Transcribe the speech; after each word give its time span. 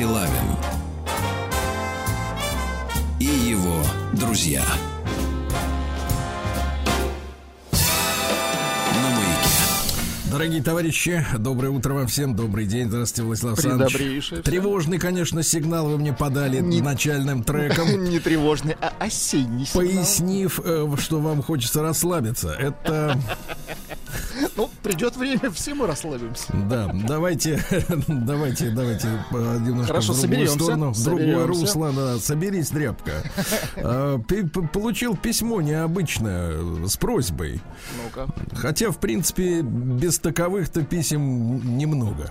Стилавин 0.00 0.56
и 3.18 3.26
его 3.26 3.82
друзья. 4.14 4.64
Дорогие 10.30 10.62
товарищи, 10.62 11.26
доброе 11.38 11.70
утро 11.70 11.92
вам 11.92 12.06
всем, 12.06 12.36
добрый 12.36 12.64
день, 12.64 12.88
здравствуйте, 12.88 13.26
Владислав 13.26 13.58
Александрович. 13.58 14.32
Тревожный, 14.44 14.98
конечно, 14.98 15.42
сигнал 15.42 15.88
вы 15.88 15.98
мне 15.98 16.12
подали 16.12 16.60
Не- 16.60 16.80
начальным 16.80 17.42
треком, 17.42 18.04
Не 18.08 18.20
тревожный, 18.20 18.76
а 18.80 18.92
осенний 19.00 19.66
сигнал. 19.66 19.84
пояснив, 19.84 20.60
э, 20.64 20.88
что 21.00 21.18
вам 21.18 21.42
хочется 21.42 21.82
расслабиться. 21.82 22.52
Это 22.52 23.18
придет 24.90 25.16
время, 25.16 25.50
все 25.54 25.74
мы 25.74 25.86
расслабимся. 25.86 26.52
Да, 26.68 26.90
давайте, 26.92 27.62
давайте, 28.08 28.70
давайте 28.70 29.08
э, 29.30 29.58
немножко 29.60 29.86
Хорошо, 29.86 30.12
в 30.12 30.20
другую 30.20 30.46
соберемся, 30.46 30.64
сторону, 30.64 30.90
в 30.92 31.04
другое 31.04 31.46
русло. 31.46 31.92
Да, 31.92 32.18
соберись, 32.18 32.68
тряпка. 32.68 33.12
А, 33.76 34.18
ты 34.26 34.46
получил 34.46 35.16
письмо 35.16 35.60
необычное 35.60 36.52
э, 36.52 36.86
с 36.86 36.96
просьбой. 36.96 37.60
Ну-ка. 38.02 38.26
Хотя, 38.54 38.90
в 38.90 38.98
принципе, 38.98 39.62
без 39.62 40.18
таковых-то 40.18 40.82
писем 40.82 41.78
немного. 41.78 42.30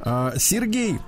А, 0.00 0.34
Сергей 0.36 0.98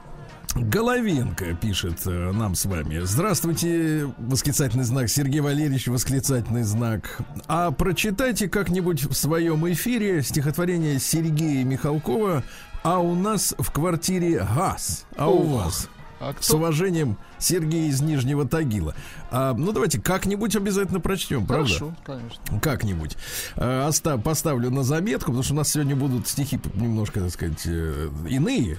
Головенко 0.55 1.55
пишет 1.55 2.07
э, 2.07 2.31
нам 2.33 2.55
с 2.55 2.65
вами. 2.67 3.01
Здравствуйте, 3.03 4.09
восклицательный 4.19 4.85
знак. 4.85 5.09
Сергей 5.09 5.41
Валерьевич, 5.41 5.89
восклицательный 5.89 6.63
знак. 6.63 7.19
А 7.49 7.73
прочитайте 7.73 8.49
как-нибудь 8.49 9.03
в 9.05 9.15
своем 9.15 9.71
эфире 9.73 10.23
стихотворение 10.23 11.01
Сергея 11.01 11.65
Михалкова 11.65 12.45
«А 12.85 12.99
у 13.01 13.15
нас 13.17 13.55
в 13.59 13.71
квартире 13.73 14.47
газ, 14.57 15.07
а 15.17 15.29
у 15.29 15.41
Ох. 15.57 15.65
вас?» 15.65 15.89
А 16.21 16.33
С 16.41 16.47
кто? 16.47 16.57
уважением, 16.59 17.19
Сергей 17.39 17.89
из 17.89 18.01
Нижнего 18.01 18.47
Тагила. 18.47 18.95
А, 19.31 19.53
ну, 19.53 19.73
давайте 19.73 20.01
как-нибудь 20.01 20.55
обязательно 20.57 21.01
прочтем, 21.01 21.45
правда? 21.45 21.67
Хорошо, 21.67 21.95
конечно. 22.05 22.61
Как-нибудь. 22.61 23.17
Э, 23.57 23.89
оста- 23.89 24.17
поставлю 24.17 24.71
на 24.71 24.85
заметку, 24.85 25.27
потому 25.33 25.43
что 25.43 25.53
у 25.55 25.57
нас 25.57 25.71
сегодня 25.71 25.97
будут 25.97 26.29
стихи 26.29 26.61
немножко, 26.75 27.21
так 27.21 27.31
сказать, 27.31 27.63
э, 27.67 28.09
иные. 28.31 28.79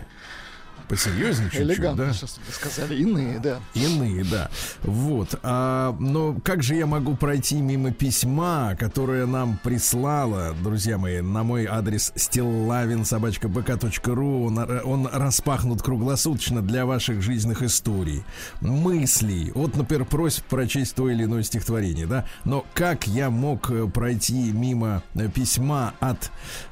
Посерьезнее 0.88 1.50
чуть-чуть, 1.50 1.68
Элегантно 1.68 2.06
да? 2.06 2.14
сейчас 2.14 2.40
вы 2.46 2.54
сказали. 2.54 2.96
Иные, 2.96 3.40
да. 3.40 3.60
Иные, 3.74 4.24
да. 4.24 4.52
Вот. 4.84 5.40
А, 5.42 5.96
но 6.00 6.38
как 6.44 6.62
же 6.62 6.76
я 6.76 6.86
могу 6.86 7.16
пройти 7.16 7.56
мимо 7.56 7.92
письма, 7.92 8.76
которое 8.78 9.26
нам 9.26 9.58
прислала, 9.64 10.54
друзья 10.64 11.00
мои, 11.00 11.22
на 11.22 11.42
мой 11.44 11.66
адрес 11.66 12.14
стиллавин.собачка.бк.ру. 12.16 14.46
Он, 14.46 14.60
он 14.84 15.08
распахнут 15.12 15.82
круглосуточно 15.82 16.62
для 16.62 16.86
ваших 16.86 17.24
жизненных 17.24 17.64
историй, 17.64 18.24
мыслей. 18.62 19.52
Вот, 19.56 19.76
например, 19.76 20.06
просьб 20.06 20.46
прочесть 20.46 20.94
то 20.96 21.10
или 21.10 21.24
иное 21.24 21.42
стихотворение, 21.42 22.06
да? 22.06 22.26
Но 22.44 22.64
как 22.76 23.08
я 23.08 23.32
мог 23.32 23.72
э, 23.72 23.88
пройти 23.88 24.52
мимо 24.52 25.02
э, 25.16 25.30
письма 25.30 25.94
от 26.00 26.30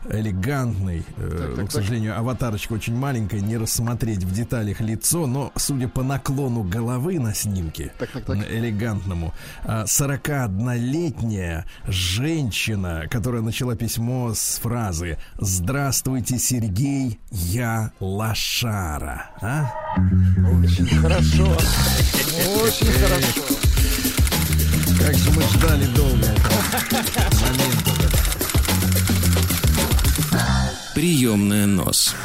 элегантной, 0.08 1.04
э, 1.18 1.30
Так, 1.30 1.40
так, 1.50 1.58
ну, 1.58 1.66
к 1.68 1.72
сожалению, 1.72 2.16
аватарочка 2.18 2.74
очень 2.74 2.96
маленькая, 2.96 3.42
не 3.42 3.58
рассмотреть 3.58 4.03
в 4.04 4.32
деталях 4.34 4.82
лицо, 4.82 5.26
но, 5.28 5.52
судя 5.56 5.88
по 5.88 6.04
наклону 6.04 6.64
головы 6.64 7.20
на 7.20 7.34
снимке, 7.34 7.92
Так, 7.98 8.10
так, 8.12 8.26
так. 8.26 8.38
элегантному, 8.52 9.34
а, 9.64 9.86
41-летняя 9.86 11.66
женщина, 11.88 13.06
которая 13.10 13.42
начала 13.42 13.76
письмо 13.76 14.34
с 14.34 14.60
фразы 14.62 15.18
«Здравствуйте, 15.40 16.38
Сергей, 16.38 17.20
я 17.32 17.92
лошара». 18.00 19.30
А? 19.42 19.72
Очень 20.62 20.88
хорошо. 21.00 21.46
Очень 22.62 22.92
хорошо. 22.92 23.42
Как 25.00 25.16
же 25.16 25.32
мы 25.32 25.42
ждали 25.44 25.86
долго 25.96 26.26
этого 26.26 26.62
момента. 27.42 27.92
Приемная 30.94 31.66
нос. 31.66 32.16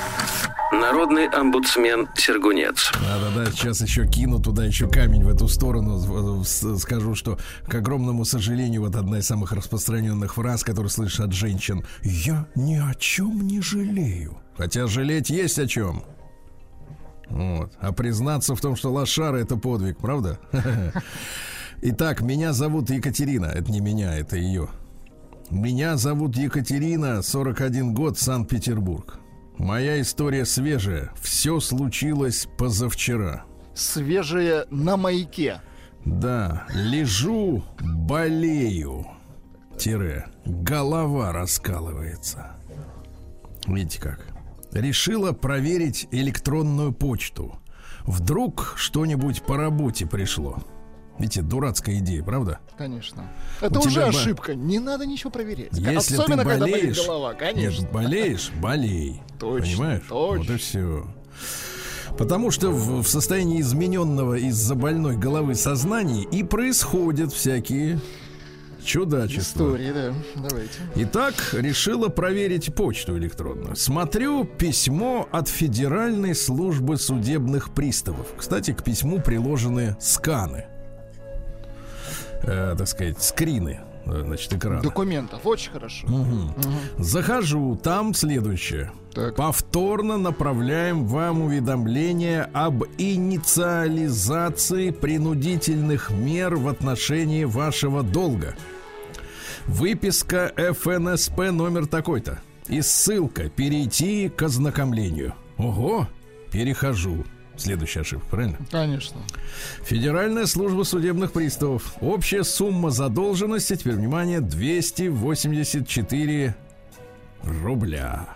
Народный 0.81 1.27
омбудсмен 1.29 2.09
Сергунец. 2.17 2.91
Да-да-да, 2.95 3.51
сейчас 3.51 3.81
еще 3.81 4.07
кину 4.07 4.39
туда 4.41 4.65
еще 4.65 4.89
камень 4.89 5.25
в 5.25 5.29
эту 5.29 5.49
сторону. 5.49 6.45
С- 6.45 6.79
Скажу, 6.79 7.15
что, 7.15 7.39
к 7.67 7.75
огромному 7.75 8.25
сожалению, 8.25 8.83
вот 8.83 8.95
одна 8.97 9.19
из 9.19 9.27
самых 9.27 9.53
распространенных 9.53 10.35
фраз, 10.35 10.63
которые 10.65 10.91
слышишь 10.91 11.21
от 11.21 11.33
женщин. 11.33 11.85
Я 12.03 12.47
ни 12.55 12.77
о 12.77 12.95
чем 12.95 13.41
не 13.47 13.61
жалею. 13.61 14.39
Хотя 14.57 14.87
жалеть 14.87 15.31
есть 15.31 15.59
о 15.59 15.67
чем. 15.67 16.05
Вот. 17.29 17.73
А 17.81 17.93
признаться 17.93 18.55
в 18.55 18.61
том, 18.61 18.75
что 18.77 18.91
лошара 18.93 19.37
это 19.37 19.57
подвиг, 19.57 19.99
правда? 19.99 20.39
Итак, 21.83 22.21
меня 22.23 22.53
зовут 22.53 22.91
Екатерина. 22.91 23.47
Это 23.47 23.71
не 23.71 23.81
меня, 23.81 24.15
это 24.17 24.37
ее. 24.37 24.69
Меня 25.51 25.97
зовут 25.97 26.37
Екатерина, 26.37 27.23
41 27.23 27.95
год, 27.95 28.19
Санкт-Петербург. 28.19 29.19
Моя 29.59 30.01
история 30.01 30.45
свежая. 30.45 31.11
Все 31.21 31.59
случилось 31.59 32.47
позавчера. 32.57 33.45
Свежее 33.75 34.67
на 34.71 34.97
маяке. 34.97 35.61
Да, 36.05 36.67
лежу, 36.73 37.65
болею. 37.81 39.07
Тире. 39.77 40.27
Голова 40.45 41.33
раскалывается. 41.33 42.57
Видите 43.67 44.01
как? 44.01 44.27
Решила 44.73 45.33
проверить 45.33 46.07
электронную 46.13 46.93
почту. 46.93 47.59
Вдруг 48.03 48.75
что-нибудь 48.77 49.43
по 49.43 49.57
работе 49.57 50.07
пришло. 50.07 50.59
Видите, 51.19 51.43
дурацкая 51.43 51.99
идея, 51.99 52.23
правда? 52.23 52.61
Конечно. 52.77 53.29
Это 53.61 53.79
У 53.79 53.83
уже 53.83 53.91
тебя 53.91 54.07
ошибка. 54.07 54.55
Не 54.55 54.79
надо 54.79 55.05
ничего 55.05 55.31
проверять. 55.31 55.73
Если 55.73 55.95
Особенно, 55.97 56.45
ты 56.45 56.49
когда 56.49 56.59
болит 56.59 56.75
болеешь, 56.77 57.07
голова, 57.07 57.35
конечно. 57.35 57.81
Нет, 57.83 57.93
болеешь, 57.93 58.51
болей. 58.61 59.23
Точно, 59.39 59.67
Понимаешь? 59.67 60.03
точно. 60.09 60.39
Вот 60.39 60.51
и 60.51 60.57
все. 60.57 61.07
Потому 62.17 62.51
что 62.51 62.71
в, 62.71 63.03
в 63.03 63.09
состоянии 63.09 63.61
измененного 63.61 64.35
из-за 64.35 64.75
больной 64.75 65.17
головы 65.17 65.55
сознания 65.55 66.25
и 66.25 66.43
происходят 66.43 67.33
всякие 67.33 68.01
чудачества. 68.85 69.65
Истории, 69.65 69.93
да. 69.93 70.15
Давайте. 70.37 70.79
Итак, 70.97 71.35
решила 71.53 72.09
проверить 72.09 72.75
почту 72.75 73.17
электронную. 73.19 73.77
Смотрю 73.77 74.45
письмо 74.45 75.29
от 75.31 75.49
Федеральной 75.49 76.35
службы 76.35 76.97
судебных 76.97 77.75
приставов. 77.75 78.27
Кстати, 78.37 78.73
к 78.73 78.83
письму 78.83 79.21
приложены 79.21 79.97
сканы. 80.01 80.67
Э, 82.43 82.75
так 82.77 82.87
сказать, 82.87 83.23
скрины, 83.23 83.81
э, 84.07 84.23
значит, 84.25 84.53
экрана. 84.55 84.81
Документов. 84.81 85.41
Очень 85.45 85.73
хорошо. 85.73 86.07
Захожу, 86.99 87.77
там 87.77 88.15
следующее. 88.15 88.93
Так. 89.13 89.35
Повторно 89.37 90.17
направляем 90.19 91.07
вам 91.07 91.43
уведомление 91.43 92.43
об 92.53 92.85
инициализации 92.99 94.91
принудительных 94.91 96.11
мер 96.11 96.55
в 96.57 96.69
отношении 96.69 97.45
вашего 97.45 98.03
долга. 98.03 98.55
Выписка 99.67 100.53
ФНСП 100.57 101.51
номер 101.51 101.87
такой-то. 101.87 102.39
И 102.69 102.81
ссылка 102.81 103.49
«Перейти 103.49 104.29
к 104.29 104.43
ознакомлению». 104.43 105.35
Ого, 105.57 106.07
перехожу. 106.53 107.25
Следующая 107.59 108.01
ошибка, 108.01 108.27
правильно? 108.31 108.57
Конечно. 108.71 109.21
Федеральная 109.85 110.47
служба 110.47 110.85
судебных 110.85 111.33
приставов. 111.33 111.95
Общая 112.01 112.45
сумма 112.45 112.91
задолженности, 112.91 113.77
теперь 113.77 113.95
внимание, 113.95 114.41
284 114.41 116.55
рубля. 117.43 118.29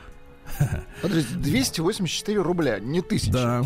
Подождите, 1.02 1.36
284 1.36 2.40
рубля, 2.40 2.80
не 2.80 3.00
тысяча. 3.00 3.32
Да. 3.32 3.64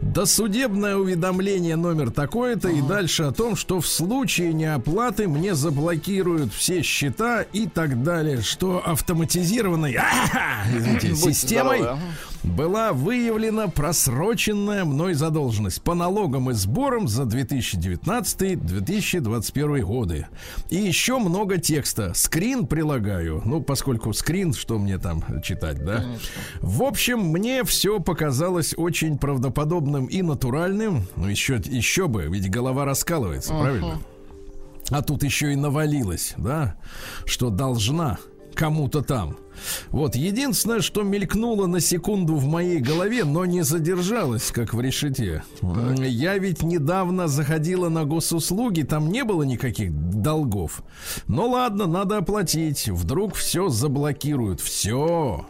Досудебное 0.00 0.96
уведомление 0.96 1.76
номер 1.76 2.10
такое-то 2.10 2.68
и 2.68 2.82
дальше 2.82 3.22
о 3.24 3.32
том, 3.32 3.56
что 3.56 3.80
в 3.80 3.86
случае 3.86 4.52
неоплаты 4.52 5.28
мне 5.28 5.54
заблокируют 5.54 6.52
все 6.52 6.82
счета 6.82 7.42
и 7.42 7.66
так 7.66 8.02
далее, 8.02 8.42
что 8.42 8.82
автоматизированной 8.84 9.96
извините, 10.76 11.14
системой 11.14 11.78
здоровы, 11.78 12.00
ага. 12.00 12.02
была 12.42 12.92
выявлена 12.92 13.68
просроченная 13.68 14.84
мной 14.84 15.14
задолженность 15.14 15.80
по 15.82 15.94
налогам 15.94 16.50
и 16.50 16.54
сборам 16.54 17.06
за 17.08 17.22
2019-2021 17.22 19.80
годы. 19.80 20.26
И 20.70 20.76
еще 20.76 21.18
много 21.18 21.58
текста. 21.58 22.12
Скрин 22.14 22.66
прилагаю. 22.66 23.42
Ну, 23.44 23.60
поскольку 23.60 24.12
скрин, 24.12 24.52
что 24.52 24.78
мне 24.78 24.98
там 24.98 25.42
читать, 25.42 25.84
да? 25.84 26.04
В 26.60 26.82
общем, 26.82 27.20
мне 27.20 27.62
все 27.64 28.00
показалось 28.00 28.74
очень 28.76 29.18
правдоподобным 29.52 30.06
и 30.06 30.22
натуральным. 30.22 31.06
Ну, 31.16 31.28
еще, 31.28 31.60
еще 31.64 32.08
бы, 32.08 32.24
ведь 32.24 32.50
голова 32.50 32.84
раскалывается, 32.84 33.52
правильно? 33.52 33.98
А 34.90 35.02
тут 35.02 35.22
еще 35.22 35.52
и 35.52 35.56
навалилось, 35.56 36.34
да, 36.36 36.76
что 37.24 37.50
должна 37.50 38.18
кому-то 38.54 39.02
там. 39.02 39.36
Вот, 39.90 40.16
единственное, 40.16 40.80
что 40.80 41.02
мелькнуло 41.02 41.66
на 41.66 41.80
секунду 41.80 42.34
в 42.36 42.46
моей 42.46 42.78
голове, 42.78 43.24
но 43.24 43.44
не 43.44 43.62
задержалось, 43.62 44.50
как 44.50 44.74
в 44.74 44.80
решете. 44.80 45.44
Я 45.62 46.36
ведь 46.38 46.62
недавно 46.62 47.28
заходила 47.28 47.88
на 47.88 48.04
госуслуги, 48.04 48.82
там 48.82 49.08
не 49.10 49.24
было 49.24 49.44
никаких 49.44 49.92
долгов. 49.92 50.82
Ну 51.28 51.48
ладно, 51.48 51.86
надо 51.86 52.18
оплатить. 52.18 52.88
Вдруг 52.88 53.34
все 53.34 53.68
заблокируют. 53.68 54.60
Все. 54.60 55.46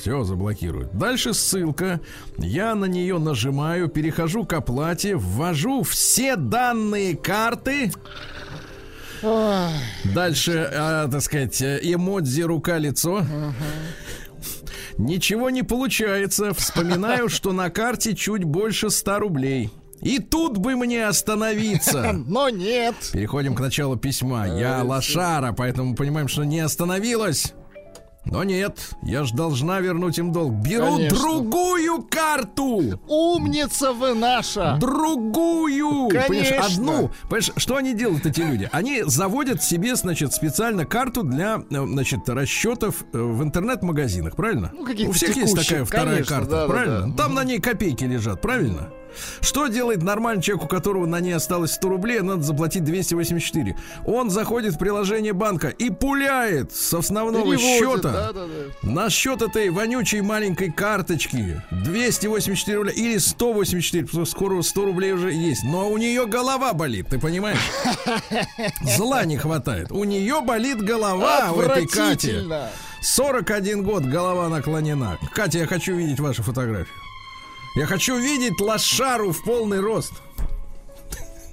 Все 0.00 0.24
заблокируют. 0.24 0.96
Дальше 0.96 1.34
ссылка. 1.34 2.00
Я 2.38 2.74
на 2.74 2.86
нее 2.86 3.18
нажимаю, 3.18 3.88
перехожу 3.88 4.46
к 4.46 4.54
оплате, 4.54 5.14
ввожу 5.14 5.82
все 5.82 6.36
данные 6.36 7.14
карты. 7.16 7.92
Дальше, 10.14 10.70
а, 10.72 11.06
так 11.08 11.20
сказать, 11.20 11.60
эмодзи 11.60 12.40
рука-лицо. 12.40 13.26
Ничего 14.96 15.50
не 15.50 15.62
получается. 15.62 16.54
Вспоминаю, 16.54 17.28
что 17.28 17.52
на 17.52 17.68
карте 17.68 18.14
чуть 18.14 18.44
больше 18.44 18.88
100 18.88 19.18
рублей. 19.18 19.70
И 20.00 20.18
тут 20.18 20.56
бы 20.56 20.76
мне 20.76 21.06
остановиться. 21.06 22.12
Но 22.26 22.48
нет. 22.48 22.94
Переходим 23.12 23.54
к 23.54 23.60
началу 23.60 23.96
письма. 23.96 24.46
Я 24.46 24.82
лошара, 24.82 25.52
поэтому 25.52 25.94
понимаем, 25.94 26.28
что 26.28 26.44
не 26.44 26.60
остановилась. 26.60 27.52
Но 28.26 28.44
нет, 28.44 28.90
я 29.02 29.24
ж 29.24 29.32
должна 29.32 29.80
вернуть 29.80 30.18
им 30.18 30.30
долг. 30.30 30.52
Беру 30.52 30.96
Конечно. 30.96 31.18
другую 31.18 32.02
карту. 32.02 33.00
Умница 33.08 33.92
вы 33.92 34.14
наша. 34.14 34.76
Другую! 34.78 36.08
Понимаешь, 36.08 36.48
Конечно. 36.48 36.64
одну. 36.66 37.10
Понимаешь, 37.24 37.50
что 37.56 37.76
они 37.76 37.94
делают, 37.94 38.26
эти 38.26 38.40
люди? 38.40 38.68
Они 38.72 39.02
заводят 39.04 39.62
себе, 39.62 39.96
значит, 39.96 40.34
специально 40.34 40.84
карту 40.84 41.22
для, 41.22 41.62
э, 41.70 41.86
значит, 41.86 42.28
расчетов 42.28 43.04
э, 43.12 43.18
в 43.18 43.42
интернет-магазинах, 43.42 44.36
правильно? 44.36 44.70
Ну, 44.74 44.82
У 44.82 45.12
всех 45.12 45.34
есть 45.36 45.52
текущих, 45.52 45.68
такая 45.68 45.84
вторая 45.84 46.06
конечно, 46.16 46.36
карта, 46.36 46.50
да, 46.50 46.60
да, 46.66 46.72
правильно? 46.72 47.08
да. 47.08 47.22
Там 47.22 47.34
на 47.34 47.44
ней 47.44 47.58
копейки 47.58 48.04
лежат, 48.04 48.40
правильно? 48.42 48.90
Что 49.40 49.68
делает 49.68 50.02
нормальный 50.02 50.42
человек, 50.42 50.64
у 50.64 50.68
которого 50.68 51.06
на 51.06 51.20
ней 51.20 51.32
осталось 51.32 51.72
100 51.72 51.88
рублей, 51.88 52.20
а 52.20 52.22
надо 52.22 52.42
заплатить 52.42 52.84
284? 52.84 53.76
Он 54.06 54.30
заходит 54.30 54.74
в 54.74 54.78
приложение 54.78 55.32
банка 55.32 55.68
и 55.68 55.90
пуляет 55.90 56.72
с 56.72 56.94
основного 56.94 57.56
Переводит, 57.56 57.60
счета 57.60 58.12
да, 58.12 58.32
да, 58.32 58.46
да. 58.46 58.90
на 58.90 59.10
счет 59.10 59.42
этой 59.42 59.70
вонючей 59.70 60.20
маленькой 60.20 60.72
карточки 60.72 61.62
284 61.70 62.76
рубля 62.76 62.92
или 62.92 63.18
184, 63.18 64.06
потому 64.06 64.24
что 64.24 64.32
скоро 64.36 64.62
100 64.62 64.84
рублей 64.84 65.12
уже 65.12 65.32
есть. 65.32 65.62
Но 65.64 65.90
у 65.90 65.98
нее 65.98 66.26
голова 66.26 66.72
болит, 66.72 67.08
ты 67.08 67.18
понимаешь? 67.18 67.58
Зла 68.96 69.24
не 69.24 69.36
хватает. 69.36 69.90
У 69.90 70.04
нее 70.04 70.40
болит 70.40 70.80
голова 70.80 71.52
у 71.52 71.60
этой 71.60 71.86
Кати. 71.86 72.00
Отвратительно. 72.00 72.70
41 73.02 73.82
год, 73.82 74.04
голова 74.04 74.48
наклонена. 74.48 75.18
Катя, 75.32 75.58
я 75.58 75.66
хочу 75.66 75.94
видеть 75.94 76.20
вашу 76.20 76.42
фотографию. 76.42 76.94
Я 77.76 77.86
хочу 77.86 78.16
видеть 78.16 78.60
лошару 78.60 79.32
в 79.32 79.44
полный 79.44 79.80
рост. 79.80 80.12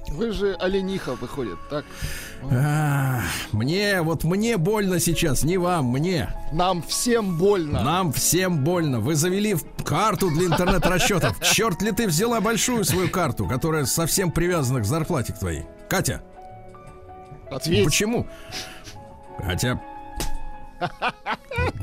Вы 0.10 0.32
же 0.32 0.56
олениха 0.56 1.16
выходит, 1.16 1.58
так? 1.70 1.86
А, 2.50 3.22
мне, 3.52 4.02
вот 4.02 4.24
мне 4.24 4.58
больно 4.58 5.00
сейчас, 5.00 5.44
не 5.44 5.58
вам, 5.58 5.88
мне. 5.88 6.34
Нам 6.54 6.82
всем 6.82 7.38
больно. 7.38 7.84
Нам 7.84 8.14
всем 8.14 8.64
больно. 8.64 9.00
Вы 9.00 9.16
завели 9.16 9.54
в 9.54 9.66
карту 9.84 10.32
для 10.32 10.48
интернет-расчетов. 10.48 11.38
Черт 11.42 11.82
ли 11.82 11.92
ты 11.92 12.08
взяла 12.08 12.40
большую 12.40 12.86
свою 12.86 13.10
карту, 13.10 13.48
которая 13.48 13.86
совсем 13.86 14.32
привязана 14.32 14.80
к 14.80 14.86
зарплате 14.86 15.34
к 15.34 15.40
твоей. 15.40 15.66
Катя, 15.90 16.22
Ответь. 17.52 17.86
почему? 17.86 18.28
Хотя... 19.44 19.82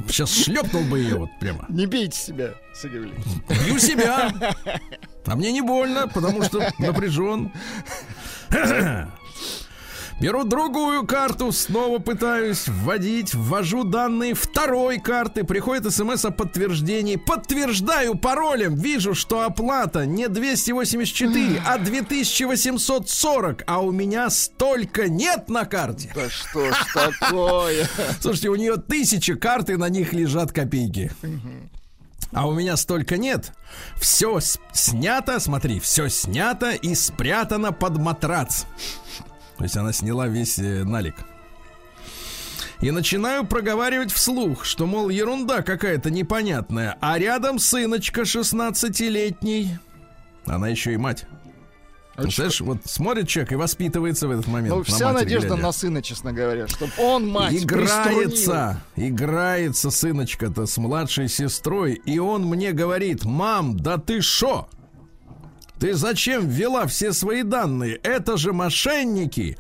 Сейчас 0.06 0.32
шлепнул 0.32 0.82
бы 0.84 0.98
ее 0.98 1.16
вот 1.16 1.30
прямо. 1.40 1.66
Не 1.68 1.86
бейте 1.86 2.16
себя, 2.16 2.54
Сергей 2.74 3.00
Валерьевич. 3.00 3.26
Бью 3.66 3.78
себя. 3.78 4.32
А 5.26 5.36
мне 5.36 5.52
не 5.52 5.62
больно, 5.62 6.06
потому 6.08 6.42
что 6.42 6.70
напряжен. 6.78 7.50
Беру 10.21 10.44
другую 10.44 11.04
карту, 11.06 11.50
снова 11.50 11.99
пытаюсь 11.99 12.68
вводить, 12.68 13.35
ввожу 13.35 13.83
данные 13.83 14.35
второй 14.35 14.99
карты, 14.99 15.42
приходит 15.42 15.92
смс 15.92 16.25
о 16.25 16.30
подтверждении, 16.30 17.16
подтверждаю 17.16 18.14
паролем, 18.14 18.76
вижу, 18.76 19.14
что 19.14 19.42
оплата 19.42 20.06
не 20.06 20.28
284, 20.28 21.62
а 21.66 21.78
2840, 21.78 23.64
а 23.66 23.80
у 23.80 23.90
меня 23.90 24.30
столько 24.30 25.09
нет 25.09 25.49
на 25.49 25.64
карте. 25.64 26.12
Да 26.14 26.30
что 26.30 26.71
ж 26.71 26.76
такое? 26.94 27.88
Слушайте, 28.21 28.49
у 28.50 28.54
нее 28.54 28.76
тысячи 28.76 29.35
карт, 29.35 29.68
и 29.71 29.76
на 29.76 29.88
них 29.88 30.12
лежат 30.12 30.52
копейки. 30.52 31.11
А 32.33 32.49
у 32.49 32.52
меня 32.52 32.76
столько 32.76 33.16
нет. 33.16 33.52
Все 33.97 34.40
снято, 34.73 35.38
смотри, 35.38 35.80
все 35.80 36.09
снято 36.09 36.71
и 36.71 36.94
спрятано 36.94 37.73
под 37.73 37.99
матрац. 37.99 38.64
То 39.56 39.64
есть 39.64 39.76
она 39.76 39.92
сняла 39.92 40.26
весь 40.26 40.58
э, 40.58 40.84
налик. 40.84 41.16
И 42.80 42.90
начинаю 42.90 43.46
проговаривать 43.46 44.12
вслух, 44.12 44.64
что, 44.64 44.87
мол, 44.87 45.08
ерунда 45.08 45.62
какая-то 45.62 46.11
непонятная. 46.11 46.99
А 47.00 47.18
рядом 47.18 47.58
сыночка 47.58 48.23
16-летний. 48.23 49.78
Она 50.44 50.68
еще 50.68 50.92
и 50.92 50.96
мать. 50.96 51.25
Представляешь, 52.16 52.61
вот 52.61 52.78
смотрит 52.84 53.28
человек 53.28 53.52
и 53.52 53.56
воспитывается 53.56 54.28
в 54.28 54.30
этот 54.30 54.46
момент. 54.46 54.70
Ну, 54.70 54.78
на 54.78 54.84
вся 54.84 55.12
надежда 55.12 55.49
глядя. 55.49 55.62
на 55.62 55.73
сына, 55.73 56.02
честно 56.02 56.32
говоря, 56.32 56.68
чтобы 56.68 56.92
он 56.99 57.28
мать 57.28 57.52
Играется, 57.52 58.80
играется 58.94 59.90
сыночка-то 59.90 60.66
с 60.66 60.76
младшей 60.78 61.28
сестрой, 61.28 61.94
и 61.94 62.18
он 62.18 62.44
мне 62.44 62.73
говорит, 62.73 63.25
мам, 63.25 63.76
да 63.76 63.99
ты 63.99 64.20
шо? 64.20 64.68
Ты 65.84 65.92
зачем 65.92 66.48
ввела 66.48 66.86
все 66.86 67.12
свои 67.12 67.42
данные? 67.42 67.96
Это 67.96 68.38
же 68.38 68.54
мошенники. 68.54 69.58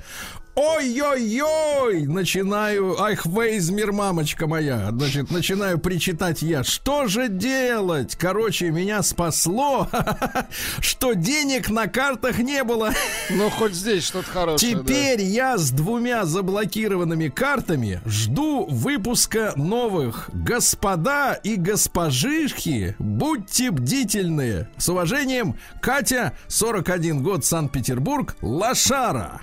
Ой-ой-ой! 0.54 2.06
Начинаю, 2.06 3.00
ах, 3.00 3.26
Вейзмир, 3.26 3.90
мамочка 3.92 4.46
моя. 4.46 4.90
Значит, 4.92 5.30
начинаю 5.32 5.78
причитать 5.78 6.42
я. 6.42 6.62
Что 6.62 7.08
же 7.08 7.28
делать? 7.28 8.14
Короче, 8.16 8.70
меня 8.70 9.02
спасло, 9.02 9.88
что 10.80 11.14
денег 11.14 11.70
на 11.70 11.88
картах 11.88 12.38
не 12.38 12.62
было. 12.62 12.92
Ну, 13.30 13.50
хоть 13.50 13.74
здесь 13.74 14.04
что-то 14.04 14.30
хорошее. 14.30 14.76
да. 14.76 14.82
Теперь 14.82 15.22
я 15.22 15.58
с 15.58 15.70
двумя 15.70 16.24
заблокированными 16.24 17.28
картами 17.28 18.00
жду 18.06 18.66
выпуска 18.66 19.52
новых. 19.56 20.30
Господа 20.32 21.34
и 21.34 21.56
госпожишки, 21.56 22.94
будьте 23.00 23.72
бдительны. 23.72 24.68
С 24.76 24.88
уважением, 24.88 25.56
Катя, 25.82 26.32
41 26.46 27.24
год, 27.24 27.44
Санкт-Петербург, 27.44 28.36
Лошара. 28.40 29.40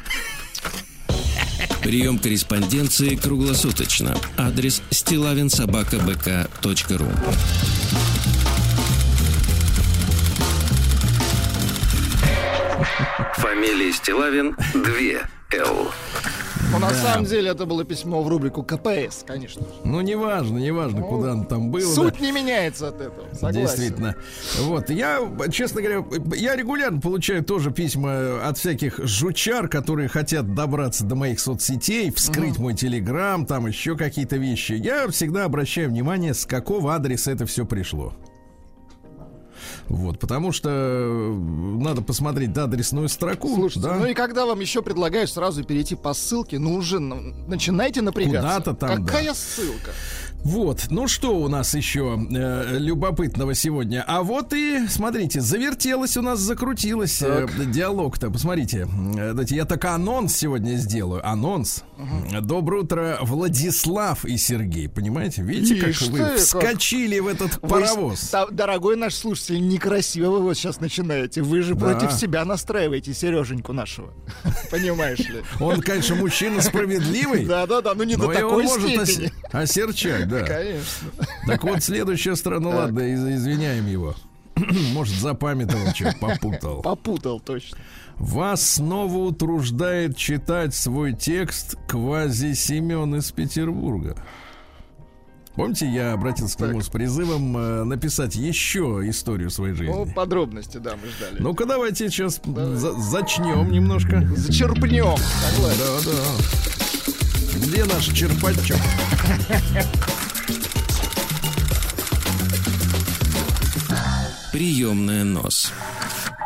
Прием 1.81 2.19
корреспонденции 2.19 3.15
круглосуточно. 3.15 4.15
Адрес 4.37 4.83
стилавинсобакабк.ру 4.91 7.07
Фамилия 13.35 13.93
Стилавин 13.93 14.55
2 14.73 14.81
Л. 15.53 15.91
Ну, 16.71 16.79
на 16.79 16.93
самом 16.93 17.25
деле, 17.25 17.51
это 17.51 17.65
было 17.65 17.83
письмо 17.83 18.23
в 18.23 18.27
рубрику 18.27 18.63
КПС, 18.63 19.23
конечно. 19.25 19.65
Ну, 19.83 20.01
неважно, 20.01 20.57
неважно, 20.57 21.01
куда 21.01 21.33
он 21.33 21.45
там 21.45 21.69
был. 21.69 21.93
Суть 21.93 22.21
не 22.21 22.31
меняется 22.31 22.87
от 22.89 23.01
этого. 23.01 23.27
Согласен. 23.33 23.61
Действительно. 23.61 24.15
Вот, 24.61 24.89
я, 24.89 25.19
честно 25.51 25.81
говоря, 25.81 26.03
я 26.35 26.55
регулярно 26.55 27.01
получаю 27.01 27.43
тоже 27.43 27.71
письма 27.71 28.47
от 28.47 28.57
всяких 28.57 28.99
жучар, 29.03 29.67
которые 29.67 30.07
хотят 30.07 30.53
добраться 30.53 31.03
до 31.03 31.15
моих 31.15 31.39
соцсетей, 31.39 32.11
вскрыть 32.11 32.57
мой 32.57 32.73
телеграм, 32.73 33.45
там 33.45 33.67
еще 33.67 33.97
какие-то 33.97 34.37
вещи. 34.37 34.73
Я 34.73 35.07
всегда 35.09 35.45
обращаю 35.45 35.89
внимание, 35.89 36.33
с 36.33 36.45
какого 36.45 36.95
адреса 36.95 37.31
это 37.31 37.45
все 37.45 37.65
пришло. 37.65 38.13
Вот, 39.87 40.19
потому 40.19 40.51
что 40.51 40.69
э, 40.69 41.33
надо 41.81 42.01
посмотреть 42.01 42.57
адресную 42.57 43.09
строку. 43.09 43.53
Слушайте, 43.53 43.87
да? 43.87 43.95
ну 43.95 44.05
и 44.05 44.13
когда 44.13 44.45
вам 44.45 44.59
еще 44.59 44.81
предлагают 44.81 45.29
сразу 45.29 45.63
перейти 45.63 45.95
по 45.95 46.13
ссылке, 46.13 46.59
ну 46.59 46.75
уже 46.75 46.99
начинайте 46.99 48.01
напрягаться. 48.01 48.41
Куда-то 48.41 48.73
там, 48.73 49.05
Какая 49.05 49.27
да. 49.27 49.33
ссылка? 49.33 49.91
Вот, 50.43 50.87
ну 50.89 51.07
что 51.07 51.35
у 51.37 51.47
нас 51.49 51.75
еще 51.75 52.19
э, 52.31 52.77
любопытного 52.79 53.53
сегодня? 53.53 54.03
А 54.07 54.23
вот 54.23 54.53
и, 54.53 54.87
смотрите, 54.87 55.39
завертелось 55.39 56.17
у 56.17 56.23
нас, 56.23 56.39
закрутилось 56.39 57.21
э, 57.21 57.47
диалог-то. 57.67 58.31
Посмотрите, 58.31 58.87
э, 59.17 59.33
дайте 59.33 59.55
я 59.55 59.65
так 59.65 59.85
анонс 59.85 60.35
сегодня 60.35 60.77
сделаю. 60.77 61.25
Анонс. 61.27 61.83
Доброе 62.41 62.81
утро, 62.81 63.19
Владислав 63.21 64.25
и 64.25 64.35
Сергей. 64.37 64.89
Понимаете? 64.89 65.43
Видите, 65.43 65.75
как 65.79 65.89
Ишь 65.91 66.01
вы 66.03 66.17
ты, 66.17 66.23
как. 66.25 66.37
вскочили 66.37 67.19
в 67.19 67.27
этот 67.27 67.59
Вы, 67.61 67.69
паровоз? 67.69 68.21
та- 68.29 68.47
дорогой 68.47 68.95
наш 68.95 69.13
слушатель, 69.13 69.65
некрасиво 69.67 70.31
вы 70.31 70.39
вот 70.41 70.57
сейчас 70.57 70.79
начинаете. 70.79 71.43
Вы 71.43 71.61
же 71.61 71.75
Да. 71.75 71.85
против 71.85 72.13
себя 72.13 72.43
настраиваете 72.45 73.13
Сереженьку 73.13 73.73
нашего. 73.73 74.11
Понимаешь 74.71 75.19
ли? 75.19 75.43
Он, 75.59 75.81
конечно, 75.81 76.15
мужчина 76.15 76.61
справедливый. 76.63 77.45
Да-да-да, 77.45 77.93
ну 77.93 78.03
не 78.03 78.15
до 78.15 78.27
такой 78.33 78.63
может 78.63 79.07
степени. 79.07 79.31
осерчать, 79.51 80.30
да. 80.39 80.45
Конечно. 80.45 81.07
Так 81.45 81.63
вот, 81.63 81.83
следующая 81.83 82.35
страна, 82.35 82.69
Так. 82.71 82.79
ладно, 82.79 82.99
из- 83.01 83.25
извиняем 83.27 83.85
его. 83.87 84.15
Может, 84.93 85.15
запамятовал, 85.15 85.93
что 85.93 86.13
попутал. 86.19 86.81
Попутал 86.81 87.39
точно. 87.39 87.77
Вас 88.17 88.61
снова 88.75 89.17
утруждает 89.17 90.15
читать 90.17 90.75
свой 90.75 91.13
текст 91.13 91.75
квази 91.87 92.53
Семен 92.53 93.15
из 93.15 93.31
Петербурга. 93.31 94.15
Помните, 95.55 95.85
я 95.85 96.13
обратился 96.13 96.57
к 96.57 96.61
нему 96.61 96.81
с 96.81 96.87
призывом 96.87 97.57
э, 97.57 97.83
написать 97.83 98.35
еще 98.35 99.01
историю 99.05 99.49
своей 99.49 99.73
жизни. 99.73 99.91
Ну, 99.93 100.05
подробности, 100.05 100.77
да, 100.77 100.91
мы 100.95 101.09
ждали. 101.09 101.41
Ну-ка, 101.41 101.65
давайте 101.65 102.09
сейчас 102.09 102.39
за- 102.45 102.93
зачнем 102.93 103.69
немножко. 103.71 104.23
Зачерпнем. 104.35 105.17
Согласен. 105.17 105.79
Да, 106.05 106.11
да. 106.11 107.30
Где 107.61 107.85
наш 107.85 108.05
черпачок? 108.05 108.77
Приемная 114.51 115.23
нос. 115.23 115.71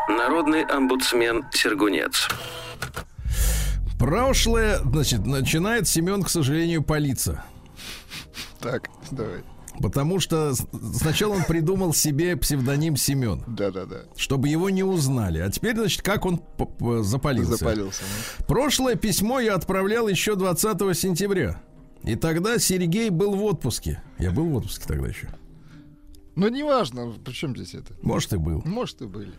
Народный 0.10 0.64
омбудсмен 0.66 1.46
Сергунец. 1.54 2.28
Прошлое, 3.98 4.80
значит, 4.80 5.26
начинает 5.26 5.88
Семен, 5.88 6.22
к 6.22 6.30
сожалению, 6.30 6.84
палиться. 6.84 7.44
Так, 8.60 8.90
давай. 9.10 9.42
Потому 9.82 10.20
что 10.20 10.53
сначала 10.94 11.34
он 11.34 11.44
придумал 11.44 11.94
себе 11.94 12.38
псевдоним 12.38 12.96
Семен, 12.96 13.44
Да-да-да. 13.48 14.03
чтобы 14.15 14.48
его 14.48 14.70
не 14.70 14.84
узнали. 14.84 15.39
А 15.39 15.50
теперь, 15.50 15.75
значит, 15.75 16.01
как 16.01 16.25
он 16.25 16.41
запалился. 17.03 17.58
Запалился. 17.58 18.03
ну. 18.39 18.46
Прошлое 18.46 18.96
письмо 18.96 19.39
я 19.39 19.55
отправлял 19.55 20.08
еще 20.08 20.36
20 20.36 20.98
сентября. 20.98 21.62
И 22.03 22.15
тогда 22.15 22.58
Сергей 22.60 23.10
был 23.10 23.36
в 23.36 23.44
отпуске. 23.44 24.01
Я 24.20 24.32
был 24.32 24.46
в 24.46 24.55
отпуске 24.55 24.86
тогда 24.88 25.08
еще. 25.08 25.29
Ну, 26.36 26.48
неважно, 26.50 27.13
при 27.24 27.34
чем 27.34 27.55
здесь 27.55 27.74
это? 27.74 27.94
Может, 28.01 28.34
и 28.34 28.38
был. 28.38 28.62
Может, 28.65 29.01
и 29.01 29.05
были. 29.05 29.34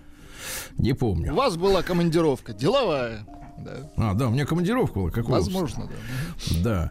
Не 0.78 0.92
У 0.92 0.96
помню. 0.96 1.34
вас 1.34 1.56
была 1.56 1.82
командировка 1.82 2.52
деловая. 2.52 3.26
Да. 3.58 3.90
А, 3.96 4.14
да, 4.14 4.28
у 4.28 4.30
меня 4.30 4.44
командировка 4.46 4.98
была. 4.98 5.10
Какого? 5.10 5.36
Возможно, 5.36 5.88
да. 5.88 6.62
Да. 6.62 6.90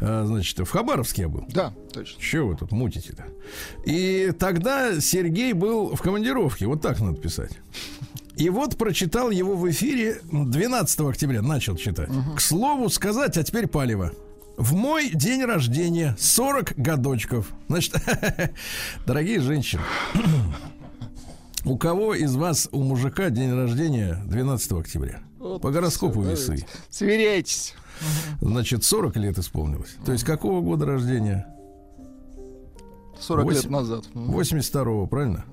А, 0.00 0.24
значит, 0.26 0.58
в 0.58 0.70
Хабаровске 0.70 1.22
я 1.22 1.28
был. 1.28 1.44
Да, 1.48 1.72
точно. 1.92 2.20
Че 2.20 2.46
вы 2.46 2.56
тут 2.56 2.72
мутите-то? 2.72 3.26
И 3.84 4.32
тогда 4.38 5.00
Сергей 5.00 5.52
был 5.52 5.94
в 5.94 6.00
командировке. 6.00 6.66
Вот 6.66 6.80
так 6.82 7.00
надо 7.00 7.20
писать. 7.20 7.52
И 8.36 8.50
вот 8.50 8.76
прочитал 8.76 9.30
его 9.30 9.56
в 9.56 9.68
эфире 9.70 10.20
12 10.30 11.00
октября. 11.00 11.42
Начал 11.42 11.76
читать. 11.76 12.10
К 12.36 12.40
слову 12.40 12.88
сказать, 12.90 13.36
а 13.38 13.42
теперь 13.42 13.66
палево. 13.66 14.12
В 14.56 14.74
мой 14.74 15.10
день 15.10 15.44
рождения 15.44 16.16
40 16.18 16.74
годочков. 16.76 17.52
Значит, 17.68 17.94
дорогие 19.06 19.40
женщины, 19.40 19.82
у 21.64 21.76
кого 21.76 22.14
из 22.14 22.34
вас, 22.36 22.68
у 22.72 22.82
мужика, 22.82 23.28
день 23.28 23.54
рождения 23.54 24.22
12 24.26 24.72
октября? 24.72 25.20
Вот 25.46 25.62
По 25.62 25.70
гороскопу 25.70 26.20
весы. 26.22 26.66
Сверяйтесь. 26.90 27.74
Значит, 28.40 28.84
40 28.84 29.16
лет 29.16 29.38
исполнилось. 29.38 29.96
То 30.04 30.12
есть 30.12 30.24
какого 30.24 30.60
года 30.60 30.84
рождения? 30.86 31.46
40 33.18 33.46
лет 33.46 33.56
Восемь- 33.56 33.70
назад. 33.70 34.04
Мгм. 34.14 34.30
82-го, 34.36 35.06
правильно? 35.06 35.44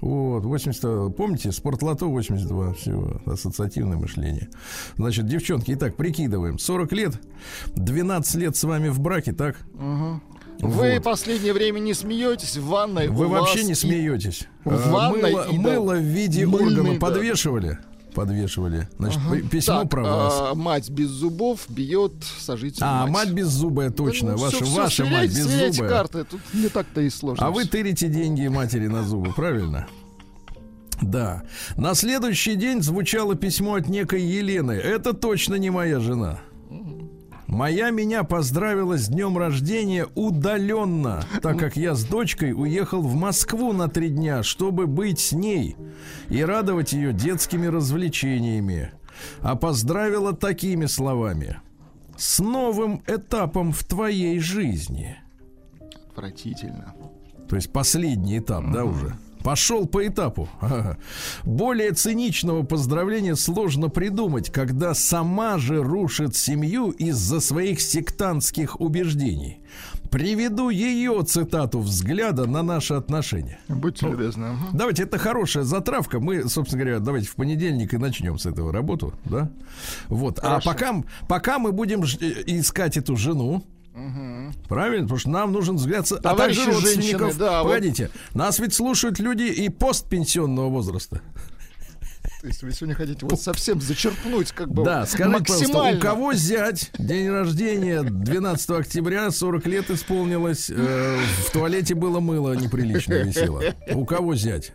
Вот, 0.00 0.44
82 0.44 1.10
Помните, 1.10 1.52
спортлото 1.52 2.06
82, 2.06 2.72
все, 2.74 3.20
ассоциативное 3.26 3.96
мышление. 3.96 4.48
Значит, 4.96 5.26
девчонки, 5.26 5.72
итак, 5.72 5.96
прикидываем. 5.96 6.58
40 6.58 6.92
лет, 6.92 7.20
12 7.76 8.34
лет 8.36 8.56
с 8.56 8.64
вами 8.64 8.88
в 8.88 9.00
браке, 9.00 9.32
так? 9.32 9.56
Мгм. 9.74 10.22
Вы 10.60 10.94
Вот. 10.94 11.02
последнее 11.02 11.52
время 11.52 11.80
не 11.80 11.94
смеетесь 11.94 12.56
в 12.56 12.66
ванной. 12.66 13.08
Вы 13.08 13.28
вообще 13.28 13.64
не 13.64 13.74
смеетесь. 13.74 14.46
в 14.64 14.70
А, 14.72 14.90
ванной 14.90 15.32
мыло, 15.32 15.44
и, 15.48 15.56
да, 15.56 15.60
мыло 15.62 15.94
в 15.96 16.00
виде 16.02 16.46
мыльный, 16.46 16.78
органа 16.80 16.92
да. 16.94 16.98
Подвешивали? 18.14 18.88
Значит, 18.98 19.20
п- 19.28 19.42
письмо 19.42 19.80
Так, 19.82 19.90
про 19.90 20.02
вас. 20.02 20.34
а, 20.38 20.54
мать 20.54 20.88
без 20.88 21.08
зубов 21.08 21.60
бьет 21.68 22.12
сожитель 22.38 22.82
А, 22.82 23.02
мать. 23.02 23.10
мать 23.12 23.30
беззубая, 23.32 23.90
точно. 23.90 24.32
Ну, 24.32 24.38
ваша 24.38 24.64
всё, 24.64 24.74
ваша 24.74 25.04
мать 25.04 25.30
сверяйте- 25.32 25.42
сверяйте 25.42 25.66
беззубая. 25.68 25.90
карты, 25.90 26.24
тут 26.24 26.40
не 26.54 26.68
так-то 26.68 27.00
и 27.02 27.10
сложно. 27.10 27.46
А 27.46 27.50
вы 27.50 27.64
тырите 27.66 28.08
деньги 28.08 28.46
матери 28.48 28.86
на 28.86 29.02
зубы, 29.02 29.32
правильно? 29.34 29.86
Да. 31.02 31.42
На 31.76 31.94
следующий 31.94 32.54
день 32.54 32.80
звучало 32.82 33.34
письмо 33.34 33.74
от 33.74 33.88
некой 33.88 34.22
Елены. 34.22 34.72
Это 34.72 35.12
точно 35.12 35.56
не 35.56 35.70
моя 35.70 35.98
жена. 36.00 36.38
Моя 37.54 37.90
меня 37.90 38.24
поздравила 38.24 38.98
с 38.98 39.06
днем 39.06 39.38
рождения 39.38 40.08
удаленно, 40.16 41.24
так 41.40 41.56
как 41.56 41.76
я 41.76 41.94
с 41.94 42.04
дочкой 42.04 42.52
уехал 42.52 43.00
в 43.00 43.14
Москву 43.14 43.72
на 43.72 43.88
три 43.88 44.08
дня, 44.08 44.42
чтобы 44.42 44.88
быть 44.88 45.20
с 45.20 45.30
ней 45.30 45.76
и 46.28 46.44
радовать 46.44 46.92
ее 46.92 47.12
детскими 47.12 47.66
развлечениями. 47.66 48.90
А 49.40 49.54
поздравила 49.54 50.32
такими 50.32 50.86
словами. 50.86 51.60
С 52.16 52.40
новым 52.40 53.04
этапом 53.06 53.70
в 53.70 53.84
твоей 53.84 54.40
жизни. 54.40 55.16
Отвратительно. 56.08 56.92
То 57.48 57.54
есть 57.54 57.72
последний 57.72 58.40
этап, 58.40 58.64
да, 58.72 58.84
уже. 58.84 59.14
Пошел 59.44 59.86
по 59.86 60.06
этапу. 60.06 60.48
Более 61.44 61.92
циничного 61.92 62.62
поздравления 62.62 63.36
сложно 63.36 63.90
придумать, 63.90 64.50
когда 64.50 64.94
сама 64.94 65.58
же 65.58 65.82
рушит 65.82 66.34
семью 66.34 66.90
из-за 66.92 67.40
своих 67.40 67.82
сектантских 67.82 68.80
убеждений. 68.80 69.60
Приведу 70.10 70.70
ее 70.70 71.22
цитату 71.24 71.80
взгляда 71.80 72.46
на 72.46 72.62
наши 72.62 72.94
отношения. 72.94 73.58
Будьте 73.68 74.08
любезны. 74.08 74.44
ага. 74.44 74.68
Давайте, 74.72 75.02
это 75.02 75.18
хорошая 75.18 75.64
затравка. 75.64 76.20
Мы, 76.20 76.48
собственно 76.48 76.82
говоря, 76.82 77.00
давайте 77.00 77.28
в 77.28 77.34
понедельник 77.34 77.92
и 77.92 77.98
начнем 77.98 78.38
с 78.38 78.46
этого 78.46 78.72
работу, 78.72 79.12
да? 79.26 79.50
Вот. 80.08 80.38
Хорошо. 80.38 80.70
А 80.70 80.72
пока, 80.72 80.94
пока 81.28 81.58
мы 81.58 81.72
будем 81.72 82.02
э, 82.02 82.06
искать 82.46 82.96
эту 82.96 83.16
жену, 83.16 83.62
Правильно? 84.68 85.04
Потому 85.04 85.18
что 85.18 85.30
нам 85.30 85.52
нужен 85.52 85.76
взгляд... 85.76 86.06
со- 86.06 86.16
А 86.16 86.20
Товарищи 86.20 86.64
также 86.64 86.72
родственников. 86.80 87.20
женщины, 87.20 87.38
да, 87.38 87.62
вот. 87.62 87.68
Погодите. 87.68 88.10
Нас 88.34 88.58
ведь 88.58 88.74
слушают 88.74 89.18
люди 89.20 89.44
и 89.44 89.68
постпенсионного 89.68 90.68
возраста. 90.68 91.20
То 92.40 92.48
есть 92.48 92.62
вы 92.62 92.72
сегодня 92.72 92.94
хотите 92.94 93.24
вот 93.24 93.40
совсем 93.40 93.80
зачерпнуть 93.80 94.52
как 94.52 94.70
бы 94.70 94.84
Да, 94.84 95.06
скажите, 95.06 95.38
пожалуйста, 95.44 95.96
у 95.96 95.98
кого 96.00 96.34
зять 96.34 96.90
день 96.98 97.30
рождения 97.30 98.02
12 98.02 98.70
октября, 98.70 99.30
40 99.30 99.66
лет 99.66 99.90
исполнилось, 99.90 100.70
э, 100.70 101.18
в 101.46 101.50
туалете 101.52 101.94
было 101.94 102.20
мыло 102.20 102.52
неприлично 102.54 103.14
висело. 103.14 103.62
У 103.92 104.04
кого 104.04 104.34
зять? 104.34 104.72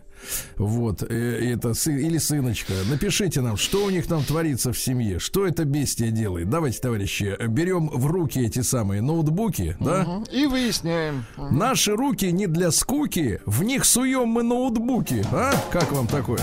Вот, 0.56 1.02
э, 1.02 1.52
это 1.52 1.74
сы, 1.74 1.92
или 1.92 2.18
сыночка. 2.18 2.72
Напишите 2.88 3.40
нам, 3.40 3.56
что 3.56 3.84
у 3.84 3.90
них 3.90 4.06
там 4.06 4.22
творится 4.24 4.72
в 4.72 4.78
семье, 4.78 5.18
что 5.18 5.46
это 5.46 5.64
бестия 5.64 6.10
делает. 6.10 6.50
Давайте, 6.50 6.80
товарищи, 6.80 7.36
берем 7.48 7.88
в 7.88 8.06
руки 8.06 8.40
эти 8.40 8.60
самые 8.60 9.02
ноутбуки, 9.02 9.76
да? 9.80 10.04
Мгм. 10.04 10.24
И 10.32 10.46
выясняем. 10.46 11.24
Мгм. 11.36 11.58
Наши 11.58 11.96
руки 11.96 12.30
не 12.32 12.46
для 12.46 12.70
скуки, 12.70 13.40
в 13.46 13.62
них 13.62 13.84
суем 13.84 14.28
мы 14.28 14.42
ноутбуки. 14.42 15.24
А? 15.32 15.52
Как 15.70 15.90
вам 15.92 16.06
такое? 16.06 16.40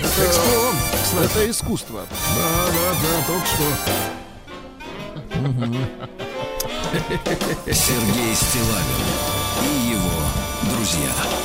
Экспромт, 0.00 0.78
кстати. 1.02 1.30
Это 1.30 1.50
искусство. 1.50 2.06
Да, 2.10 2.66
да, 2.66 2.94
да, 3.02 3.26
только 3.26 3.46
что. 3.46 3.64
Сергей 7.66 8.34
Стилавин 8.34 9.06
и 9.62 9.90
его 9.90 10.74
друзья. 10.74 11.39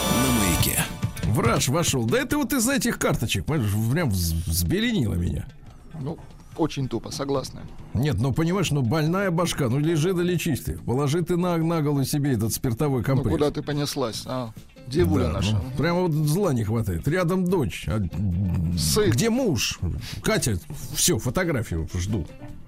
Враж 1.36 1.68
вошел. 1.70 2.06
Да 2.06 2.18
это 2.20 2.38
вот 2.38 2.54
из 2.54 2.68
этих 2.68 2.98
карточек, 3.00 3.46
понимаешь, 3.46 3.72
прям 3.92 4.10
вз- 4.10 4.36
взбеленило 4.50 5.14
меня. 5.16 5.46
Ну, 6.00 6.18
очень 6.58 6.88
тупо, 6.88 7.12
согласна. 7.12 7.62
Нет, 7.94 8.16
ну 8.20 8.34
понимаешь, 8.34 8.72
ну 8.72 8.82
больная 8.82 9.32
башка, 9.32 9.68
ну 9.70 9.78
лежи 9.80 10.14
да 10.14 10.24
лечись 10.24 10.62
ты. 10.62 10.78
Положи 10.80 11.22
ты 11.24 11.36
на, 11.38 11.58
на 11.58 11.82
голову 11.82 12.04
себе 12.06 12.34
этот 12.34 12.54
спиртовой 12.54 13.00
Ну, 13.00 13.06
компресс. 13.06 13.34
куда 13.34 13.52
ты 13.52 13.62
понеслась? 13.62 14.24
А, 14.26 14.52
девуля 14.88 15.26
Да, 15.26 15.32
наша. 15.34 15.52
ну, 15.58 15.64
прямо 15.78 16.02
вот 16.02 16.12
зла 16.12 16.54
не 16.54 16.64
хватает. 16.64 17.08
Рядом 17.08 17.46
дочь. 17.46 17.86
а, 17.88 18.02
Сын. 18.78 19.10
Где 19.12 19.30
муж? 19.30 19.80
Катя, 20.24 20.58
все, 20.94 21.18
фотографию 21.18 21.88
жду. 21.94 22.26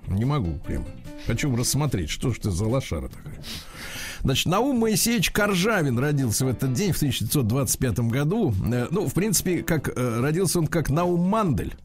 Не 0.07 0.25
могу 0.25 0.53
прямо. 0.65 0.85
Хочу 1.25 1.53
рассмотреть, 1.55 2.09
что 2.09 2.31
ж 2.33 2.39
ты 2.39 2.51
за 2.51 2.65
лошара 2.65 3.09
такая. 3.09 3.41
Значит, 4.23 4.45
Наум 4.47 4.79
Моисеевич 4.79 5.31
Коржавин 5.31 5.97
родился 5.99 6.45
в 6.45 6.49
этот 6.49 6.73
день, 6.73 6.91
в 6.93 6.97
1925 6.97 7.99
году. 7.99 8.53
Э, 8.71 8.87
Ну, 8.91 9.07
в 9.07 9.13
принципе, 9.13 9.63
как 9.63 9.89
э, 9.95 10.19
родился 10.19 10.59
он 10.59 10.67
как 10.67 10.89
Наум 10.89 11.21
Мандель. 11.27 11.75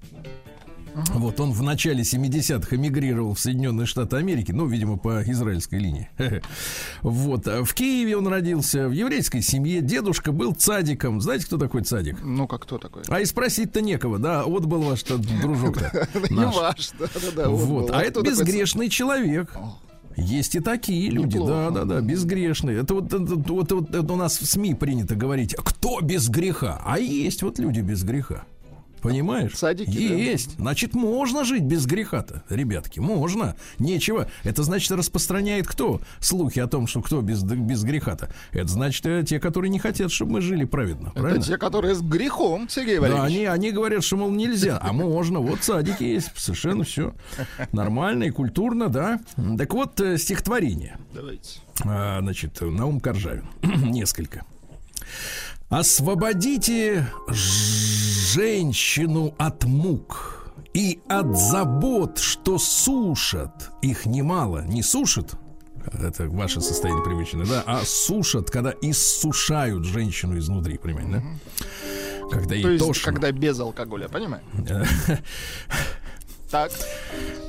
Вот 1.15 1.41
он 1.41 1.53
в 1.53 1.63
начале 1.63 2.03
70-х 2.03 2.77
эмигрировал 2.77 3.33
в 3.35 3.41
Соединенные 3.41 3.87
Штаты 3.87 4.17
Америки, 4.17 4.53
ну, 4.53 4.67
видимо, 4.67 4.99
по 4.99 5.23
израильской 5.23 5.79
линии. 5.79 6.11
Вот. 7.03 7.49
а 7.49 7.65
В 7.65 7.73
Киеве 7.75 8.17
он 8.17 8.29
родился, 8.29 8.89
в 8.89 8.93
еврейской 8.93 9.41
семье. 9.41 9.81
Дедушка 9.81 10.33
был 10.33 10.55
цадиком. 10.55 11.21
Знаете, 11.21 11.47
кто 11.47 11.57
такой 11.59 11.83
цадик? 11.83 12.19
Ну, 12.23 12.47
как 12.47 12.63
кто 12.63 12.79
такой? 12.79 13.03
А 13.09 13.21
и 13.21 13.25
спросить-то 13.25 13.81
некого, 13.81 14.19
да, 14.19 14.45
вот 14.45 14.67
был 14.67 14.83
ваш 14.83 15.03
дружок-то. 15.05 16.09
Не 16.31 16.45
ваш, 16.47 16.91
да-да-да. 16.99 17.49
Вот, 17.49 17.91
а 17.91 18.03
это 18.03 18.21
безгрешный 18.21 18.89
человек. 18.89 19.57
Есть 20.17 20.55
и 20.55 20.61
такие 20.61 21.11
люди, 21.11 21.35
Неплохо. 21.37 21.53
да, 21.53 21.71
да, 21.71 21.85
да, 21.85 22.01
безгрешные. 22.01 22.79
Это 22.81 22.95
вот, 22.95 23.07
это, 23.13 23.35
вот- 23.37 23.73
вот 23.73 23.95
это 23.95 24.13
у 24.13 24.17
нас 24.17 24.39
в 24.39 24.47
СМИ 24.47 24.75
принято 24.75 25.15
говорить, 25.15 25.55
кто 25.57 26.01
без 26.01 26.29
греха, 26.29 26.81
а 26.85 26.99
есть 26.99 27.43
вот 27.43 27.59
люди 27.59 27.81
без 27.81 28.03
греха. 28.05 28.45
Понимаешь? 29.03 29.57
Садики, 29.57 29.91
да. 29.91 30.15
Есть. 30.15 30.57
Значит, 30.59 30.95
можно 30.95 31.45
жить 31.45 31.65
без 31.65 31.87
греха-то, 31.87 32.43
ребятки. 32.49 33.01
Можно. 33.01 33.57
Нечего. 33.79 34.29
Это 34.45 34.63
значит, 34.63 34.91
распространяет 34.93 35.67
кто? 35.67 36.01
Слухи 36.21 36.61
о 36.61 36.67
том, 36.69 36.87
что 36.87 37.03
кто 37.03 37.21
без, 37.21 37.43
без 37.43 37.83
греха-то. 37.83 38.31
Это 38.53 38.69
значит, 38.69 39.05
э, 39.07 39.25
те, 39.27 39.41
которые 39.41 39.71
не 39.71 39.79
хотят, 39.79 40.13
чтобы 40.13 40.33
мы 40.33 40.41
жили 40.41 40.65
праведно. 40.65 41.09
Это 41.09 41.21
Правильно? 41.21 41.43
те, 41.43 41.59
которые 41.59 41.95
с 41.95 42.01
грехом, 42.01 42.69
Сергей 42.69 42.97
Да, 42.97 43.03
Валерьевич. 43.03 43.37
они, 43.37 43.45
они 43.47 43.71
говорят, 43.73 44.05
что, 44.05 44.17
мол, 44.17 44.31
нельзя. 44.31 44.79
А 44.81 44.93
можно. 44.93 45.41
Вот 45.41 45.63
садики 45.65 46.05
есть. 46.05 46.31
Совершенно 46.37 46.85
все 46.85 47.15
нормально 47.73 48.25
и 48.25 48.31
культурно, 48.31 48.89
да. 48.89 49.21
Так 49.59 49.75
вот, 49.75 50.01
э, 50.01 50.17
стихотворение. 50.19 50.97
Давайте. 51.13 51.61
А, 51.85 52.21
значит, 52.21 52.61
Наум 52.61 53.01
Коржавин. 53.01 53.45
Несколько. 53.63 54.45
Освободите 55.73 57.07
женщину 57.29 59.35
от 59.39 59.65
мук 59.65 60.53
и 60.75 61.01
от 61.09 61.35
забот, 61.35 62.19
что 62.19 62.59
сушат. 62.59 63.71
Их 63.81 64.05
немало. 64.05 64.67
Не 64.67 64.83
сушат, 64.83 65.33
это 65.91 66.29
ваше 66.29 66.61
состояние 66.61 67.03
привычное, 67.03 67.47
да, 67.47 67.65
а 67.67 67.81
сушат, 67.87 68.51
когда 68.51 68.75
иссушают 68.83 69.87
женщину 69.87 70.37
изнутри, 70.37 70.77
понимаете, 70.77 71.11
да? 71.11 71.23
Когда 72.31 72.55
ей 72.55 72.65
То 72.65 72.71
есть, 72.71 72.87
тошно. 72.87 73.13
когда 73.13 73.33
без 73.33 73.59
алкоголя, 73.59 74.09
понимаешь? 74.09 74.45
Так. 76.51 76.71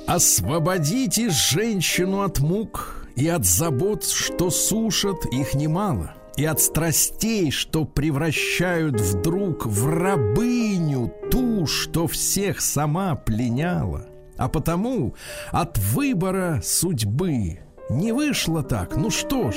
Освободите 0.08 1.30
женщину 1.30 2.22
от 2.22 2.40
мук 2.40 3.06
и 3.18 3.28
от 3.28 3.44
забот, 3.44 4.06
что 4.06 4.50
сушат 4.50 5.26
их 5.26 5.56
немало, 5.56 6.16
и 6.38 6.46
от 6.46 6.60
страстей, 6.60 7.52
что 7.52 7.86
превращают 7.86 9.00
вдруг 9.00 9.66
в 9.66 9.88
рабыню 9.88 11.14
ту, 11.32 11.66
что 11.66 12.08
всех 12.08 12.62
сама 12.62 13.16
пленяла. 13.16 14.08
А 14.38 14.50
потому 14.50 15.16
от 15.52 15.78
выбора 15.78 16.62
судьбы 16.64 17.60
не 17.90 18.12
вышло 18.12 18.64
так. 18.64 18.96
Ну 18.96 19.10
что 19.12 19.52
ж, 19.52 19.56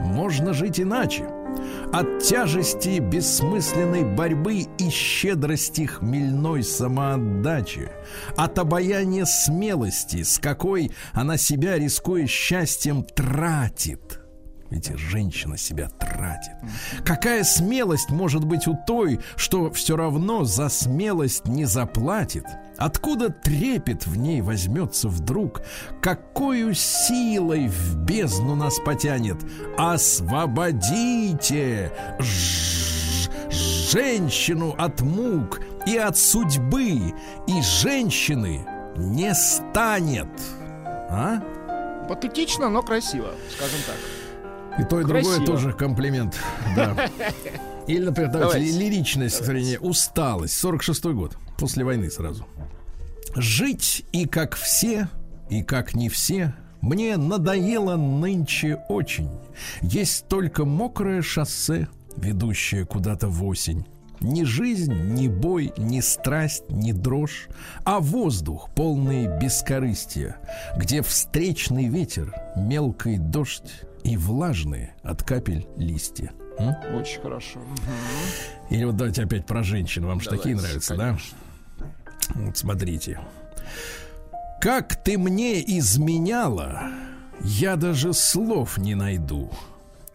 можно 0.00 0.52
жить 0.52 0.80
иначе. 0.80 1.28
От 1.92 2.22
тяжести 2.22 2.98
бессмысленной 2.98 4.04
борьбы 4.04 4.66
и 4.78 4.90
щедрости 4.90 5.86
хмельной 5.86 6.62
самоотдачи. 6.62 7.90
От 8.36 8.58
обаяния 8.58 9.24
смелости, 9.24 10.22
с 10.22 10.38
какой 10.38 10.90
она 11.12 11.36
себя, 11.36 11.78
рискуя 11.78 12.26
счастьем, 12.26 13.02
тратит. 13.02 14.17
Ведь 14.70 14.88
женщина 14.98 15.56
себя 15.56 15.88
тратит. 15.88 16.52
Какая 17.04 17.42
смелость 17.42 18.10
может 18.10 18.44
быть 18.44 18.66
у 18.66 18.76
той, 18.86 19.18
что 19.36 19.70
все 19.70 19.96
равно 19.96 20.44
за 20.44 20.68
смелость 20.68 21.46
не 21.46 21.64
заплатит? 21.64 22.44
Откуда 22.76 23.30
трепет 23.30 24.06
в 24.06 24.16
ней 24.16 24.42
возьмется 24.42 25.08
вдруг? 25.08 25.62
Какою 26.02 26.74
силой 26.74 27.68
в 27.68 27.96
бездну 27.96 28.54
нас 28.54 28.78
потянет? 28.78 29.38
Освободите 29.78 31.90
женщину 33.90 34.74
от 34.78 35.00
мук 35.00 35.60
и 35.86 35.96
от 35.96 36.18
судьбы, 36.18 37.14
и 37.46 37.62
женщины 37.62 38.66
не 38.96 39.34
станет. 39.34 40.28
А? 41.10 41.40
Патетично, 42.06 42.68
но 42.68 42.82
красиво, 42.82 43.30
скажем 43.50 43.80
так. 43.86 43.96
И 44.78 44.84
то, 44.84 45.00
и 45.00 45.04
другое 45.04 45.22
Красиво. 45.22 45.46
тоже 45.46 45.72
комплимент. 45.72 46.36
Да. 46.76 47.10
Или, 47.86 48.04
например, 48.04 48.30
давайте, 48.30 48.58
Давайте. 48.58 48.78
лиричное 48.78 49.28
стихотворение 49.30 49.80
«Усталость», 49.80 50.62
46-й 50.62 51.14
год, 51.14 51.38
после 51.56 51.84
войны 51.84 52.10
сразу. 52.10 52.46
«Жить 53.34 54.04
и 54.12 54.26
как 54.26 54.54
все, 54.56 55.08
и 55.48 55.62
как 55.62 55.94
не 55.94 56.10
все, 56.10 56.54
мне 56.82 57.16
надоело 57.16 57.96
нынче 57.96 58.76
очень. 58.88 59.30
Есть 59.80 60.28
только 60.28 60.64
мокрое 60.64 61.22
шоссе, 61.22 61.88
ведущее 62.16 62.84
куда-то 62.84 63.28
в 63.28 63.44
осень. 63.44 63.86
Ни 64.20 64.42
жизнь, 64.42 65.14
ни 65.14 65.28
бой, 65.28 65.72
ни 65.78 66.00
страсть, 66.00 66.64
ни 66.68 66.92
дрожь, 66.92 67.48
а 67.84 68.00
воздух, 68.00 68.68
полный 68.74 69.28
бескорыстия, 69.38 70.36
где 70.76 71.02
встречный 71.02 71.86
ветер, 71.86 72.34
мелкий 72.56 73.16
дождь 73.16 73.84
и 74.08 74.16
влажные 74.16 74.94
от 75.02 75.22
капель 75.22 75.66
листья. 75.76 76.32
М? 76.58 76.74
Очень 76.94 77.20
хорошо. 77.20 77.60
Или 78.70 78.84
вот 78.84 78.96
давайте 78.96 79.22
опять 79.22 79.44
про 79.46 79.62
женщин. 79.62 80.06
Вам 80.06 80.20
же 80.20 80.30
такие 80.30 80.56
нравятся, 80.56 80.96
конечно. 80.96 81.36
да? 82.34 82.40
Вот 82.42 82.56
смотрите. 82.56 83.20
Как 84.60 85.02
ты 85.04 85.18
мне 85.18 85.60
изменяла, 85.78 86.90
я 87.42 87.76
даже 87.76 88.14
слов 88.14 88.78
не 88.78 88.94
найду. 88.94 89.50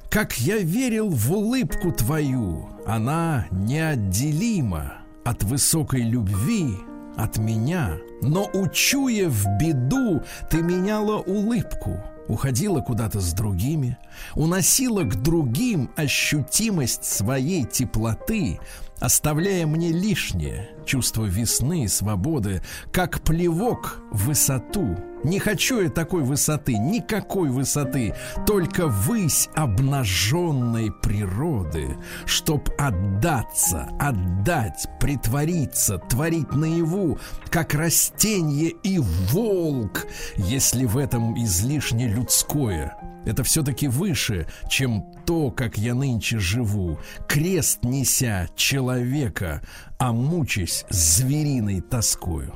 Как 0.09 0.39
я 0.39 0.57
верил 0.57 1.09
в 1.09 1.31
улыбку 1.31 1.91
твою, 1.91 2.69
она 2.85 3.45
неотделима 3.51 4.93
от 5.23 5.43
высокой 5.43 6.01
любви, 6.01 6.75
от 7.15 7.37
меня. 7.37 7.97
Но 8.21 8.49
учуя 8.53 9.29
в 9.29 9.45
беду, 9.59 10.23
ты 10.49 10.61
меняла 10.61 11.17
улыбку, 11.17 12.03
уходила 12.27 12.81
куда-то 12.81 13.19
с 13.19 13.33
другими, 13.33 13.97
уносила 14.35 15.03
к 15.03 15.21
другим 15.21 15.91
ощутимость 15.95 17.05
своей 17.05 17.65
теплоты, 17.65 18.59
оставляя 18.99 19.65
мне 19.65 19.91
лишнее 19.91 20.69
чувство 20.85 21.25
весны 21.25 21.83
и 21.83 21.87
свободы, 21.87 22.61
как 22.91 23.21
плевок 23.21 24.01
в 24.11 24.27
высоту. 24.27 24.97
Не 25.23 25.39
хочу 25.39 25.79
я 25.79 25.89
такой 25.89 26.23
высоты, 26.23 26.73
никакой 26.77 27.49
высоты, 27.49 28.13
только 28.45 28.87
высь 28.87 29.49
обнаженной 29.55 30.91
природы, 30.91 31.95
чтоб 32.25 32.69
отдаться, 32.77 33.87
отдать, 33.99 34.87
притвориться, 34.99 35.97
творить 35.97 36.51
наяву, 36.51 37.19
как 37.49 37.73
растение 37.73 38.73
и 38.83 38.99
волк, 38.99 40.05
если 40.35 40.85
в 40.85 40.97
этом 40.97 41.41
излишне 41.41 42.09
людское. 42.09 42.97
Это 43.25 43.43
все-таки 43.43 43.87
выше, 43.87 44.47
чем 44.69 45.05
то, 45.25 45.49
как 45.51 45.77
я 45.77 45.95
нынче 45.95 46.39
живу, 46.39 46.99
крест 47.27 47.79
неся 47.83 48.47
человека, 48.55 49.61
а 49.99 50.11
мучаясь 50.11 50.85
звериной 50.89 51.81
тоскою. 51.81 52.55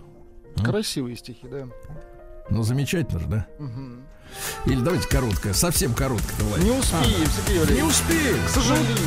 Красивые 0.57 1.15
стихи, 1.15 1.47
да. 1.47 1.67
Ну, 2.49 2.63
замечательно 2.63 3.19
же, 3.19 3.27
да? 3.27 3.47
Или 4.65 4.81
давайте 4.81 5.07
короткое, 5.07 5.53
совсем 5.53 5.93
короткое. 5.93 6.35
давай. 6.39 6.61
Не 6.63 6.71
успеем, 6.71 7.27
Сергей 7.29 7.53
Не 7.53 7.59
Валерьевич. 7.59 7.91
успеем. 7.93 8.45
К 8.45 8.49
сожалению. 8.49 8.97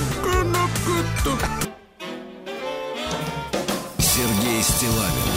Сергей 3.99 4.63
Стилавин 4.63 5.33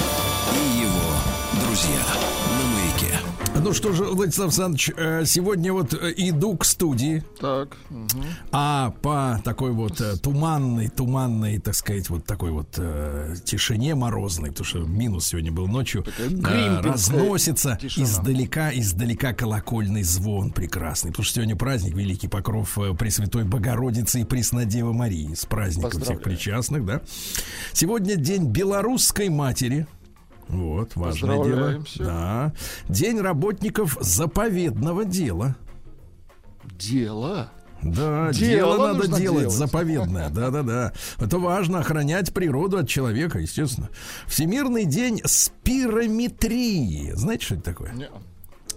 и 0.56 0.82
его 0.82 1.65
друзья. 1.65 2.33
Ну 3.63 3.71
что 3.71 3.93
же, 3.93 4.04
Владислав 4.04 4.47
Александрович, 4.47 4.91
э, 4.97 5.23
сегодня 5.26 5.71
вот 5.71 5.93
э, 5.93 6.13
иду 6.17 6.58
к 6.58 6.65
студии, 6.65 7.23
Так. 7.39 7.78
мгм. 7.89 8.08
а 8.52 8.91
по 9.02 9.41
такой 9.45 9.71
вот 9.71 10.02
э, 10.02 10.17
туманной, 10.17 10.89
туманной, 10.89 11.60
так 11.60 11.73
сказать, 11.73 12.10
вот 12.10 12.26
такой 12.26 12.52
вот 12.52 12.71
тишине 13.45 13.95
морозной, 13.95 14.49
потому 14.49 14.65
что 14.65 14.80
минус 14.80 15.28
сегодня 15.28 15.54
был 15.54 15.67
ночью, 15.67 16.04
гримпельская 16.17 16.82
разносится 16.82 17.78
тишина. 17.82 18.06
издалека, 18.06 18.73
издалека 18.73 19.34
колокольный 19.34 20.04
звон 20.04 20.52
прекрасный, 20.52 21.12
потому 21.12 21.23
что 21.23 21.36
сегодня 21.36 21.56
праздник 21.56 21.95
Великий 21.95 22.28
Покров 22.28 22.78
Пресвятой 22.99 23.45
Богородицы 23.45 24.21
и 24.21 24.23
Преснодевы 24.26 24.93
Марии. 24.93 25.34
С 25.34 25.45
праздником 25.45 26.02
всех 26.02 26.21
причастных, 26.21 26.86
да. 26.86 27.02
Сегодня 27.71 28.17
день 28.17 28.47
белорусской 28.47 29.30
матери. 29.30 29.88
Вот, 30.47 30.95
важное 30.95 31.43
дело. 31.43 31.84
Да. 31.99 32.53
День 32.89 33.19
работников 33.19 33.97
заповедного 33.99 35.06
дела. 35.06 35.56
Дело. 36.77 37.49
Да, 37.82 38.32
Дело 38.32 38.75
дело, 38.77 38.93
надо 38.93 39.08
делать, 39.08 39.21
делать. 39.41 39.51
заповедное. 39.51 40.29
Да, 40.29 40.49
да, 40.51 40.63
да. 40.63 40.93
Это 41.19 41.38
важно 41.38 41.79
охранять 41.79 42.34
природу 42.34 42.77
от 42.77 42.88
человека, 42.88 43.39
естественно. 43.39 43.89
Всемирный 44.25 44.86
день 44.86 45.21
спирометрии. 45.25 47.12
Знаете, 47.13 47.45
что 47.45 47.56
это 47.56 47.63
такое? 47.63 47.91
Не. 47.93 48.08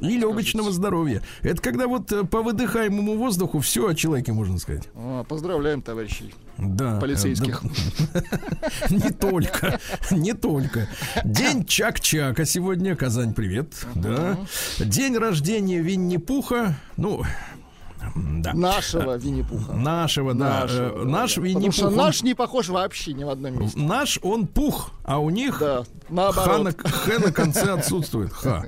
И 0.00 0.18
легочного 0.18 0.70
здоровья. 0.72 1.22
Это 1.42 1.60
когда 1.62 1.86
вот 1.86 2.12
э, 2.12 2.24
по 2.24 2.42
выдыхаемому 2.42 3.16
воздуху 3.16 3.60
все 3.60 3.88
о 3.88 3.94
человеке 3.94 4.32
можно 4.32 4.58
сказать. 4.58 4.88
А, 4.94 5.24
Поздравляем, 5.24 5.82
товарищей 5.82 6.34
Да. 6.58 6.98
полицейских. 7.00 7.62
Э, 8.14 8.20
да. 8.20 8.20
Не 8.90 9.10
только, 9.10 9.80
не 10.10 10.32
только. 10.32 10.88
День 11.24 11.64
Чак-Чака 11.64 12.44
сегодня. 12.44 12.96
Казань, 12.96 13.34
привет. 13.34 13.72
Да. 13.94 14.38
День 14.78 15.16
рождения 15.16 15.80
Винни-Пуха. 15.80 16.74
Ну, 16.96 17.22
Да. 18.14 18.52
Нашего 18.54 19.16
Винни-Пуха. 19.16 19.72
Нашего, 19.72 20.34
да. 20.34 20.60
Нашего, 20.60 20.86
Э, 20.86 21.04
да, 21.04 21.10
Наш 21.10 21.34
да. 21.34 21.40
Винни-Пух. 21.42 21.74
Потому 21.74 21.90
что 21.90 21.90
наш 21.90 22.22
не 22.22 22.34
похож 22.34 22.68
вообще 22.68 23.12
ни 23.12 23.24
в 23.24 23.28
одном 23.30 23.58
месте. 23.58 23.78
Наш 23.78 24.18
он 24.22 24.46
пух, 24.46 24.90
а 25.04 25.18
у 25.18 25.30
них 25.30 25.58
Да, 25.60 26.32
Ха 26.32 26.58
на, 26.58 26.70
Х 26.72 27.18
на 27.18 27.32
конце 27.32 27.72
отсутствует. 27.72 28.32
Ха. 28.32 28.64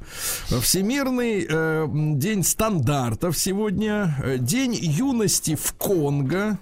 Всемирный 0.60 1.46
э, 1.48 1.86
день 2.16 2.42
стандартов 2.44 3.36
сегодня. 3.38 4.16
Э, 4.22 4.38
День 4.38 4.74
юности 4.74 5.54
в 5.54 5.72
Конго. 5.74 6.58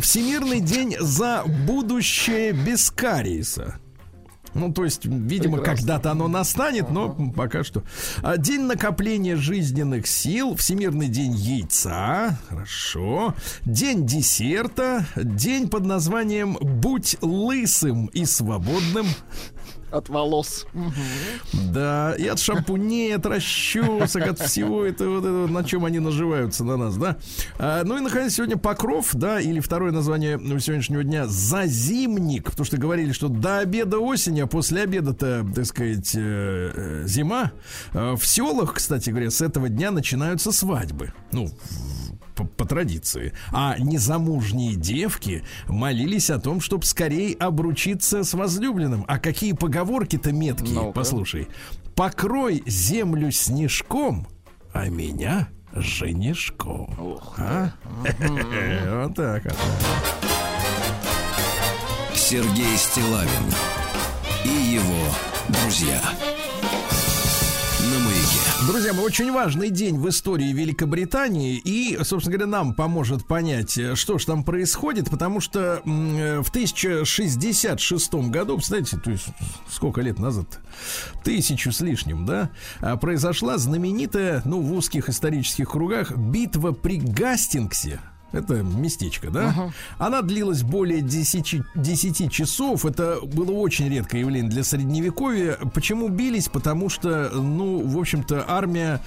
Всемирный 0.00 0.60
день 0.60 0.96
за 1.00 1.42
будущее 1.66 2.52
без 2.52 2.90
кариеса. 2.90 3.78
Ну, 4.54 4.72
то 4.72 4.84
есть, 4.84 5.04
видимо, 5.04 5.58
когда-то 5.58 6.10
оно 6.10 6.28
настанет, 6.28 6.90
но 6.90 7.14
пока 7.34 7.64
что. 7.64 7.82
А, 8.22 8.36
День 8.36 8.62
накопления 8.62 9.36
жизненных 9.36 10.06
сил, 10.06 10.56
Всемирный 10.56 11.08
день 11.08 11.34
яйца, 11.34 12.38
хорошо. 12.48 13.34
День 13.64 14.06
десерта, 14.06 15.06
день 15.16 15.68
под 15.68 15.86
названием 15.86 16.58
«Будь 16.60 17.16
лысым 17.20 18.06
и 18.06 18.24
свободным». 18.24 19.06
От 19.92 20.08
волос. 20.08 20.66
Да, 21.52 22.14
и 22.18 22.26
от 22.26 22.38
шампуней, 22.38 23.14
от 23.14 23.26
расчесок, 23.26 24.26
от 24.26 24.40
всего 24.40 24.84
этого, 24.84 25.20
вот 25.20 25.50
на 25.50 25.64
чем 25.64 25.84
они 25.84 25.98
наживаются 25.98 26.64
на 26.64 26.76
нас, 26.76 26.96
да. 26.96 27.16
А, 27.58 27.82
ну 27.84 27.98
и, 27.98 28.00
наконец, 28.00 28.34
сегодня 28.34 28.56
покров, 28.56 29.10
да, 29.12 29.40
или 29.40 29.60
второе 29.60 29.92
название 29.92 30.38
сегодняшнего 30.60 31.04
дня 31.04 31.26
зазимник, 31.26 32.44
потому 32.44 32.64
что 32.64 32.78
говорили, 32.78 33.12
что 33.12 33.28
до 33.28 33.58
обеда 33.58 33.98
осень, 33.98 34.40
а 34.40 34.46
после 34.46 34.82
обеда-то, 34.82 35.46
так 35.54 35.66
сказать, 35.66 36.14
э, 36.14 36.72
э, 36.74 37.06
зима. 37.06 37.52
А 37.92 38.16
В 38.16 38.26
селах, 38.26 38.74
кстати 38.74 39.10
говоря, 39.10 39.30
с 39.30 39.40
этого 39.40 39.68
дня 39.68 39.90
начинаются 39.90 40.52
свадьбы. 40.52 41.12
Ну, 41.32 41.50
по, 42.34 42.44
по 42.44 42.64
традиции. 42.64 43.32
А 43.52 43.76
незамужние 43.78 44.74
девки 44.74 45.44
молились 45.68 46.30
о 46.30 46.38
том, 46.38 46.60
чтобы 46.60 46.84
скорее 46.84 47.34
обручиться 47.36 48.24
с 48.24 48.34
возлюбленным. 48.34 49.04
А 49.08 49.18
какие 49.18 49.52
поговорки-то 49.52 50.32
меткие, 50.32 50.74
Ну-ка. 50.74 50.92
послушай. 50.92 51.48
Покрой 51.94 52.62
землю 52.66 53.30
снежком, 53.30 54.26
а 54.72 54.88
меня 54.88 55.48
женишком. 55.74 56.88
Ух 56.98 57.34
А? 57.38 57.72
Вот 59.06 59.14
так 59.14 59.44
вот. 59.44 59.56
Сергей 62.14 62.76
Стилавин 62.76 63.52
и 64.44 64.48
его 64.74 65.04
друзья. 65.48 66.00
Друзья 68.66 68.92
мои, 68.92 69.04
очень 69.04 69.32
важный 69.32 69.70
день 69.70 69.98
в 69.98 70.08
истории 70.08 70.52
Великобритании 70.52 71.60
и, 71.64 71.98
собственно 72.04 72.36
говоря, 72.36 72.46
нам 72.46 72.74
поможет 72.74 73.26
понять, 73.26 73.76
э, 73.76 73.96
что 73.96 74.18
же 74.18 74.26
там 74.26 74.44
происходит, 74.44 75.10
потому 75.10 75.40
что 75.40 75.82
э, 75.84 76.40
в 76.40 76.48
1066 76.48 78.14
году, 78.14 78.54
представляете, 78.54 78.98
то 78.98 79.10
есть 79.10 79.26
сколько 79.68 80.00
лет 80.00 80.20
назад? 80.20 80.60
Тысячу 81.24 81.72
с 81.72 81.80
лишним, 81.80 82.24
да? 82.24 82.50
а, 82.80 82.96
Произошла 82.96 83.58
знаменитая, 83.58 84.42
ну, 84.44 84.60
в 84.60 84.72
узких 84.72 85.08
исторических 85.08 85.68
кругах, 85.68 86.16
битва 86.16 86.70
при 86.70 86.98
Гастингсе. 86.98 87.98
Это 88.32 88.62
местечко, 88.62 89.30
да? 89.30 89.72
Она 89.98 90.22
длилась 90.22 90.62
более 90.62 91.00
10, 91.02 91.62
10 91.74 92.32
часов. 92.32 92.84
Это 92.86 93.18
было 93.22 93.52
очень 93.52 93.88
редкое 93.88 94.20
явление 94.20 94.50
для 94.50 94.64
средневековья. 94.64 95.58
Почему 95.74 96.08
бились? 96.08 96.48
Потому 96.48 96.88
что, 96.88 97.30
ну, 97.32 97.86
в 97.86 97.98
общем-то, 97.98 98.44
армия 98.48 99.00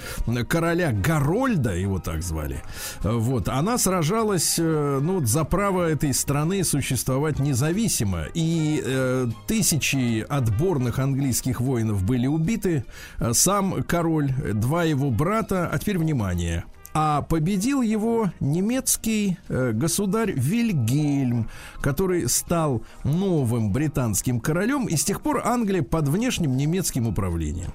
короля 0.48 0.92
Гарольда, 0.92 1.76
его 1.76 2.00
так 2.00 2.22
звали, 2.22 2.62
вот, 3.02 3.50
она 3.50 3.78
сражалась, 3.78 4.56
э, 4.60 5.00
ну, 5.02 5.16
вот 5.16 5.28
за 5.28 5.44
право 5.44 5.90
этой 5.90 6.14
страны 6.14 6.64
существовать 6.64 7.40
независимо. 7.40 8.26
И 8.34 8.82
э, 8.86 9.28
тысячи 9.48 10.22
отборных 10.22 11.00
английских 11.00 11.62
воинов 11.62 12.04
были 12.04 12.28
убиты. 12.28 12.86
Э, 13.20 13.34
Сам 13.34 13.84
король, 13.84 14.32
два 14.54 14.84
его 14.84 15.12
брата. 15.12 15.70
А 15.72 15.78
теперь 15.80 15.98
внимание. 15.98 16.66
А 16.98 17.24
победил 17.24 17.82
его 17.82 18.32
немецкий 18.40 19.38
э, 19.50 19.74
государь 19.74 20.32
Вильгельм, 20.32 21.50
который 21.82 22.30
стал 22.30 22.84
новым 23.04 23.74
британским 23.74 24.40
королем, 24.40 24.86
и 24.86 24.96
с 24.96 25.04
тех 25.04 25.20
пор 25.20 25.42
Англия 25.46 25.84
под 25.84 26.08
внешним 26.08 26.56
немецким 26.56 27.06
управлением. 27.06 27.74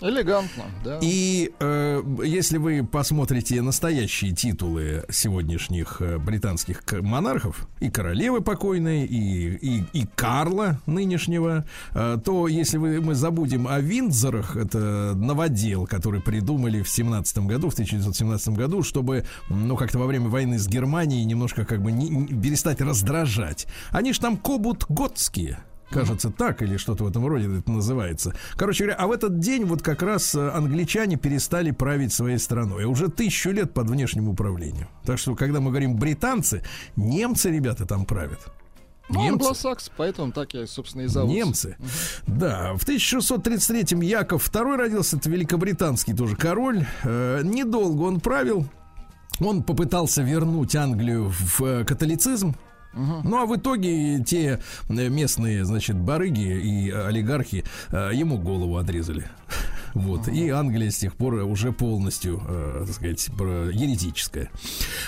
Элегантно, 0.00 0.64
да. 0.84 0.98
И 1.00 1.52
э, 1.60 2.02
если 2.24 2.58
вы 2.58 2.84
посмотрите 2.84 3.62
настоящие 3.62 4.32
титулы 4.32 5.04
сегодняшних 5.10 6.00
э, 6.00 6.18
британских 6.18 6.82
монархов, 6.90 7.68
и 7.78 7.88
королевы 7.88 8.40
покойной, 8.40 9.06
и, 9.06 9.54
и, 9.54 9.84
и 9.92 10.06
Карла 10.16 10.80
нынешнего, 10.86 11.64
э, 11.92 12.18
то 12.24 12.48
если 12.48 12.78
вы, 12.78 13.00
мы 13.00 13.14
забудем 13.14 13.68
о 13.68 13.78
Виндзорах, 13.78 14.56
это 14.56 15.12
новодел, 15.14 15.86
который 15.86 16.20
придумали 16.20 16.82
в 16.82 16.88
17 16.88 17.38
году, 17.46 17.70
в 17.70 17.74
1917 17.74 18.39
году, 18.48 18.82
чтобы, 18.82 19.24
ну, 19.48 19.76
как-то 19.76 19.98
во 19.98 20.06
время 20.06 20.28
войны 20.28 20.58
с 20.58 20.66
Германией 20.66 21.24
немножко 21.24 21.64
как 21.64 21.82
бы 21.82 21.92
не, 21.92 22.08
не- 22.08 22.26
перестать 22.26 22.80
раздражать. 22.80 23.66
Они 23.90 24.12
же 24.12 24.20
там 24.20 24.36
кобут 24.36 24.86
готские. 24.88 25.58
Кажется, 25.90 26.30
так 26.30 26.62
или 26.62 26.76
что-то 26.76 27.02
в 27.02 27.08
этом 27.08 27.26
роде 27.26 27.58
это 27.58 27.70
называется. 27.70 28.32
Короче 28.54 28.84
говоря, 28.84 28.96
а 29.00 29.08
в 29.08 29.12
этот 29.12 29.40
день 29.40 29.64
вот 29.64 29.82
как 29.82 30.02
раз 30.02 30.36
э, 30.36 30.50
англичане 30.50 31.16
перестали 31.16 31.72
править 31.72 32.12
своей 32.12 32.38
страной. 32.38 32.84
Уже 32.84 33.08
тысячу 33.08 33.50
лет 33.50 33.74
под 33.74 33.90
внешним 33.90 34.28
управлением. 34.28 34.86
Так 35.04 35.18
что, 35.18 35.34
когда 35.34 35.60
мы 35.60 35.70
говорим 35.70 35.96
британцы, 35.96 36.62
немцы, 36.94 37.50
ребята, 37.50 37.86
там 37.86 38.04
правят. 38.04 38.52
Ну, 39.12 39.20
Немцы. 39.22 39.32
англосакс, 39.32 39.90
поэтому 39.96 40.32
так 40.32 40.54
я, 40.54 40.66
собственно, 40.66 41.02
и 41.02 41.06
зовут. 41.06 41.34
Немцы. 41.34 41.76
Да, 42.26 42.74
в 42.74 42.86
1633-м 42.86 44.00
Яков 44.00 44.48
II 44.50 44.76
родился, 44.76 45.16
это 45.16 45.28
великобританский 45.28 46.14
тоже 46.14 46.36
король. 46.36 46.86
Э, 47.02 47.40
недолго 47.42 48.02
он 48.02 48.20
правил. 48.20 48.66
Он 49.40 49.62
попытался 49.62 50.22
вернуть 50.22 50.76
Англию 50.76 51.30
в 51.30 51.62
э, 51.62 51.84
католицизм. 51.84 52.54
Ну 52.92 53.36
а 53.36 53.46
в 53.46 53.56
итоге 53.56 54.22
те 54.24 54.60
э, 54.88 55.08
местные, 55.08 55.64
значит, 55.64 55.96
барыги 55.96 56.60
и 56.60 56.90
олигархи 56.90 57.64
э, 57.90 58.10
ему 58.14 58.38
голову 58.38 58.76
отрезали. 58.78 59.26
Вот. 59.94 60.28
И 60.28 60.48
Англия 60.50 60.90
с 60.90 60.98
тех 60.98 61.14
пор 61.14 61.34
уже 61.34 61.72
полностью, 61.72 62.42
э, 62.48 62.84
так 62.86 62.94
сказать, 62.94 63.28
еретическая. 63.28 64.50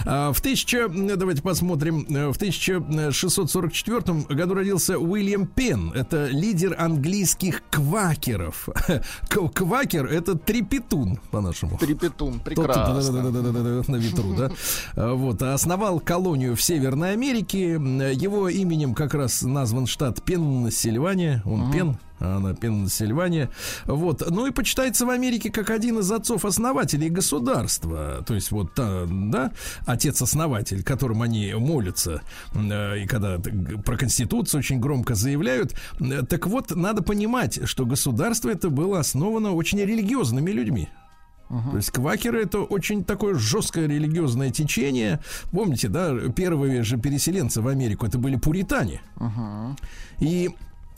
А 0.05 0.33
в 0.33 0.41
1000, 0.41 1.17
давайте 1.17 1.43
посмотрим, 1.43 2.07
э, 2.09 2.33
в 2.33 2.37
1644 2.37 4.27
году 4.29 4.55
родился 4.55 4.99
Уильям 4.99 5.47
Пен. 5.47 5.93
Это 5.95 6.27
лидер 6.27 6.75
английских 6.79 7.63
квакеров. 7.71 8.69
Квакер 9.29 10.07
это 10.07 10.37
трепетун, 10.37 11.19
по-нашему. 11.31 11.79
Трепетун, 11.79 12.35
Тот, 12.35 12.45
прекрасно. 12.45 13.23
на 13.23 13.97
ветру, 13.97 14.35
да. 14.35 14.51
А, 14.95 15.15
Вот, 15.15 15.43
а 15.43 15.55
основал 15.55 16.01
колонию 16.01 16.57
в 16.57 16.63
Северной 16.63 17.13
Америке. 17.13 17.73
Его 17.73 18.49
именем 18.49 18.95
как 18.95 19.15
раз 19.15 19.43
назван 19.43 19.87
штат 19.87 20.23
Пенсильвания. 20.23 21.43
Он 21.45 21.71
Пен, 21.73 21.91
а 21.91 22.12
она 22.23 22.55
Пенсильвания. 22.55 23.51
Вот. 23.87 24.23
Ну 24.31 24.47
и 24.47 24.51
почитается 24.51 25.07
в 25.07 25.11
Америке 25.11 25.51
как 25.51 25.71
один 25.71 25.99
из 25.99 26.11
отцов-основателей 26.11 27.09
государства. 27.09 28.25
То 28.27 28.35
есть 28.35 28.51
вот, 28.51 28.73
да, 28.77 29.53
отец-основатель, 29.87 30.83
которым 30.83 31.23
они 31.23 31.53
молятся. 31.55 32.23
э, 32.55 33.03
И 33.03 33.07
когда 33.07 33.39
про 33.85 33.97
Конституцию 33.97 34.61
очень 34.61 34.81
громко 34.81 35.15
заявляют. 35.15 35.75
Э, 36.01 36.23
Так 36.23 36.47
вот, 36.47 36.75
надо 36.75 37.03
понимать, 37.03 37.61
что 37.69 37.87
государство 37.87 38.51
это 38.51 38.71
было 38.71 39.01
основано 39.01 39.53
очень 39.53 39.81
религиозными 39.81 40.51
людьми. 40.51 40.89
То 41.71 41.77
есть 41.77 41.91
квакеры 41.91 42.43
это 42.43 42.61
очень 42.61 43.05
такое 43.05 43.35
жесткое 43.35 43.87
религиозное 43.87 44.51
течение. 44.51 45.21
Помните, 45.51 45.89
да, 45.89 46.17
первые 46.35 46.83
же 46.83 46.97
переселенцы 46.97 47.61
в 47.61 47.69
Америку 47.69 48.07
это 48.07 48.17
были 48.17 48.37
пуритане. 48.37 49.03
И 50.19 50.51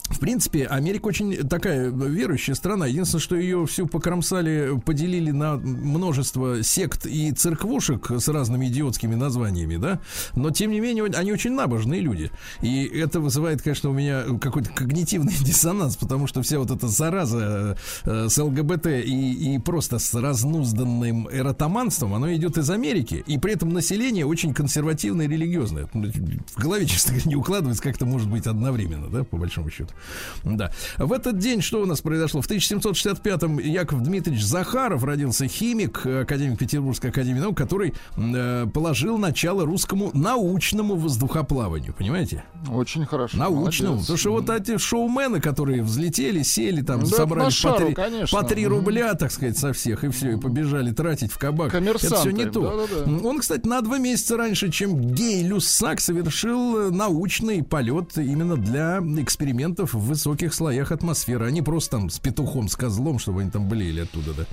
в 0.09 0.19
принципе, 0.19 0.65
Америка 0.67 1.07
очень 1.07 1.35
такая 1.47 1.89
верующая 1.89 2.53
страна. 2.53 2.85
Единственное, 2.85 3.21
что 3.21 3.35
ее 3.35 3.65
всю 3.65 3.87
покромсали, 3.87 4.79
поделили 4.85 5.31
на 5.31 5.55
множество 5.55 6.61
сект 6.63 7.05
и 7.05 7.31
церквушек 7.31 8.11
с 8.11 8.27
разными 8.27 8.67
идиотскими 8.67 9.15
названиями, 9.15 9.77
да. 9.77 9.99
Но, 10.35 10.51
тем 10.51 10.71
не 10.71 10.79
менее, 10.79 11.05
они 11.05 11.31
очень 11.31 11.53
набожные 11.53 12.01
люди. 12.01 12.31
И 12.61 12.85
это 12.85 13.19
вызывает, 13.19 13.61
конечно, 13.61 13.89
у 13.89 13.93
меня 13.93 14.23
какой-то 14.39 14.69
когнитивный 14.71 15.33
диссонанс, 15.41 15.97
потому 15.97 16.27
что 16.27 16.41
вся 16.43 16.59
вот 16.59 16.69
эта 16.69 16.87
зараза 16.87 17.77
э, 18.03 18.27
с 18.29 18.37
ЛГБТ 18.37 18.87
и, 18.87 19.55
и 19.55 19.59
просто 19.59 19.97
с 19.97 20.13
разнузданным 20.13 21.29
эротоманством, 21.31 22.13
оно 22.13 22.31
идет 22.33 22.57
из 22.57 22.69
Америки. 22.69 23.23
И 23.25 23.39
при 23.39 23.53
этом 23.53 23.69
население 23.69 24.25
очень 24.25 24.53
консервативное 24.53 25.25
и 25.25 25.29
религиозное. 25.29 25.89
В 25.93 26.61
голове, 26.61 26.85
честно 26.85 27.13
говоря, 27.13 27.29
не 27.29 27.35
укладывается, 27.35 27.81
как 27.81 27.95
это 27.95 28.05
может 28.05 28.29
быть 28.29 28.45
одновременно, 28.45 29.07
да, 29.09 29.23
по 29.23 29.37
большому 29.37 29.71
счету. 29.71 29.94
Да. 30.43 30.71
В 30.97 31.11
этот 31.11 31.37
день 31.37 31.61
что 31.61 31.81
у 31.81 31.85
нас 31.85 32.01
произошло? 32.01 32.41
В 32.41 32.49
1765-м 32.49 33.59
Яков 33.59 34.03
Дмитриевич 34.03 34.43
Захаров 34.43 35.03
родился 35.03 35.47
химик, 35.47 36.05
академик 36.05 36.59
Петербургской 36.59 37.09
академии 37.09 37.39
наук, 37.39 37.57
который 37.57 37.93
э, 38.17 38.67
положил 38.73 39.17
начало 39.17 39.65
русскому 39.65 40.11
научному 40.13 40.95
воздухоплаванию, 40.95 41.93
понимаете? 41.93 42.43
Очень 42.69 43.05
хорошо. 43.05 43.37
Научному. 43.37 43.95
Молодец. 43.95 44.05
Потому 44.05 44.17
что 44.17 44.31
вот 44.31 44.49
эти 44.49 44.77
шоумены, 44.77 45.41
которые 45.41 45.83
взлетели, 45.83 46.43
сели 46.43 46.81
там, 46.81 47.01
да, 47.01 47.05
собрали 47.05 47.49
шару, 47.49 47.77
по, 47.77 47.85
3, 47.85 47.93
конечно. 47.93 48.41
по 48.41 48.47
3 48.47 48.67
рубля, 48.67 49.13
так 49.15 49.31
сказать, 49.31 49.57
со 49.57 49.73
всех, 49.73 50.03
и 50.03 50.09
все, 50.09 50.33
и 50.33 50.37
побежали 50.37 50.91
тратить 50.91 51.31
в 51.31 51.37
кабак. 51.37 51.73
Это 51.73 51.97
все 51.97 52.31
не 52.31 52.45
то. 52.45 52.61
Да, 52.61 52.95
да, 52.95 53.05
да. 53.05 53.27
Он, 53.27 53.39
кстати, 53.39 53.67
на 53.67 53.81
два 53.81 53.97
месяца 53.97 54.37
раньше, 54.37 54.71
чем 54.71 54.99
Гей 55.13 55.43
Люссак, 55.43 55.99
совершил 55.99 56.91
научный 56.91 57.63
полет 57.63 58.17
именно 58.17 58.57
для 58.57 58.99
экспериментов 59.17 59.84
в 59.93 59.99
высоких 59.99 60.53
слоях 60.53 60.91
атмосферы, 60.91 61.47
а 61.47 61.51
не 61.51 61.61
просто 61.61 61.91
там 61.97 62.09
с 62.09 62.19
петухом, 62.19 62.67
с 62.67 62.75
козлом, 62.75 63.19
чтобы 63.19 63.41
они 63.41 63.51
там 63.51 63.67
блеяли 63.67 64.01
оттуда, 64.01 64.33
да. 64.33 64.45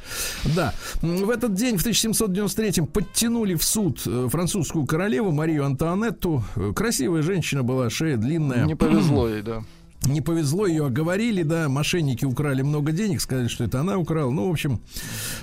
Да. 0.57 0.75
В 1.01 1.31
этот 1.31 1.55
день, 1.55 1.77
в 1.77 1.87
1793-м, 1.87 2.87
подтянули 2.87 3.55
в 3.55 3.65
суд 3.65 4.03
э, 4.07 4.29
французскую 4.31 4.87
королеву 4.87 5.33
Марию 5.33 5.65
Антуанетту. 5.65 6.45
Красивая 6.75 7.23
женщина 7.23 7.63
была, 7.63 7.91
шея 7.91 8.17
длинная. 8.17 8.65
Не 8.65 8.77
повезло 8.77 9.29
ей, 9.29 9.43
да 9.43 9.63
не 10.07 10.21
повезло, 10.21 10.67
ее 10.67 10.87
оговорили, 10.87 11.43
да, 11.43 11.69
мошенники 11.69 12.25
украли 12.25 12.63
много 12.63 12.93
денег, 12.93 13.21
сказали, 13.21 13.49
что 13.49 13.65
это 13.65 13.81
она 13.81 13.99
украла. 13.99 14.31
Ну, 14.31 14.49
в 14.49 14.51
общем, 14.51 14.81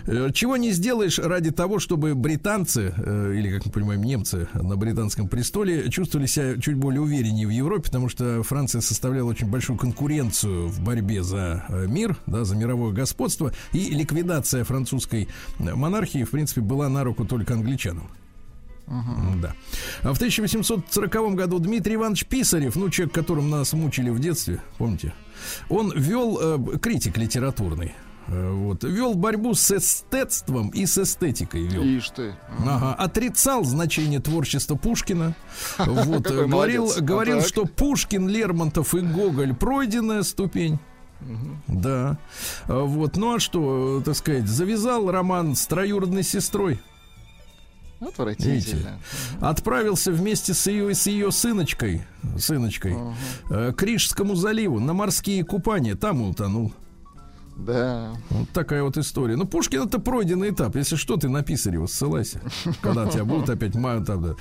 э, 0.05 0.29
чего 0.33 0.57
не 0.57 0.71
сделаешь 0.71 1.19
ради 1.19 1.51
того, 1.51 1.79
чтобы 1.79 2.15
британцы, 2.15 2.93
э, 2.95 3.33
или, 3.37 3.51
как 3.51 3.65
мы 3.65 3.71
понимаем, 3.71 4.03
немцы 4.03 4.47
на 4.53 4.75
британском 4.75 5.27
престоле 5.27 5.89
чувствовали 5.89 6.27
себя 6.27 6.59
чуть 6.59 6.75
более 6.75 7.01
увереннее 7.01 7.47
в 7.47 7.51
Европе, 7.51 7.83
потому 7.83 8.09
что 8.09 8.43
Франция 8.43 8.81
составляла 8.81 9.29
очень 9.29 9.47
большую 9.47 9.77
конкуренцию 9.77 10.67
в 10.67 10.81
борьбе 10.81 11.23
за 11.23 11.65
э, 11.69 11.87
мир, 11.87 12.17
да, 12.25 12.43
за 12.43 12.55
мировое 12.55 12.93
господство, 12.93 13.51
и 13.73 13.89
ликвидация 13.91 14.63
французской 14.63 15.27
монархии, 15.59 16.23
в 16.23 16.31
принципе, 16.31 16.61
была 16.61 16.89
на 16.89 17.03
руку 17.03 17.25
только 17.25 17.53
англичанам. 17.53 18.09
Uh-huh. 18.89 19.39
Да. 19.39 19.53
А 20.01 20.13
в 20.13 20.17
1840 20.17 21.35
году 21.35 21.59
Дмитрий 21.59 21.95
Иванович 21.95 22.25
Писарев, 22.25 22.75
ну, 22.75 22.89
человек, 22.89 23.13
которым 23.13 23.49
нас 23.49 23.73
мучили 23.73 24.09
в 24.09 24.19
детстве, 24.19 24.61
помните, 24.79 25.13
он 25.69 25.93
вел 25.95 26.39
э, 26.41 26.77
критик 26.79 27.17
литературный. 27.17 27.93
Э, 28.27 28.51
вот, 28.51 28.83
вел 28.83 29.13
борьбу 29.13 29.53
с 29.53 29.71
эстетством 29.71 30.69
и 30.69 30.85
с 30.85 30.97
эстетикой 30.97 31.67
вел. 31.67 31.83
Ишь 31.83 32.09
ты. 32.09 32.35
Ага. 32.65 32.95
Отрицал 32.95 33.63
значение 33.63 34.19
творчества 34.19 34.75
Пушкина. 34.75 35.35
Вот, 35.77 36.23
говорил, 36.23 36.91
говорил, 36.99 37.39
а 37.39 37.41
что 37.41 37.65
Пушкин, 37.65 38.27
Лермонтов 38.27 38.95
и 38.95 39.01
Гоголь 39.01 39.53
пройденная 39.53 40.23
ступень. 40.23 40.79
Угу. 41.21 41.79
Да. 41.79 42.17
Вот. 42.67 43.17
Ну 43.17 43.35
а 43.35 43.39
что, 43.39 44.01
так 44.03 44.15
сказать, 44.15 44.47
завязал 44.47 45.11
роман 45.11 45.55
с 45.55 45.67
троюродной 45.67 46.23
сестрой. 46.23 46.79
Отвратительно. 47.99 48.53
Видите? 48.53 48.87
Отправился 49.41 50.11
вместе 50.11 50.53
с 50.53 50.67
ее, 50.67 50.93
с 50.93 51.07
ее 51.07 51.31
сыночкой, 51.31 52.03
сыночкой 52.37 52.93
угу. 52.93 53.13
к 53.49 53.83
Рижскому 53.83 54.35
заливу 54.35 54.79
на 54.79 54.93
морские 54.93 55.43
купания. 55.43 55.95
Там 55.95 56.21
утонул. 56.21 56.73
Да. 57.59 58.13
Вот 58.29 58.49
такая 58.51 58.83
вот 58.83 58.97
история. 58.97 59.35
Ну, 59.35 59.45
Пушкин 59.45 59.83
это 59.83 59.99
пройденный 59.99 60.51
этап. 60.51 60.75
Если 60.77 60.95
что, 60.95 61.17
ты 61.17 61.27
на 61.27 61.43
Писарева 61.43 61.87
ссылайся. 61.87 62.39
Когда 62.81 63.05
тебя 63.07 63.25
будут 63.25 63.49
опять 63.49 63.73
там, 63.73 64.03
да, 64.05 64.35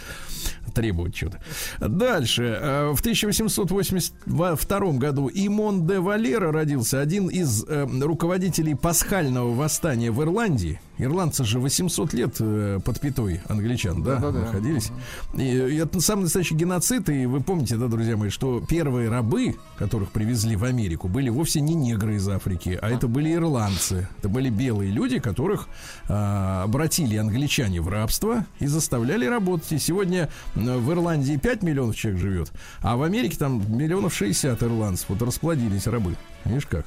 требовать 0.73 1.17
что-то. 1.17 1.41
Дальше. 1.81 2.59
Э, 2.61 2.93
в 2.95 3.01
1882 3.01 4.93
году 4.93 5.29
Имон 5.33 5.87
де 5.87 5.99
Валера 5.99 6.53
родился, 6.53 7.01
один 7.01 7.29
из 7.29 7.65
э, 7.65 7.87
руководителей 8.01 8.75
пасхального 8.77 9.53
восстания 9.53 10.13
в 10.13 10.23
Ирландии. 10.23 10.81
Ирландцы 10.99 11.45
же 11.45 11.61
800 11.61 12.13
лет 12.13 12.37
э, 12.41 12.81
под 12.85 13.01
пятой 13.01 13.41
англичан, 13.49 14.03
да, 14.03 14.17
да, 14.17 14.31
да 14.31 14.41
находились. 14.41 14.91
И, 15.35 15.43
и 15.43 15.77
это 15.77 16.01
самый 16.01 16.23
настоящий 16.23 16.55
геноцид. 16.55 17.09
И 17.09 17.27
вы 17.27 17.41
помните, 17.41 17.77
да, 17.77 17.87
друзья 17.87 18.17
мои, 18.17 18.31
что 18.31 18.61
первые 18.61 19.09
рабы, 19.09 19.57
которых 19.79 20.11
привезли 20.11 20.57
в 20.57 20.65
Америку, 20.65 21.09
были 21.09 21.29
вовсе 21.29 21.61
не 21.61 21.75
негры 21.75 22.17
из 22.17 22.29
Африки, 22.29 22.79
а 22.81 22.91
это 22.91 23.07
были 23.07 23.33
ирландцы. 23.33 24.09
Это 24.19 24.29
были 24.29 24.51
белые 24.51 24.91
люди, 24.91 25.19
которых 25.21 25.69
а, 26.09 26.65
обратили 26.65 27.17
англичане 27.17 27.81
в 27.81 27.89
рабство 27.89 28.45
и 28.59 28.67
заставляли 28.67 29.27
работать. 29.27 29.73
И 29.73 29.79
сегодня 29.79 30.29
в 30.55 30.91
Ирландии 30.91 31.37
5 31.37 31.63
миллионов 31.63 31.97
человек 31.97 32.21
живет, 32.21 32.53
а 32.81 32.97
в 32.97 33.03
Америке 33.03 33.37
там 33.39 33.63
миллионов 33.77 34.15
60 34.15 34.63
ирландцев. 34.63 35.07
Вот 35.09 35.23
расплодились 35.23 35.87
рабы. 35.87 36.17
Видишь 36.45 36.67
как? 36.67 36.87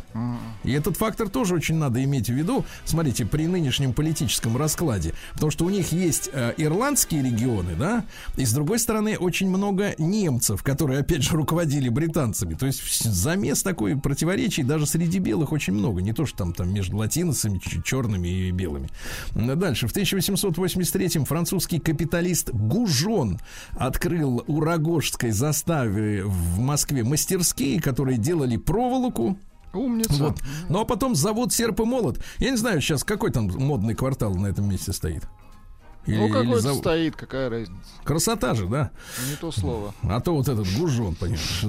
И 0.64 0.72
этот 0.72 0.98
фактор 0.98 1.30
тоже 1.30 1.56
очень 1.56 1.76
надо 1.76 2.04
иметь 2.04 2.30
в 2.30 2.34
виду. 2.34 2.66
Смотрите, 2.86 3.26
при 3.26 3.48
нынешнем 3.48 3.94
политическом 4.02 4.58
раскладе. 4.58 5.14
Потому 5.34 5.52
что 5.52 5.64
у 5.64 5.70
них 5.70 5.92
есть 5.92 6.32
э, 6.34 6.56
ирландские 6.58 7.22
регионы, 7.22 7.76
да, 7.78 8.04
и 8.36 8.46
с 8.46 8.52
другой 8.52 8.80
стороны 8.80 9.16
очень 9.16 9.48
много 9.48 9.94
немцев, 10.00 10.64
которые, 10.64 11.02
опять 11.02 11.22
же, 11.22 11.36
руководили 11.36 11.88
британцами. 11.88 12.56
То 12.56 12.66
есть 12.66 13.04
замес 13.04 13.62
такой 13.62 13.96
противоречий 13.96 14.64
даже 14.64 14.88
среди 14.88 15.20
белых 15.20 15.52
очень 15.52 15.74
много. 15.74 16.02
Не 16.02 16.14
то, 16.14 16.26
что 16.26 16.40
там, 16.40 16.54
там 16.54 16.74
между 16.74 16.98
латиносами, 16.98 17.62
черными 17.86 18.28
и 18.28 18.52
белыми. 18.52 18.90
Дальше. 19.36 19.88
В 19.88 19.96
1883-м 19.96 21.26
французский 21.26 21.78
капиталист 21.78 22.50
Гужон 22.50 23.40
открыл 23.74 24.44
у 24.48 24.62
Рогожской 24.62 25.30
заставе 25.30 26.24
в 26.24 26.58
Москве 26.58 27.04
мастерские, 27.04 27.80
которые 27.80 28.18
делали 28.18 28.58
проволоку, 28.58 29.38
Умница. 29.74 30.24
Вот. 30.26 30.42
Ну 30.70 30.80
а 30.82 30.86
потом 30.86 31.16
завод 31.16 31.54
серп 31.54 31.82
и 31.82 31.84
молот. 31.84 32.20
Я 32.40 32.52
не 32.52 32.58
знаю 32.58 32.82
сейчас, 32.82 33.04
какой 33.04 33.32
там 33.32 33.48
модный 33.48 33.96
квартал 33.96 34.34
на 34.36 34.48
этом 34.48 34.70
месте 34.70 34.94
стоит. 34.94 35.28
Или, 36.08 36.18
ну, 36.18 36.30
какой-то 36.30 36.62
зав... 36.62 36.78
стоит, 36.78 37.16
какая 37.16 37.50
разница. 37.50 37.90
Красота 38.04 38.56
же, 38.56 38.68
да? 38.68 38.92
Не 39.30 39.36
то 39.36 39.52
слово. 39.52 39.94
А 40.04 40.20
то 40.20 40.34
вот 40.36 40.48
этот 40.48 40.68
гужон, 40.78 41.16
понимаешь 41.16 41.66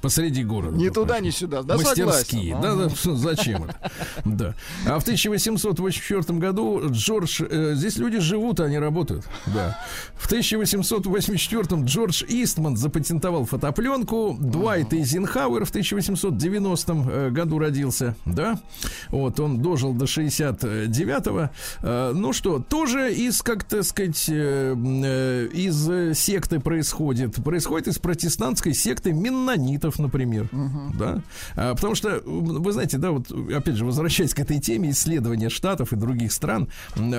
посреди 0.00 0.44
города. 0.44 0.76
Не 0.76 0.90
туда, 0.90 1.20
не 1.20 1.30
сюда. 1.30 1.62
Да, 1.62 1.76
Мастерские. 1.76 2.56
Да, 2.60 2.74
да, 2.74 2.88
зачем 3.14 3.64
это? 3.64 3.76
Да. 4.24 4.54
А 4.86 4.98
в 4.98 5.02
1884 5.02 6.38
году 6.38 6.82
Джордж... 6.90 7.42
Э, 7.48 7.74
здесь 7.74 7.96
люди 7.96 8.18
живут, 8.18 8.60
а 8.60 8.68
не 8.68 8.78
работают. 8.78 9.24
Да. 9.46 9.78
В 10.14 10.26
1884 10.26 11.82
Джордж 11.84 12.24
Истман 12.28 12.76
запатентовал 12.76 13.44
фотопленку. 13.44 14.36
Дуайт 14.40 14.92
Эйзенхауэр 14.92 15.64
в 15.64 15.70
1890 15.70 16.92
э, 16.92 17.30
году 17.30 17.58
родился. 17.58 18.14
Да. 18.24 18.60
Вот, 19.08 19.40
он 19.40 19.60
дожил 19.60 19.92
до 19.92 20.04
69-го. 20.04 21.50
Э, 21.82 22.12
ну 22.14 22.32
что, 22.32 22.58
тоже 22.60 23.12
из, 23.12 23.42
как 23.42 23.64
так 23.64 23.84
сказать, 23.84 24.26
э, 24.28 25.48
из 25.52 26.18
секты 26.18 26.60
происходит. 26.60 27.42
Происходит 27.42 27.88
из 27.88 27.98
протестантской 27.98 28.74
секты 28.74 29.12
меннонитов 29.12 29.89
Штатов, 29.90 29.98
например, 29.98 30.48
угу. 30.52 30.96
да, 30.98 31.22
а, 31.56 31.74
потому 31.74 31.94
что 31.94 32.20
вы 32.24 32.72
знаете, 32.72 32.98
да, 32.98 33.10
вот 33.10 33.30
опять 33.30 33.76
же 33.76 33.84
возвращаясь 33.84 34.34
к 34.34 34.38
этой 34.38 34.60
теме 34.60 34.90
исследования 34.90 35.48
Штатов 35.48 35.92
и 35.92 35.96
других 35.96 36.32
стран, 36.32 36.68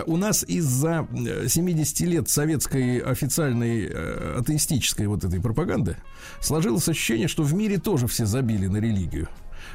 у 0.05 0.17
нас 0.17 0.43
из-за 0.47 1.07
70 1.47 1.99
лет 2.01 2.29
советской 2.29 2.99
официальной 2.99 3.87
э, 3.87 4.37
атеистической 4.39 5.07
вот 5.07 5.23
этой 5.23 5.41
пропаганды 5.41 5.97
сложилось 6.39 6.87
ощущение, 6.87 7.27
что 7.27 7.43
в 7.43 7.53
мире 7.53 7.77
тоже 7.77 8.07
все 8.07 8.25
забили 8.25 8.67
на 8.67 8.77
религию. 8.77 9.27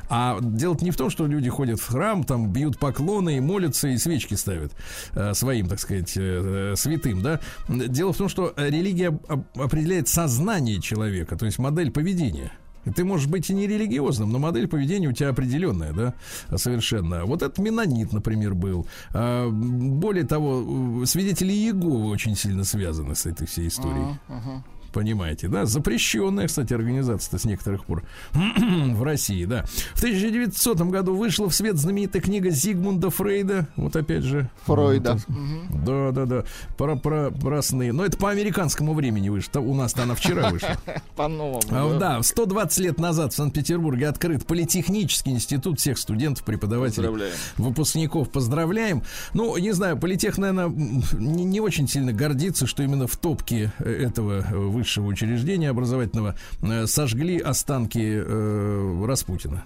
А 0.09 0.39
дело 0.41 0.77
не 0.81 0.91
в 0.91 0.97
том, 0.97 1.11
что 1.11 1.27
люди 1.27 1.49
ходят 1.49 1.81
в 1.81 1.87
храм, 1.87 2.25
там 2.25 2.53
бьют 2.53 2.79
поклоны 2.79 3.37
и 3.37 3.41
молятся, 3.41 3.89
и 3.89 3.97
свечки 3.99 4.35
ставят 4.35 4.73
э, 5.13 5.35
своим, 5.35 5.69
так 5.69 5.81
сказать, 5.81 6.13
э, 6.17 6.75
святым, 6.77 7.23
да. 7.23 7.41
Дело 7.69 8.13
в 8.13 8.17
том, 8.17 8.29
что 8.29 8.53
религия 8.57 9.19
определяет 9.55 10.09
сознание 10.09 10.81
человека, 10.81 11.37
то 11.37 11.47
есть 11.47 11.59
модель 11.59 11.91
поведения. 11.91 12.53
Ты 12.95 13.05
можешь 13.05 13.27
быть 13.27 13.51
и 13.51 13.55
не 13.55 13.67
религиозным, 13.67 14.31
но 14.31 14.39
модель 14.39 14.69
поведения 14.69 15.09
у 15.09 15.13
тебя 15.13 15.31
определенная, 15.31 15.93
да, 15.93 16.15
совершенно. 16.57 17.25
Вот 17.25 17.43
этот 17.43 17.59
Менонит, 17.59 18.13
например, 18.13 18.55
был. 18.55 18.87
А, 19.13 19.49
более 19.51 20.25
того, 20.25 21.05
свидетели 21.07 21.53
Иеговы 21.53 22.09
очень 22.09 22.37
сильно 22.37 22.65
связаны 22.65 23.15
с 23.15 23.27
этой 23.27 23.47
всей 23.47 23.69
историей. 23.69 24.19
Uh-huh, 24.29 24.39
uh-huh 24.39 24.63
понимаете, 24.97 25.49
да? 25.49 25.67
Запрещенная, 25.67 26.47
кстати, 26.47 26.73
организация-то 26.73 27.39
с 27.39 27.45
некоторых 27.45 27.85
пор 27.85 28.03
в 28.33 29.03
России, 29.03 29.45
да. 29.45 29.67
В 29.93 29.99
1900 29.99 30.81
году 30.89 31.15
вышла 31.15 31.51
в 31.51 31.55
свет 31.55 31.77
знаменитая 31.77 32.23
книга 32.23 32.49
Зигмунда 32.49 33.11
Фрейда, 33.11 33.69
вот 33.77 33.95
опять 33.95 34.23
же. 34.23 34.49
Фройда. 34.65 35.19
Вот, 35.29 35.85
да, 35.85 36.13
да, 36.13 36.25
да. 36.25 36.45
Про, 36.79 36.97
про, 36.97 37.31
про 37.31 37.61
сны. 37.61 37.93
Но 37.93 38.07
это 38.07 38.17
по 38.17 38.31
американскому 38.31 38.95
времени 38.95 39.29
вышло. 39.29 39.61
У 39.61 39.75
нас-то 39.75 40.05
она 40.05 40.15
вчера 40.15 40.49
вышла. 40.49 40.79
По-новому. 41.15 41.61
А, 41.71 41.99
да, 41.99 42.23
120 42.23 42.79
лет 42.79 42.99
назад 42.99 43.35
в 43.35 43.37
Санкт-Петербурге 43.37 44.09
открыт 44.09 44.47
политехнический 44.47 45.33
институт 45.33 45.79
всех 45.79 45.99
студентов, 45.99 46.43
преподавателей, 46.43 47.33
выпускников. 47.59 48.31
Поздравляем. 48.31 49.03
Ну, 49.35 49.59
не 49.59 49.73
знаю, 49.73 49.99
политех, 49.99 50.39
наверное, 50.39 50.69
не, 50.69 51.45
не 51.45 51.61
очень 51.61 51.87
сильно 51.87 52.15
гордится, 52.15 52.67
что 52.67 52.83
именно 52.83 53.07
в 53.07 53.17
топке 53.19 53.75
этого 53.79 54.41
высшего 54.51 54.86
высшего 54.87 55.07
учреждения 55.09 55.71
образовательного 55.71 56.37
э, 56.63 56.87
сожгли 56.87 57.41
останки 57.41 58.23
э, 58.25 59.05
Распутина. 59.05 59.65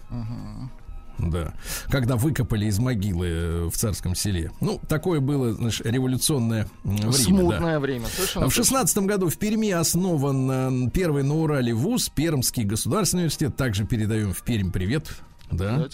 Да. 1.19 1.53
Когда 1.91 2.17
выкопали 2.17 2.65
из 2.65 2.79
могилы 2.79 3.27
э, 3.27 3.69
в 3.71 3.77
царском 3.77 4.15
селе. 4.15 4.51
Ну, 4.63 4.81
такое 4.89 5.21
было, 5.21 5.53
значит, 5.53 5.85
революционное 5.85 6.67
время. 6.85 7.13
Смутное 7.13 7.75
да. 7.75 7.81
время. 7.81 8.07
Совершенно 8.07 8.49
В 8.49 8.55
шестнадцатом 8.55 9.07
году 9.07 9.29
в 9.29 9.37
Перми 9.37 9.71
основан 9.71 10.91
первый 10.91 11.23
на 11.23 11.35
Урале 11.35 11.75
вуз, 11.75 12.09
Пермский 12.09 12.65
государственный 12.65 13.25
университет. 13.25 13.55
Также 13.57 13.85
передаем 13.85 14.33
в 14.33 14.43
Пермь 14.43 14.71
привет. 14.71 15.11
Да. 15.51 15.89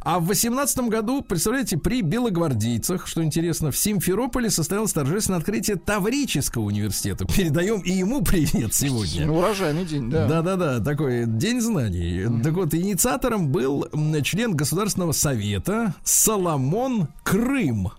А 0.00 0.18
в 0.18 0.26
восемнадцатом 0.26 0.88
году, 0.88 1.22
представляете, 1.22 1.76
при 1.76 2.02
белогвардейцах, 2.02 3.06
что 3.06 3.22
интересно, 3.22 3.70
в 3.70 3.76
Симферополе 3.76 4.50
состоялось 4.50 4.92
торжественное 4.92 5.38
открытие 5.38 5.76
Таврического 5.76 6.62
университета. 6.62 7.24
Передаем 7.26 7.80
и 7.80 7.92
ему 7.92 8.22
привет 8.22 8.74
сегодня. 8.74 9.26
Ну, 9.26 9.38
урожайный 9.38 9.84
день, 9.84 10.10
да. 10.10 10.26
Да-да-да, 10.26 10.80
такой 10.80 11.26
день 11.26 11.60
знаний. 11.60 12.26
Так 12.42 12.52
вот, 12.54 12.74
инициатором 12.74 13.48
был 13.50 13.88
член 14.22 14.56
Государственного 14.56 15.12
совета 15.12 15.94
Соломон 16.04 17.08
Крым. 17.22 17.92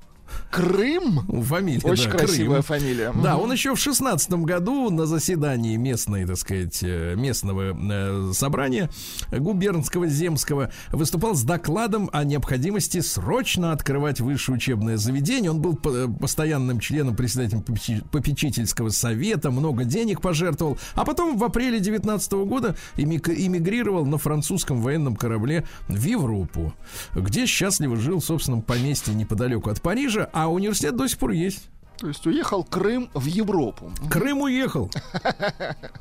Крым? 0.53 1.21
Фамилия, 1.43 1.81
Очень 1.83 2.11
да, 2.11 2.17
красивая 2.19 2.61
Крым. 2.61 2.79
фамилия. 2.79 3.11
Да, 3.23 3.37
он 3.37 3.51
еще 3.51 3.73
в 3.73 3.79
шестнадцатом 3.79 4.43
году 4.43 4.91
на 4.91 5.07
заседании 5.07 5.75
местной, 5.77 6.27
так 6.27 6.37
сказать, 6.37 6.77
э, 6.83 7.15
местного 7.15 7.75
э, 7.75 8.31
собрания 8.33 8.91
губернского 9.31 10.05
земского 10.07 10.71
выступал 10.91 11.33
с 11.33 11.41
докладом 11.41 12.07
о 12.13 12.23
необходимости 12.23 12.99
срочно 12.99 13.71
открывать 13.71 14.19
высшее 14.19 14.57
учебное 14.57 14.97
заведение. 14.97 15.49
Он 15.49 15.59
был 15.59 15.75
по- 15.75 16.07
постоянным 16.07 16.79
членом, 16.79 17.15
председателем 17.15 17.61
попечи- 17.63 18.03
попечительского 18.11 18.89
совета, 18.89 19.49
много 19.49 19.85
денег 19.85 20.21
пожертвовал, 20.21 20.77
а 20.93 21.03
потом 21.03 21.35
в 21.35 21.43
апреле 21.43 21.79
19 21.79 22.45
года 22.45 22.75
эмиг- 22.95 23.33
эмигрировал 23.33 24.05
на 24.05 24.19
французском 24.19 24.81
военном 24.81 25.15
корабле 25.15 25.65
в 25.87 26.03
Европу, 26.03 26.75
где 27.15 27.47
счастливо 27.47 27.95
жил 27.97 28.19
в 28.19 28.23
собственном 28.25 28.61
поместье 28.61 29.15
неподалеку 29.15 29.71
от 29.71 29.81
Парижа, 29.81 30.29
а 30.31 30.42
университет 30.49 30.95
до 30.95 31.07
сих 31.07 31.17
пор 31.17 31.31
есть. 31.31 31.69
То 32.03 32.07
есть 32.07 32.25
уехал 32.27 32.65
Крым 32.65 33.09
в 33.13 33.25
Европу. 33.27 33.91
Крым 34.09 34.41
уехал. 34.41 34.91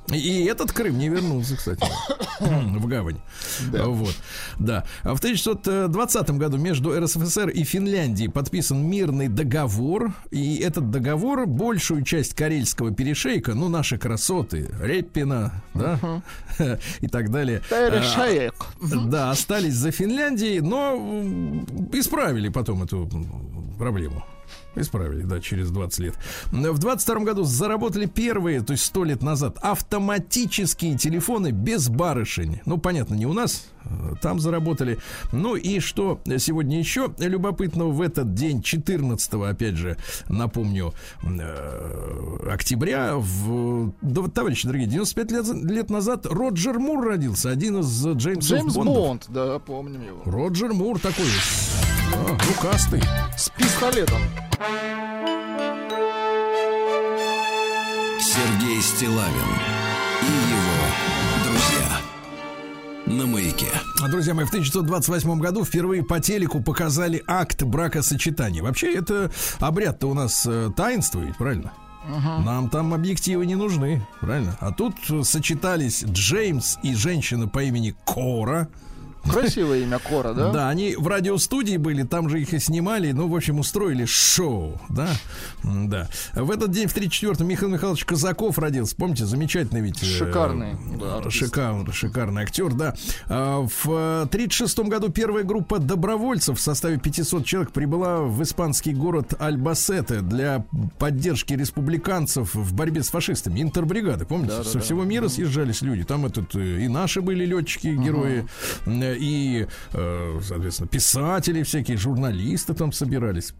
И 0.08 0.44
этот 0.46 0.72
Крым 0.72 0.98
не 0.98 1.08
вернулся, 1.08 1.56
кстати, 1.56 1.84
в 2.40 2.86
гавань. 2.86 3.20
Вот, 3.70 4.14
да. 4.58 4.84
А 5.02 5.14
в 5.14 5.18
1920 5.18 6.30
году 6.30 6.56
между 6.56 6.98
РСФСР 6.98 7.50
и 7.50 7.62
Финляндией 7.62 8.30
подписан 8.30 8.84
мирный 8.84 9.28
договор. 9.28 10.12
И 10.32 10.56
этот 10.56 10.90
договор 10.90 11.46
большую 11.46 12.02
часть 12.02 12.34
карельского 12.34 12.92
перешейка, 12.92 13.54
ну, 13.54 13.68
наши 13.68 13.96
красоты, 13.96 14.70
Реппина, 14.80 15.62
да, 15.74 16.00
и 17.00 17.06
так 17.06 17.30
далее. 17.30 17.62
Перешеек. 17.70 18.54
а, 18.80 19.06
Да, 19.06 19.30
остались 19.30 19.74
за 19.74 19.92
Финляндией, 19.92 20.60
но 20.60 20.96
исправили 21.92 22.48
потом 22.48 22.82
эту 22.82 23.08
проблему. 23.78 24.24
Исправили, 24.74 25.22
да, 25.22 25.38
через 25.40 25.70
20 25.70 25.98
лет. 26.00 26.14
В 26.50 26.78
22 26.78 27.20
году 27.20 27.44
заработали 27.44 28.06
первые, 28.06 28.62
то 28.62 28.72
есть 28.72 28.84
100 28.86 29.04
лет 29.04 29.22
назад, 29.22 29.58
автоматические 29.60 30.96
телефоны 30.96 31.50
без 31.50 31.88
барышень. 31.88 32.60
Ну, 32.64 32.78
понятно, 32.78 33.14
не 33.14 33.26
у 33.26 33.34
нас, 33.34 33.66
э, 33.84 34.14
там 34.22 34.40
заработали. 34.40 34.98
Ну 35.30 35.56
и 35.56 35.78
что 35.80 36.20
сегодня 36.38 36.78
еще 36.78 37.12
любопытного 37.18 37.90
в 37.90 38.00
этот 38.00 38.32
день, 38.34 38.62
14 38.62 39.34
опять 39.34 39.74
же, 39.74 39.98
напомню, 40.28 40.94
э, 41.22 42.48
октября, 42.50 43.16
в, 43.16 43.92
да, 44.00 44.22
товарищи 44.28 44.66
дорогие, 44.66 44.88
95 44.88 45.30
лет, 45.32 45.46
лет 45.48 45.90
назад 45.90 46.24
Роджер 46.24 46.78
Мур 46.78 47.04
родился, 47.04 47.50
один 47.50 47.80
из 47.80 48.06
Джеймсов 48.06 48.50
Джеймс 48.50 48.74
Бондов. 48.74 48.94
Бонд, 48.94 49.26
да, 49.28 49.58
помним 49.58 50.02
его. 50.02 50.22
Роджер 50.24 50.72
Мур 50.72 50.98
такой, 50.98 51.26
а, 52.12 52.36
рукастый. 52.48 53.02
С 53.36 53.48
пистолетом. 53.50 54.20
Сергей 58.20 58.80
Стилавин 58.80 59.50
и 60.22 60.52
его 60.52 61.44
друзья. 61.44 62.00
На 63.06 63.26
маяке. 63.26 63.66
А, 64.00 64.08
Друзья 64.08 64.34
мои, 64.34 64.44
в 64.44 64.48
1928 64.48 65.38
году 65.38 65.64
впервые 65.64 66.02
по 66.04 66.20
телеку 66.20 66.62
показали 66.62 67.22
акт 67.26 67.62
бракосочетания. 67.62 68.62
Вообще, 68.62 68.94
это 68.94 69.30
обряд-то 69.60 70.08
у 70.08 70.14
нас 70.14 70.46
э, 70.46 70.70
таинствует, 70.76 71.36
правильно? 71.36 71.72
Нам 72.08 72.68
там 72.68 72.94
объективы 72.94 73.46
не 73.46 73.54
нужны, 73.54 74.04
правильно? 74.20 74.56
А 74.60 74.72
тут 74.72 74.94
сочетались 75.22 76.02
Джеймс 76.04 76.78
и 76.82 76.94
женщина 76.96 77.46
по 77.46 77.62
имени 77.62 77.94
Кора. 78.04 78.68
Красивое 79.30 79.78
имя 79.80 79.98
Кора, 79.98 80.32
да? 80.32 80.50
Да, 80.50 80.68
они 80.68 80.96
в 80.96 81.06
радиостудии 81.06 81.76
были, 81.76 82.02
там 82.02 82.28
же 82.28 82.40
их 82.40 82.52
и 82.54 82.58
снимали, 82.58 83.12
ну, 83.12 83.28
в 83.28 83.36
общем, 83.36 83.58
устроили 83.58 84.04
шоу, 84.04 84.80
да, 84.88 85.08
да. 85.62 86.08
В 86.34 86.50
этот 86.50 86.70
день, 86.70 86.88
в 86.88 86.96
34-м, 86.96 87.46
Михаил 87.46 87.70
Михайлович 87.70 88.04
Казаков 88.04 88.58
родился, 88.58 88.96
помните, 88.96 89.24
замечательный 89.24 89.80
ведь... 89.80 90.02
э, 90.02 90.06
Шикарный, 90.06 90.76
да, 90.98 91.30
шикарный, 91.30 91.92
шикарный 91.92 92.42
актер, 92.42 92.72
да. 92.72 92.94
А, 93.28 93.60
В 93.62 94.28
36-м 94.30 94.88
году 94.88 95.08
первая 95.10 95.44
группа 95.44 95.78
добровольцев 95.78 96.58
в 96.58 96.60
составе 96.62 96.98
500 96.98 97.44
человек 97.44 97.72
прибыла 97.72 98.20
в 98.22 98.42
испанский 98.42 98.92
город 98.92 99.34
Альбасете 99.38 100.20
для 100.20 100.64
поддержки 100.98 101.54
республиканцев 101.54 102.54
в 102.54 102.74
борьбе 102.74 103.02
с 103.02 103.08
фашистами. 103.10 103.60
Интербригады, 103.60 104.24
помните? 104.24 104.52
Да, 104.56 104.62
да, 104.62 104.68
Со 104.68 104.80
всего 104.80 105.04
мира 105.04 105.28
съезжались 105.28 105.82
люди. 105.82 106.04
Там 106.04 106.26
этот 106.26 106.54
э, 106.54 106.80
и 106.84 106.88
наши 106.88 107.20
были 107.20 107.44
летчики, 107.44 107.88
герои, 107.88 108.46
э, 108.86 109.11
и, 109.18 109.66
э, 109.92 110.40
соответственно, 110.42 110.88
писатели 110.88 111.62
всякие, 111.62 111.96
журналисты 111.96 112.74
там 112.74 112.92
собирались, 112.92 113.54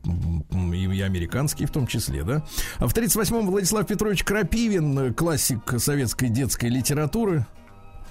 и, 0.52 1.00
американские 1.00 1.68
в 1.68 1.70
том 1.70 1.86
числе, 1.86 2.22
да. 2.24 2.44
А 2.78 2.86
в 2.86 2.94
38-м 2.94 3.46
Владислав 3.46 3.86
Петрович 3.86 4.24
Крапивин, 4.24 4.98
э, 4.98 5.12
классик 5.12 5.74
советской 5.78 6.28
детской 6.28 6.68
литературы. 6.68 7.46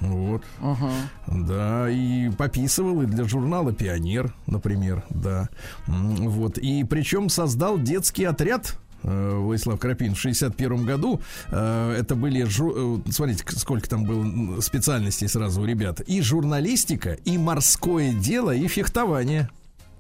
Вот. 0.02 0.44
Ага. 0.60 0.92
Да, 1.28 1.90
и 1.90 2.30
пописывал 2.32 3.04
и 3.04 3.06
для 3.06 3.24
журнала 3.26 3.72
Пионер, 3.72 4.34
например, 4.48 5.04
да. 5.10 5.50
Вот. 5.88 6.58
И 6.58 6.84
причем 6.84 7.30
создал 7.30 7.78
детский 7.78 8.26
отряд. 8.26 8.78
Э, 9.04 9.38
Владислав 9.38 9.80
Крапин 9.80 10.16
в 10.16 10.20
61 10.20 10.86
году 10.86 11.22
Э, 11.50 11.96
это 12.00 12.16
были 12.16 12.44
жу- 12.46 13.00
э, 13.06 13.12
смотрите 13.12 13.44
сколько 13.58 13.90
там 13.90 14.04
было 14.06 14.62
специальностей 14.62 15.28
сразу 15.28 15.62
у 15.62 15.66
ребят 15.66 16.02
и 16.02 16.22
журналистика 16.22 17.14
и 17.14 17.38
морское 17.38 18.14
дело 18.14 18.52
и 18.52 18.68
фехтование 18.68 19.50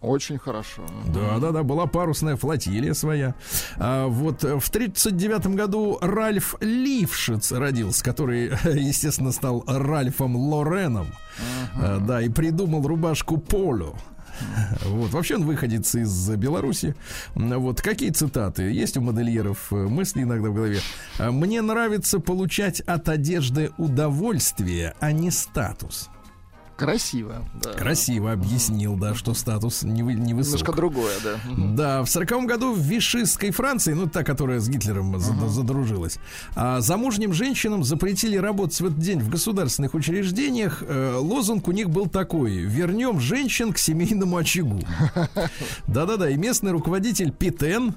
Очень 0.01 0.39
хорошо. 0.39 0.81
да, 1.13 1.37
да, 1.39 1.51
да, 1.51 1.61
была 1.63 1.85
парусная 1.85 2.35
флотилия 2.35 2.93
своя. 2.95 3.35
А, 3.77 4.07
вот 4.07 4.43
в 4.43 4.67
39 4.71 5.47
году 5.55 5.99
Ральф 6.01 6.55
Лившиц 6.59 7.51
родился, 7.51 8.03
который, 8.03 8.47
естественно, 8.79 9.31
стал 9.31 9.63
Ральфом 9.67 10.35
Лореном. 10.35 11.07
А, 11.75 11.99
да, 11.99 12.19
и 12.21 12.29
придумал 12.29 12.85
рубашку 12.87 13.37
Поло. 13.37 13.95
Вот. 14.85 15.11
Вообще 15.11 15.35
он 15.35 15.45
выходец 15.45 15.95
из 15.95 16.29
Беларуси. 16.29 16.95
Вот 17.35 17.81
какие 17.81 18.09
цитаты 18.09 18.63
есть 18.63 18.97
у 18.97 19.01
модельеров 19.01 19.71
э, 19.71 19.75
мысли 19.75 20.23
иногда 20.23 20.49
в 20.49 20.53
голове. 20.53 20.79
Мне 21.19 21.61
нравится 21.61 22.19
получать 22.19 22.81
от 22.81 23.09
одежды 23.09 23.71
удовольствие, 23.77 24.95
а 24.99 25.11
не 25.11 25.31
статус. 25.31 26.09
Красиво. 26.85 27.45
Да. 27.61 27.71
Красиво 27.73 28.31
объяснил, 28.31 28.95
да, 28.95 29.15
что 29.15 29.33
статус 29.33 29.83
не, 29.83 30.03
вы- 30.03 30.13
не 30.13 30.33
высок. 30.33 30.53
Немножко 30.53 30.73
другое, 30.73 31.13
да. 31.23 31.35
Да, 31.57 32.03
в 32.03 32.09
сороковом 32.09 32.47
году 32.47 32.73
в 32.73 32.79
Вишистской 32.79 33.51
Франции, 33.51 33.93
ну 33.93 34.07
та, 34.07 34.23
которая 34.23 34.59
с 34.59 34.67
Гитлером 34.69 35.19
зад- 35.19 35.49
задружилась, 35.49 36.17
а, 36.55 36.81
замужним 36.81 37.33
женщинам 37.33 37.83
запретили 37.83 38.37
работать 38.37 38.79
в 38.81 38.85
этот 38.85 38.99
день 38.99 39.19
в 39.19 39.29
государственных 39.29 39.93
учреждениях. 39.93 40.83
Э, 40.87 41.15
лозунг 41.17 41.67
у 41.67 41.71
них 41.71 41.89
был 41.89 42.07
такой: 42.07 42.57
"Вернем 42.57 43.19
женщин 43.19 43.73
к 43.73 43.77
семейному 43.77 44.37
очагу". 44.37 44.79
Да-да-да, 45.87 46.29
и 46.29 46.35
местный 46.37 46.71
руководитель 46.71 47.31
Питен. 47.31 47.95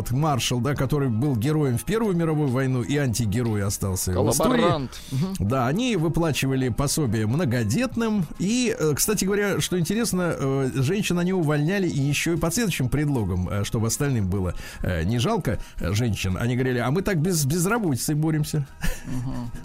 Вот 0.00 0.10
маршал, 0.12 0.60
да, 0.60 0.74
который 0.74 1.08
был 1.08 1.36
героем 1.36 1.76
в 1.76 1.84
Первую 1.84 2.16
мировую 2.16 2.48
войну 2.48 2.82
и 2.82 2.96
антигерой 2.96 3.62
остался. 3.64 4.12
Коллаборант. 4.12 5.00
Да, 5.38 5.66
они 5.66 5.96
выплачивали 5.96 6.68
пособие 6.68 7.26
многодетным. 7.26 8.26
И, 8.38 8.74
э, 8.78 8.94
кстати 8.94 9.24
говоря, 9.24 9.60
что 9.60 9.78
интересно, 9.78 10.34
э, 10.38 10.70
женщин 10.76 11.18
они 11.18 11.32
увольняли 11.32 11.88
и 11.88 11.98
еще 11.98 12.34
и 12.34 12.36
по 12.36 12.50
следующим 12.50 12.88
предлогам, 12.88 13.48
э, 13.48 13.64
чтобы 13.64 13.88
остальным 13.88 14.28
было 14.28 14.54
э, 14.82 15.02
не 15.04 15.18
жалко 15.18 15.58
э, 15.78 15.92
женщин. 15.92 16.36
Они 16.38 16.54
говорили, 16.54 16.78
а 16.78 16.90
мы 16.90 17.02
так 17.02 17.18
без 17.18 17.44
безработицей 17.44 18.14
боремся. 18.14 18.66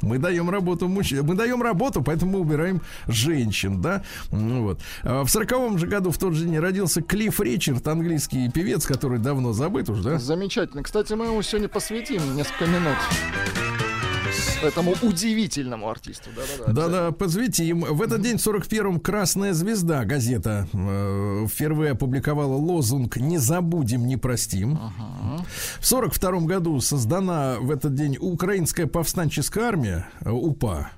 Мы 0.01 0.17
даем 0.17 0.49
работу 0.49 0.87
мужчинам. 0.87 1.27
Мы 1.27 1.35
даем 1.35 1.61
работу, 1.61 2.01
поэтому 2.01 2.33
мы 2.33 2.39
убираем 2.39 2.81
женщин, 3.07 3.81
да. 3.81 4.03
Ну 4.31 4.63
Вот. 4.63 4.79
А 5.03 5.23
В 5.23 5.29
сороковом 5.29 5.77
же 5.77 5.87
году 5.87 6.11
в 6.11 6.17
тот 6.17 6.33
же 6.33 6.45
день 6.45 6.59
родился 6.59 7.01
Клифф 7.01 7.39
Ричард, 7.39 7.87
английский 7.87 8.49
певец, 8.49 8.85
который 8.95 9.19
давно 9.19 9.51
забыт 9.51 9.89
уже, 9.89 10.03
да? 10.03 10.19
Замечательно. 10.19 10.81
Кстати, 10.81 11.11
мы 11.13 11.25
ему 11.25 11.41
сегодня 11.41 11.67
посвятим 11.67 12.35
несколько 12.35 12.65
минут. 12.65 12.97
этому 14.63 14.95
удивительному 15.01 15.89
артисту. 15.89 16.29
Да-да, 16.67 17.11
посвятим. 17.11 17.81
В 17.81 18.01
этот 18.01 18.21
день, 18.21 18.37
в 18.37 18.47
41-м, 18.47 18.99
«Красная 18.99 19.53
звезда» 19.53 20.05
газета 20.05 20.67
э, 20.73 21.45
впервые 21.47 21.91
опубликовала 21.91 22.55
лозунг 22.55 23.17
«Не 23.17 23.37
забудем, 23.37 24.07
не 24.07 24.17
простим». 24.17 24.79
В 25.79 25.83
42-м 25.83 26.45
году 26.45 26.79
создана 26.79 27.57
в 27.59 27.69
этот 27.69 27.93
день 27.95 28.17
Украинская 28.19 28.87
повстанческая 28.87 29.65
армия, 29.65 30.07
э, 30.21 30.31
УПА. 30.31 30.89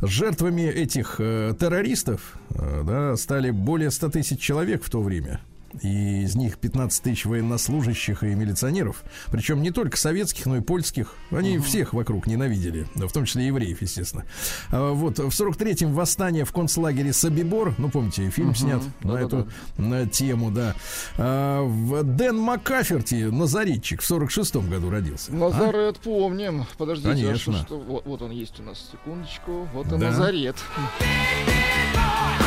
Жертвами 0.00 0.62
этих 0.62 1.16
э, 1.18 1.54
террористов 1.58 2.38
э, 2.50 2.82
да, 2.86 3.16
стали 3.16 3.50
более 3.50 3.90
100 3.90 4.10
тысяч 4.10 4.38
человек 4.38 4.84
в 4.84 4.90
то 4.90 5.02
время 5.02 5.40
и 5.82 6.22
из 6.22 6.34
них 6.34 6.58
15 6.58 7.02
тысяч 7.02 7.24
военнослужащих 7.24 8.22
и 8.22 8.26
милиционеров, 8.26 9.02
причем 9.30 9.62
не 9.62 9.70
только 9.70 9.96
советских, 9.96 10.46
но 10.46 10.56
и 10.56 10.60
польских. 10.60 11.14
Они 11.30 11.56
uh-huh. 11.56 11.62
всех 11.62 11.92
вокруг 11.92 12.26
ненавидели, 12.26 12.86
в 12.94 13.12
том 13.12 13.24
числе 13.24 13.46
евреев, 13.46 13.80
естественно. 13.82 14.24
А, 14.70 14.92
вот 14.92 15.18
в 15.18 15.28
43-м 15.28 15.92
восстание 15.92 16.44
в 16.44 16.52
концлагере 16.52 17.12
Собибор, 17.12 17.74
ну 17.78 17.90
помните, 17.90 18.28
фильм 18.30 18.50
uh-huh. 18.50 18.56
снят 18.56 18.82
да, 19.02 19.08
на 19.08 19.14
да, 19.14 19.20
эту 19.20 19.48
да. 19.76 19.82
На 19.82 20.06
тему, 20.06 20.50
да. 20.50 20.74
А, 21.16 21.62
в 21.62 22.02
Дэн 22.02 22.38
Маккаферти, 22.38 23.24
Назаретчик, 23.24 24.02
в 24.02 24.10
46-м 24.10 24.68
году 24.68 24.90
родился. 24.90 25.32
Назарет 25.32 25.96
а? 25.96 26.04
помним. 26.04 26.66
Подождите, 26.76 27.10
Конечно. 27.10 27.60
А 27.60 27.64
что, 27.64 27.78
вот, 27.78 28.06
вот 28.06 28.22
он 28.22 28.30
есть 28.30 28.58
у 28.60 28.62
нас, 28.62 28.90
секундочку. 28.90 29.68
Вот 29.72 29.86
и 29.86 29.90
да. 29.90 29.98
Назарет. 29.98 30.56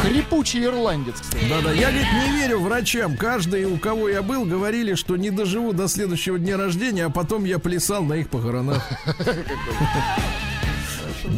Хрипучий 0.02 0.66
ирландец, 0.66 1.16
кстати. 1.22 1.46
Да-да, 1.48 1.72
я, 1.74 1.90
говорит, 1.90 2.08
не 2.14 2.40
верю 2.40 2.60
врачам. 2.60 3.11
Каждый, 3.18 3.66
у 3.66 3.78
кого 3.78 4.10
я 4.10 4.22
был, 4.22 4.46
говорили, 4.46 4.96
что 4.96 5.18
не 5.18 5.30
доживу 5.30 5.74
до 5.74 5.88
следующего 5.88 6.40
дня 6.40 6.58
рождения, 6.58 7.06
а 7.06 7.10
потом 7.10 7.46
я 7.46 7.60
плясал 7.60 8.04
на 8.04 8.14
их 8.16 8.30
похоронах. 8.30 8.84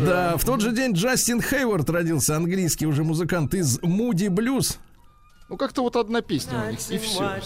Да, 0.06 0.38
в 0.38 0.46
тот 0.46 0.62
же 0.62 0.72
день 0.72 0.94
Джастин 0.94 1.42
Хейвард 1.42 1.90
родился, 1.90 2.36
английский 2.36 2.86
уже 2.86 3.04
музыкант 3.04 3.54
из 3.54 3.82
Муди 3.82 4.28
Блюз. 4.28 4.80
Ну, 5.50 5.58
как-то 5.58 5.82
вот 5.84 5.96
одна 5.98 6.22
песня 6.22 6.64
у 6.68 6.72
них, 6.72 6.80
и 6.90 6.98
все. 6.98 7.40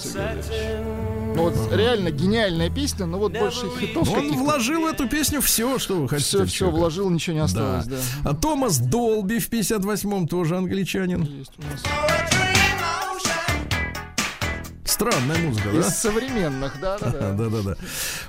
Ну, 1.35 1.49
вот 1.49 1.73
реально 1.73 2.09
гениальная 2.11 2.69
песня, 2.69 3.05
но 3.05 3.19
вот 3.19 3.33
больше 3.33 3.65
хитов 3.79 4.09
Он 4.09 4.31
вложил 4.37 4.83
в 4.83 4.85
эту 4.85 5.09
песню 5.09 5.41
все, 5.41 5.77
что 5.77 6.01
вы 6.01 6.07
хотите. 6.07 6.29
Все, 6.29 6.45
все 6.45 6.69
вложил, 6.69 7.09
ничего 7.09 7.35
не 7.35 7.41
осталось, 7.41 7.85
да. 7.85 7.97
да. 8.23 8.29
А 8.29 8.33
Томас 8.33 8.77
Долби 8.77 9.39
в 9.39 9.49
58-м 9.49 10.27
тоже 10.27 10.57
англичанин. 10.57 11.23
Есть 11.23 11.51
у 11.57 11.61
нас. 11.63 11.83
Странная 14.97 15.37
музыка, 15.37 15.69
да? 15.71 15.79
Из 15.79 15.89
современных, 15.89 16.79
да, 16.81 16.97
да, 16.97 17.11
да. 17.11 17.31
Да, 17.33 17.49
да, 17.49 17.61
да. 17.61 17.75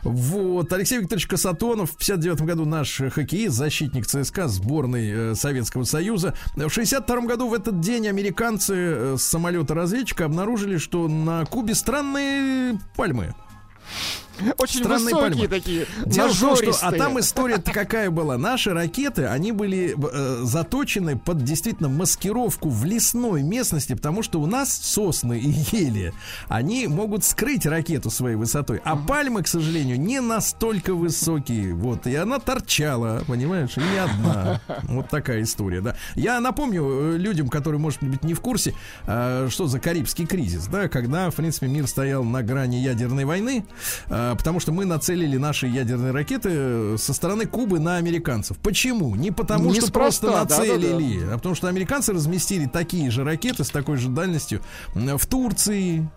Вот. 0.02 0.70
Алексей 0.70 0.98
Викторович 0.98 1.26
Касатонов 1.26 1.92
в 1.92 1.96
59 1.96 2.42
году 2.42 2.66
наш 2.66 3.00
хоккеист, 3.10 3.56
защитник 3.56 4.06
ЦСКА, 4.06 4.48
сборной 4.48 5.30
э, 5.30 5.34
Советского 5.34 5.84
Союза. 5.84 6.34
В 6.56 6.68
62 6.68 7.20
году 7.22 7.48
в 7.48 7.54
этот 7.54 7.80
день 7.80 8.06
американцы 8.06 8.74
э, 8.74 9.16
с 9.18 9.22
самолета 9.22 9.72
разведчика 9.72 10.26
обнаружили, 10.26 10.76
что 10.76 11.08
на 11.08 11.46
Кубе 11.46 11.74
странные 11.74 12.78
пальмы. 12.96 13.34
Очень 14.58 14.80
Странные 14.80 15.14
высокие 15.14 15.30
пальмы. 15.30 15.48
такие. 15.48 15.86
Дело 16.06 16.28
в 16.28 16.40
том, 16.40 16.56
что, 16.56 16.72
а 16.82 16.92
там 16.92 17.18
история-то 17.18 17.72
какая 17.72 18.10
была. 18.10 18.38
Наши 18.38 18.72
ракеты, 18.72 19.26
они 19.26 19.52
были 19.52 19.96
э, 19.96 20.40
заточены 20.44 21.18
под 21.18 21.44
действительно 21.44 21.88
маскировку 21.88 22.68
в 22.68 22.84
лесной 22.84 23.42
местности, 23.42 23.94
потому 23.94 24.22
что 24.22 24.40
у 24.40 24.46
нас 24.46 24.72
сосны 24.72 25.38
и 25.38 25.50
ели, 25.76 26.12
они 26.48 26.86
могут 26.86 27.24
скрыть 27.24 27.66
ракету 27.66 28.10
своей 28.10 28.36
высотой. 28.36 28.80
А 28.84 28.96
пальмы, 28.96 29.42
к 29.42 29.48
сожалению, 29.48 30.00
не 30.00 30.20
настолько 30.20 30.94
высокие. 30.94 31.74
Вот, 31.74 32.06
и 32.06 32.14
она 32.14 32.38
торчала, 32.38 33.22
понимаешь, 33.26 33.76
и 33.76 33.80
не 33.80 33.98
одна. 33.98 34.60
Вот 34.84 35.08
такая 35.08 35.42
история, 35.42 35.80
да. 35.80 35.96
Я 36.14 36.40
напомню 36.40 36.84
э, 36.84 37.16
людям, 37.16 37.48
которые, 37.48 37.80
может 37.80 38.02
быть, 38.02 38.22
не 38.22 38.34
в 38.34 38.40
курсе, 38.40 38.74
э, 39.06 39.48
что 39.50 39.66
за 39.66 39.80
Карибский 39.80 40.26
кризис, 40.26 40.66
да, 40.66 40.88
когда, 40.88 41.30
в 41.30 41.34
принципе, 41.34 41.66
мир 41.66 41.86
стоял 41.86 42.24
на 42.24 42.42
грани 42.42 42.76
ядерной 42.76 43.24
войны, 43.24 43.64
э, 44.08 44.27
потому 44.34 44.60
что 44.60 44.72
мы 44.72 44.84
нацелили 44.84 45.36
наши 45.36 45.66
ядерные 45.66 46.12
ракеты 46.12 46.48
э, 46.52 46.96
со 46.98 47.12
стороны 47.12 47.46
Кубы 47.46 47.80
на 47.80 47.96
американцев. 47.96 48.58
Почему? 48.58 49.14
Не 49.14 49.30
потому, 49.30 49.70
не 49.70 49.80
что 49.80 49.92
просто 49.92 50.30
нацелили, 50.30 51.18
да, 51.18 51.20
да, 51.20 51.26
да. 51.26 51.34
а 51.34 51.36
потому 51.36 51.54
что 51.54 51.68
американцы 51.68 52.12
разместили 52.12 52.66
такие 52.66 53.10
же 53.10 53.24
ракеты 53.24 53.64
с 53.64 53.70
такой 53.70 53.96
же 53.96 54.08
дальностью 54.08 54.62
в 54.94 55.26
Турции, 55.26 56.08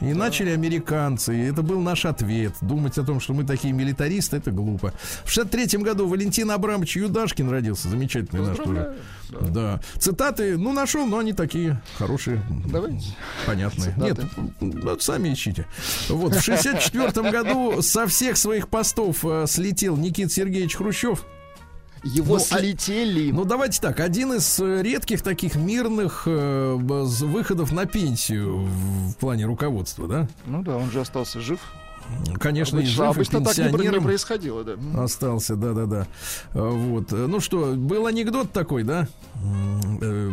и 0.00 0.12
да. 0.12 0.18
начали 0.18 0.50
американцы, 0.50 1.36
и 1.36 1.42
это 1.42 1.62
был 1.62 1.80
наш 1.80 2.04
ответ. 2.06 2.54
Думать 2.60 2.96
о 2.98 3.04
том, 3.04 3.20
что 3.20 3.34
мы 3.34 3.44
такие 3.44 3.72
милитаристы, 3.72 4.38
это 4.38 4.50
глупо. 4.50 4.94
В 5.24 5.30
63 5.30 5.78
году 5.82 6.08
Валентин 6.08 6.50
Абрамович 6.50 6.96
Юдашкин 6.96 7.50
родился, 7.50 7.88
замечательный 7.88 8.46
наш 8.46 8.56
тоже. 8.56 8.96
Да. 9.30 9.38
да. 9.40 9.80
Цитаты, 9.98 10.58
ну, 10.58 10.72
нашел, 10.72 11.06
но 11.06 11.18
они 11.18 11.32
такие 11.32 11.80
хорошие. 11.96 12.42
Давайте. 12.66 13.06
Понятные. 13.46 13.94
Цитаты. 13.94 14.22
Нет, 14.22 14.52
ну, 14.60 14.98
сами 14.98 15.32
ищите. 15.32 15.66
Вот, 16.08 16.34
в 16.34 16.40
64 16.40 17.30
году 17.30 17.82
со 17.82 18.06
всех 18.06 18.36
своих 18.36 18.68
постов 18.68 19.24
э, 19.24 19.46
слетел 19.46 19.96
Никит 19.96 20.32
Сергеевич 20.32 20.76
Хрущев. 20.76 21.24
Его 22.02 22.36
ну, 22.36 22.40
а 22.40 22.40
слетели. 22.40 23.30
А, 23.30 23.34
ну, 23.34 23.44
давайте 23.44 23.80
так. 23.80 24.00
Один 24.00 24.32
из 24.32 24.58
э, 24.58 24.82
редких 24.82 25.22
таких 25.22 25.54
мирных 25.54 26.22
э, 26.26 26.74
выходов 26.74 27.72
на 27.72 27.84
пенсию 27.84 28.56
в, 28.56 29.12
в 29.12 29.16
плане 29.16 29.44
руководства, 29.44 30.08
да? 30.08 30.28
Ну 30.46 30.62
да, 30.62 30.76
он 30.78 30.90
же 30.90 31.00
остался 31.00 31.40
жив. 31.40 31.60
Конечно, 32.38 32.78
обычно, 32.78 32.94
жив, 32.94 33.16
обычно 33.16 33.38
и 33.38 33.44
так 33.44 33.58
не 33.58 34.00
происходило, 34.00 34.64
да. 34.64 34.74
Остался, 35.02 35.56
да-да-да. 35.56 36.06
Вот. 36.52 37.12
Ну 37.12 37.40
что, 37.40 37.74
был 37.74 38.06
анекдот 38.06 38.52
такой, 38.52 38.82
да? 38.82 39.08
Э, 40.02 40.30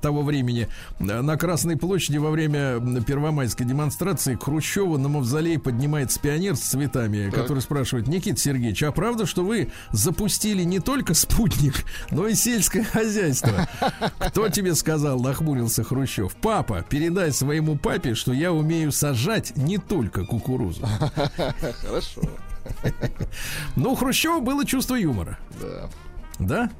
того 0.00 0.22
времени 0.22 0.68
на 0.98 1.36
Красной 1.36 1.76
площади 1.76 2.18
во 2.18 2.30
время 2.30 2.80
первомайской 3.02 3.66
демонстрации 3.66 4.34
к 4.34 4.44
Хрущеву 4.44 4.98
на 4.98 5.08
мавзолей 5.08 5.58
поднимается 5.58 6.20
пионер 6.20 6.56
с 6.56 6.60
цветами, 6.60 7.30
так. 7.30 7.40
который 7.40 7.60
спрашивает, 7.60 8.06
Никита 8.08 8.38
Сергеевич, 8.38 8.82
а 8.82 8.92
правда, 8.92 9.26
что 9.26 9.44
вы 9.44 9.70
запустили 9.92 10.62
не 10.62 10.80
только 10.80 11.14
спутник, 11.14 11.84
но 12.10 12.26
и 12.26 12.34
сельское 12.34 12.84
хозяйство? 12.84 13.68
Кто 14.18 14.48
тебе 14.48 14.74
сказал, 14.74 15.20
нахмурился 15.20 15.84
Хрущев? 15.84 16.34
Папа, 16.40 16.84
передай 16.88 17.32
своему 17.32 17.76
папе, 17.76 18.14
что 18.14 18.32
я 18.32 18.52
умею 18.52 18.92
сажать 18.92 19.56
не 19.56 19.78
только 19.78 20.24
кукурузу. 20.24 20.86
Хорошо. 20.98 22.22
Ну, 23.76 23.92
у 23.92 23.94
Хрущева 23.94 24.40
было 24.40 24.64
чувство 24.64 24.94
юмора. 24.94 25.38
Да. 25.60 25.88
Да? 26.38 26.70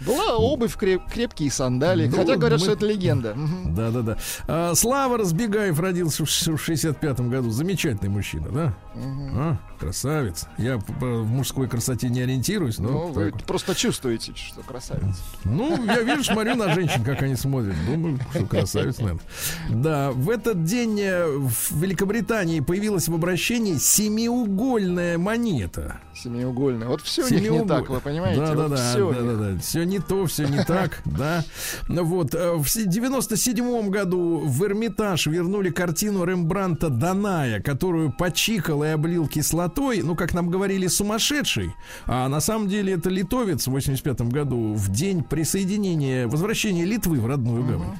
Была 0.00 0.36
обувь, 0.36 0.76
креп, 0.76 1.02
крепкие 1.10 1.50
сандали. 1.50 2.06
Ну, 2.06 2.16
хотя 2.16 2.36
говорят, 2.36 2.60
мы... 2.60 2.64
что 2.64 2.72
это 2.74 2.86
легенда. 2.86 3.36
Да, 3.66 3.90
да, 3.90 4.02
да. 4.02 4.18
А, 4.46 4.74
Слава 4.74 5.18
Разбегаев 5.18 5.78
родился 5.78 6.24
в 6.24 6.28
65-м 6.28 7.30
году. 7.30 7.50
Замечательный 7.50 8.08
мужчина, 8.08 8.48
да? 8.50 8.74
Угу. 8.94 9.30
А, 9.34 9.58
красавец. 9.78 10.46
Я 10.56 10.78
в 10.78 11.26
мужской 11.26 11.68
красоте 11.68 12.08
не 12.08 12.20
ориентируюсь, 12.20 12.78
но. 12.78 12.88
Ну, 12.88 13.06
вы 13.08 13.30
вот. 13.30 13.44
просто 13.44 13.74
чувствуете, 13.74 14.32
что 14.34 14.62
красавец. 14.62 15.16
Ну, 15.44 15.84
я 15.84 16.02
вижу, 16.02 16.24
смотрю 16.24 16.54
на 16.54 16.74
женщин, 16.74 17.04
как 17.04 17.22
они 17.22 17.36
смотрят. 17.36 17.74
Думаю, 17.86 18.18
что 18.30 18.46
красавец, 18.46 18.98
наверное. 18.98 19.22
Да, 19.68 20.10
в 20.12 20.30
этот 20.30 20.64
день 20.64 21.00
э, 21.00 21.26
в 21.26 21.76
Великобритании 21.80 22.60
появилась 22.60 23.08
в 23.08 23.14
обращении 23.14 23.76
семиугольная 23.76 25.18
монета. 25.18 26.00
Семиугольная. 26.14 26.88
Вот 26.88 27.02
все 27.02 27.28
не 27.28 27.64
так, 27.66 27.88
вы 27.88 28.00
понимаете? 28.00 28.40
Да, 28.40 28.54
да, 28.54 28.68
да, 28.68 28.76
все 28.76 29.12
да, 29.12 29.22
да, 29.22 29.34
да. 29.34 29.60
Все 29.60 29.84
не 29.88 29.98
то, 29.98 30.26
все 30.26 30.46
не 30.46 30.62
так, 30.64 31.00
да. 31.04 31.44
Вот. 31.88 32.34
Э, 32.34 32.54
в 32.54 32.68
97 32.68 33.88
году 33.88 34.42
в 34.44 34.64
Эрмитаж 34.64 35.26
вернули 35.26 35.70
картину 35.70 36.24
Рембранта 36.24 36.88
Даная, 36.88 37.60
которую 37.60 38.12
почикал 38.12 38.84
и 38.84 38.88
облил 38.88 39.26
кислотой, 39.26 40.02
ну, 40.02 40.14
как 40.14 40.34
нам 40.34 40.50
говорили, 40.50 40.86
сумасшедший. 40.86 41.74
А 42.06 42.28
на 42.28 42.40
самом 42.40 42.68
деле 42.68 42.94
это 42.94 43.10
литовец 43.10 43.66
в 43.66 43.70
85 43.70 44.20
году 44.22 44.74
в 44.74 44.90
день 44.90 45.22
присоединения, 45.22 46.28
возвращения 46.28 46.84
Литвы 46.84 47.20
в 47.20 47.26
родную 47.26 47.64
гавань. 47.64 47.98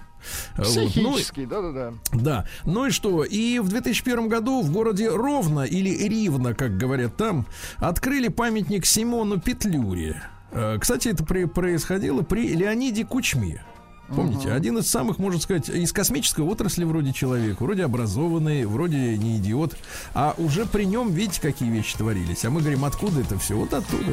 Психический, 0.57 1.47
вот. 1.47 1.63
ну, 1.63 1.73
да-да-да. 1.73 1.93
Да. 2.13 2.47
Ну 2.65 2.87
и 2.87 2.91
что? 2.91 3.25
И 3.25 3.59
в 3.61 3.69
2001 3.69 4.29
году 4.29 4.63
в 4.63 4.71
городе 4.71 5.09
Ровно 5.09 5.61
или 5.61 5.91
Ривно, 6.09 6.55
как 6.55 6.77
говорят 6.77 7.17
там, 7.17 7.47
открыли 7.77 8.29
памятник 8.29 8.85
Симону 8.85 9.41
Петлюре. 9.41 10.23
Э, 10.53 10.79
кстати, 10.81 11.09
это 11.09 11.25
при, 11.25 11.45
происходило 11.45 12.23
при 12.23 12.55
Леониде 12.55 13.05
Кучме. 13.05 13.63
Помните, 14.09 14.49
uh-huh. 14.49 14.55
один 14.55 14.79
из 14.79 14.89
самых, 14.89 15.19
можно 15.19 15.39
сказать, 15.39 15.69
из 15.69 15.93
космической 15.93 16.41
отрасли 16.41 16.85
вроде 16.85 17.13
человек, 17.13 17.61
вроде 17.61 17.85
образованный, 17.85 18.65
вроде 18.65 19.19
не 19.19 19.37
идиот, 19.37 19.77
а 20.15 20.35
уже 20.39 20.65
при 20.65 20.85
нем, 20.85 21.13
видите, 21.13 21.43
какие 21.43 21.71
вещи 21.71 21.97
творились. 21.99 22.45
А 22.45 22.51
мы 22.51 22.61
говорим, 22.61 22.87
откуда 22.87 23.21
это 23.21 23.39
все? 23.39 23.55
Вот 23.55 23.75
оттуда. 23.75 24.13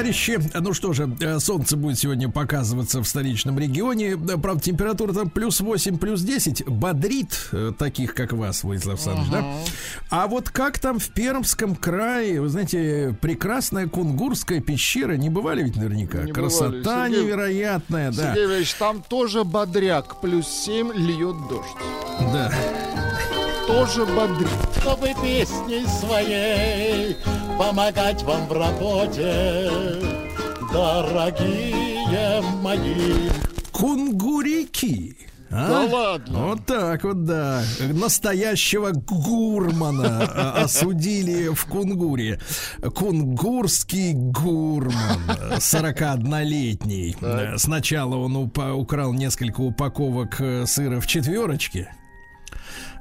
Товарищи, 0.00 0.40
ну 0.54 0.72
что 0.72 0.92
же, 0.92 1.14
э, 1.20 1.38
солнце 1.40 1.76
будет 1.76 1.98
сегодня 1.98 2.30
показываться 2.30 3.00
в 3.02 3.04
столичном 3.06 3.58
регионе. 3.58 4.16
Да, 4.16 4.36
Правда, 4.38 4.62
температура 4.62 5.12
там 5.12 5.28
плюс 5.28 5.60
8, 5.60 5.98
плюс 5.98 6.22
10. 6.22 6.66
Бодрит 6.66 7.48
э, 7.52 7.72
таких, 7.78 8.14
как 8.14 8.32
вас, 8.32 8.64
Владислав 8.64 8.94
Александрович, 8.94 9.30
да? 9.30 9.44
А 10.10 10.26
вот 10.26 10.48
как 10.48 10.78
там 10.78 10.98
в 10.98 11.08
Пермском 11.10 11.76
крае, 11.76 12.40
вы 12.40 12.48
знаете, 12.48 13.14
прекрасная 13.20 13.86
Кунгурская 13.88 14.60
пещера, 14.60 15.12
не 15.16 15.28
бывали 15.28 15.62
ведь 15.64 15.76
наверняка? 15.76 16.22
Не 16.22 16.32
Красота 16.32 16.70
бывали. 16.70 17.10
Сергей- 17.12 17.22
невероятная, 17.22 18.10
да. 18.12 18.34
Сергей 18.34 18.46
Ильич, 18.56 18.74
там 18.74 19.02
тоже 19.02 19.44
бодряк. 19.44 20.20
Плюс 20.20 20.48
7 20.48 20.92
льет 20.94 21.36
дождь. 21.48 21.68
Да. 22.32 22.52
Тоже 23.66 24.06
бодрит. 24.06 24.48
чтобы 24.80 25.08
песней 25.22 25.86
своей 26.00 27.16
помогать 27.60 28.22
вам 28.22 28.46
в 28.46 28.52
работе, 28.52 29.70
дорогие 30.72 32.40
мои. 32.62 33.28
Кунгурики. 33.70 35.14
а? 35.50 35.68
Да 35.68 35.80
ладно. 35.94 36.46
Вот 36.46 36.64
так 36.64 37.04
вот, 37.04 37.24
да. 37.26 37.62
Настоящего 37.80 38.92
гурмана 38.92 40.22
а, 40.22 40.62
осудили 40.64 41.48
в 41.48 41.66
Кунгуре. 41.66 42.40
Кунгурский 42.94 44.14
гурман, 44.14 45.20
41-летний. 45.58 47.14
Э, 47.20 47.58
Сначала 47.58 48.16
он 48.16 48.36
украл 48.36 49.12
несколько 49.12 49.60
упаковок 49.60 50.40
э, 50.40 50.64
сыра 50.64 50.98
в 50.98 51.06
четверочке. 51.06 51.90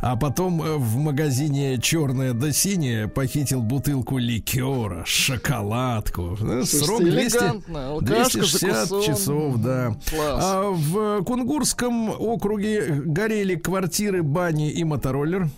А 0.01 0.15
потом 0.15 0.61
э, 0.61 0.77
в 0.77 0.95
магазине 0.97 1.77
черное 1.77 2.33
да 2.33 2.51
синее 2.53 3.07
похитил 3.09 3.61
бутылку 3.61 4.17
ликера, 4.17 5.03
шоколадку. 5.05 6.37
Э, 6.41 6.63
Слушайте, 6.63 6.77
Срок 6.85 7.01
200, 7.01 7.37
элегантно. 7.37 7.87
Алкашка, 7.89 8.13
260 8.39 8.87
закусон. 8.87 9.01
часов, 9.03 9.57
да. 9.57 9.87
Класс. 10.09 10.43
А 10.43 10.69
в 10.71 11.23
Кунгурском 11.23 12.09
округе 12.09 12.85
горели 13.05 13.55
квартиры, 13.55 14.23
бани 14.23 14.71
и 14.71 14.83
мотороллер. 14.83 15.49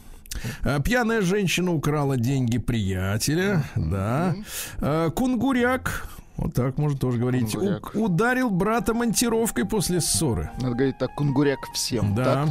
А, 0.63 0.79
Пьяная 0.79 1.21
женщина 1.21 1.71
украла 1.73 2.17
деньги 2.17 2.57
приятеля, 2.57 3.63
да. 3.75 4.33
А, 4.79 5.09
Кунгуряк, 5.11 6.07
вот 6.37 6.53
так 6.55 6.77
можно 6.79 6.97
тоже 6.97 7.19
говорить, 7.19 7.51
Кунгуряк. 7.51 7.91
у- 7.95 8.05
ударил 8.05 8.49
брата 8.49 8.93
монтировкой 8.95 9.65
после 9.65 10.01
ссоры. 10.01 10.49
Надо 10.61 10.73
говорить 10.75 10.97
так, 10.97 11.13
кунгуряк 11.15 11.59
всем. 11.75 12.15
Да. 12.15 12.23
Так? 12.23 12.49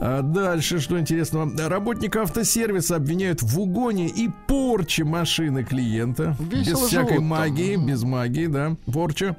А 0.00 0.22
дальше, 0.22 0.80
что 0.80 0.98
интересного. 0.98 1.50
Работника 1.68 2.22
автосервиса 2.22 2.96
обвиняют 2.96 3.42
в 3.42 3.60
угоне 3.60 4.08
и 4.08 4.28
порче 4.46 5.04
машины 5.04 5.64
клиента. 5.64 6.36
Весело 6.40 6.82
без 6.82 6.88
всякой 6.88 7.08
живут 7.08 7.14
там. 7.16 7.24
магии, 7.24 7.76
без 7.76 8.02
магии, 8.02 8.46
да. 8.46 8.76
Порча. 8.92 9.36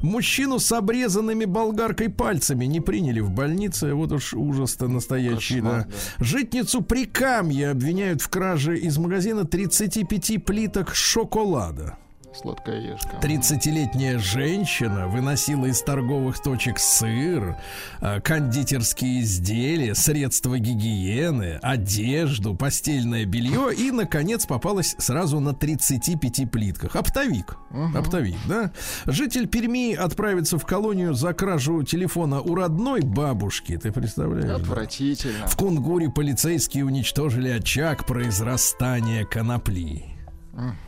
Мужчину 0.00 0.58
с 0.58 0.70
обрезанными 0.72 1.44
болгаркой 1.44 2.08
пальцами 2.08 2.64
не 2.66 2.80
приняли 2.80 3.20
в 3.20 3.30
больнице. 3.30 3.94
Вот 3.94 4.12
уж 4.12 4.34
ужас-то 4.34 4.88
настоящий, 4.88 5.60
Кошмар, 5.60 5.86
да. 5.86 6.24
Житницу 6.24 6.82
Прикамья 6.82 7.72
обвиняют 7.72 8.22
в 8.22 8.28
краже 8.28 8.78
из 8.78 8.98
магазина 8.98 9.44
35 9.44 10.44
плиток 10.44 10.94
шоколада. 10.94 11.96
Сладкая 12.40 12.80
ешка. 12.80 13.16
30-летняя 13.22 14.18
женщина 14.18 15.08
выносила 15.08 15.66
из 15.66 15.80
торговых 15.82 16.42
точек 16.42 16.78
сыр, 16.78 17.56
а, 18.00 18.20
кондитерские 18.20 19.22
изделия, 19.22 19.94
средства 19.94 20.58
гигиены, 20.58 21.58
одежду, 21.62 22.54
постельное 22.54 23.24
белье 23.24 23.74
и, 23.74 23.90
наконец, 23.90 24.46
попалась 24.46 24.94
сразу 24.98 25.40
на 25.40 25.54
35 25.54 26.50
плитках. 26.50 26.94
Оптовик. 26.94 27.56
Оптовик, 27.94 28.36
да? 28.46 28.70
Житель 29.06 29.46
Перми 29.48 29.94
отправится 29.94 30.58
в 30.58 30.66
колонию 30.66 31.14
за 31.14 31.32
кражу 31.32 31.82
телефона 31.82 32.40
у 32.40 32.54
родной 32.54 33.00
бабушки. 33.00 33.78
Ты 33.78 33.92
представляешь? 33.92 34.46
да? 34.46 34.56
Отвратительно. 34.56 35.46
В 35.46 35.56
Кунгуре 35.56 36.10
полицейские 36.10 36.84
уничтожили 36.84 37.48
очаг 37.48 38.06
произрастания 38.06 39.24
конопли. 39.24 40.15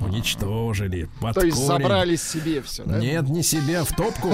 Уничтожили. 0.00 1.08
под 1.20 1.34
То 1.34 1.42
есть 1.44 1.56
корень. 1.56 1.68
забрали 1.82 2.16
себе 2.16 2.62
все, 2.62 2.84
да? 2.84 2.98
Нет, 2.98 3.28
не 3.28 3.42
себя, 3.42 3.84
в 3.84 3.88
топку. 3.94 4.30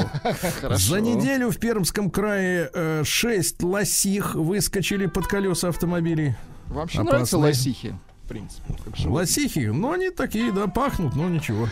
За 0.70 1.00
неделю 1.00 1.50
в 1.50 1.58
Пермском 1.58 2.10
крае 2.10 2.70
э, 2.72 3.02
шесть 3.04 3.62
лосих 3.62 4.34
выскочили 4.34 5.06
под 5.06 5.26
колеса 5.26 5.68
автомобилей. 5.68 6.34
Вообще 6.68 6.98
Опасные. 6.98 7.10
нравятся 7.12 7.38
лосихи, 7.38 7.94
в 8.24 8.28
принципе. 8.28 8.74
Лосихи, 9.06 9.66
ну 9.66 9.92
они 9.92 10.10
такие, 10.10 10.50
да, 10.52 10.66
пахнут, 10.66 11.14
но 11.14 11.28
ничего. 11.28 11.68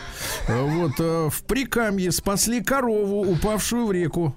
Э, 0.47 0.61
Вот 0.61 0.93
э, 0.99 1.29
в 1.31 1.43
Прикамье 1.45 2.11
спасли 2.11 2.61
корову, 2.61 3.21
упавшую 3.31 3.87
в 3.87 3.91
реку. 3.91 4.35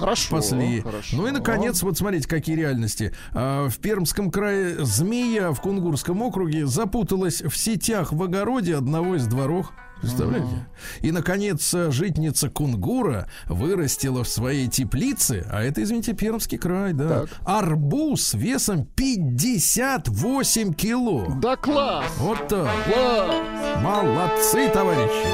Хорошо. 0.00 0.40
Спасли. 0.40 0.80
хорошо. 0.80 1.16
Ну 1.16 1.26
и 1.26 1.30
наконец, 1.30 1.82
вот 1.82 1.96
смотрите, 1.98 2.26
какие 2.28 2.56
реальности. 2.56 3.14
А, 3.32 3.68
В 3.68 3.76
Пермском 3.78 4.30
крае 4.30 4.84
змея 4.84 5.52
в 5.52 5.60
Кунгурском 5.60 6.22
округе 6.22 6.66
запуталась 6.66 7.40
в 7.42 7.56
сетях 7.56 8.12
в 8.12 8.22
огороде 8.22 8.76
одного 8.76 9.14
из 9.16 9.26
дворов. 9.26 9.70
Представляете? 10.00 10.66
И, 11.02 11.12
наконец, 11.12 11.74
житница 11.90 12.48
Кунгура 12.48 13.28
вырастила 13.44 14.24
в 14.24 14.28
своей 14.30 14.66
теплице, 14.66 15.46
а 15.52 15.62
это, 15.62 15.82
извините, 15.82 16.14
Пермский 16.14 16.56
край, 16.56 16.94
да, 16.94 17.26
Так. 17.26 17.28
арбуз 17.44 18.32
весом 18.32 18.86
58 18.86 20.72
кило. 20.72 21.26
Да 21.42 21.56
класс! 21.56 22.06
Вот 22.16 22.48
так. 22.48 22.70
Класс! 22.86 23.34
Молодцы, 23.82 24.70
товарищи. 24.70 25.26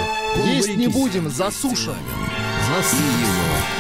Есть 0.48 0.68
не 0.76 0.86
Кунгурики. 0.86 0.98
будем, 1.20 1.30
засушим. 1.30 1.94
Друзья. 2.66 3.75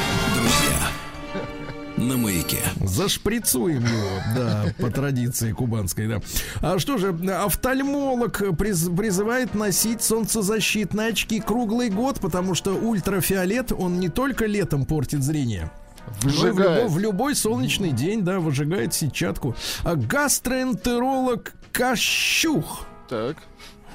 На 1.96 2.16
маяке. 2.18 2.58
Зашприцуем 2.84 3.82
его, 3.82 4.20
да, 4.36 4.66
по 4.78 4.90
традиции 4.90 5.52
кубанской, 5.52 6.06
да. 6.08 6.20
А 6.60 6.78
что 6.78 6.98
же, 6.98 7.08
офтальмолог 7.08 8.42
приз- 8.52 8.94
призывает 8.94 9.54
носить 9.54 10.02
солнцезащитные 10.02 11.08
очки 11.08 11.40
круглый 11.40 11.88
год, 11.88 12.20
потому 12.20 12.54
что 12.54 12.72
ультрафиолет, 12.74 13.72
он 13.72 13.98
не 13.98 14.08
только 14.10 14.44
летом 14.46 14.84
портит 14.84 15.22
зрение. 15.22 15.70
и 16.06 16.10
в, 16.10 16.24
Выжигает. 16.24 16.82
любой, 16.82 16.88
в 16.88 16.98
любой 16.98 17.34
солнечный 17.34 17.92
день, 17.92 18.22
да, 18.22 18.40
выжигает 18.40 18.92
сетчатку. 18.92 19.56
А 19.82 19.94
гастроэнтеролог 19.96 21.54
Кощух. 21.72 22.86
Так, 23.08 23.36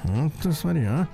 Вот 0.04 0.32
ты 0.42 0.52
смотри, 0.52 0.84
а. 0.84 1.06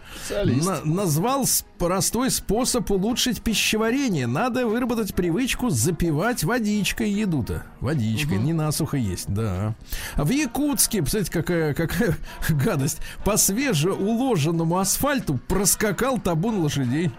На- 0.44 0.80
назвал 0.84 1.44
простой 1.78 2.30
способ 2.30 2.90
улучшить 2.90 3.42
пищеварение. 3.42 4.26
Надо 4.26 4.66
выработать 4.66 5.14
привычку 5.14 5.70
запивать 5.70 6.42
водичкой 6.44 7.10
еду-то. 7.10 7.64
Водичкой, 7.80 8.38
не 8.38 8.52
насухо 8.52 8.96
есть, 8.96 9.28
да. 9.32 9.74
А 10.14 10.24
в 10.24 10.30
Якутске, 10.30 11.02
представляете, 11.02 11.32
какая, 11.32 11.74
какая 11.74 12.16
гадость. 12.64 12.98
По 13.24 13.36
свежеуложенному 13.36 14.78
асфальту 14.78 15.38
проскакал 15.48 16.18
табун 16.18 16.60
лошадей. 16.60 17.10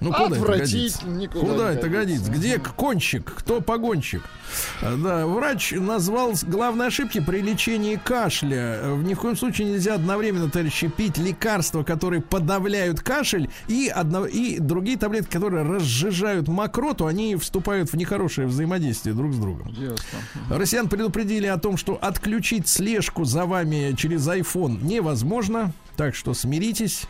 Ну, 0.00 0.12
куда 0.12 0.36
это 0.36 0.44
годится? 0.46 1.00
Куда 1.32 1.72
это 1.72 1.88
годится? 1.88 2.30
Где 2.30 2.58
кончик? 2.58 3.32
Кто 3.36 3.60
погонщик? 3.60 4.22
А, 4.82 4.96
Да, 4.96 5.26
врач 5.26 5.72
назвал 5.72 6.34
главной 6.42 6.88
ошибки 6.88 7.20
при 7.20 7.40
лечении 7.40 7.96
кашля. 7.96 8.78
Э, 8.82 8.94
В 8.94 9.02
ни 9.02 9.14
в 9.14 9.20
коем 9.20 9.36
случае 9.36 9.68
нельзя 9.70 9.94
одновременно, 9.94 10.50
товарищи, 10.50 10.88
пить 10.88 11.18
лекарства, 11.18 11.82
которые 11.82 12.20
подавляют 12.22 13.00
кашель, 13.00 13.50
и, 13.68 13.88
одно, 13.88 14.26
и 14.26 14.58
другие 14.58 14.98
таблетки, 14.98 15.30
которые 15.32 15.64
разжижают 15.64 16.48
мокроту, 16.48 17.06
они 17.06 17.36
вступают 17.36 17.90
в 17.92 17.96
нехорошее 17.96 18.46
взаимодействие 18.46 19.14
друг 19.14 19.32
с 19.32 19.36
другом. 19.36 19.68
Ясно. 19.68 19.96
Россиян 20.50 20.88
предупредили 20.88 21.46
о 21.46 21.58
том, 21.58 21.76
что 21.76 21.98
отключить 22.00 22.68
слежку 22.68 23.24
за 23.24 23.46
вами 23.46 23.94
через 23.96 24.26
iPhone 24.28 24.82
невозможно. 24.84 25.72
Так 25.96 26.14
что 26.14 26.34
смиритесь. 26.34 27.04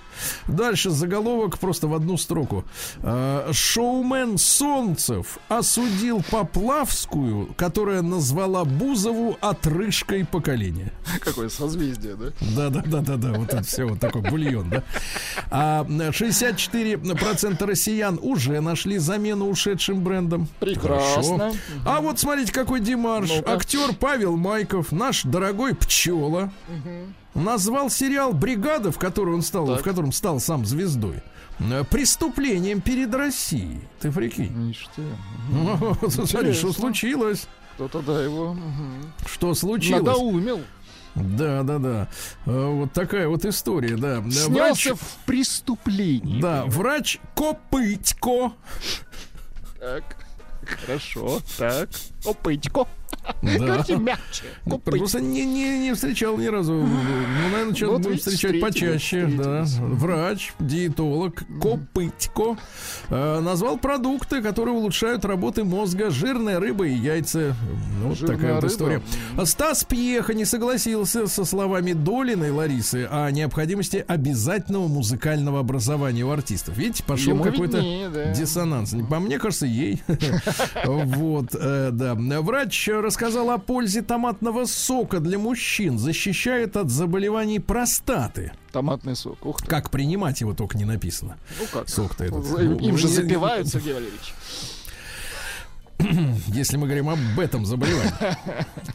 Дальше 0.46 0.90
заголовок 0.90 1.58
просто 1.58 1.88
в 1.88 1.94
одну 1.94 2.16
строку. 2.16 2.64
Э, 3.02 3.50
Шоумен 3.52 4.38
Солнцев 4.38 5.38
осудил 5.48 6.22
Поплавскую, 6.30 7.52
которая 7.56 8.02
назвала 8.02 8.64
Бузову 8.64 9.36
отрыжкой 9.40 10.24
поколения. 10.24 10.92
Какое 11.20 11.48
созвездие, 11.48 12.14
да? 12.16 12.26
Да, 12.40 12.70
да, 12.70 12.82
да, 12.86 13.00
да, 13.00 13.16
да. 13.16 13.32
Вот 13.32 13.52
это 13.52 13.62
все, 13.64 13.84
вот 13.86 13.98
такой 14.00 14.22
бульон, 14.22 14.70
да. 14.70 14.84
А 15.50 15.84
64% 15.84 17.66
россиян 17.66 18.18
уже 18.22 18.60
нашли 18.60 18.98
замену 18.98 19.48
ушедшим 19.48 20.02
брендам. 20.02 20.48
Прекрасно. 20.60 21.38
Хорошо. 21.38 21.56
А 21.84 22.00
вот 22.00 22.18
смотрите, 22.18 22.52
какой 22.52 22.80
демарш. 22.80 23.30
Ну-ка. 23.36 23.54
Актер 23.54 23.94
Павел 23.94 24.36
Майков, 24.36 24.92
наш 24.92 25.22
дорогой 25.24 25.74
пчела, 25.74 26.52
назвал 27.42 27.90
сериал 27.90 28.32
Бригада, 28.32 28.90
в 28.92 28.98
который 28.98 29.34
он 29.34 29.42
стал, 29.42 29.66
Так. 29.66 29.80
в 29.80 29.82
котором 29.84 30.12
стал 30.12 30.40
сам 30.40 30.64
звездой. 30.66 31.22
э, 31.58 31.84
Преступлением 31.90 32.80
перед 32.80 33.14
Россией. 33.14 33.80
Ты 34.00 34.10
прикинь. 34.12 34.76
Ты. 34.96 36.10
Смотри, 36.10 36.52
что 36.52 36.72
случилось? 36.72 37.46
Кто-то, 37.74 38.00
да, 38.00 38.22
его 38.22 38.56
Что 39.26 39.54
случилось? 39.54 40.02
надоумил. 40.04 40.60
Да, 41.14 41.62
да, 41.62 41.78
да. 41.78 42.08
Э, 42.46 42.66
Вот 42.72 42.92
такая 42.92 43.26
вот 43.28 43.44
история, 43.46 43.96
да. 43.96 44.20
Да, 44.20 44.30
Снялся 44.30 44.90
Врач, 44.90 45.00
в 45.00 45.16
преступлении. 45.26 46.40
да, 46.42 46.64
врач 46.66 47.18
Копытько. 47.34 48.52
Так, 49.78 50.16
хорошо, 50.66 51.40
так. 51.58 51.88
Опытько. 52.26 52.86
Да. 53.42 53.84
Мягче. 53.98 54.44
Ну. 54.64 54.78
Просто 54.78 55.20
не, 55.20 55.44
не, 55.44 55.78
не 55.78 55.94
встречал 55.94 56.36
ни 56.38 56.46
разу. 56.46 56.74
Ну, 56.74 57.48
наверное, 57.50 57.74
сейчас 57.74 57.88
Вот 57.90 58.02
будем 58.02 58.18
встречать 58.18 58.60
почаще. 58.60 59.26
Да. 59.26 59.64
Врач, 59.78 60.52
диетолог, 60.60 61.42
Копытько 61.60 62.56
э, 63.08 63.40
назвал 63.40 63.78
продукты, 63.78 64.42
которые 64.42 64.74
улучшают 64.74 65.24
работы 65.24 65.64
мозга, 65.64 66.10
жирная 66.10 66.60
рыба 66.60 66.86
и 66.86 66.94
яйца. 66.94 67.56
Ну, 68.00 68.08
Вот 68.08 68.18
Жирная 68.18 68.36
такая 68.36 68.54
вот 68.54 68.62
рыба. 68.62 68.72
история. 68.72 69.02
Стас 69.44 69.84
Пьеха 69.84 70.34
не 70.34 70.44
согласился 70.44 71.26
со 71.26 71.44
словами 71.44 71.92
Долиной 71.92 72.50
Ларисы 72.50 73.08
о 73.10 73.30
необходимости 73.30 74.04
обязательного 74.06 74.88
музыкального 74.88 75.60
образования 75.60 76.24
у 76.24 76.30
артистов. 76.30 76.76
Видите, 76.76 77.02
пошел 77.04 77.38
какой-то 77.38 77.82
да. 78.12 78.32
диссонанс. 78.32 78.94
По 79.10 79.20
мне 79.20 79.38
кажется, 79.38 79.66
ей. 79.66 80.02
Вот, 80.84 81.54
э, 81.54 81.90
да. 81.92 82.15
Врач 82.16 82.88
рассказал 82.88 83.50
о 83.50 83.58
пользе 83.58 84.02
томатного 84.02 84.64
сока 84.66 85.20
для 85.20 85.38
мужчин. 85.38 85.98
Защищает 85.98 86.76
от 86.76 86.90
заболеваний 86.90 87.58
простаты. 87.60 88.52
Томатный 88.72 89.16
сок. 89.16 89.44
Ух 89.44 89.60
ты. 89.62 89.66
Как 89.66 89.90
принимать 89.90 90.40
его 90.40 90.54
только 90.54 90.76
не 90.78 90.84
написано. 90.84 91.36
Ну 91.60 91.66
как? 91.72 91.88
Сок-то 91.88 92.24
этот. 92.24 92.44
Им 92.60 92.76
Ну, 92.92 92.96
же 92.98 93.08
запивают, 93.08 93.68
Сергей 93.68 93.94
Валерьевич. 93.94 94.34
Если 96.48 96.76
мы 96.76 96.86
говорим 96.86 97.08
об 97.08 97.40
этом 97.40 97.64
заболевании. 97.64 98.12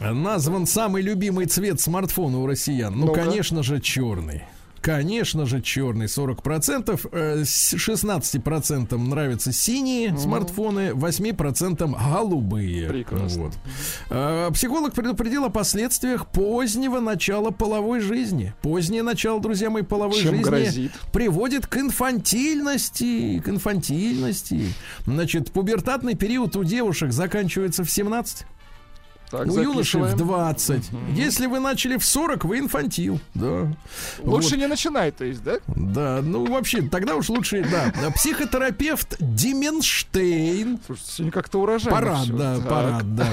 Назван 0.00 0.66
самый 0.66 1.02
любимый 1.02 1.46
цвет 1.46 1.80
смартфона 1.80 2.38
у 2.38 2.46
россиян. 2.46 2.94
Ну, 2.96 3.06
Ну-ка. 3.06 3.24
конечно 3.24 3.62
же, 3.62 3.80
черный. 3.80 4.44
Конечно 4.82 5.46
же, 5.46 5.62
черный 5.62 6.06
40%, 6.06 7.06
э, 7.12 7.44
с 7.44 7.74
16% 7.74 8.98
нравятся 8.98 9.52
синие 9.52 10.18
смартфоны, 10.18 10.92
8% 10.92 11.94
голубые. 11.94 12.88
Прекрасно. 12.88 13.44
Вот. 13.44 13.52
Э, 14.10 14.50
Психолог 14.52 14.92
предупредил 14.92 15.44
о 15.44 15.50
последствиях 15.50 16.26
позднего 16.26 16.98
начала 16.98 17.50
половой 17.50 18.00
жизни. 18.00 18.54
Позднее 18.60 19.04
начало, 19.04 19.40
друзья 19.40 19.70
мои, 19.70 19.82
половой 19.84 20.20
Чем 20.20 20.30
жизни 20.34 20.42
грозит? 20.42 20.92
приводит 21.12 21.66
к 21.68 21.76
инфантильности. 21.76 23.38
К 23.38 23.50
инфантильности. 23.50 24.74
Значит, 25.06 25.52
пубертатный 25.52 26.16
период 26.16 26.56
у 26.56 26.64
девушек 26.64 27.12
заканчивается 27.12 27.84
в 27.84 27.90
17. 27.90 28.46
Так, 29.32 29.46
у 29.46 29.58
юношей 29.58 30.00
в 30.02 30.04
записываем. 30.10 30.18
20. 30.18 30.90
Если 31.14 31.46
вы 31.46 31.58
начали 31.58 31.96
в 31.96 32.04
40, 32.04 32.44
вы 32.44 32.58
инфантил. 32.58 33.18
Да. 33.32 33.72
Лучше 34.22 34.58
не 34.58 34.66
начинай, 34.66 35.10
то 35.10 35.24
есть, 35.24 35.42
да? 35.42 35.56
Да, 35.66 36.20
ну 36.22 36.44
вообще, 36.44 36.82
тогда 36.82 37.16
уж 37.16 37.30
лучше, 37.30 37.66
да. 37.68 38.10
Психотерапевт 38.10 39.16
Дименштейн. 39.18 40.78
Слушайте, 40.84 41.10
сегодня 41.12 41.32
как-то 41.32 41.62
урожайно 41.62 41.98
Парад, 41.98 42.36
да, 42.36 42.56
Так. 42.58 42.68
парад, 42.68 43.14
да. 43.16 43.26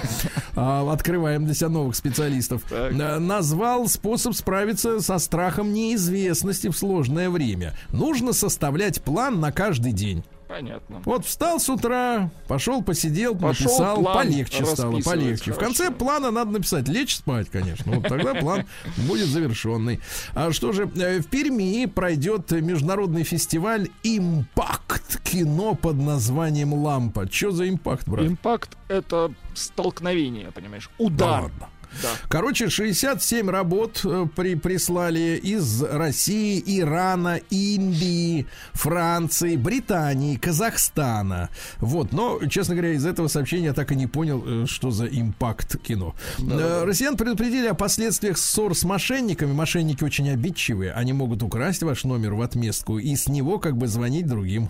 А, 0.56 0.90
открываем 0.92 1.44
для 1.46 1.54
себя 1.54 1.68
новых 1.70 1.96
специалистов. 1.98 2.64
Так. 2.70 2.94
А, 2.98 3.20
Назвал 3.20 3.88
способ 3.90 4.36
справиться 4.36 5.02
со 5.02 5.18
страхом 5.20 5.74
неизвестности 5.74 6.70
в 6.70 6.78
сложное 6.78 7.30
время. 7.30 7.74
Нужно 7.92 8.32
составлять 8.32 9.02
план 9.04 9.42
на 9.42 9.52
каждый 9.52 9.92
день. 9.92 10.24
Понятно. 10.50 11.04
Вот 11.06 11.28
встал 11.28 11.60
с 11.60 11.70
утра, 11.70 12.32
пошел, 12.48 12.82
посидел, 12.82 13.36
Пошел, 13.36 13.68
написал, 13.68 14.02
план 14.02 14.18
полегче 14.26 14.66
стало, 14.66 15.00
полегче. 15.00 15.52
В 15.54 15.60
конце 15.60 15.84
хорошо. 15.86 16.00
плана 16.00 16.32
надо 16.32 16.50
написать 16.50 16.88
лечь 16.88 17.18
спать, 17.18 17.52
конечно. 17.52 17.92
Вот 17.92 18.08
тогда 18.08 18.34
план 18.34 18.66
будет 19.08 19.28
завершенный. 19.28 20.00
А 20.34 20.52
что 20.52 20.72
же, 20.72 20.90
э, 20.96 21.20
в 21.20 21.28
Перми 21.28 21.86
пройдет 21.86 22.50
международный 22.50 23.24
фестиваль 23.24 23.90
«Импакт» 24.02 25.22
кино 25.22 25.76
под 25.76 25.98
названием 25.98 26.74
«Лампа». 26.74 27.32
Что 27.32 27.52
за 27.52 27.70
импакт, 27.70 28.08
брат? 28.10 28.26
Импакт— 28.26 28.76
это 28.88 29.32
столкновение, 29.54 30.52
понимаешь? 30.52 30.90
Да 30.98 31.06
Удар. 31.06 31.42
ладно. 31.44 31.70
Да. 32.02 32.10
Короче, 32.28 32.70
67 32.70 33.50
работ 33.50 34.02
э, 34.04 34.28
при, 34.36 34.56
прислали 34.56 35.40
из 35.42 35.82
России, 35.84 36.62
Ирана, 36.66 37.40
Индии, 37.50 38.48
Франции, 38.74 39.56
Британии, 39.56 40.38
Казахстана. 40.38 41.50
Вот, 41.78 42.12
но, 42.12 42.40
честно 42.50 42.76
говоря, 42.76 42.94
из 42.94 43.06
этого 43.06 43.28
сообщения 43.28 43.66
я 43.66 43.74
так 43.74 43.92
и 43.92 43.96
не 43.96 44.08
понял, 44.08 44.44
э, 44.46 44.66
что 44.68 44.92
за 44.92 45.06
импакт 45.06 45.82
кино. 45.82 46.16
Э, 46.40 46.84
Россиян 46.86 47.18
предупредили 47.18 47.68
о 47.68 47.74
последствиях 47.74 48.38
ссор 48.38 48.76
с 48.76 48.84
мошенниками. 48.84 49.52
Мошенники 49.52 50.04
очень 50.04 50.30
обидчивые. 50.30 50.94
Они 50.94 51.14
могут 51.14 51.44
украсть 51.44 51.84
ваш 51.84 52.04
номер 52.04 52.34
в 52.36 52.42
отместку 52.42 53.00
и 53.00 53.16
с 53.16 53.28
него 53.28 53.60
как 53.60 53.78
бы 53.78 53.88
звонить 53.88 54.28
другим. 54.28 54.70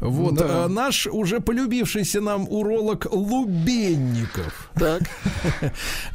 Вот, 0.00 0.34
Да. 0.34 0.64
э, 0.64 0.68
наш 0.68 1.06
уже 1.06 1.40
полюбившийся 1.40 2.20
нам 2.20 2.46
уролог 2.48 3.06
Лубенников 3.12 4.70
Так. 4.74 5.02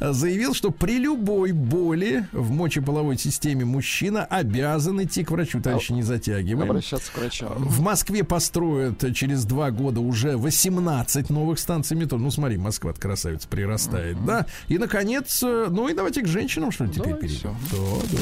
заявил, 0.00 0.54
что 0.54 0.70
при 0.70 0.98
любой 0.98 1.52
боли 1.52 2.26
в 2.32 2.50
мочеполовой 2.50 3.18
системе 3.18 3.64
мужчина 3.64 4.24
обязан 4.24 5.02
идти 5.02 5.24
к 5.24 5.30
врачу. 5.30 5.60
Товарищи, 5.60 5.92
не 5.92 6.02
затягиваем. 6.02 6.70
Обращаться 6.70 7.12
к 7.12 7.18
врачам. 7.18 7.52
В 7.56 7.80
Москве 7.80 8.24
построят 8.24 9.04
через 9.14 9.44
два 9.44 9.70
года 9.70 10.00
уже 10.00 10.36
18 10.36 11.30
новых 11.30 11.58
станций 11.58 11.96
метро. 11.96 12.18
Ну, 12.18 12.30
смотри, 12.30 12.58
Москва 12.58 12.92
красавица 12.92 13.48
прирастает, 13.48 14.22
да? 14.24 14.46
И, 14.68 14.78
наконец, 14.78 15.42
э, 15.42 15.68
ну 15.70 15.88
и 15.88 15.94
давайте 15.94 16.22
к 16.22 16.26
женщинам, 16.26 16.70
что 16.70 16.84
ли, 16.84 16.90
теперь 16.92 17.14
перейдем. 17.14 17.56
Да, 17.72 17.78
да. 18.12 18.20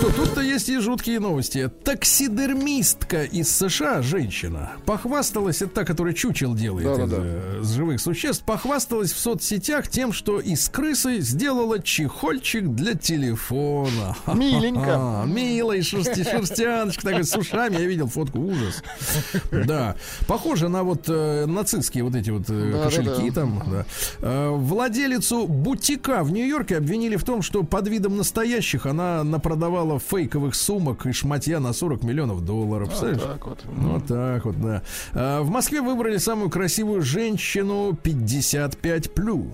Что, 0.00 0.10
тут-то 0.12 0.40
есть 0.40 0.70
и 0.70 0.78
жуткие 0.78 1.20
новости. 1.20 1.70
Таксидермистка 1.84 3.24
из 3.24 3.54
США, 3.54 4.00
женщина, 4.00 4.72
похвасталась, 4.86 5.60
это 5.60 5.74
та, 5.74 5.84
которая 5.84 6.14
чучел 6.14 6.54
делает 6.54 6.86
Да-да-да. 6.86 7.16
из, 7.18 7.22
э, 7.22 7.60
с 7.64 7.70
живых 7.72 8.00
существ, 8.00 8.42
похвасталась 8.44 9.12
в 9.12 9.18
соцсетях 9.18 9.88
тем, 9.88 10.14
что 10.14 10.40
из 10.40 10.70
крысы 10.70 11.20
сделала 11.20 11.82
чехольчик 11.82 12.68
для 12.68 12.94
телефона. 12.94 14.16
Миленько. 14.34 14.80
А, 15.02 15.24
милый 15.24 15.82
шерсти, 15.82 16.24
шерстяночка 16.24 17.02
такой 17.02 17.24
с 17.24 17.36
ушами. 17.36 17.74
Я 17.76 17.86
видел 17.86 18.08
фотку, 18.08 18.38
ужас. 18.38 18.82
Да. 19.50 19.96
Похоже 20.26 20.68
на 20.68 20.82
вот 20.82 21.04
э, 21.08 21.44
нацистские 21.46 22.04
вот 22.04 22.14
эти 22.14 22.30
вот 22.30 22.48
э, 22.48 22.70
Да-да-да. 22.72 22.84
кошельки 22.84 23.30
там. 23.30 23.62
да. 23.70 23.84
Э, 24.20 24.48
Владелицу 24.50 25.46
бутика 25.46 26.22
в 26.22 26.32
Нью-Йорке 26.32 26.78
обвинили 26.78 27.16
в 27.16 27.24
том, 27.24 27.42
что 27.42 27.62
под 27.64 27.88
видом 27.88 28.16
настоящих 28.16 28.86
она 28.86 29.22
напродавала 29.24 29.89
фейковых 29.98 30.54
сумок 30.54 31.06
и 31.06 31.12
шматья 31.12 31.58
на 31.60 31.72
40 31.72 32.02
миллионов 32.04 32.44
долларов. 32.44 32.88
Представляешь? 32.88 33.22
Так 33.22 33.46
вот. 33.46 33.58
Вот 33.66 34.06
так 34.06 34.44
вот, 34.44 34.60
да. 34.60 34.82
А, 35.14 35.42
В 35.42 35.50
Москве 35.50 35.80
выбрали 35.80 36.18
самую 36.18 36.50
красивую 36.50 37.02
женщину 37.02 37.96
55 38.02 39.12
плюс. 39.14 39.46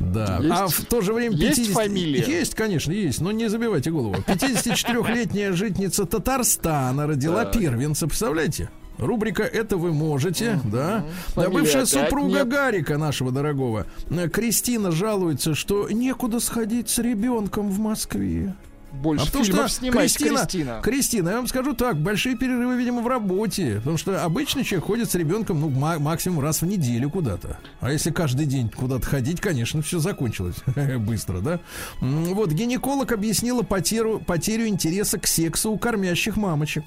Да. 0.00 0.38
Есть- 0.40 0.50
а 0.52 0.66
в 0.66 0.84
то 0.86 1.00
же 1.00 1.12
время 1.12 1.36
есть 1.36 1.58
50... 1.58 1.74
фамилия? 1.74 2.24
Есть, 2.26 2.54
конечно, 2.54 2.90
есть, 2.92 3.20
но 3.20 3.30
не 3.30 3.48
забивайте 3.48 3.90
голову. 3.90 4.14
54-летняя 4.26 5.52
житница 5.52 6.06
Татарстана 6.06 7.06
родила 7.06 7.44
Так. 7.44 7.52
первенца, 7.54 8.06
представляете? 8.08 8.68
Рубрика 8.98 9.42
«Это 9.42 9.76
вы 9.76 9.92
можете», 9.92 10.60
да? 10.64 11.04
Да, 11.34 11.42
Фамилия 11.42 11.52
бывшая 11.60 11.82
опять 11.82 11.88
супруга 11.88 12.38
нет. 12.40 12.48
Гарика, 12.48 12.98
нашего 12.98 13.30
дорогого, 13.32 13.86
э, 14.10 14.28
Кристина 14.28 14.90
жалуется, 14.92 15.54
что 15.54 15.88
некуда 15.90 16.40
сходить 16.40 16.88
с 16.88 16.98
ребенком 16.98 17.70
в 17.70 17.78
Москве. 17.78 18.54
Больше 18.92 19.22
А 19.24 19.26
потому 19.26 19.44
что 19.46 19.68
снимать, 19.68 20.00
Кристина, 20.14 20.40
Кристина. 20.40 20.80
Кристина, 20.82 21.28
я 21.30 21.36
вам 21.36 21.46
скажу 21.46 21.72
так, 21.72 21.96
большие 21.96 22.36
перерывы, 22.36 22.76
видимо, 22.76 23.00
в 23.00 23.06
работе. 23.08 23.76
Потому 23.76 23.96
что 23.96 24.22
обычный 24.22 24.64
человек 24.64 24.84
ходит 24.86 25.10
с 25.10 25.14
ребенком, 25.14 25.62
ну, 25.62 25.70
ма- 25.70 25.98
максимум 25.98 26.40
раз 26.40 26.60
в 26.60 26.66
неделю 26.66 27.08
куда-то. 27.08 27.58
А 27.80 27.90
если 27.90 28.10
каждый 28.10 28.44
день 28.44 28.68
куда-то 28.68 29.06
ходить, 29.06 29.40
конечно, 29.40 29.80
все 29.80 29.98
закончилось 29.98 30.56
быстро, 30.98 31.40
да? 31.40 31.60
Вот, 32.02 32.50
гинеколог 32.52 33.12
объяснила 33.12 33.62
потерю, 33.62 34.20
потерю 34.20 34.66
интереса 34.66 35.18
к 35.18 35.26
сексу 35.26 35.70
у 35.70 35.78
кормящих 35.78 36.36
мамочек. 36.36 36.84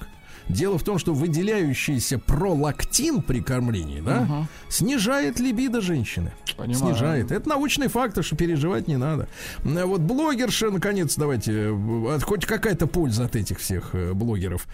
Дело 0.48 0.78
в 0.78 0.82
том, 0.84 0.98
что 0.98 1.12
выделяющийся 1.12 2.18
пролактин 2.18 3.20
при 3.22 3.40
кормлении, 3.40 4.00
да, 4.00 4.46
снижает 4.68 5.40
либидо 5.40 5.80
женщины. 5.80 6.32
Понимаю. 6.56 6.76
Снижает. 6.78 7.32
Это 7.32 7.48
научный 7.48 7.88
факт, 7.88 8.22
что 8.24 8.36
переживать 8.36 8.88
не 8.88 8.96
надо. 8.96 9.28
М, 9.64 9.86
Вот 9.88 10.00
блогерша, 10.00 10.70
наконец, 10.70 11.16
давайте, 11.16 11.52
э, 11.52 12.14
от- 12.14 12.22
хоть 12.22 12.46
какая-то 12.46 12.86
польза 12.86 13.24
от 13.26 13.36
этих 13.36 13.58
всех 13.58 13.90
э, 13.94 14.12
блогеров, 14.14 14.66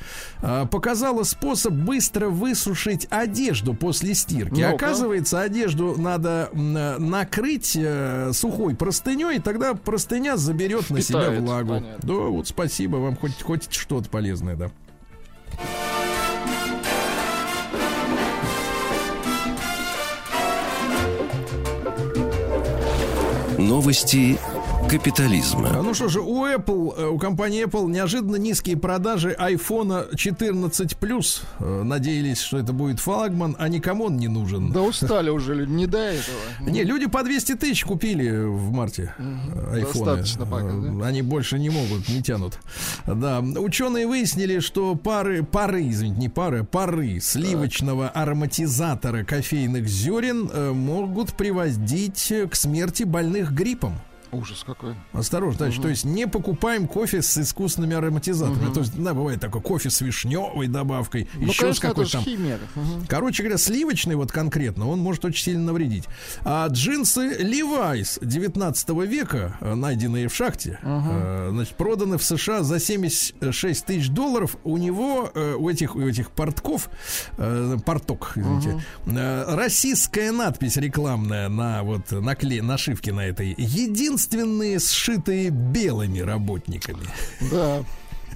показала 0.71 1.23
способ 1.25 1.73
быстро 1.73 2.29
высушить 2.29 3.07
одежду 3.11 3.75
после 3.75 4.15
стирки. 4.15 4.61
Ну-ка. 4.61 4.75
Оказывается, 4.75 5.41
одежду 5.41 5.95
надо 5.99 6.51
э, 6.53 6.99
накрыть 6.99 7.77
э, 7.77 8.31
сухой 8.33 8.75
простыней, 8.75 9.41
тогда 9.41 9.75
простыня 9.75 10.37
заберет 10.37 10.91
на 10.91 11.01
себя 11.01 11.31
влагу. 11.41 11.69
понятно. 11.75 11.99
Да, 12.03 12.15
вот 12.15 12.47
спасибо 12.49 12.97
вам, 12.97 13.17
хоть, 13.17 13.41
хоть 13.43 13.73
что-то 13.73 14.09
полезное, 14.09 14.57
да. 14.57 14.71
Новости 23.59 24.39
капитализма. 24.93 25.71
А 25.79 25.83
Ну 25.83 25.95
что 25.95 26.09
же, 26.09 26.21
у 26.21 26.45
Apple, 26.45 26.95
э, 26.99 27.07
у 27.09 27.19
компании 27.19 27.65
Apple 27.65 27.91
неожиданно 27.91 28.37
низкие 28.37 28.77
продажи 28.77 29.35
iPhone 29.41 30.15
14 30.15 30.99
Plus. 31.01 31.43
Э, 31.61 31.83
Надеялись, 31.83 32.39
что 32.43 32.59
это 32.59 32.75
будет 32.75 33.01
флагман, 33.01 33.57
а 33.59 33.69
никому 33.69 34.05
он 34.05 34.19
не 34.19 34.29
нужен. 34.29 34.71
Да 34.71 34.83
устали 34.83 35.31
уже 35.31 35.55
люди, 35.55 35.71
не 35.71 35.87
до 35.87 35.97
этого. 35.97 36.37
Не, 36.61 36.85
люди 36.85 37.07
по 37.07 37.23
200 37.23 37.55
тысяч 37.55 37.87
купили 37.87 38.45
в 38.45 38.71
марте 38.71 39.15
э, 39.17 39.77
айфоны. 39.77 40.05
Достаточно 40.05 40.45
пока, 40.45 40.73
да? 40.73 41.07
Они 41.07 41.23
больше 41.23 41.59
не 41.59 41.71
могут, 41.71 42.07
не 42.11 42.23
тянут. 42.23 42.59
Да. 43.07 43.41
Ученые 43.41 44.07
выяснили, 44.07 44.59
что 44.59 44.95
пары, 44.95 45.43
пары, 45.43 45.89
извините, 45.89 46.21
не 46.21 46.29
пары, 46.29 46.65
пары 46.65 47.19
сливочного 47.19 48.11
ароматизатора 48.11 49.25
кофейных 49.25 49.89
зерен 49.89 50.51
могут 50.77 51.33
приводить 51.33 52.31
к 52.51 52.55
смерти 52.55 53.05
больных 53.05 53.53
гриппом. 53.53 53.95
Ужас 54.33 54.65
какой. 54.65 54.95
Осторожно, 55.13 55.59
товарищ, 55.59 55.79
то 55.79 55.89
есть 55.89 56.05
не 56.07 56.27
покупаем 56.27 56.89
кофе 56.89 57.21
с 57.21 57.37
искусственными 57.37 57.95
ароматизаторами. 57.95 58.73
То 58.73 58.81
есть, 58.81 58.95
да, 59.01 59.13
бывает 59.13 59.41
такой 59.41 59.61
кофе 59.61 59.91
с 59.91 60.01
вишневой 60.01 60.69
добавкой, 60.69 61.29
Ну, 61.35 61.43
еще 61.49 61.53
с 61.53 61.59
конечно, 61.59 61.87
это 61.87 61.95
какой-то 61.95 62.13
там. 62.13 62.25
химия. 62.25 62.59
Мгм. 62.75 63.07
Короче 63.09 63.43
говоря, 63.43 63.59
сливочный 63.59 64.15
вот 64.15 64.33
конкретно, 64.33 64.89
он 64.89 65.01
может 65.01 65.25
очень 65.27 65.45
сильно 65.45 65.65
навредить. 65.65 66.05
А 66.45 66.67
джинсы 66.69 67.37
Levi's 67.43 68.19
19 68.25 69.07
века, 69.07 69.57
э, 69.61 69.75
найденные 69.75 70.29
в 70.29 70.35
шахте, 70.35 70.79
э, 70.83 71.49
значит, 71.53 71.77
проданы 71.77 72.17
в 72.17 72.23
США 72.25 72.63
за 72.63 72.81
76 72.81 73.85
тысяч 73.85 74.09
долларов. 74.09 74.57
У 74.65 74.79
него, 74.79 75.31
э, 75.35 75.55
у 75.59 75.69
этих, 75.69 75.95
у 75.95 76.01
этих 76.01 76.31
портков, 76.31 76.89
порток, 77.85 78.33
извините, 78.37 78.83
э, 79.07 79.45
российская 79.57 80.33
надпись 80.33 80.77
рекламная 80.77 81.49
на 81.49 81.83
вот 81.83 82.11
накле, 82.13 82.63
нашивке 82.63 83.13
на 83.13 83.27
этой. 83.27 83.55
Единственные 84.23 84.79
сшитые 84.79 85.51
белыми 85.51 86.21
работниками. 86.21 87.09
Да. 87.51 87.83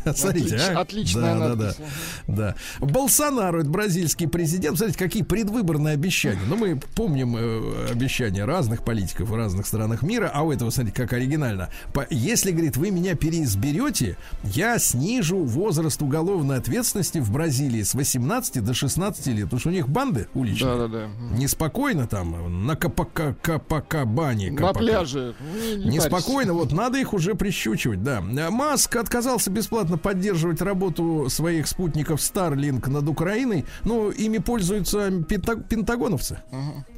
Смотрите, 0.17 0.57
Отлич- 0.57 0.73
а? 0.75 0.81
отличная 0.81 1.23
да, 1.39 1.49
да, 1.49 1.57
надпись. 1.57 1.85
да, 2.27 2.55
да. 2.81 2.87
Болсонару, 2.87 3.61
это 3.61 3.69
бразильский 3.71 4.29
президент. 4.29 4.77
Смотрите, 4.79 4.99
какие 4.99 5.23
предвыборные 5.23 5.95
обещания. 5.95 6.41
Ну, 6.49 6.57
мы 6.57 6.77
помним 6.95 7.37
э, 7.37 7.91
обещания 7.91 8.45
разных 8.45 8.85
политиков 8.85 9.29
в 9.29 9.35
разных 9.35 9.67
странах 9.67 10.03
мира. 10.03 10.31
А 10.33 10.43
у 10.43 10.53
этого, 10.53 10.71
смотрите, 10.71 10.97
как 10.97 11.13
оригинально. 11.13 11.71
По- 11.93 12.07
если, 12.11 12.51
говорит, 12.53 12.77
вы 12.77 12.91
меня 12.91 13.15
переизберете, 13.15 14.17
я 14.45 14.79
снижу 14.79 15.39
возраст 15.39 16.01
уголовной 16.03 16.59
ответственности 16.59 17.19
в 17.19 17.31
Бразилии 17.33 17.83
с 17.83 17.95
18 17.95 18.65
до 18.65 18.75
16 18.75 19.27
лет. 19.29 19.45
Потому 19.45 19.61
что 19.61 19.69
у 19.71 19.73
них 19.73 19.89
банды 19.89 20.29
уличные. 20.35 20.77
Да, 20.77 20.89
да, 20.89 20.89
да. 20.89 21.37
Неспокойно 21.37 22.07
там, 22.07 22.67
на 22.67 22.77
Капакабане. 22.77 24.51
На 24.53 24.73
пляже. 24.73 25.35
Не- 25.55 25.77
не 25.85 25.97
Неспокойно, 25.97 26.53
вот 26.53 26.73
надо 26.73 26.99
их 26.99 27.13
уже 27.15 27.35
прищучивать, 27.35 28.03
да. 28.03 28.21
Маск 28.21 28.97
отказался 28.97 29.51
бесплатно 29.51 29.96
поддерживать 29.97 30.61
работу 30.63 31.27
своих 31.29 31.67
спутников 31.67 32.21
Starlink 32.21 32.89
над 32.89 33.09
Украиной. 33.09 33.65
Ну, 33.85 34.11
ими 34.11 34.39
пользуются 34.39 35.09
пента- 35.09 35.63
пентагоновцы. 35.63 36.39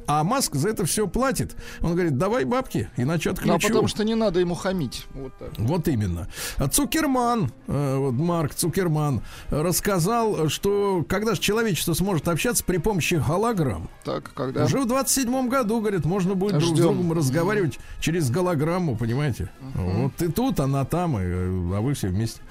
А 0.07 0.23
Маск 0.23 0.55
за 0.55 0.69
это 0.69 0.85
все 0.85 1.07
платит. 1.07 1.55
Он 1.81 1.93
говорит, 1.93 2.17
давай 2.17 2.43
бабки, 2.43 2.89
иначе 2.97 3.29
Ну, 3.29 3.33
отключу. 3.33 3.53
а 3.53 3.59
потому 3.69 3.87
что 3.87 4.03
не 4.03 4.15
надо 4.15 4.39
ему 4.39 4.55
хамить. 4.55 5.05
Вот 5.13 5.31
так. 5.37 5.49
Вот 5.57 5.87
именно. 5.87 6.27
А 6.57 6.67
Цукерман, 6.67 7.51
э, 7.67 7.95
вот 7.97 8.13
Марк 8.13 8.55
Цукерман, 8.55 9.21
рассказал, 9.49 10.49
что 10.49 11.05
когда 11.07 11.35
же 11.35 11.41
человечество 11.41 11.93
сможет 11.93 12.27
общаться 12.27 12.63
при 12.63 12.77
помощи 12.77 13.21
голограмм, 13.25 13.87
Так, 14.03 14.31
когда... 14.33 14.65
уже 14.65 14.79
в 14.79 14.87
27-м 14.87 15.47
году, 15.47 15.79
говорит, 15.79 16.05
можно 16.05 16.33
будет 16.33 16.53
друг 16.53 16.63
с 16.63 16.67
Ждем. 16.73 16.81
другом 16.83 17.13
разговаривать 17.13 17.77
через 17.99 18.31
голограмму, 18.31 18.95
понимаете? 18.97 19.51
Вот 19.75 20.15
ты 20.15 20.29
тут, 20.31 20.59
она 20.59 20.85
там, 20.85 21.19
и, 21.19 21.21
э, 21.23 21.75
а 21.77 21.81
вы 21.81 21.93
все 21.93 22.07
вместе. 22.07 22.41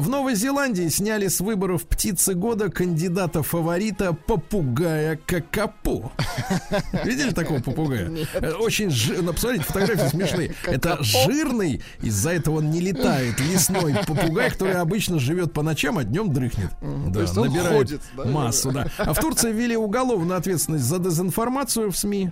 В 0.00 0.08
Новой 0.08 0.34
Зеландии 0.34 0.88
сняли 0.88 1.28
с 1.28 1.40
выборов 1.40 1.84
птицы 1.84 2.34
года 2.34 2.68
кандидата-фаворита 2.68 4.12
попугая 4.12 5.18
Какапо. 5.24 6.10
Видели 7.04 7.30
такого 7.30 7.60
попугая? 7.60 8.10
Э, 8.34 8.52
Очень 8.54 8.90
жи- 8.90 9.22
ну, 9.22 9.32
посмотрите, 9.32 9.64
фотографии 9.64 10.08
смешные. 10.08 10.54
Это 10.64 10.98
жирный, 11.00 11.80
из-за 12.02 12.30
этого 12.30 12.58
он 12.58 12.70
не 12.70 12.80
летает, 12.80 13.38
лесной 13.38 13.94
попугай, 14.06 14.50
который 14.50 14.74
обычно 14.74 15.20
живет 15.20 15.52
по 15.52 15.62
ночам, 15.62 15.98
а 15.98 16.04
днем 16.04 16.32
дрыхнет. 16.32 16.70
Да, 16.80 17.20
набирает 17.40 17.72
ходит, 17.76 18.00
да? 18.16 18.24
массу, 18.24 18.72
да. 18.72 18.88
А 18.98 19.12
в 19.14 19.20
Турции 19.20 19.52
ввели 19.52 19.76
уголовную 19.76 20.36
ответственность 20.36 20.84
за 20.84 20.98
дезинформацию 20.98 21.92
в 21.92 21.96
СМИ, 21.96 22.30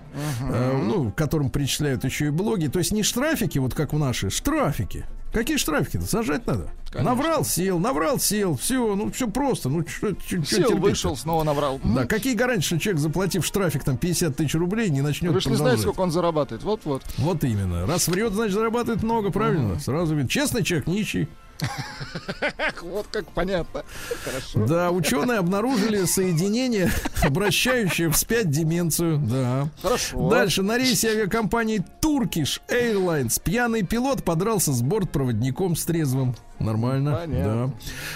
э, 0.51 0.83
ну, 0.83 1.13
которым 1.13 1.49
причисляют 1.49 2.03
еще 2.03 2.27
и 2.27 2.31
блоги. 2.31 2.67
То 2.67 2.81
есть 2.81 2.91
не 2.91 3.05
штрафики, 3.05 3.59
вот 3.59 3.75
как 3.75 3.93
в 3.93 3.99
наши, 3.99 4.31
штрафики. 4.31 5.05
Какие 5.33 5.57
штрафики-то? 5.57 6.05
Сажать 6.07 6.47
надо. 6.47 6.68
Конечно. 6.91 7.14
Наврал, 7.14 7.45
сел, 7.45 7.78
наврал, 7.78 8.18
сел. 8.18 8.55
Все, 8.57 8.95
ну 8.95 9.11
все 9.11 9.26
просто. 9.26 9.70
Ну 9.70 9.83
что 9.89 10.14
Сел, 10.45 10.76
вышел, 10.76 11.16
снова 11.16 11.43
наврал. 11.43 11.80
Да, 11.83 12.05
какие 12.05 12.35
гарантии, 12.35 12.66
что 12.66 12.78
человек, 12.78 13.01
заплатив 13.01 13.47
штрафик 13.47 13.83
там 13.83 13.97
50 13.97 14.37
тысяч 14.37 14.55
рублей, 14.55 14.91
не 14.91 15.01
начнет 15.01 15.33
Вы 15.33 15.41
же 15.41 15.49
не 15.49 15.57
знаете, 15.57 15.83
сколько 15.83 16.01
он 16.01 16.11
зарабатывает. 16.11 16.62
Вот-вот. 16.64 17.03
Вот 17.16 17.45
именно. 17.45 17.87
Раз 17.87 18.09
врет, 18.09 18.35
значит, 18.35 18.55
зарабатывает 18.55 19.03
много, 19.03 19.30
правильно? 19.30 19.80
Сразу 19.80 20.14
видно. 20.14 20.28
Честный 20.28 20.62
человек, 20.62 20.87
нищий. 20.87 21.28
Вот 22.83 23.07
как 23.11 23.27
понятно. 23.27 23.85
Хорошо. 24.25 24.67
Да, 24.67 24.91
ученые 24.91 25.39
обнаружили 25.39 26.05
соединение, 26.05 26.91
обращающее 27.23 28.11
вспять 28.11 28.51
деменцию. 28.51 29.19
Да. 29.19 29.69
Хорошо. 29.83 30.29
Дальше 30.31 30.63
на 30.63 30.79
рейсе 30.79 31.11
авиакомпании 31.11 31.85
Turkish 32.03 32.61
Airlines 32.69 33.41
пьяный 33.43 33.83
пилот 33.83 34.25
подрался 34.25 34.73
с 34.73 34.83
бортпроводником 34.83 35.77
с 35.77 35.85
трезвым. 35.85 36.35
Нормально. 36.63 37.13
Понятно. 37.21 37.73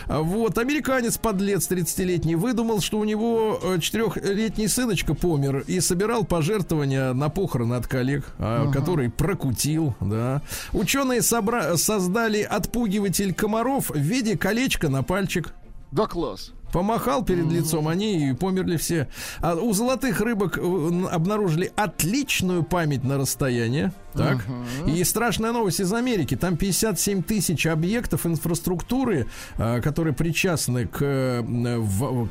Да. 0.06 0.14
А 0.16 0.22
Вот, 0.22 0.58
американец, 0.58 1.18
подлец 1.18 1.70
30-летний, 1.70 2.34
выдумал, 2.36 2.80
что 2.80 2.98
у 2.98 3.04
него 3.04 3.58
э, 3.62 3.78
четырехлетний 3.80 4.68
сыночка 4.68 5.14
помер 5.14 5.64
и 5.66 5.80
собирал 5.80 6.24
пожертвования 6.24 7.12
на 7.12 7.28
похороны 7.28 7.74
от 7.74 7.86
коллег, 7.86 8.24
а, 8.38 8.70
который 8.70 9.10
прокутил, 9.10 9.94
да. 10.00 10.42
Ученые 10.72 11.20
собра- 11.20 11.76
создали 11.76 12.42
отпугиватель 12.42 13.34
комаров 13.34 13.90
в 13.90 13.98
виде 13.98 14.36
колечка 14.36 14.88
на 14.88 15.02
пальчик. 15.02 15.52
Да 15.92 16.06
класс. 16.06 16.52
Помахал 16.72 17.24
перед 17.24 17.50
лицом, 17.50 17.88
они 17.88 18.30
и 18.30 18.32
померли 18.34 18.76
все. 18.76 19.08
А 19.40 19.54
у 19.54 19.72
золотых 19.72 20.20
рыбок 20.20 20.58
э, 20.58 21.06
обнаружили 21.10 21.72
отличную 21.76 22.62
память 22.62 23.04
на 23.04 23.18
расстояние. 23.18 23.92
Так. 24.16 24.38
И 24.86 25.04
страшная 25.04 25.52
новость 25.52 25.80
из 25.80 25.92
Америки. 25.92 26.36
Там 26.36 26.56
57 26.56 27.22
тысяч 27.22 27.66
объектов 27.66 28.26
инфраструктуры, 28.26 29.26
а, 29.58 29.80
которые 29.80 30.14
причастны 30.14 30.86
к, 30.86 30.98
э, 31.00 31.42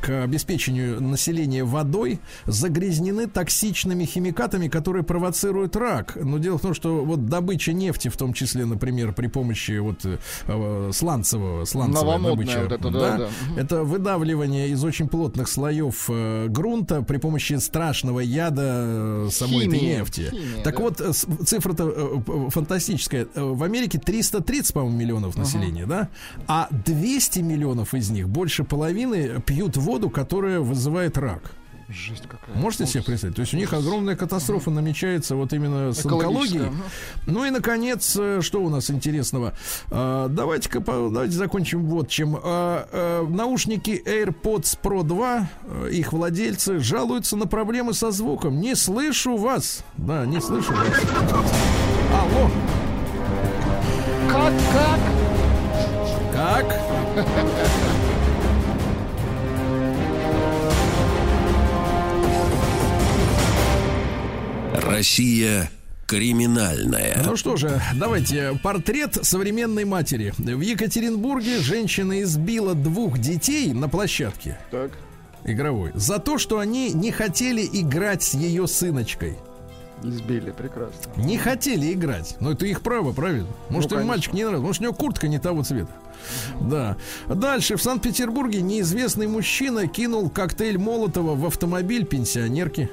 к 0.02 0.24
обеспечению 0.24 1.00
населения 1.00 1.64
водой, 1.64 2.18
загрязнены 2.46 3.28
токсичными 3.28 4.04
химикатами, 4.04 4.68
которые 4.68 5.04
провоцируют 5.04 5.76
рак. 5.76 6.16
Но 6.16 6.38
дело 6.38 6.58
в 6.58 6.62
том, 6.62 6.74
что 6.74 7.04
вот 7.04 7.26
добыча 7.26 7.72
нефти, 7.72 8.08
в 8.08 8.16
том 8.16 8.32
числе, 8.32 8.64
например, 8.64 9.12
при 9.12 9.28
помощи 9.28 9.78
вот 9.78 10.04
э, 10.04 10.18
э, 10.46 10.90
сланцевого, 10.92 11.64
Новомодная 11.74 12.30
добыча, 12.32 12.62
вот 12.62 12.72
это, 12.72 12.90
да, 12.90 13.16
да. 13.18 13.28
Это 13.56 13.84
выдавливание 14.34 14.68
из 14.70 14.82
очень 14.84 15.08
плотных 15.08 15.48
слоев 15.48 16.06
э, 16.08 16.46
грунта 16.48 17.02
при 17.02 17.18
помощи 17.18 17.54
страшного 17.54 18.20
яда 18.20 18.62
э, 18.64 19.28
самой 19.30 19.66
этой 19.66 19.78
Химии. 19.78 19.96
нефти. 19.98 20.28
Химия, 20.30 20.62
так 20.64 20.76
да. 20.76 20.82
вот, 20.82 21.00
э, 21.00 21.12
цифра-то 21.12 21.88
э, 21.88 22.20
п- 22.20 22.50
фантастическая. 22.50 23.26
Э, 23.34 23.42
В 23.42 23.62
Америке 23.62 23.98
330, 23.98 24.74
по-моему, 24.74 24.96
миллионов 24.98 25.36
населения, 25.36 25.86
да? 25.86 26.08
А 26.48 26.68
200 26.84 27.40
миллионов 27.40 27.94
из 27.94 28.10
них, 28.10 28.28
больше 28.28 28.64
половины, 28.64 29.40
пьют 29.46 29.76
воду, 29.76 30.10
которая 30.10 30.60
вызывает 30.60 31.16
рак. 31.18 31.52
Жесть 31.88 32.24
какая. 32.26 32.56
Можете 32.56 32.84
себе 32.86 33.04
представить? 33.04 33.36
То 33.36 33.42
есть 33.42 33.54
у 33.54 33.56
них 33.56 33.72
огромная 33.72 34.16
катастрофа 34.16 34.70
намечается 34.70 35.36
вот 35.36 35.52
именно 35.52 35.92
с 35.92 36.04
онкологией. 36.04 36.72
Ну 37.26 37.44
и, 37.44 37.50
наконец, 37.50 38.16
э, 38.18 38.40
что 38.42 38.60
у 38.60 38.68
нас 38.68 38.90
интересного? 38.90 39.52
А, 39.90 40.26
Давайте-ка 40.28 40.80
давайте 40.80 41.34
закончим 41.34 41.86
вот 41.86 42.08
чем. 42.08 42.36
А, 42.42 42.88
а, 42.90 43.26
Наушники 43.28 44.02
AirPods 44.04 44.78
Pro 44.82 45.04
2, 45.04 45.48
э, 45.62 45.90
их 45.92 46.12
владельцы 46.12 46.80
жалуются 46.80 47.36
на 47.36 47.46
проблемы 47.46 47.94
со 47.94 48.10
звуком. 48.10 48.60
Не 48.60 48.74
слышу 48.74 49.36
вас. 49.36 49.84
Да, 49.96 50.26
не 50.26 50.40
слышу 50.40 50.72
вас. 50.72 50.88
Алло, 52.12 52.50
Как, 54.28 54.52
как? 54.72 55.00
как? 56.66 57.76
Россия 64.76 65.70
криминальная. 66.06 67.22
Ну 67.24 67.36
что 67.36 67.56
же, 67.56 67.80
давайте 67.94 68.58
портрет 68.62 69.18
современной 69.22 69.84
матери. 69.84 70.34
В 70.36 70.60
Екатеринбурге 70.60 71.58
женщина 71.60 72.22
избила 72.22 72.74
двух 72.74 73.18
детей 73.18 73.72
на 73.72 73.88
площадке. 73.88 74.58
Так. 74.70 74.92
игровой 75.44 75.92
за 75.94 76.18
то, 76.18 76.38
что 76.38 76.58
они 76.58 76.92
не 76.92 77.10
хотели 77.10 77.68
играть 77.72 78.22
с 78.22 78.34
ее 78.34 78.66
сыночкой. 78.66 79.38
Избили, 80.02 80.50
прекрасно. 80.50 81.10
Не 81.16 81.38
хотели 81.38 81.92
играть. 81.92 82.36
Но 82.40 82.52
это 82.52 82.66
их 82.66 82.82
право, 82.82 83.12
правильно? 83.12 83.48
Может, 83.70 83.92
Ну, 83.92 84.00
им 84.00 84.06
мальчик 84.06 84.34
не 84.34 84.44
нравится. 84.44 84.66
Может, 84.66 84.82
у 84.82 84.84
него 84.84 84.92
куртка 84.94 85.26
не 85.26 85.38
того 85.38 85.64
цвета. 85.64 85.90
Да. 86.60 86.98
Дальше. 87.28 87.76
В 87.76 87.82
Санкт-Петербурге 87.82 88.60
неизвестный 88.60 89.26
мужчина 89.26 89.88
кинул 89.88 90.28
коктейль 90.28 90.76
Молотова 90.76 91.34
в 91.34 91.46
автомобиль 91.46 92.04
пенсионерки. 92.04 92.90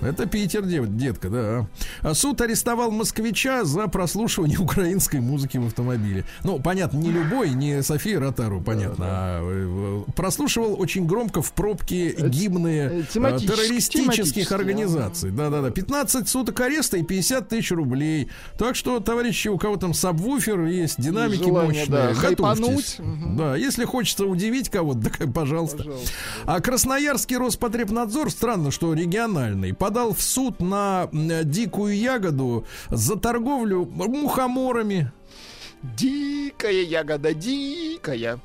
Это 0.00 0.26
Питер, 0.26 0.62
дев- 0.64 0.88
детка, 0.96 1.28
да. 1.30 1.66
А 2.02 2.14
суд 2.14 2.40
арестовал 2.40 2.90
москвича 2.90 3.64
за 3.64 3.86
прослушивание 3.88 4.58
украинской 4.60 5.20
музыки 5.20 5.58
в 5.58 5.66
автомобиле. 5.66 6.24
Ну, 6.44 6.58
понятно, 6.58 6.98
не 6.98 7.10
любой, 7.10 7.50
не 7.50 7.82
София 7.82 8.20
Ротару, 8.20 8.60
понятно. 8.60 9.04
А 9.08 9.40
э, 9.42 10.04
э, 10.08 10.12
прослушивал 10.12 10.80
очень 10.80 11.06
громко 11.06 11.42
в 11.42 11.52
пробке 11.52 12.12
гимны 12.12 12.68
э, 12.68 13.00
э, 13.00 13.02
тематически- 13.12 13.46
террористических 13.46 14.52
организаций. 14.52 15.30
Да-да-да. 15.30 15.70
15 15.70 16.28
суток 16.28 16.60
ареста 16.60 16.96
и 16.96 17.02
50 17.02 17.48
тысяч 17.48 17.70
рублей. 17.72 18.28
Так 18.58 18.76
что, 18.76 19.00
товарищи, 19.00 19.48
у 19.48 19.58
кого 19.58 19.76
там 19.76 19.94
сабвуфер 19.94 20.64
есть, 20.66 21.00
динамики 21.00 21.44
Желание, 21.44 21.80
мощные, 21.80 21.86
да, 21.86 22.14
готовьтесь. 22.14 22.98
Мгм. 22.98 23.36
Да, 23.36 23.56
если 23.56 23.84
хочется 23.84 24.26
удивить 24.26 24.68
кого-то, 24.68 25.10
так, 25.18 25.32
пожалуйста. 25.32 25.84
А 26.44 26.60
Красноярский 26.60 27.36
Роспотребнадзор, 27.36 28.30
странно, 28.30 28.70
что 28.70 28.92
региональный, 29.38 29.74
подал 29.74 30.14
в 30.14 30.22
суд 30.22 30.60
на 30.60 31.08
дикую 31.12 31.96
ягоду 31.96 32.66
за 32.90 33.16
торговлю 33.16 33.84
мухоморами. 33.86 35.12
Дикая 35.82 36.82
ягода, 36.82 37.32
дикая. 37.32 38.40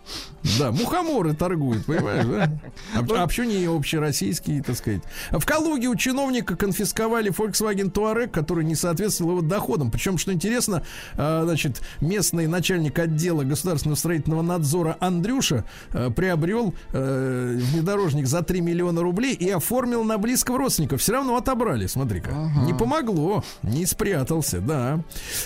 Да, 0.59 0.71
мухоморы 0.71 1.33
торгуют, 1.33 1.85
понимаешь, 1.85 2.25
да? 2.25 2.51
А, 2.95 3.23
а 3.23 3.27
почему 3.27 3.47
не 3.47 3.65
общероссийские, 3.65 4.61
так 4.61 4.75
сказать? 4.75 5.01
В 5.31 5.43
Калуге 5.45 5.87
у 5.87 5.95
чиновника 5.95 6.55
конфисковали 6.55 7.31
Volkswagen 7.31 7.91
Touareg, 7.91 8.27
который 8.27 8.65
не 8.65 8.75
соответствовал 8.75 9.37
его 9.37 9.41
доходам. 9.41 9.89
Причем, 9.89 10.17
что 10.17 10.33
интересно, 10.33 10.83
а, 11.15 11.43
значит, 11.45 11.81
местный 12.01 12.45
начальник 12.45 12.99
отдела 12.99 13.43
государственного 13.43 13.97
строительного 13.97 14.41
надзора 14.41 14.97
Андрюша 14.99 15.65
а, 15.91 16.11
приобрел 16.11 16.75
э, 16.91 17.57
внедорожник 17.59 18.27
за 18.27 18.41
3 18.43 18.61
миллиона 18.61 19.01
рублей 19.01 19.33
и 19.33 19.49
оформил 19.49 20.03
на 20.03 20.17
близкого 20.17 20.59
родственника. 20.59 20.97
Все 20.97 21.13
равно 21.13 21.37
отобрали, 21.37 21.87
смотри-ка. 21.87 22.51
Не 22.65 22.73
помогло, 22.73 23.43
не 23.63 23.85
спрятался, 23.85 24.59
да. 24.59 24.99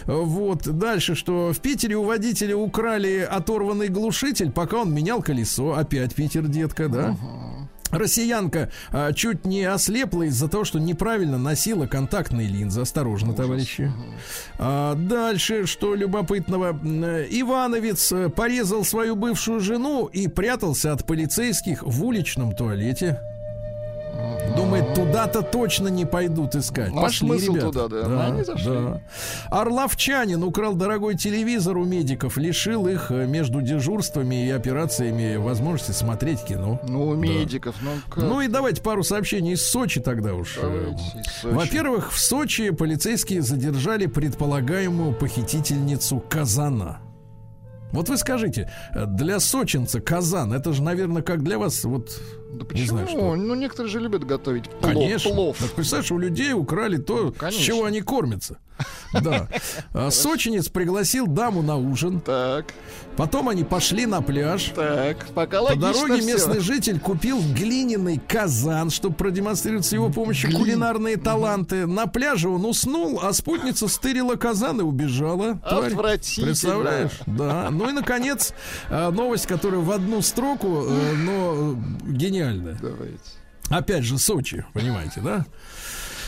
Вот, 0.06 0.68
дальше, 0.68 1.16
что 1.16 1.54
в 1.54 1.60
Питере 1.60 1.77
у 1.86 2.04
водителя 2.04 2.56
украли 2.56 3.20
оторванный 3.20 3.90
глушитель, 3.90 4.52
пока 4.52 4.78
он 4.78 4.94
менял 4.94 5.22
колесо. 5.22 5.74
Опять 5.74 6.16
Питер, 6.16 6.48
детка, 6.48 6.90
да? 6.90 7.16
Россиянка 7.92 8.70
а, 8.92 9.14
чуть 9.14 9.46
не 9.46 9.64
ослепла 9.64 10.24
из-за 10.24 10.48
того, 10.50 10.66
что 10.66 10.80
неправильно 10.80 11.38
носила 11.38 11.88
контактные 11.88 12.48
линзы. 12.48 12.82
Осторожно, 12.82 13.34
товарищи. 13.34 13.92
А, 14.60 14.96
дальше, 14.96 15.66
что 15.66 15.96
любопытного. 15.96 16.72
Ивановец 17.30 18.12
э, 18.12 18.30
порезал 18.30 18.84
свою 18.84 19.16
бывшую 19.16 19.62
жену 19.62 20.06
и 20.06 20.28
прятался 20.28 20.92
от 20.92 21.06
полицейских 21.06 21.84
в 21.84 22.04
уличном 22.04 22.54
туалете. 22.54 23.22
Думает, 24.56 24.96
туда-то 24.96 25.44
точно 25.44 25.88
не 25.90 26.06
пойдут 26.06 26.56
искать. 26.56 26.92
Ну, 26.92 27.02
Пошли, 27.02 27.28
смысл 27.28 27.52
ребята. 27.54 27.68
туда, 27.68 27.88
да. 27.88 28.08
Ну, 28.08 28.20
они 28.20 28.44
зашли. 28.44 28.66
да. 28.66 29.02
Орловчанин 29.52 30.42
украл 30.44 30.74
дорогой 30.74 31.16
телевизор 31.16 31.78
у 31.78 31.86
медиков, 31.86 32.38
лишил 32.38 32.88
их 32.88 33.12
э, 33.12 33.28
между 33.28 33.62
дежурствами 33.62 34.48
и 34.48 34.50
операциями 34.50 35.36
возможности 35.36 35.92
смотреть 35.92 36.42
кино. 36.44 36.80
Ну, 36.88 37.10
у 37.10 37.14
Да. 37.16 37.20
медиков, 37.22 37.76
ну 37.82 37.92
как? 38.10 38.24
Ну 38.24 38.42
и 38.42 38.48
давайте 38.48 38.82
пару 38.82 39.04
сообщений 39.04 39.54
из 39.54 39.64
Сочи 39.66 40.00
тогда 40.02 40.34
уж. 40.34 40.58
Э. 40.62 40.92
Во-первых, 41.44 42.12
в 42.12 42.20
Сочи 42.20 42.72
полицейские 42.72 43.42
задержали 43.44 44.08
предполагаемую 44.08 45.14
похитительницу 45.14 46.20
казана. 46.30 47.00
Вот 47.94 48.10
вы 48.10 48.18
скажите, 48.18 48.70
э, 48.94 49.06
для 49.06 49.40
сочинца 49.40 50.02
казан, 50.02 50.52
это 50.52 50.74
же, 50.74 50.84
наверное, 50.84 51.22
как 51.22 51.42
для 51.44 51.58
вас, 51.58 51.84
вот, 51.86 52.20
Да 52.52 52.60
не 52.60 52.64
почему? 52.64 52.88
знаю, 52.88 53.08
что. 53.08 53.36
Ну, 53.36 53.56
некоторые 53.56 53.92
же 53.92 54.00
любят 54.00 54.24
готовить 54.26 54.70
плов. 54.70 54.94
Конечно. 54.94 55.32
плов. 55.32 55.58
Так, 55.60 55.72
представляешь, 55.72 56.12
у 56.12 56.18
людей 56.18 56.54
украли 56.54 56.98
то, 56.98 57.32
с 57.32 57.38
Конечно. 57.38 57.64
чего 57.64 57.86
они 57.86 58.02
кормятся. 58.02 58.58
Да. 59.14 59.48
А 59.94 60.12
Сочинец 60.12 60.70
пригласил 60.70 61.28
даму 61.28 61.62
на 61.62 61.78
ужин. 61.78 62.20
Так, 62.20 62.74
Потом 63.18 63.50
они 63.50 63.64
пошли 63.64 64.06
на 64.06 64.22
пляж. 64.22 64.72
так, 64.76 65.26
пока 65.34 65.64
По 65.64 65.76
дороге 65.76 66.22
местный 66.22 66.60
житель 66.60 67.00
купил 67.00 67.40
глиняный 67.56 68.22
казан, 68.28 68.92
чтобы 68.92 69.16
продемонстрировать 69.16 69.88
с 69.88 69.92
его 69.92 70.12
помощью 70.12 70.52
кулинарные 70.56 71.18
таланты. 71.18 71.88
На 71.88 72.06
пляже 72.06 72.48
он 72.48 72.64
уснул, 72.64 73.20
а 73.24 73.34
спутница 73.34 73.88
стырила 73.88 74.36
казан 74.36 74.82
и 74.82 74.84
убежала. 74.84 75.56
Тварь. 75.68 75.88
Отвратительно. 75.88 76.46
Представляешь? 76.48 77.20
Да. 77.26 77.70
Ну 77.72 77.90
и, 77.90 77.92
наконец, 77.92 78.54
э, 78.90 79.10
новость, 79.10 79.48
которая 79.48 79.82
в 79.82 79.90
одну 79.90 80.22
строку, 80.22 80.84
э, 80.88 81.14
но 81.16 81.76
э, 82.06 82.12
гениальная. 82.38 82.78
Давайте. 82.82 83.20
Опять 83.70 84.04
же, 84.04 84.18
Сочи, 84.18 84.66
понимаете, 84.74 85.22
да? 85.22 85.46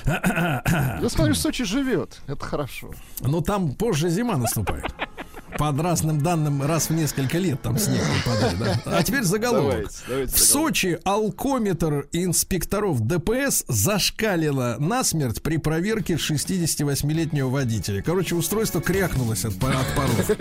Я 0.06 1.10
смотрю, 1.10 1.36
Сочи 1.36 1.64
живет. 1.64 2.20
Это 2.28 2.44
хорошо. 2.44 2.92
Но 3.22 3.42
там 3.42 3.74
позже 3.74 4.10
зима 4.10 4.38
наступает. 4.38 4.86
Под 5.58 5.80
разным 5.82 6.22
данным, 6.22 6.62
раз 6.62 6.90
в 6.90 6.94
несколько 6.94 7.38
лет 7.38 7.62
там 7.62 7.78
снег 7.78 8.02
выпадает. 8.18 8.60
Да? 8.60 8.98
А 8.98 9.04
теперь 9.04 9.24
заголовок. 9.24 9.72
Давайте, 9.72 9.98
давайте 10.08 10.32
в 10.32 10.38
заголовок. 10.38 10.72
Сочи 10.72 11.00
алкометр 11.04 12.08
инспекторов 12.12 13.02
ДПС 13.02 13.66
зашкалило 13.68 14.78
насмерть 14.80 15.42
при 15.42 15.58
проверке 15.58 16.14
68-летнего 16.16 17.50
водителя. 17.50 18.02
Короче, 18.02 18.36
устройство 18.36 18.80
крякнулось 18.80 19.44
от, 19.44 19.54
от 19.56 19.96
паров. 19.96 20.32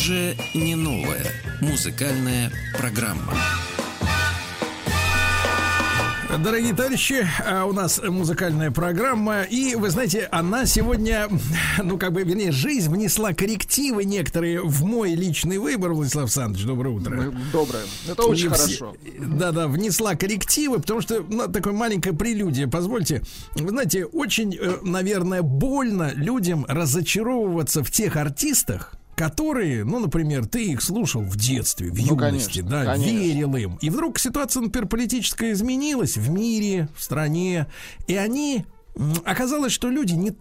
Уже 0.00 0.34
не 0.54 0.76
новая 0.76 1.26
музыкальная 1.60 2.50
программа. 2.78 3.34
Дорогие 6.42 6.72
товарищи, 6.74 7.26
а, 7.46 7.66
у 7.66 7.74
нас 7.74 8.00
музыкальная 8.02 8.70
программа, 8.70 9.42
и 9.42 9.74
вы 9.74 9.90
знаете, 9.90 10.26
она 10.32 10.64
сегодня, 10.64 11.28
ну 11.82 11.98
как 11.98 12.12
бы, 12.14 12.22
вернее, 12.22 12.50
жизнь 12.50 12.90
внесла 12.90 13.34
коррективы 13.34 14.04
некоторые 14.04 14.62
в 14.62 14.84
мой 14.84 15.12
личный 15.14 15.58
выбор, 15.58 15.92
Владислав 15.92 16.24
Александрович, 16.24 16.64
доброе 16.64 16.94
утро. 16.94 17.34
Доброе. 17.52 17.82
Это 18.08 18.22
очень 18.22 18.50
все- 18.50 18.62
хорошо. 18.62 18.96
Да-да, 19.18 19.68
внесла 19.68 20.14
коррективы, 20.14 20.78
потому 20.78 21.02
что, 21.02 21.22
ну, 21.28 21.46
такое 21.46 21.74
маленькое 21.74 22.14
прелюдия, 22.16 22.68
позвольте. 22.68 23.20
Вы 23.54 23.68
знаете, 23.68 24.06
очень, 24.06 24.56
э, 24.58 24.78
наверное, 24.82 25.42
больно 25.42 26.10
людям 26.14 26.64
разочаровываться 26.66 27.84
в 27.84 27.90
тех 27.90 28.16
артистах, 28.16 28.94
которые, 29.14 29.84
ну, 29.84 29.98
например, 29.98 30.46
ты 30.46 30.64
их 30.72 30.82
слушал 30.82 31.22
в 31.22 31.36
детстве, 31.36 31.90
в 31.90 31.94
Ну, 31.94 32.16
юности, 32.16 32.60
конечно, 32.60 32.70
да, 32.70 32.84
конечно. 32.94 33.10
верил 33.18 33.56
им. 33.56 33.78
И 33.80 33.90
вдруг 33.90 34.18
ситуация, 34.18 34.62
например, 34.62 34.88
политическая 34.88 35.52
изменилась 35.52 36.16
в 36.16 36.30
мире, 36.30 36.88
в 36.96 37.02
стране, 37.02 37.66
и 38.06 38.16
они 38.16 38.64
Оказалось, 39.24 39.72
что 39.72 39.88
люди 39.88 40.14
не, 40.14 40.32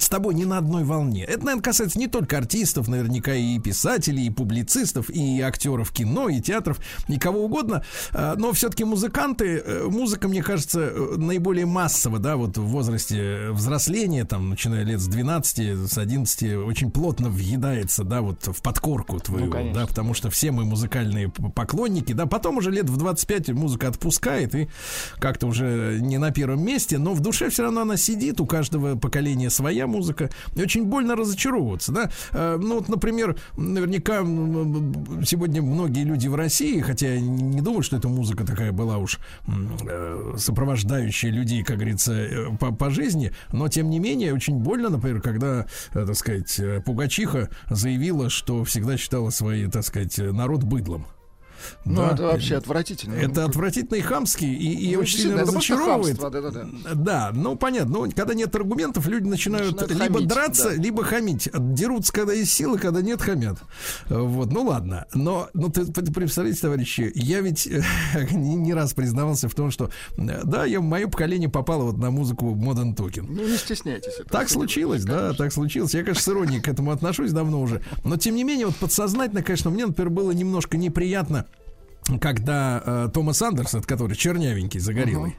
с 0.00 0.08
тобой 0.08 0.34
не 0.34 0.44
на 0.44 0.58
одной 0.58 0.84
волне. 0.84 1.24
Это, 1.24 1.44
наверное, 1.44 1.62
касается 1.62 1.98
не 1.98 2.08
только 2.08 2.38
артистов, 2.38 2.88
наверняка 2.88 3.34
и 3.34 3.58
писателей, 3.58 4.26
и 4.26 4.30
публицистов, 4.30 5.10
и 5.10 5.40
актеров 5.40 5.92
кино, 5.92 6.28
и 6.28 6.40
театров, 6.40 6.80
и 7.08 7.18
кого 7.18 7.44
угодно. 7.44 7.84
А, 8.12 8.34
Но 8.36 8.52
все-таки 8.52 8.84
музыканты, 8.84 9.62
э, 9.64 9.84
музыка, 9.84 10.28
мне 10.28 10.42
кажется, 10.42 10.80
э, 10.80 11.16
наиболее 11.16 11.66
массово, 11.66 12.18
да, 12.18 12.36
вот 12.36 12.56
в 12.56 12.64
возрасте 12.64 13.50
взросления, 13.50 14.24
там, 14.24 14.48
начиная 14.48 14.82
лет 14.82 15.00
с 15.00 15.06
12, 15.06 15.90
с 15.90 15.98
11, 15.98 16.56
очень 16.66 16.90
плотно 16.90 17.28
въедается, 17.28 18.02
да, 18.04 18.22
вот 18.22 18.46
в 18.46 18.62
подкорку 18.62 19.20
твою, 19.20 19.50
конечно. 19.50 19.80
да, 19.80 19.86
потому 19.86 20.14
что 20.14 20.30
все 20.30 20.50
мы 20.50 20.64
музыкальные 20.64 21.28
поклонники, 21.28 22.12
да, 22.12 22.26
потом 22.26 22.58
уже 22.58 22.70
лет 22.70 22.88
в 22.88 22.96
25 22.96 23.50
музыка 23.50 23.88
отпускает 23.88 24.54
и 24.54 24.68
как-то 25.18 25.46
уже 25.46 25.98
не 26.00 26.18
на 26.18 26.30
первом 26.30 26.64
месте, 26.64 26.98
но 26.98 27.12
в 27.12 27.20
душе 27.20 27.50
все 27.50 27.64
равно 27.64 27.73
она 27.82 27.96
сидит, 27.96 28.40
у 28.40 28.46
каждого 28.46 28.96
поколения 28.96 29.50
своя 29.50 29.86
музыка, 29.86 30.30
и 30.54 30.62
очень 30.62 30.84
больно 30.84 31.16
разочаровываться, 31.16 31.92
да. 31.92 32.10
Э, 32.32 32.56
Ну, 32.60 32.76
вот, 32.76 32.88
например, 32.88 33.36
наверняка 33.56 34.20
сегодня 35.24 35.62
многие 35.62 36.04
люди 36.04 36.28
в 36.28 36.34
России, 36.34 36.80
хотя 36.80 37.14
я 37.14 37.20
не 37.20 37.60
думаю, 37.60 37.82
что 37.82 37.96
эта 37.96 38.08
музыка 38.08 38.44
такая 38.44 38.72
была 38.72 38.98
уж 38.98 39.18
э, 39.46 40.34
сопровождающая 40.36 41.30
людей, 41.30 41.62
как 41.62 41.76
говорится, 41.76 42.12
э, 42.12 42.56
по, 42.58 42.72
по 42.72 42.90
жизни, 42.90 43.32
но 43.52 43.68
тем 43.68 43.90
не 43.90 43.98
менее 43.98 44.34
очень 44.34 44.58
больно, 44.58 44.88
например, 44.88 45.20
когда, 45.20 45.66
так 45.92 46.14
сказать, 46.14 46.60
Пугачиха 46.84 47.50
заявила, 47.70 48.30
что 48.30 48.64
всегда 48.64 48.96
считала 48.96 49.30
свой, 49.30 49.66
так 49.70 49.84
сказать, 49.84 50.18
народ 50.18 50.62
быдлом. 50.62 51.06
Ну, 51.84 51.96
Да. 51.96 52.12
это 52.12 52.22
вообще 52.24 52.56
отвратительно. 52.56 53.14
Это 53.14 53.44
отвратительно 53.44 53.96
и 53.96 54.00
хамски, 54.00 54.44
и, 54.44 54.90
и 54.90 54.94
Ну, 54.94 55.02
очень 55.02 55.18
сильно 55.20 55.42
разочаровывает. 55.42 56.18
хамство, 56.20 56.30
да-да-да. 56.30 56.94
Да, 56.94 57.30
ну 57.34 57.56
понятно. 57.56 57.98
Ну, 57.98 58.10
когда 58.14 58.34
нет 58.34 58.54
аргументов, 58.54 59.06
люди 59.06 59.26
начинают, 59.26 59.72
Начинают 59.80 60.02
либо 60.02 60.14
хамить, 60.14 60.28
драться, 60.28 60.70
да. 60.70 60.74
либо 60.82 61.04
хамить. 61.04 61.48
Дерутся, 61.54 62.12
когда 62.12 62.32
есть 62.32 62.52
силы, 62.52 62.78
когда 62.78 63.02
нет, 63.02 63.20
хамят. 63.20 63.58
Вот, 64.08 64.50
ну 64.52 64.64
ладно. 64.64 65.06
Но, 65.14 65.48
ну 65.54 65.68
ты, 65.70 65.84
ты 65.86 66.12
представляете, 66.12 66.60
товарищи, 66.60 67.10
я 67.14 67.40
ведь 67.40 67.66
э, 67.66 67.82
не, 68.32 68.54
не 68.56 68.74
раз 68.74 68.94
признавался 68.94 69.48
в 69.48 69.54
том, 69.54 69.70
что 69.70 69.90
э, 70.16 70.40
да, 70.44 70.64
я, 70.64 70.80
мое 70.80 71.06
поколение 71.06 71.48
попало 71.48 71.84
вот 71.84 71.98
на 71.98 72.10
музыку 72.10 72.54
Modern 72.54 72.94
Talking. 72.94 73.26
Ну, 73.28 73.46
не 73.48 73.56
стесняйтесь. 73.56 74.14
этого. 74.14 74.28
Так 74.30 74.48
случилось, 74.48 75.04
да, 75.04 75.32
так 75.32 75.52
случилось. 75.52 75.94
Я, 75.94 76.02
конечно, 76.02 76.22
с 76.22 76.28
иронией 76.28 76.60
к 76.60 76.68
этому 76.68 76.90
отношусь 76.90 77.32
давно 77.32 77.60
уже. 77.60 77.82
Но, 78.04 78.16
тем 78.16 78.34
не 78.34 78.44
менее, 78.44 78.66
вот 78.66 78.76
подсознательно, 78.76 79.42
конечно, 79.42 79.70
мне, 79.70 79.86
например, 79.86 80.10
было 80.10 80.30
немножко 80.32 80.76
неприятно, 80.76 81.46
когда 82.20 82.82
э, 82.84 83.08
Томас 83.12 83.40
Андерсон, 83.40 83.82
который 83.82 84.14
чернявенький, 84.16 84.78
загорелый, 84.80 85.36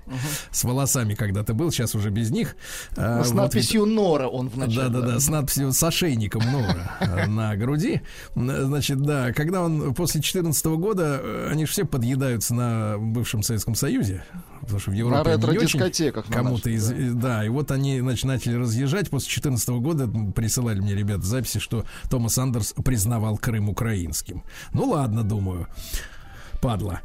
с 0.52 0.64
волосами 0.64 1.14
когда-то 1.14 1.54
был, 1.54 1.72
сейчас 1.72 1.94
уже 1.96 2.10
без 2.10 2.32
них. 2.32 2.56
э, 2.96 3.24
С 3.24 3.28
вот 3.28 3.36
надписью 3.36 3.86
Нора 3.86 4.28
он 4.28 4.50
вначале. 4.50 4.90
да, 4.90 5.02
да, 5.02 5.08
да, 5.08 5.20
с 5.20 5.30
надписью 5.30 5.72
с 5.72 5.84
ошейником 5.84 6.42
Нора 6.52 6.98
э, 7.02 7.28
на 7.28 7.56
груди. 7.56 8.02
Значит, 8.36 9.02
да, 9.02 9.32
когда 9.34 9.62
он 9.62 9.94
после 9.94 10.22
2014 10.22 10.66
года, 10.66 11.20
э, 11.22 11.50
они 11.52 11.66
же 11.66 11.72
все 11.72 11.86
подъедаются 11.86 12.56
на 12.56 12.96
бывшем 12.98 13.44
Советском 13.44 13.76
Союзе, 13.76 14.24
потому 14.62 14.80
что 14.80 14.92
в 14.92 14.94
Европе 14.96 15.20
очень 15.36 15.42
ретро-дискотеках 15.42 16.30
на 16.30 16.36
кому-то 16.36 16.70
из... 16.70 16.90
да. 16.90 17.36
Да, 17.36 17.46
и 17.46 17.50
вот 17.50 17.72
они, 17.72 18.00
значит, 18.00 18.26
начали 18.26 18.56
разъезжать 18.56 19.10
после 19.10 19.28
2014 19.28 19.70
года, 19.70 20.08
присылали 20.32 20.80
мне 20.80 20.96
ребята 20.96 21.24
записи, 21.26 21.60
что 21.60 21.86
Томас 22.10 22.38
Андерс 22.38 22.74
признавал 22.84 23.38
Крым 23.38 23.70
украинским. 23.70 24.44
Ну 24.74 24.86
ладно, 24.86 25.24
думаю, 25.24 25.68
падла. 26.62 27.02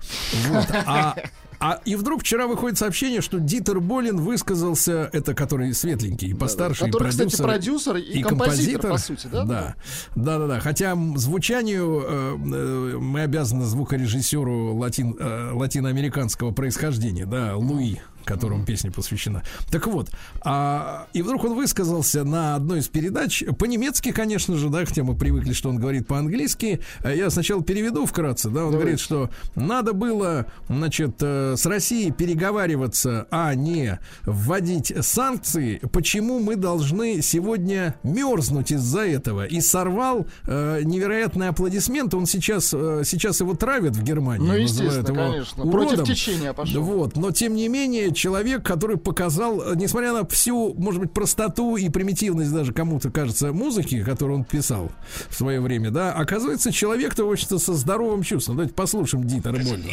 Вот. 0.48 0.66
А 0.86 1.14
а 1.61 1.78
и 1.84 1.94
вдруг 1.94 2.22
вчера 2.22 2.46
выходит 2.46 2.78
сообщение, 2.78 3.20
что 3.20 3.38
Дитер 3.38 3.80
Болин 3.80 4.16
высказался, 4.16 5.11
это 5.12 5.34
который 5.34 5.74
светленький, 5.74 6.34
постарше, 6.34 6.86
и 6.86 6.86
Который, 6.86 7.11
кстати, 7.11 7.36
продюсер, 7.36 7.92
продюсер 7.92 7.96
и 7.96 8.22
композитор, 8.22 8.92
по 8.92 8.96
сути, 8.98 9.28
да? 9.30 9.44
Да, 9.44 9.74
да, 10.16 10.38
да, 10.38 10.46
да. 10.46 10.61
Хотя 10.61 10.96
звучанию 11.16 12.03
э, 12.03 12.36
э, 12.36 12.98
мы 12.98 13.20
обязаны 13.20 13.66
звукорежиссеру 13.66 14.74
латин, 14.74 15.14
э, 15.20 15.51
латиноамериканского 15.53 16.53
происхождения, 16.53 17.26
да, 17.26 17.55
Луи 17.55 17.98
которому 18.25 18.64
песня 18.64 18.91
посвящена. 18.91 19.43
Так 19.71 19.87
вот, 19.87 20.11
а, 20.43 21.07
и 21.12 21.23
вдруг 21.23 21.45
он 21.45 21.55
высказался 21.55 22.25
на 22.25 22.55
одной 22.55 22.81
из 22.81 22.89
передач, 22.89 23.45
по-немецки, 23.59 24.12
конечно 24.12 24.57
же, 24.57 24.68
да, 24.68 24.85
хотя 24.85 25.03
мы 25.03 25.16
привыкли, 25.16 25.53
что 25.53 25.68
он 25.68 25.79
говорит 25.79 26.07
по-английски. 26.07 26.81
А 27.03 27.12
Я 27.12 27.31
сначала 27.31 27.62
переведу 27.62 28.07
вкратце, 28.07 28.51
да, 28.51 28.64
он 28.64 28.73
говорит, 28.73 29.01
что 29.01 29.31
надо 29.55 29.93
было, 29.93 30.47
значит, 30.68 31.16
э, 31.21 31.55
с 31.57 31.66
Россией 31.66 32.11
переговариваться, 32.11 33.27
а 33.31 33.55
не 33.55 33.99
вводить 34.25 34.93
санкции. 35.01 35.81
Почему 35.93 36.41
мы 36.41 36.57
должны 36.57 37.23
сегодня 37.23 37.95
мерзнуть 38.03 38.73
из-за 38.73 39.01
этого? 39.01 39.47
И 39.47 39.61
сорвал 39.61 40.27
э, 40.47 40.81
невероятный 40.85 41.49
аплодисмент. 41.49 42.14
Он 42.14 42.27
сейчас, 42.27 42.73
э, 42.73 43.03
сейчас 43.05 43.41
его 43.41 43.55
травят 43.55 43.97
в 43.97 44.03
Германии. 44.03 44.47
Ну, 44.47 44.55
естественно, 44.55 45.07
его 45.07 45.31
конечно. 45.33 45.64
уродом. 45.64 45.89
Против 45.89 46.05
течения 46.05 46.53
пошел. 46.53 46.83
Вот, 46.83 47.16
но 47.16 47.31
тем 47.31 47.55
не 47.55 47.68
менее, 47.68 48.10
человек, 48.13 48.65
который 48.65 48.97
показал, 48.97 49.63
э, 49.63 49.77
несмотря 49.77 50.13
на 50.13 50.27
всю, 50.27 50.75
может 50.75 51.01
быть, 51.01 51.13
простоту 51.13 51.77
и 51.77 51.89
примитивность 51.89 52.53
даже 52.53 52.73
кому-то 52.73 53.11
кажется 53.11 53.53
музыки, 53.53 54.03
которую 54.05 54.39
он 54.39 54.45
писал 54.45 54.91
в 55.29 55.35
свое 55.35 55.61
время, 55.61 55.91
да, 55.91 56.13
оказывается, 56.13 56.73
человек-то, 56.73 57.25
в 57.25 57.31
общем-то, 57.31 57.59
со 57.59 57.75
здоровым 57.75 58.23
чувством. 58.23 58.57
Давайте 58.57 58.75
послушаем 58.75 59.27
Дитера 59.27 59.59
Больна. 59.59 59.91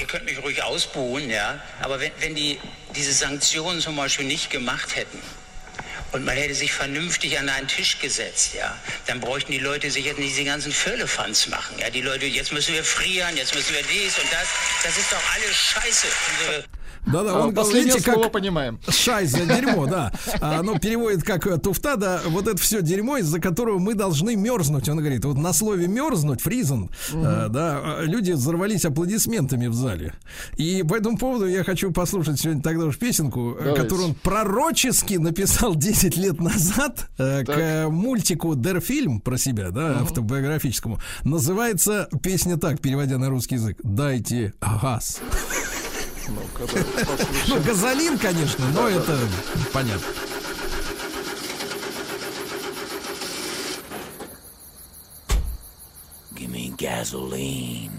Und 6.13 6.23
man 6.23 6.37
hätte 6.37 6.55
sich 6.55 6.71
vernünftig 6.71 7.37
an 7.37 7.49
einen 7.49 7.67
Tisch 7.67 7.99
gesetzt, 7.99 8.53
ja, 8.53 8.73
dann 9.07 9.19
bräuchten 9.19 9.51
die 9.51 9.59
Leute 9.59 9.91
sich 9.91 10.05
jetzt 10.05 10.19
nicht 10.19 10.31
diese 10.31 10.45
ganzen 10.45 10.71
Firlefanz 10.71 11.47
machen. 11.47 11.75
Ja, 11.79 11.89
die 11.89 12.01
Leute, 12.01 12.25
jetzt 12.25 12.53
müssen 12.53 12.73
wir 12.73 12.83
frieren, 12.83 13.35
jetzt 13.35 13.53
müssen 13.53 13.75
wir 13.75 13.83
dies 13.83 14.17
und 14.17 14.31
das. 14.31 14.47
Das 14.83 14.97
ist 14.97 15.11
doch 15.11 15.21
alles 15.35 15.55
Scheiße. 15.55 16.07
Да-да, 17.11 17.31
А, 17.35 17.47
он, 17.47 17.53
Последнее 17.53 17.93
видите, 17.95 18.11
слово 18.11 18.23
как 18.23 18.31
понимаем. 18.33 18.79
Шайза, 18.87 19.45
дерьмо, 19.45 19.85
да. 19.87 20.11
А, 20.41 20.61
ну, 20.63 20.77
переводит 20.79 21.23
как 21.23 21.61
туфта, 21.61 21.95
да, 21.95 22.21
вот 22.27 22.47
это 22.47 22.57
все 22.57 22.81
дерьмо, 22.81 23.17
из-за 23.17 23.39
которого 23.39 23.79
мы 23.79 23.93
должны 23.95 24.35
мерзнуть. 24.35 24.89
Он 24.89 24.97
говорит, 24.97 25.25
вот 25.25 25.37
на 25.37 25.53
слове 25.53 25.87
мерзнуть, 25.87 26.41
фризен, 26.41 26.89
э, 27.13 27.47
да, 27.49 27.99
люди 28.01 28.31
взорвались 28.33 28.85
аплодисментами 28.85 29.67
в 29.67 29.73
зале. 29.73 30.13
И 30.57 30.83
по 30.83 30.95
этому 30.95 31.17
поводу 31.17 31.47
я 31.47 31.63
хочу 31.63 31.91
послушать 31.91 32.39
сегодня 32.39 32.61
тогда 32.61 32.85
уж 32.85 32.97
песенку, 32.97 33.51
э, 33.53 33.63
Давайте. 33.63 33.81
которую 33.83 34.07
он 34.09 34.15
пророчески 34.15 35.15
написал 35.15 35.75
10 35.87 36.17
лет 36.17 36.39
назад 36.41 37.07
э, 37.17 37.43
к 37.43 37.47
Так. 37.47 37.57
э, 37.57 37.87
мультику 37.87 38.55
Дерфильм 38.55 39.21
про 39.21 39.37
себя, 39.37 39.69
да, 39.71 39.99
автобиографическому. 40.01 40.99
Называется 41.23 42.09
песня 42.21 42.57
так, 42.57 42.81
переводя 42.81 43.17
на 43.17 43.29
русский 43.29 43.55
язык. 43.55 43.77
Дайте 43.83 44.53
газ. 44.81 45.19
Ну, 46.29 47.59
газолин, 47.61 48.17
конечно, 48.17 48.67
но 48.73 48.89
это 48.89 49.17
понятно. 49.71 50.05
Give 56.35 56.49
me 56.51 56.73
gasoline. 56.77 57.91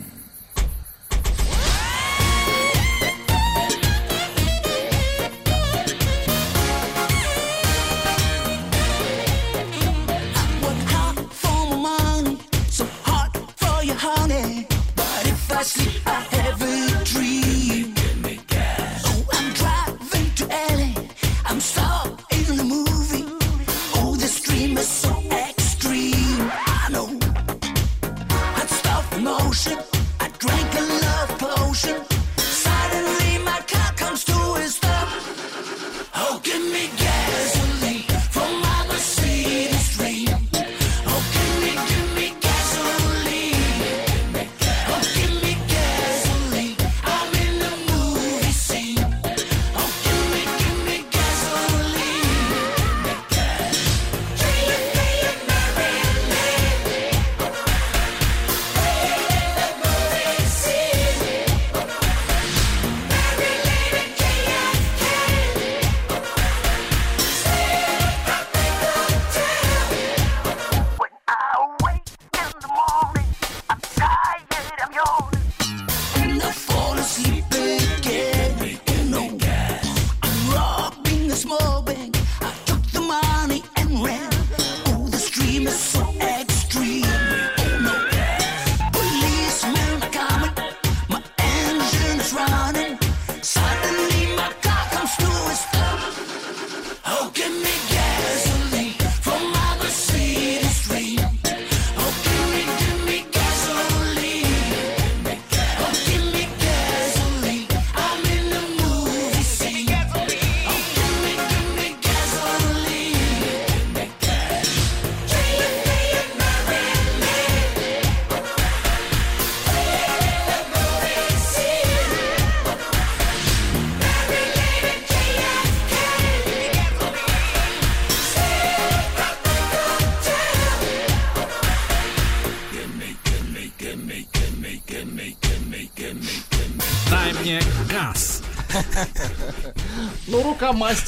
Work 10.63 10.83
hard 10.87 11.19
for 11.33 11.67
my 11.71 11.77
money, 11.79 12.39
so 12.71 12.85
hard 13.03 13.37
for 13.57 13.83
your 13.83 13.97
honey. 13.97 14.67
But 14.95 15.27
if 15.27 15.51
I 15.51 15.63
sleep, 15.63 16.03
I 16.07 16.21
have 16.21 16.63
a 16.63 17.05
dream. 17.05 17.18
Oh, 36.21 36.41
give 36.43 36.61
me 36.61 36.89
gasoline 36.97 37.58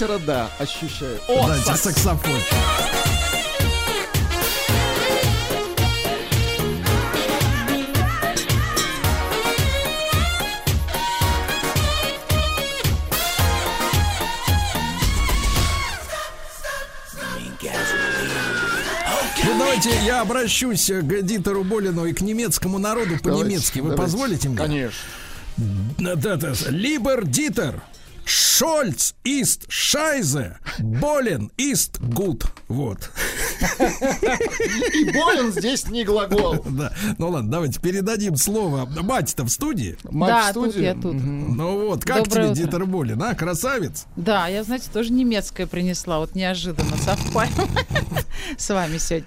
рука 0.00 0.12
мастера, 0.12 0.18
да, 0.18 0.50
ощущаю. 0.58 1.18
О, 1.28 1.48
Дайте 1.48 1.64
сакс. 1.64 1.82
саксофончик. 1.82 2.46
Ну, 19.42 19.58
давайте 19.58 19.90
я 20.04 20.20
обращусь 20.20 20.86
к 20.86 21.22
Дитеру 21.22 21.64
Болину 21.64 22.04
и 22.04 22.12
к 22.12 22.20
немецкому 22.20 22.78
народу 22.78 23.18
по-немецки. 23.22 23.80
Вы 23.80 23.90
Давайте. 23.90 24.02
позволите 24.02 24.48
мне? 24.48 24.58
Конечно. 24.58 25.00
Да, 25.98 26.14
да, 26.14 26.36
да. 26.36 26.52
Либер 26.68 27.26
Дитер. 27.26 27.82
Шольц 28.24 29.09
шайзе, 29.90 30.56
Болен 30.78 31.50
ист 31.56 31.98
гуд. 32.00 32.44
Вот. 32.68 33.10
И 34.94 35.04
болен 35.12 35.50
здесь 35.52 35.88
не 35.88 36.04
глагол. 36.04 36.64
Да. 36.64 36.92
Ну 37.18 37.30
ладно, 37.30 37.50
давайте 37.50 37.80
передадим 37.80 38.36
слово. 38.36 38.86
Мать-то 38.86 39.44
в 39.44 39.48
студии. 39.48 39.98
Мать 40.04 40.28
да, 40.28 40.50
в 40.50 40.54
тут 40.54 40.70
студии. 40.70 40.84
я 40.84 40.94
тут. 40.94 41.14
Ну 41.14 41.86
вот, 41.86 42.04
как 42.04 42.24
Доброе 42.24 42.30
тебе 42.30 42.52
утро. 42.52 42.64
Дитер 42.66 42.86
Болин, 42.86 43.22
а? 43.22 43.34
Красавец. 43.34 44.06
Да, 44.14 44.46
я, 44.46 44.62
знаете, 44.62 44.88
тоже 44.92 45.12
немецкое 45.12 45.66
принесла. 45.66 46.20
Вот 46.20 46.36
неожиданно 46.36 46.96
совпали 46.96 47.50
с 48.56 48.68
вами 48.72 48.98
сегодня. 48.98 49.26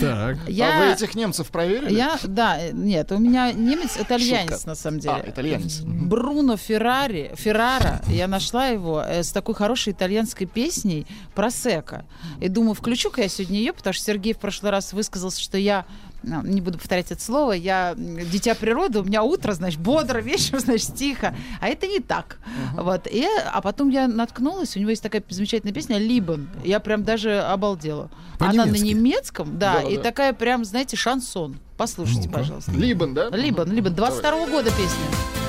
Так. 0.00 0.36
А 0.36 0.44
вы 0.46 0.52
Я, 0.52 0.92
этих 0.92 1.14
немцев 1.14 1.48
проверили? 1.48 1.94
я, 1.94 2.18
да, 2.22 2.58
э, 2.60 2.70
нет, 2.72 3.12
у 3.12 3.18
меня 3.18 3.52
немец, 3.52 3.96
итальянец 3.98 4.52
Шутка. 4.52 4.68
на 4.68 4.74
самом 4.74 5.00
деле. 5.00 5.22
А, 5.26 5.30
итальянец. 5.30 5.80
Бруно 5.80 6.56
Феррари, 6.56 7.32
Феррара, 7.36 8.00
я 8.08 8.26
нашла 8.28 8.68
его 8.68 9.02
э, 9.02 9.22
с 9.22 9.32
такой 9.32 9.54
хорошей 9.54 9.92
итальянской 9.92 10.46
песней 10.46 11.06
про 11.34 11.50
Сека. 11.50 12.04
И 12.40 12.48
думаю, 12.48 12.74
включу-ка 12.74 13.22
я 13.22 13.28
сегодня 13.28 13.58
ее, 13.58 13.72
потому 13.72 13.94
что 13.94 14.04
Сергей 14.04 14.34
в 14.34 14.38
прошлый 14.38 14.70
раз 14.70 14.92
высказался, 14.92 15.40
что 15.40 15.58
я 15.58 15.86
не 16.22 16.60
буду 16.60 16.78
повторять 16.78 17.10
это 17.10 17.22
слово, 17.22 17.52
я 17.52 17.94
дитя 17.96 18.54
природы, 18.54 19.00
у 19.00 19.04
меня 19.04 19.22
утро, 19.22 19.52
значит, 19.52 19.80
бодро, 19.80 20.18
вечер, 20.22 20.58
значит, 20.58 20.94
тихо. 20.94 21.34
А 21.60 21.68
это 21.68 21.86
не 21.86 22.00
так. 22.00 22.38
Вот. 22.74 23.06
И, 23.10 23.26
а 23.52 23.60
потом 23.60 23.88
я 23.88 24.08
наткнулась, 24.08 24.76
у 24.76 24.80
него 24.80 24.90
есть 24.90 25.02
такая 25.02 25.22
замечательная 25.28 25.74
песня 25.74 25.98
«Либан». 25.98 26.48
Я 26.64 26.80
прям 26.80 27.04
даже 27.04 27.40
обалдела. 27.40 28.10
Она 28.38 28.66
на 28.66 28.76
немецком, 28.76 29.58
да, 29.58 29.80
Да, 29.80 29.88
и 29.88 29.96
да. 29.96 30.02
такая 30.02 30.32
прям, 30.32 30.64
знаете, 30.64 30.96
шансон. 30.96 31.56
Послушайте, 31.76 32.28
Ну-ка. 32.28 32.38
пожалуйста. 32.38 32.70
Либан, 32.72 33.14
да? 33.14 33.28
Либан, 33.30 33.70
Либан, 33.72 33.94
22 33.94 34.46
года 34.46 34.70
песня. 34.70 35.41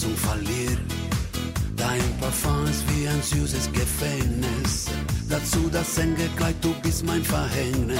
Ich 0.00 0.06
die 0.06 0.16
Fassung 0.16 0.16
verliere. 0.16 0.80
Dein 1.76 2.02
Parfum 2.20 2.64
ist 2.66 2.84
wie 2.90 3.08
ein 3.08 3.22
süßes 3.22 3.70
Gefängnis. 3.72 4.86
Dazu 5.28 5.68
das 5.72 5.98
enge 5.98 6.28
Kleid, 6.36 6.56
du 6.60 6.74
bist 6.82 7.04
mein 7.04 7.24
Verhängnis. 7.24 7.98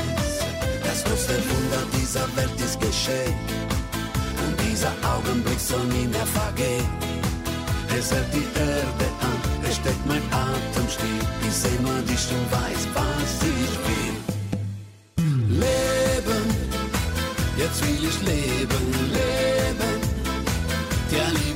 Das 0.83 1.05
größte 1.05 1.35
Wunder 1.35 1.83
dieser 1.99 2.27
Welt 2.37 2.61
ist 2.61 2.81
geschehen. 2.81 3.35
Und 4.45 4.57
dieser 4.69 4.93
Augenblick 5.15 5.61
soll 5.61 5.85
nie 5.87 6.07
mehr 6.07 6.27
vergehen. 6.27 6.89
Es 7.99 8.11
hält 8.13 8.33
die 8.33 8.49
Erde 8.59 9.07
an, 9.21 9.39
es 9.69 9.77
steckt 9.77 10.07
mein 10.07 10.23
Atem 10.31 10.89
still. 10.89 11.21
Ich 11.47 11.55
seh 11.55 11.79
nur 11.83 12.01
dich 12.03 12.27
und 12.37 12.47
weiß, 12.51 12.83
was 12.95 13.33
ich 13.57 13.75
will. 13.89 14.17
Leben, 15.65 16.45
jetzt 17.59 17.83
will 17.85 18.05
ich 18.09 18.19
leben, 18.23 18.85
leben, 19.19 20.01
dir 21.11 21.50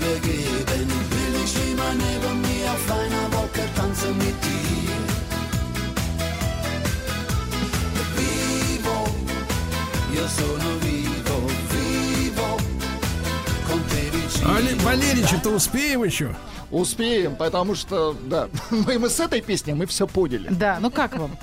Валерич-то 14.85 15.51
успеем 15.51 16.05
еще? 16.05 16.35
Успеем, 16.71 17.37
потому 17.37 17.75
что, 17.75 18.17
да, 18.27 18.49
мы, 18.71 18.99
мы 18.99 19.09
с 19.09 19.21
этой 19.21 19.41
песней 19.41 19.75
мы 19.75 19.87
все 19.87 20.07
поняли. 20.07 20.49
Да, 20.51 20.79
ну 20.81 20.91
как 20.91 21.17
вам? 21.17 21.37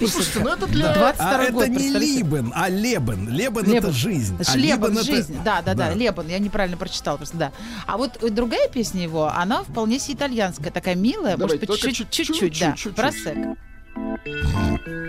Ну, 0.00 0.08
слушайте, 0.08 0.40
ну 0.40 0.50
это 0.50 0.66
для... 0.66 0.92
22 0.94 1.28
А 1.28 1.50
год, 1.50 1.62
это 1.62 1.70
не? 1.70 1.90
Либен, 1.90 2.52
а 2.54 2.68
Лебен. 2.68 3.28
Лебен, 3.28 3.64
Лебен. 3.64 3.78
это 3.78 3.92
жизнь. 3.92 4.36
А 4.46 4.56
Лебен, 4.56 4.92
это- 4.92 5.04
жизнь. 5.04 5.38
Да, 5.44 5.62
да, 5.62 5.74
да, 5.74 5.94
Лебен. 5.94 6.26
Я 6.28 6.38
неправильно 6.38 6.76
прочитала 6.76 7.16
просто, 7.16 7.36
да. 7.36 7.52
А 7.86 7.96
вот 7.96 8.18
другая 8.34 8.68
песня 8.68 9.02
его, 9.02 9.28
она 9.28 9.62
вполне 9.62 9.98
себе 9.98 10.14
итальянская, 10.14 10.70
такая 10.70 10.94
милая, 10.94 11.36
может 11.36 11.60
Давайте, 11.60 11.66
быть, 11.66 11.80
чуть-чуть, 12.10 12.58
да, 12.60 12.72
чуть-чуть. 12.72 12.94
про 12.94 13.12
сек. 13.12 13.36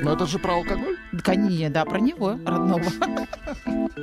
Но 0.04 0.14
это 0.14 0.26
же 0.28 0.40
про 0.40 0.56
алкоголь. 0.56 0.96
Да, 1.12 1.20
конечно, 1.22 1.70
да, 1.72 1.86
про 1.86 2.00
него, 2.00 2.40
родного. 2.46 2.86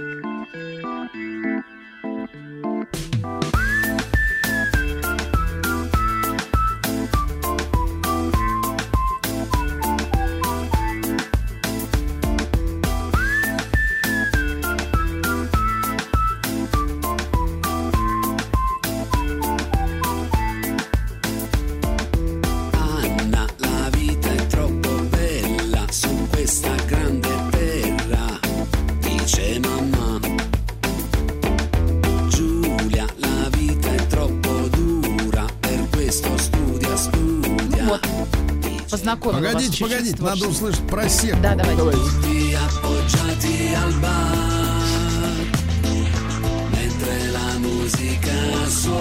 познакомила 38.95 39.41
вас 39.41 39.53
Погодите, 39.55 39.73
чуть-чуть 39.73 39.89
с 39.89 39.91
погодите, 39.91 40.23
надо 40.23 40.37
творчеством. 40.37 40.69
услышать 40.69 40.87
про 40.89 41.09
сек. 41.09 41.41
Да, 41.41 41.55
давайте. 41.57 41.77
Давайте. 41.79 42.01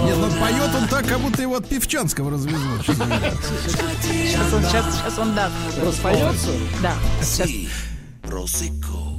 Нет, 0.04 0.16
ну 0.18 0.28
поет 0.40 0.74
он 0.74 0.88
так, 0.88 1.06
как 1.06 1.20
будто 1.20 1.42
его 1.42 1.56
от 1.56 1.68
Певчанского 1.68 2.30
развезло. 2.30 2.78
Сейчас 2.84 4.52
он, 4.52 4.62
сейчас, 4.64 4.84
сейчас 4.96 5.18
он 5.18 5.34
даст. 5.34 5.54
Распоется? 5.82 6.50
Да, 6.82 6.94
сейчас. 7.22 7.48
Sì, 7.48 7.68
rosicco. 8.24 9.14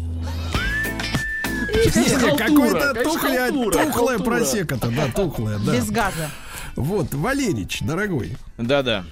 Не, 1.73 2.35
Какое-то 2.37 2.93
конечно, 2.93 3.03
тухлое, 3.03 3.37
халтура, 3.37 3.71
тухлое 3.71 4.17
халтура. 4.17 4.23
просека-то, 4.23 4.87
да, 4.89 5.07
тухлое, 5.13 5.57
да. 5.59 5.73
Без 5.73 5.89
газа. 5.89 6.29
Вот, 6.75 7.13
Валерич, 7.13 7.79
дорогой, 7.81 8.37
Да-да. 8.57 9.05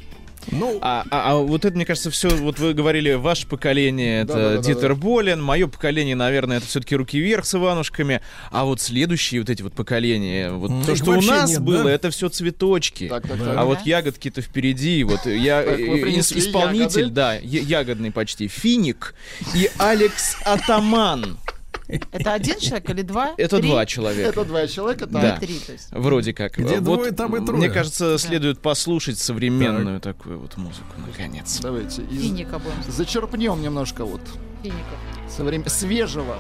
Ну, 0.52 0.80
А, 0.82 1.04
а- 1.10 1.32
а 1.32 1.36
вот 1.36 1.66
это, 1.66 1.76
мне 1.76 1.86
кажется, 1.86 2.12
все, 2.12 2.30
вот 2.30 2.60
вы 2.60 2.74
говорили, 2.74 3.14
ваше 3.14 3.48
поколение, 3.48 4.22
это 4.24 4.34
Да-да-да-да-да. 4.34 4.74
Дитер 4.74 4.96
Болин, 4.96 5.42
мое 5.42 5.68
поколение, 5.68 6.16
наверное, 6.16 6.58
это 6.58 6.68
все-таки 6.68 6.96
руки 6.96 7.20
вверх 7.20 7.46
с 7.46 7.56
Иванушками, 7.56 8.22
а 8.52 8.66
вот 8.66 8.82
следующие 8.82 9.42
вот 9.42 9.50
эти 9.50 9.62
вот 9.62 9.74
поколения, 9.74 10.52
вот 10.52 10.72
М, 10.72 10.84
то, 10.84 10.96
что 10.96 11.12
у 11.12 11.14
вообще 11.16 11.30
нас 11.32 11.50
нет, 11.52 11.62
было, 11.62 11.84
да? 11.86 11.92
это 11.92 12.10
все 12.12 12.30
цветочки. 12.30 13.08
Так, 13.08 13.24
так, 13.28 13.38
А 13.42 13.56
так. 13.56 13.66
вот 13.66 13.82
ягодки-то 13.82 14.42
впереди, 14.42 15.04
вот 15.04 15.26
я 15.26 15.62
э, 15.64 15.76
принесли 15.76 16.40
ис- 16.42 16.48
исполнитель, 16.50 17.00
ягоды? 17.02 17.14
да, 17.16 17.34
я- 17.36 17.62
ягодный 17.80 18.12
почти, 18.12 18.48
Финик 18.48 19.16
и 19.56 19.70
Алекс 19.78 20.36
Атаман. 20.46 21.38
Это 22.12 22.34
один 22.34 22.60
человек 22.60 22.90
или 22.90 23.02
два? 23.02 23.34
Это 23.38 23.58
Три? 23.58 23.70
два 23.70 23.86
человека. 23.86 24.30
Это 24.30 24.46
два 24.46 24.68
человека. 24.68 25.06
Да. 25.08 25.38
Три, 25.38 25.60
то 25.60 25.72
есть. 25.74 25.88
Вроде 25.92 26.34
как. 26.34 26.58
Где 26.58 26.76
Вот, 26.80 26.84
двое, 26.84 27.12
там 27.12 27.36
и 27.36 27.46
трое. 27.46 27.60
Мне 27.60 27.70
кажется, 27.70 28.18
следует 28.18 28.60
послушать 28.60 29.18
современную 29.20 30.00
такую 30.00 30.40
вот 30.40 30.58
музыку, 30.58 30.94
наконец. 31.06 31.60
Давайте. 31.62 32.02
из- 32.04 32.22
Финика 32.22 32.60
будем. 32.60 32.76
Зачерпнем 32.92 33.62
немножко 33.62 34.06
вот 34.06 34.22
Финика. 34.62 34.78
соврем- 35.30 35.68
свежего. 35.70 36.38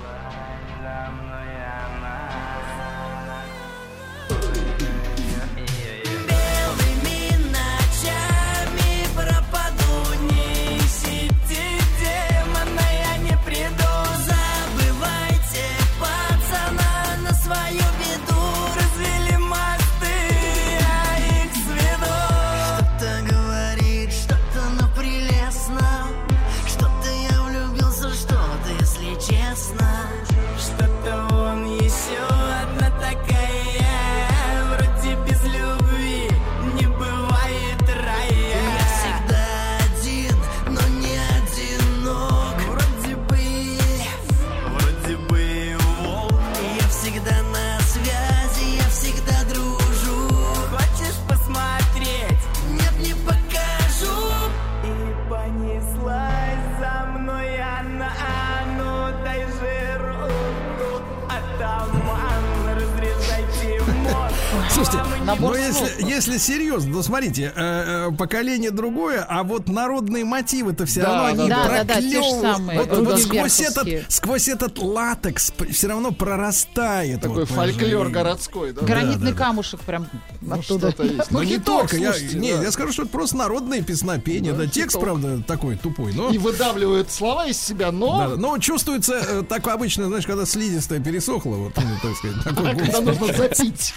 Но 65.49 65.55
если, 65.55 66.03
если 66.09 66.37
серьезно, 66.37 66.93
то 66.93 67.03
смотрите, 67.03 67.51
э, 67.55 68.09
э, 68.09 68.11
поколение 68.17 68.71
другое, 68.71 69.25
а 69.27 69.43
вот 69.43 69.67
народные 69.67 70.25
мотивы-то 70.25 70.85
все 70.85 71.01
Да, 71.01 71.07
равно 71.07 71.25
они 71.25 71.49
да, 71.49 71.67
да, 71.67 71.83
да, 71.83 72.01
самые, 72.41 72.79
Вот, 72.79 72.97
вот 72.97 73.19
сквозь, 73.19 73.59
этот, 73.59 73.87
сквозь 74.11 74.47
этот 74.47 74.77
латекс 74.79 75.53
все 75.71 75.87
равно 75.87 76.11
прорастает. 76.11 77.21
Такой 77.21 77.41
вот, 77.45 77.49
фольклор 77.49 78.09
городской, 78.09 78.73
да? 78.73 78.81
Гранитный 78.81 79.31
да, 79.31 79.37
да. 79.37 79.45
камушек 79.45 79.79
прям 79.81 80.07
Ну, 80.41 80.55
оттуда. 80.55 80.87
есть. 80.87 81.31
Ну, 81.31 81.39
Ну, 81.39 81.43
не 81.43 81.57
только, 81.57 81.97
я, 81.97 82.13
не, 82.33 82.53
да. 82.53 82.63
я 82.63 82.71
скажу, 82.71 82.91
что 82.93 83.03
это 83.03 83.11
просто 83.11 83.37
народное 83.37 83.81
песнопение, 83.81 84.53
да, 84.53 84.67
текст, 84.67 84.99
правда, 84.99 85.41
такой 85.43 85.75
тупой, 85.77 86.13
но... 86.13 86.29
И 86.29 86.37
выдавливают 86.37 87.11
слова 87.11 87.45
из 87.47 87.59
себя, 87.59 87.91
но 87.91 88.17
Да, 88.17 88.27
да. 88.29 88.35
но 88.37 88.57
чувствуется 88.57 89.13
э, 89.15 89.43
так 89.47 89.67
обычно, 89.67 90.07
знаешь, 90.07 90.25
когда 90.25 90.45
слизистая 90.45 90.99
пересохла, 90.99 91.55
вот, 91.55 91.73
ну, 91.75 91.83
так 92.01 92.15
сказать, 92.17 92.43
такой 92.43 92.75
когда 92.75 93.01
голос. 93.01 93.19
нужно 93.19 93.37
запить. 93.37 93.93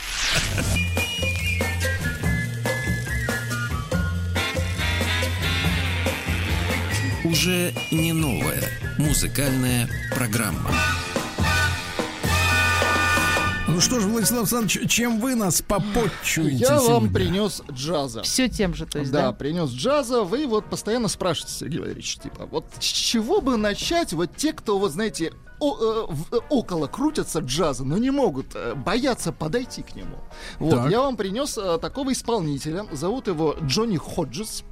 Уже 7.31 7.73
не 7.91 8.13
новая 8.13 8.63
музыкальная 8.99 9.89
программа. 10.15 10.71
Ну 13.69 13.81
что 13.81 13.99
ж, 14.01 14.05
Владислав 14.05 14.41
Александрович, 14.41 14.91
чем 14.91 15.21
вы 15.21 15.35
нас 15.35 15.61
попотчуете 15.61 16.57
Я 16.57 16.77
вам 16.77 16.85
сегодня? 16.87 17.13
принес 17.13 17.63
джаза. 17.71 18.23
Все 18.23 18.49
тем 18.49 18.75
же, 18.75 18.87
то 18.87 19.01
есть, 19.01 19.11
да, 19.11 19.23
да? 19.23 19.33
принес 19.33 19.71
джаза. 19.71 20.23
Вы 20.23 20.47
вот 20.47 20.71
постоянно 20.71 21.09
спрашиваете, 21.09 21.59
Сергей 21.59 21.81
Валерьевич, 21.81 22.17
типа, 22.19 22.47
вот 22.47 22.65
с 22.79 22.85
чего 22.85 23.41
бы 23.41 23.57
начать 23.57 24.13
вот 24.13 24.35
те, 24.37 24.53
кто, 24.53 24.79
вот 24.79 24.93
знаете, 24.93 25.33
о- 25.59 25.77
э, 25.77 26.07
в- 26.09 26.35
э, 26.35 26.41
около 26.49 26.87
крутятся 26.87 27.41
джаза, 27.41 27.85
но 27.85 27.99
не 27.99 28.11
могут, 28.11 28.55
э, 28.55 28.75
боятся 28.75 29.33
подойти 29.33 29.83
к 29.83 29.95
нему. 29.97 30.17
Вот, 30.59 30.71
Так. 30.83 30.91
я 30.91 31.01
вам 31.01 31.17
принес 31.17 31.59
э, 31.59 31.79
такого 31.79 32.13
исполнителя. 32.13 32.87
Зовут 32.93 33.27
его 33.27 33.57
Джонни 33.63 33.97
Ходжес. 33.97 34.63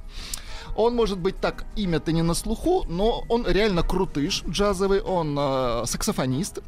Он 0.75 0.95
может 0.95 1.17
быть 1.17 1.39
так, 1.39 1.65
имя-то 1.75 2.11
не 2.11 2.21
на 2.21 2.33
слуху, 2.33 2.85
но 2.89 3.23
он 3.29 3.47
реально 3.47 3.81
крутыш 3.81 4.43
джазовый, 4.47 5.01
он 5.01 5.35
э, 5.39 5.83
саксофонист. 5.85 6.59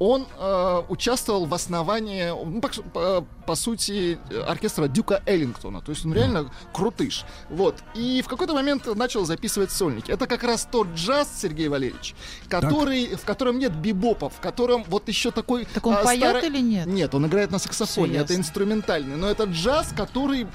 Он 0.00 0.26
э, 0.38 0.82
участвовал 0.88 1.46
в 1.46 1.54
основании, 1.54 2.30
ну, 2.30 2.60
по, 2.60 2.68
по- 2.68 3.26
по 3.46 3.54
сути, 3.54 4.18
оркестра 4.48 4.88
Дюка 4.88 5.22
Эллингтона. 5.26 5.80
То 5.82 5.92
есть 5.92 6.04
он 6.04 6.14
реально 6.14 6.50
крутыш. 6.72 7.24
Вот. 7.50 7.76
И 7.94 8.22
в 8.22 8.28
какой-то 8.28 8.54
момент 8.54 8.86
начал 8.96 9.24
записывать 9.24 9.70
сольники. 9.70 10.10
Это 10.10 10.26
как 10.26 10.42
раз 10.42 10.66
тот 10.70 10.88
джаз, 10.94 11.28
Сергей 11.40 11.68
Валерьевич, 11.68 12.14
который, 12.48 13.14
в 13.14 13.24
котором 13.24 13.58
нет 13.58 13.72
бибопа, 13.72 14.30
в 14.30 14.40
котором 14.40 14.82
вот 14.88 15.08
еще 15.08 15.30
такой... 15.30 15.66
Так 15.74 15.86
он 15.86 15.94
а, 15.94 16.02
поет 16.02 16.22
старо- 16.22 16.40
или 16.46 16.60
нет? 16.60 16.86
Нет, 16.86 17.14
он 17.14 17.26
играет 17.26 17.50
на 17.50 17.58
саксофоне. 17.58 18.16
Это 18.18 18.34
инструментальный. 18.34 19.16
Но 19.16 19.28
это 19.28 19.44
джаз, 19.44 19.92
который, 19.96 20.46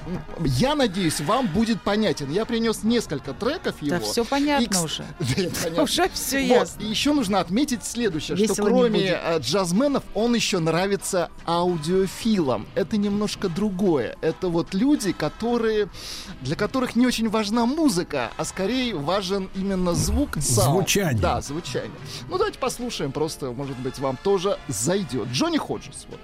я 0.44 0.74
надеюсь, 0.74 1.20
вам 1.20 1.46
будет 1.46 1.80
понятен. 1.82 2.30
Я 2.30 2.44
принес 2.44 2.82
несколько 2.90 3.32
треков 3.32 3.80
его. 3.80 3.90
Да 4.00 4.00
все 4.00 4.24
понятно 4.24 4.76
И, 4.78 4.84
уже. 4.84 5.04
Да, 5.18 5.26
понятно. 5.62 5.82
Уже 5.82 6.08
все 6.10 6.46
Вот, 6.48 6.60
ясно. 6.60 6.82
и 6.82 6.86
еще 6.86 7.12
нужно 7.12 7.40
отметить 7.40 7.84
следующее, 7.84 8.36
Весело 8.36 8.54
что 8.54 8.64
кроме 8.64 9.10
э, 9.10 9.38
джазменов, 9.40 10.02
он 10.14 10.34
еще 10.34 10.58
нравится 10.58 11.30
аудиофилам. 11.46 12.66
Это 12.74 12.96
немножко 12.96 13.48
другое. 13.48 14.16
Это 14.20 14.48
вот 14.48 14.74
люди, 14.74 15.12
которые, 15.12 15.88
для 16.42 16.56
которых 16.56 16.94
не 16.96 17.06
очень 17.06 17.28
важна 17.28 17.66
музыка, 17.66 18.30
а 18.36 18.44
скорее 18.44 18.94
важен 18.94 19.48
именно 19.54 19.94
звук, 19.94 20.36
саунд. 20.40 20.76
Звучание. 20.80 21.20
Да, 21.22 21.40
звучание. 21.40 21.90
Ну 22.28 22.36
давайте 22.38 22.58
послушаем, 22.58 23.12
просто, 23.12 23.50
может 23.52 23.78
быть, 23.78 23.98
вам 23.98 24.18
тоже 24.22 24.58
зайдет. 24.68 25.28
Джонни 25.28 25.58
Ходжес, 25.58 26.06
вот. 26.10 26.20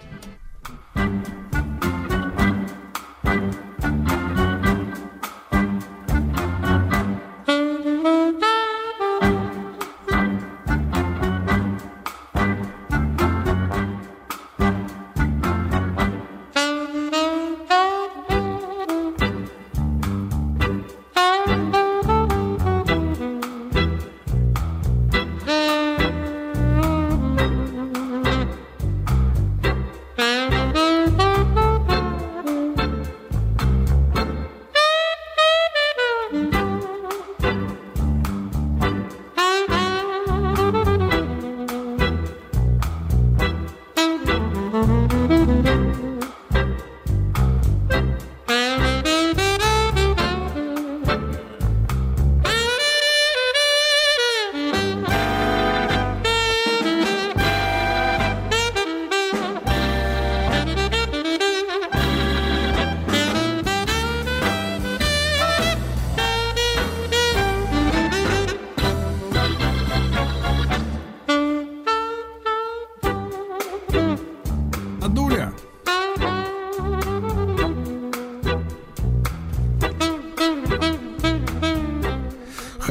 Дуля. 0.95 1.46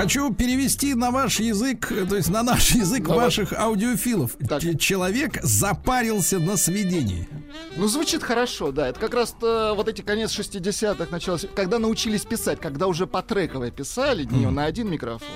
Хочу 0.06 0.32
перевести 0.32 0.94
на 0.94 1.10
ваш 1.10 1.40
язык, 1.40 1.92
э, 1.92 2.06
то 2.06 2.16
есть 2.16 2.30
на 2.30 2.44
наш 2.44 2.76
язык 2.76 3.06
Давай. 3.06 3.26
ваших 3.26 3.54
аудиофилов. 3.54 4.34
Так. 4.48 4.62
Человек 4.80 5.40
запарился 5.42 6.38
на 6.38 6.58
сведении. 6.58 7.28
Ну, 7.76 7.88
звучит 7.88 8.22
хорошо, 8.22 8.72
да. 8.72 8.90
Это 8.90 9.00
как 9.00 9.16
раз 9.16 9.36
вот 9.42 9.88
эти 9.88 10.04
конец 10.04 10.30
60-х, 10.38 11.08
начало... 11.10 11.38
се- 11.38 11.48
Когда 11.48 11.80
научились 11.80 12.24
писать, 12.24 12.60
когда 12.60 12.86
уже 12.86 13.08
по 13.08 13.24
трековой 13.24 13.72
писали, 13.72 14.26
не 14.26 14.46
на 14.46 14.66
один 14.66 14.92
микрофон. 14.92 15.28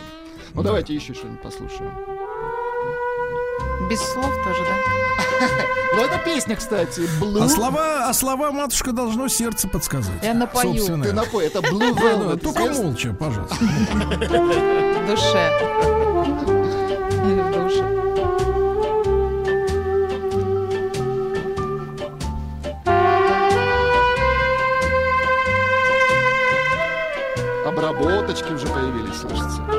Ну, 0.53 0.61
давайте 0.61 0.93
еще 0.93 1.15
что-нибудь 1.15 1.41
послушаем. 1.41 2.18
Без 3.89 3.99
слов 3.99 4.31
тоже, 4.43 4.63
да? 4.63 4.75
Ну, 5.91 6.05
это 6.05 6.19
песня, 6.19 6.55
кстати, 6.55 7.01
Blue... 7.19 7.43
А 7.43 7.49
слова, 7.49 8.07
а 8.07 8.13
слова 8.13 8.51
матушка 8.51 8.91
должно 8.91 9.27
сердце 9.27 9.67
подсказать. 9.67 10.23
Я 10.23 10.35
напою. 10.35 10.75
Собственно. 10.75 11.03
Ты 11.03 11.13
напой, 11.13 11.47
это 11.47 11.59
Blue 11.59 11.93
Velvet. 11.93 12.37
Только 12.37 12.65
молча, 12.67 13.11
пожалуйста. 13.13 13.55
В 13.55 15.07
душе. 15.07 15.51
В 17.23 17.63
душе. 17.63 17.83
Обработочки 27.65 28.51
уже 28.53 28.67
появились, 28.67 29.15
слышится. 29.17 29.78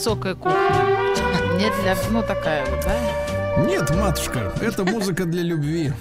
Высокая 0.00 0.34
кухня. 0.34 0.56
Не 1.58 1.70
для... 1.82 1.94
Ну, 2.10 2.22
такая 2.22 2.64
вот, 2.64 2.80
да? 2.84 3.62
Нет, 3.66 3.90
матушка, 3.90 4.50
это 4.62 4.82
музыка 4.84 5.26
для 5.26 5.42
любви. 5.42 5.92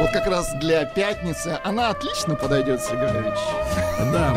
Вот 0.00 0.12
как 0.12 0.26
раз 0.28 0.48
для 0.60 0.84
пятницы 0.84 1.58
она 1.64 1.90
отлично 1.90 2.34
подойдет, 2.36 2.80
Сергей 2.80 3.06
Валерьевич. 3.08 3.38
Да. 4.12 4.34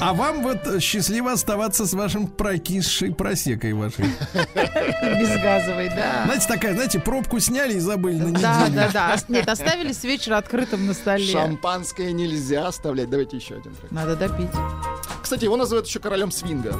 А 0.00 0.14
вам 0.14 0.42
вот 0.42 0.82
счастливо 0.82 1.32
оставаться 1.32 1.84
с 1.86 1.92
вашим 1.92 2.26
прокисшей 2.26 3.12
просекой 3.14 3.72
вашей. 3.74 4.06
Безгазовый, 5.20 5.90
да. 5.90 6.22
Знаете, 6.24 6.48
такая, 6.48 6.74
знаете, 6.74 6.98
пробку 6.98 7.38
сняли 7.40 7.74
и 7.74 7.78
забыли 7.78 8.16
на 8.18 8.32
Да, 8.40 8.62
неделю. 8.66 8.74
да, 8.76 8.88
да. 8.92 9.14
Ос- 9.14 9.26
Нет, 9.28 9.48
оставили 9.48 9.92
с 9.92 10.02
вечера 10.02 10.38
открытым 10.38 10.86
на 10.86 10.94
столе. 10.94 11.30
Шампанское 11.30 12.10
нельзя 12.12 12.66
оставлять. 12.66 13.08
Давайте 13.10 13.36
еще 13.36 13.56
один 13.56 13.74
трек. 13.74 13.90
Надо 13.92 14.16
допить. 14.16 14.50
Кстати, 15.22 15.44
его 15.44 15.56
называют 15.56 15.86
еще 15.86 16.00
королем 16.00 16.32
свинга. 16.32 16.74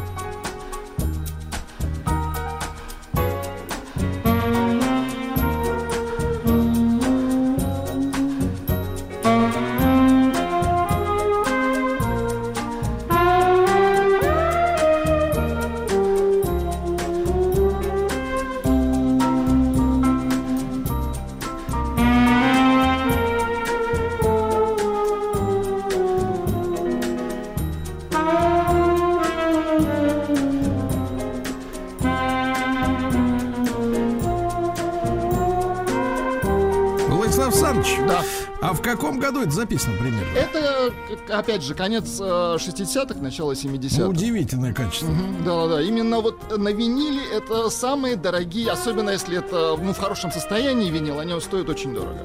Году 39.27 39.43
это 39.43 39.51
записано 39.51 39.97
примерно? 39.97 40.37
Это, 40.37 40.93
э, 41.11 41.33
опять 41.33 41.63
же, 41.63 41.75
конец 41.75 42.19
э, 42.21 42.25
60-х, 42.25 43.21
начало 43.21 43.53
70-х. 43.53 44.03
Ну, 44.03 44.11
удивительное 44.11 44.73
качество. 44.73 45.09
Да-да-да. 45.45 45.83
Именно 45.83 46.21
вот 46.21 46.57
на 46.57 46.69
виниле 46.69 47.23
это 47.33 47.69
самые 47.71 48.17
дорогие, 48.17 48.71
особенно 48.71 49.11
если 49.11 49.39
это 49.39 49.77
ну, 49.77 49.93
в 49.93 49.99
хорошем 49.99 50.31
состоянии 50.31 50.91
винил, 50.91 51.19
они 51.19 51.39
стоят 51.41 51.69
очень 51.69 51.95
дорого. 51.95 52.21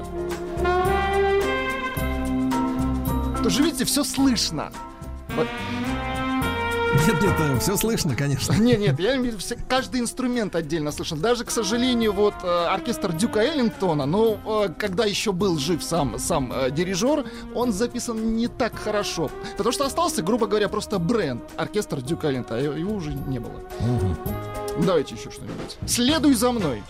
Тоже 3.42 3.62
видите, 3.62 3.84
все 3.84 4.04
слышно. 4.04 4.70
Вот. 5.36 5.48
Нет, 7.06 7.20
нет, 7.22 7.62
все 7.62 7.76
слышно, 7.76 8.14
конечно. 8.14 8.52
Нет, 8.52 8.78
нет, 8.78 8.98
я 9.00 9.10
имею 9.16 9.22
в 9.22 9.26
виду, 9.26 9.38
все- 9.38 9.56
каждый 9.68 10.00
инструмент 10.00 10.54
отдельно 10.54 10.92
слышен. 10.92 11.20
Даже, 11.20 11.44
к 11.44 11.50
сожалению, 11.50 12.12
вот 12.12 12.34
э, 12.42 12.46
оркестр 12.66 13.12
Дюка 13.12 13.40
Эллингтона, 13.40 14.06
ну, 14.06 14.38
э, 14.64 14.68
когда 14.78 15.04
еще 15.04 15.32
был 15.32 15.58
жив 15.58 15.82
сам, 15.82 16.18
сам 16.18 16.52
э, 16.52 16.70
дирижер, 16.70 17.24
он 17.54 17.72
записан 17.72 18.36
не 18.36 18.46
так 18.48 18.76
хорошо. 18.78 19.30
Потому 19.56 19.72
что 19.72 19.84
остался, 19.84 20.22
грубо 20.22 20.46
говоря, 20.46 20.68
просто 20.68 20.98
бренд 20.98 21.42
оркестр 21.56 22.00
Дюка 22.00 22.28
Эллингтона, 22.28 22.60
а 22.60 22.62
его 22.62 22.94
уже 22.94 23.12
не 23.12 23.38
было. 23.40 23.60
Давайте 24.84 25.14
еще 25.16 25.30
что-нибудь. 25.30 25.78
Следуй 25.86 26.34
за 26.34 26.52
мной. 26.52 26.82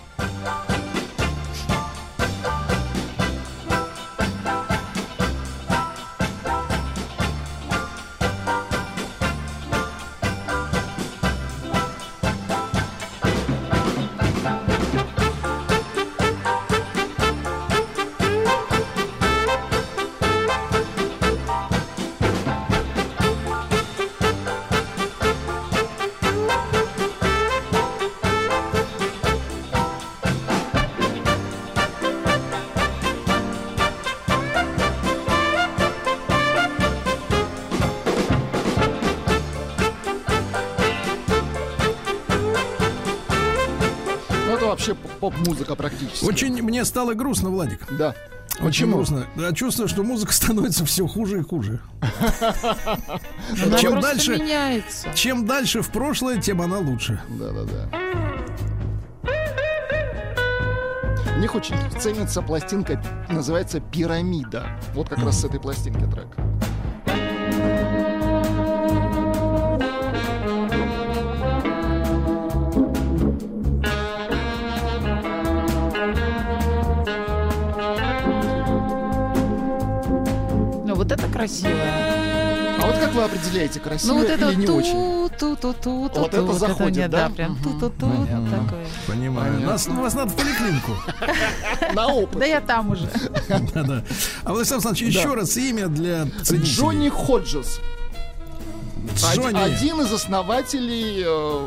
Поп-музыка 45.52 45.74
практически. 45.76 46.24
Очень 46.24 46.62
мне 46.62 46.84
стало 46.84 47.14
грустно, 47.14 47.50
Владик. 47.50 47.80
Да. 47.96 48.14
Очень 48.60 48.90
грустно. 48.90 49.26
Чувствую, 49.54 49.88
что 49.88 50.02
музыка 50.02 50.32
становится 50.34 50.84
все 50.84 51.06
хуже 51.06 51.40
и 51.40 51.42
хуже. 51.42 51.80
Она 52.00 53.78
Чем 53.78 53.92
просто 53.92 54.00
дальше- 54.14 54.36
меняется. 54.36 55.08
Чем 55.14 55.46
дальше 55.46 55.82
в 55.82 55.90
прошлое, 55.90 56.40
тем 56.40 56.60
она 56.60 56.78
лучше. 56.78 57.20
Да-да-да. 57.28 57.88
У 61.34 61.38
них 61.40 61.54
очень 61.54 61.74
ценится 61.98 62.40
пластинка, 62.42 63.02
называется 63.28 63.80
«Пирамида». 63.80 64.78
Вот 64.94 65.08
как 65.08 65.18
раз 65.24 65.40
с 65.40 65.44
этой 65.44 65.58
пластинки 65.58 66.04
трек. 66.12 66.28
Ну, 81.42 81.48
вот 81.48 81.66
это 81.66 81.72
красиво. 81.72 82.82
А 82.82 82.86
вот 82.86 82.98
как 82.98 83.12
вы 83.14 83.22
определяете, 83.22 83.80
красиво 83.80 84.12
Ну, 84.14 84.18
вот 84.20 84.28
это 84.28 84.48
или 84.50 84.54
не 84.56 84.66
ту, 84.66 84.76
очень? 84.76 84.92
ту, 85.38 85.56
ту, 85.56 85.56
ту, 85.56 85.72
ту, 85.74 85.98
Вот 85.98 86.30
ту, 86.30 86.36
это 86.44 86.52
заходит, 86.54 86.96
мне, 86.96 87.08
да? 87.08 87.28
прям 87.30 87.52
Мгм. 87.52 87.62
ту, 87.62 87.70
ту, 87.78 87.90
ту, 87.90 88.06
такое. 88.50 88.86
Понимаю. 89.06 89.52
Понятно. 89.54 89.72
Нас, 89.72 89.86
вас 89.86 90.14
надо 90.14 90.30
в 90.32 90.36
поликлинику. 90.36 90.92
На 91.94 92.06
опыт. 92.08 92.38
Да 92.40 92.46
я 92.46 92.60
там 92.60 92.90
уже. 92.90 93.08
Да-да. 93.74 94.02
А 94.44 94.52
Владислав 94.52 94.84
Александрович, 94.84 95.14
еще 95.14 95.34
раз 95.34 95.56
имя 95.56 95.86
для 95.88 96.26
ценителей. 96.42 96.72
Джонни 96.74 97.08
Ходжес. 97.08 97.80
Од- 99.10 99.34
Джонни. 99.36 99.58
Один 99.62 100.00
из 100.00 100.12
основателей 100.12 101.22
э, 101.24 101.66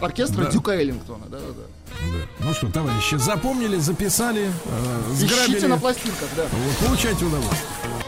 оркестра 0.00 0.44
Да. 0.44 0.50
Дюка 0.50 0.72
Эллингтона. 0.72 1.26
Да-да-да. 1.30 1.62
Да. 2.00 2.44
Ну 2.46 2.54
что, 2.54 2.68
товарищи, 2.70 3.16
запомнили, 3.16 3.76
записали, 3.78 4.50
э, 4.66 5.12
сграбили. 5.14 5.52
Ищите 5.52 5.68
на 5.68 5.78
пластинках, 5.78 6.28
да. 6.36 6.42
Вот, 6.42 6.86
получайте 6.88 7.24
удовольствие. 7.24 7.62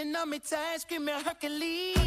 Gripping 0.00 0.16
on 0.16 0.30
me 0.30 0.38
tight, 0.38 0.80
screaming 0.80 1.14
Hercules. 1.14 1.99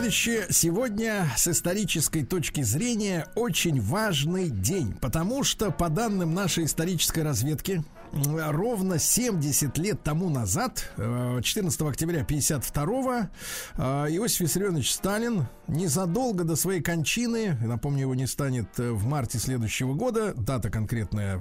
Товарищи, 0.00 0.46
сегодня 0.48 1.26
с 1.36 1.46
исторической 1.46 2.24
точки 2.24 2.62
зрения 2.62 3.26
очень 3.34 3.82
важный 3.82 4.48
день, 4.48 4.94
потому 4.98 5.44
что 5.44 5.70
по 5.70 5.90
данным 5.90 6.32
нашей 6.32 6.64
исторической 6.64 7.20
разведки, 7.20 7.84
ровно 8.10 8.98
70 8.98 9.76
лет 9.76 10.02
тому 10.02 10.30
назад, 10.30 10.90
э, 10.96 11.40
14 11.42 11.90
октября 11.90 12.24
52 12.24 13.28
Иосиф 13.76 14.40
Виссарионович 14.40 14.90
Сталин 14.90 15.46
незадолго 15.68 16.44
до 16.44 16.56
своей 16.56 16.80
кончины, 16.80 17.58
напомню, 17.60 18.00
его 18.00 18.14
не 18.14 18.26
станет 18.26 18.80
э, 18.80 18.90
в 18.92 19.04
марте 19.04 19.38
следующего 19.38 19.92
года, 19.92 20.32
дата 20.34 20.70
конкретная, 20.70 21.36
э, 21.36 21.40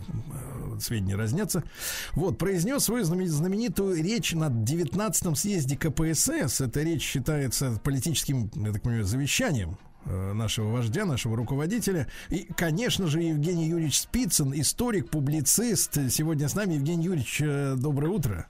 сведения 0.83 1.15
разнятся, 1.15 1.63
вот, 2.13 2.37
произнес 2.37 2.83
свою 2.83 3.03
знамен- 3.03 3.27
знаменитую 3.27 4.03
речь 4.03 4.33
на 4.33 4.49
19-м 4.49 5.35
съезде 5.35 5.77
КПСС. 5.77 6.61
Эта 6.61 6.81
речь 6.81 7.03
считается 7.03 7.79
политическим, 7.83 8.51
я 8.55 8.71
так 8.71 8.81
понимаю, 8.81 9.03
завещанием 9.03 9.77
э, 10.05 10.33
нашего 10.33 10.71
вождя, 10.71 11.05
нашего 11.05 11.35
руководителя. 11.35 12.07
И, 12.29 12.47
конечно 12.55 13.07
же, 13.07 13.21
Евгений 13.21 13.67
Юрьевич 13.67 13.99
Спицын, 13.99 14.53
историк, 14.59 15.09
публицист. 15.09 15.97
Сегодня 16.09 16.47
с 16.49 16.55
нами. 16.55 16.75
Евгений 16.75 17.05
Юрьевич, 17.05 17.41
э, 17.41 17.75
доброе 17.77 18.09
утро. 18.09 18.47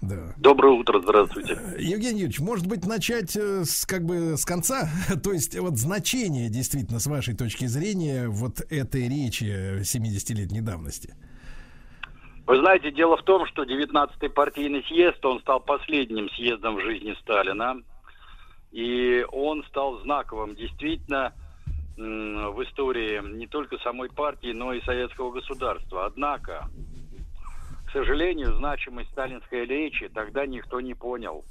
Да. 0.00 0.34
Доброе 0.36 0.78
утро, 0.78 1.00
здравствуйте. 1.00 1.58
Евгений 1.78 2.20
Юрьевич, 2.20 2.40
может 2.40 2.66
быть, 2.66 2.86
начать 2.86 3.36
э, 3.36 3.64
с, 3.64 3.84
как 3.84 4.04
бы 4.04 4.36
с 4.36 4.44
конца? 4.44 4.88
То 5.22 5.32
есть 5.32 5.58
вот 5.58 5.78
значение, 5.78 6.48
действительно, 6.48 7.00
с 7.00 7.06
вашей 7.06 7.34
точки 7.34 7.66
зрения, 7.66 8.28
вот 8.28 8.60
этой 8.70 9.08
речи 9.08 9.80
70-летней 9.80 10.60
давности. 10.60 11.14
Вы 12.48 12.60
знаете, 12.60 12.90
дело 12.90 13.18
в 13.18 13.22
том, 13.24 13.44
что 13.44 13.64
19-й 13.64 14.30
партийный 14.30 14.82
съезд, 14.84 15.22
он 15.22 15.38
стал 15.40 15.60
последним 15.60 16.30
съездом 16.30 16.76
в 16.76 16.80
жизни 16.80 17.14
Сталина. 17.20 17.76
И 18.72 19.22
он 19.30 19.62
стал 19.64 19.98
знаковым 19.98 20.54
действительно 20.54 21.34
в 21.98 22.62
истории 22.62 23.20
не 23.36 23.46
только 23.46 23.76
самой 23.80 24.08
партии, 24.08 24.52
но 24.52 24.72
и 24.72 24.80
советского 24.80 25.30
государства. 25.30 26.06
Однако, 26.06 26.70
к 27.86 27.90
сожалению, 27.92 28.54
значимость 28.54 29.10
сталинской 29.10 29.66
речи 29.66 30.08
тогда 30.08 30.46
никто 30.46 30.80
не 30.80 30.94
понял. 30.94 31.44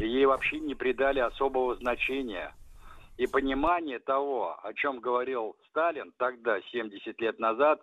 И 0.00 0.06
ей 0.06 0.24
вообще 0.24 0.60
не 0.60 0.74
придали 0.74 1.20
особого 1.20 1.76
значения. 1.76 2.54
И 3.18 3.26
понимание 3.26 3.98
того, 3.98 4.58
о 4.62 4.72
чем 4.72 5.00
говорил 5.00 5.56
Сталин 5.68 6.10
тогда, 6.16 6.58
70 6.72 7.20
лет 7.20 7.38
назад, 7.38 7.82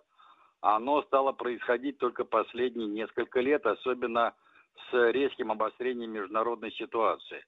оно 0.64 1.02
стало 1.02 1.32
происходить 1.32 1.98
только 1.98 2.24
последние 2.24 2.88
несколько 2.88 3.40
лет, 3.40 3.66
особенно 3.66 4.32
с 4.90 5.10
резким 5.10 5.52
обострением 5.52 6.12
международной 6.12 6.72
ситуации. 6.72 7.44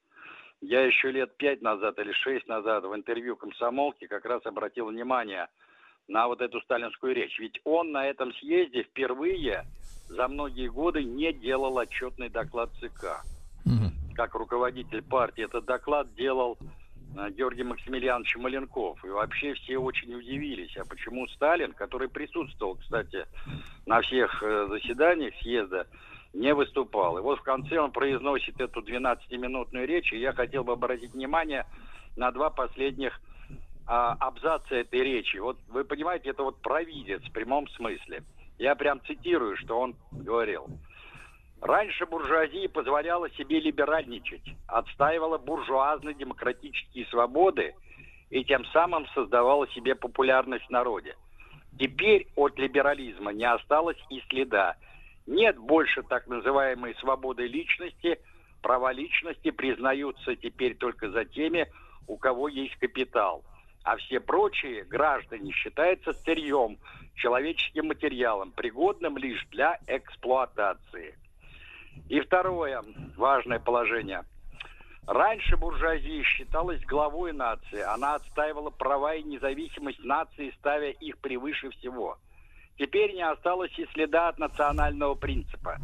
Я 0.61 0.83
еще 0.83 1.11
лет 1.11 1.35
пять 1.39 1.63
назад 1.63 1.99
или 1.99 2.13
шесть 2.13 2.47
назад 2.47 2.85
в 2.85 2.95
интервью 2.95 3.37
комсомолки 3.37 4.07
как 4.07 4.27
раз 4.27 4.45
обратил 4.45 4.89
внимание 4.89 5.49
на 6.09 6.29
вот 6.29 6.43
эту 6.43 6.61
сталинскую 6.61 7.15
речь. 7.15 7.39
Ведь 7.39 7.59
он 7.65 7.91
на 7.91 8.07
этом 8.07 8.35
съезде 8.35 8.83
впервые 8.83 9.65
за 10.09 10.29
многие 10.29 10.69
годы 10.69 11.03
не 11.03 11.33
делал 11.33 11.79
отчетный 11.79 12.29
доклад 12.29 12.71
ЦК. 12.81 13.25
Как 14.15 14.35
руководитель 14.35 15.03
партии 15.03 15.45
этот 15.45 15.65
доклад 15.65 16.15
делал 16.15 16.59
Георгий 17.31 17.65
Максимилианович 17.65 18.37
Маленков. 18.37 19.05
И 19.05 19.09
вообще 19.09 19.55
все 19.55 19.79
очень 19.79 20.15
удивились, 20.15 20.77
а 20.77 20.85
почему 20.85 21.27
Сталин, 21.29 21.73
который 21.73 22.09
присутствовал, 22.09 22.77
кстати, 22.77 23.27
на 23.87 24.01
всех 24.03 24.43
э, 24.43 24.67
заседаниях 24.69 25.35
съезда, 25.37 25.87
не 26.35 26.53
выступал. 26.55 27.19
И 27.19 27.23
вот 27.23 27.39
в 27.39 27.43
конце 27.43 27.79
он 27.79 27.93
произносит 27.93 28.61
эту 28.61 28.81
12-минутную 28.81 29.87
речь, 29.87 30.13
и 30.13 30.19
я 30.19 30.33
хотел 30.33 30.65
бы 30.65 30.73
обратить 30.73 31.15
внимание 31.15 31.67
на 32.17 32.31
два 32.31 32.51
последних 32.51 33.19
а, 33.87 34.17
абзаца 34.21 34.75
этой 34.75 35.01
речи. 35.01 35.39
Вот 35.39 35.59
вы 35.69 35.85
понимаете, 35.85 36.31
это 36.31 36.43
вот 36.43 36.61
провидец 36.61 37.23
в 37.23 37.33
прямом 37.33 37.69
смысле. 37.69 38.23
Я 38.59 38.75
прям 38.75 39.01
цитирую, 39.07 39.57
что 39.57 39.79
он 39.79 39.97
говорил. 40.13 40.67
Раньше 41.67 42.07
буржуазия 42.07 42.69
позволяла 42.69 43.29
себе 43.31 43.59
либеральничать, 43.59 44.55
отстаивала 44.69 45.37
буржуазно-демократические 45.37 47.07
свободы 47.07 47.75
и 48.31 48.45
тем 48.45 48.65
самым 48.67 49.09
создавала 49.09 49.67
себе 49.71 49.97
популярность 49.97 50.65
в 50.67 50.71
народе. 50.71 51.17
Теперь 51.77 52.29
от 52.37 52.57
либерализма 52.57 53.33
не 53.33 53.47
осталось 53.47 53.99
и 54.11 54.23
следа. 54.29 54.77
Нет 55.27 55.59
больше 55.59 56.05
так 56.05 56.29
называемой 56.29 56.95
свободы 57.01 57.49
личности, 57.49 58.21
права 58.63 58.93
личности 58.93 59.51
признаются 59.51 60.37
теперь 60.37 60.77
только 60.77 61.11
за 61.11 61.25
теми, 61.25 61.67
у 62.07 62.17
кого 62.17 62.47
есть 62.47 62.77
капитал. 62.77 63.43
А 63.83 63.97
все 63.97 64.21
прочие 64.21 64.85
граждане 64.85 65.51
считаются 65.51 66.13
сырьем, 66.13 66.79
человеческим 67.17 67.89
материалом, 67.89 68.53
пригодным 68.53 69.19
лишь 69.19 69.45
для 69.51 69.81
эксплуатации. 69.89 71.17
И 72.09 72.21
второе 72.21 72.83
важное 73.17 73.59
положение. 73.59 74.25
Раньше 75.07 75.57
буржуазия 75.57 76.23
считалась 76.25 76.85
главой 76.85 77.33
нации. 77.33 77.81
Она 77.81 78.17
отстаивала 78.17 78.71
права 78.71 79.15
и 79.15 79.23
независимость 79.23 80.03
нации, 80.05 80.53
ставя 80.59 80.91
их 80.91 81.19
превыше 81.19 81.71
всего. 81.71 82.19
Теперь 82.77 83.15
не 83.15 83.23
осталось 83.23 83.77
и 83.79 83.87
следа 83.93 84.29
от 84.29 84.39
национального 84.39 85.15
принципа. 85.15 85.79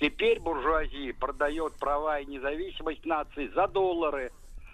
Теперь 0.00 0.40
буржуазия 0.40 1.14
продает 1.14 1.78
права 1.78 2.18
и 2.18 2.26
независимость 2.26 3.06
нации 3.06 3.46
за 3.48 3.68
доллары. 3.68 4.32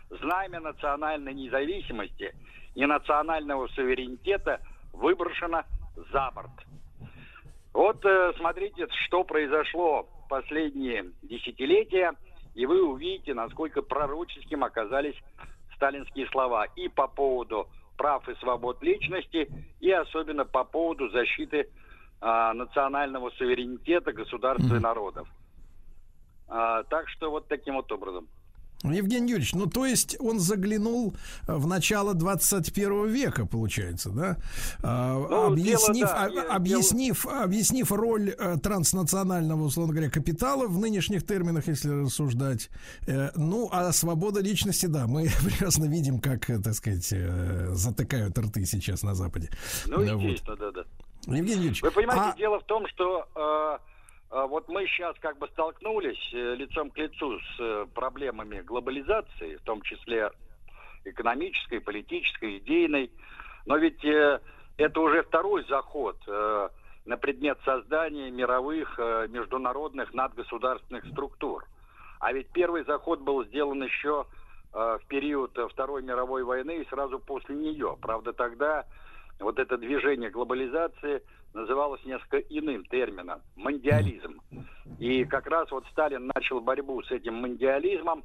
Знамя 0.09 0.61
национальной 0.61 1.35
независимости 1.35 2.35
и 2.75 2.87
национального 2.87 3.69
суверенитета 3.69 4.61
выброшено 4.93 5.63
за 6.11 6.31
борт. 6.35 6.51
Вот 7.73 8.05
э, 8.05 8.33
смотрите, 8.39 8.89
что 9.07 9.23
произошло 9.25 10.09
последние 10.31 11.11
десятилетия, 11.23 12.13
и 12.55 12.65
вы 12.65 12.83
увидите, 12.89 13.35
насколько 13.35 13.83
пророческим 13.83 14.63
оказались 14.63 15.17
сталинские 15.75 16.29
слова 16.29 16.67
и 16.77 16.89
по 16.89 17.09
поводу 17.09 17.69
прав 17.99 18.27
и 18.29 18.35
свобод 18.37 18.81
личности, 18.83 19.51
и 19.81 19.91
особенно 19.91 20.45
по 20.45 20.65
поводу 20.65 21.11
защиты 21.11 21.69
а, 22.21 22.55
национального 22.55 23.31
суверенитета 23.31 24.13
государства 24.13 24.77
и 24.77 24.79
народов. 24.79 25.29
А, 26.49 26.85
так 26.85 27.09
что 27.09 27.31
вот 27.31 27.49
таким 27.49 27.75
вот 27.75 27.91
образом. 27.91 28.29
Евгений 28.83 29.31
Юрьевич, 29.33 29.53
ну 29.53 29.67
то 29.67 29.85
есть 29.85 30.17
он 30.21 30.41
заглянул 30.41 31.15
э, 31.47 31.55
в 31.55 31.67
начало 31.67 32.15
21 32.15 33.09
века, 33.09 33.45
получается, 33.47 34.11
да? 34.11 34.37
А, 34.83 35.19
Ну, 35.19 35.53
объяснив, 35.53 36.07
дело, 36.07 36.09
да, 36.09 36.25
а- 36.25 36.29
я- 36.31 36.43
объяснив, 36.55 37.27
объяснив 37.27 37.93
роль 37.93 38.31
э, 38.31 38.57
транснационального, 38.63 39.65
условно 39.65 39.93
говоря, 39.93 40.11
капитала 40.11 40.67
в 40.67 40.79
нынешних 40.79 41.27
терминах, 41.27 41.69
если 41.69 41.91
рассуждать. 41.91 42.71
Э, 43.07 43.31
ну, 43.37 43.69
а 43.71 43.93
свобода 43.93 44.41
личности, 44.41 44.87
да, 44.87 45.07
мы 45.07 45.29
прекрасно 45.45 45.85
видим, 45.85 46.19
как, 46.19 46.47
так 46.47 46.73
сказать, 46.75 47.13
затыкают 47.73 48.39
рты 48.39 48.65
сейчас 48.65 49.03
на 49.03 49.15
Западе. 49.15 49.51
Ну, 49.87 50.05
Да, 50.05 50.15
вот. 50.17 50.23
естественно, 50.23 50.57
да-да. 50.57 50.85
Евгений 51.27 51.57
Юрьевич, 51.57 51.83
Вы 51.83 51.91
понимаете, 51.91 52.31
а- 52.35 52.37
дело 52.39 52.59
в 52.61 52.65
том, 52.65 52.87
что 52.89 53.27
вот 54.31 54.69
мы 54.69 54.87
сейчас 54.87 55.17
как 55.19 55.39
бы 55.39 55.49
столкнулись 55.49 56.31
э, 56.33 56.55
лицом 56.55 56.91
к 56.91 56.99
лицу 56.99 57.39
с 57.41 57.57
э, 57.59 57.87
проблемами 57.93 58.61
глобализации, 58.61 59.57
в 59.57 59.63
том 59.63 59.83
числе 59.83 60.31
экономической, 61.05 61.81
политической, 61.81 62.59
идейной. 62.59 63.11
Но 63.67 63.77
ведь 63.77 64.05
э, 64.05 64.41
это 64.77 65.01
уже 65.01 65.25
второй 65.25 65.65
заход 65.67 66.17
на 66.27 67.17
предмет 67.17 67.59
создания 67.65 68.31
мировых 68.31 68.99
международных 69.29 70.15
надгосударственных 70.15 71.05
структур. 71.07 71.67
А 72.19 72.33
ведь 72.33 72.49
первый 72.53 72.85
заход 72.85 73.21
был 73.21 73.45
сделан 73.45 73.83
еще 73.83 74.27
в 74.73 75.01
период 75.09 75.59
Второй 75.73 76.03
мировой 76.03 76.45
войны 76.45 76.79
и 76.79 76.89
сразу 76.89 77.19
после 77.19 77.57
нее. 77.57 77.99
Правда, 78.01 78.33
тогда 78.33 78.87
вот 79.41 79.59
это 79.59 79.77
движение 79.77 80.31
глобализации 80.31 81.23
называлось 81.55 82.05
несколько 82.05 82.39
иным 82.39 82.85
термином– 82.85 83.41
мандиализм. 83.57 84.41
И 84.99 85.25
как 85.25 85.47
раз 85.47 85.71
вот 85.71 85.85
Сталин 85.91 86.31
начал 86.35 86.61
борьбу 86.61 87.03
с 87.03 87.11
этим 87.11 87.35
мандиализмом 87.35 88.25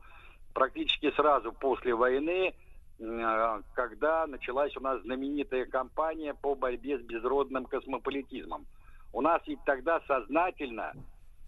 практически 0.54 1.12
сразу 1.12 1.52
после 1.52 1.96
войны, 1.96 2.54
э, 3.00 3.62
когда 3.74 4.28
началась 4.28 4.76
у 4.78 4.82
нас 4.82 5.02
знаменитая 5.02 5.66
кампания 5.66 6.34
по 6.34 6.56
борьбе 6.56 7.00
с 7.00 7.02
безродным 7.02 7.66
космополитизмом. 7.66 8.66
У 9.12 9.22
нас 9.22 9.42
ведь 9.48 9.64
тогда 9.66 10.02
сознательно 10.08 10.94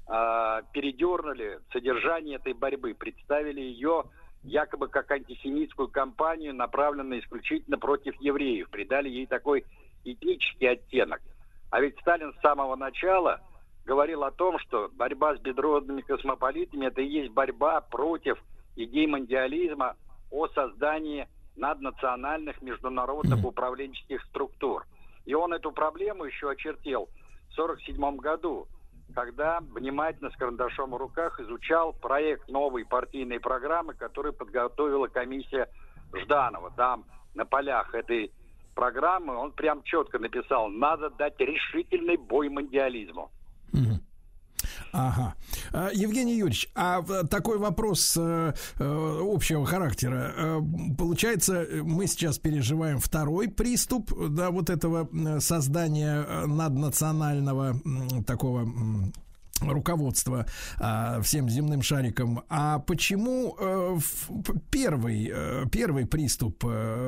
э, 0.08 0.62
передернули 0.74 1.60
содержание 1.72 2.38
этой 2.38 2.54
борьбы, 2.54 2.94
представили 2.94 3.62
ее 3.62 4.06
якобы 4.48 4.88
как 4.88 5.12
антисемитскую 5.12 5.90
кампанию, 5.90 6.56
направленную 6.56 7.22
исключительно 7.22 7.78
против 7.78 8.16
евреев, 8.22 8.70
придали 8.70 9.10
ей 9.10 9.26
такой 9.26 9.66
этнический 10.04 10.70
оттенок. 10.70 11.22
А 11.70 11.82
ведь 11.82 12.00
Сталин 12.00 12.34
с 12.34 12.42
самого 12.42 12.76
начала 12.76 13.42
говорил 13.86 14.24
о 14.24 14.32
том, 14.32 14.58
что 14.60 14.90
борьба 14.94 15.36
с 15.36 15.40
бедродными 15.40 16.02
космополитами 16.02 16.88
это 16.88 17.02
и 17.02 17.08
есть 17.08 17.34
борьба 17.34 17.82
против 17.82 18.42
идей 18.76 19.06
мондиализма 19.08 19.96
о 20.32 20.48
создании 20.48 21.28
наднациональных 21.58 22.62
международных 22.62 23.44
управленческих 23.44 24.24
структур. 24.26 24.86
И 25.26 25.34
он 25.34 25.54
эту 25.54 25.72
проблему 25.72 26.24
еще 26.24 26.50
очертил 26.50 27.10
в 27.50 27.60
1947 27.60 28.18
году, 28.18 28.68
когда 29.14 29.60
внимательно 29.60 30.30
с 30.30 30.36
карандашом 30.36 30.92
в 30.92 30.98
руках 30.98 31.40
изучал 31.40 31.94
проект 31.94 32.50
новой 32.50 32.86
партийной 32.86 33.40
программы, 33.40 33.94
который 33.94 34.34
подготовила 34.34 35.08
комиссия 35.08 35.70
Жданова. 36.14 36.72
Там 36.76 37.06
на 37.34 37.46
полях 37.46 37.94
этой 37.94 38.32
программы 38.76 39.36
он 39.36 39.52
прям 39.52 39.84
четко 39.84 40.20
написал, 40.20 40.70
надо 40.70 41.10
дать 41.10 41.40
решительный 41.40 42.18
бой 42.18 42.50
мондиализму. 42.50 43.32
Ага. 44.92 45.36
А, 45.72 45.90
Евгений 45.94 46.36
Юрьевич, 46.38 46.70
а 46.76 47.02
такой 47.26 47.58
вопрос 47.58 48.16
э, 48.18 48.54
э, 48.80 49.20
общего 49.34 49.66
характера. 49.66 50.34
Э, 50.36 50.62
Получается, 50.98 51.66
мы 51.84 52.08
сейчас 52.08 52.40
переживаем 52.40 53.00
второй 53.00 53.48
приступ, 53.50 54.12
да, 54.30 54.52
вот 54.52 54.70
этого 54.70 55.10
э, 55.12 55.40
создания 55.40 56.26
э, 56.28 56.46
наднационального 56.46 57.76
такого 58.26 58.62
м, 58.62 59.14
руководства 59.62 60.46
а, 60.80 61.20
всем 61.22 61.50
земным 61.50 61.82
шариком. 61.82 62.44
А 62.48 62.80
почему 62.80 63.56
э, 63.60 63.98
первый, 64.70 65.32
э, 65.34 65.66
первый 65.72 66.06
приступ 66.06 66.64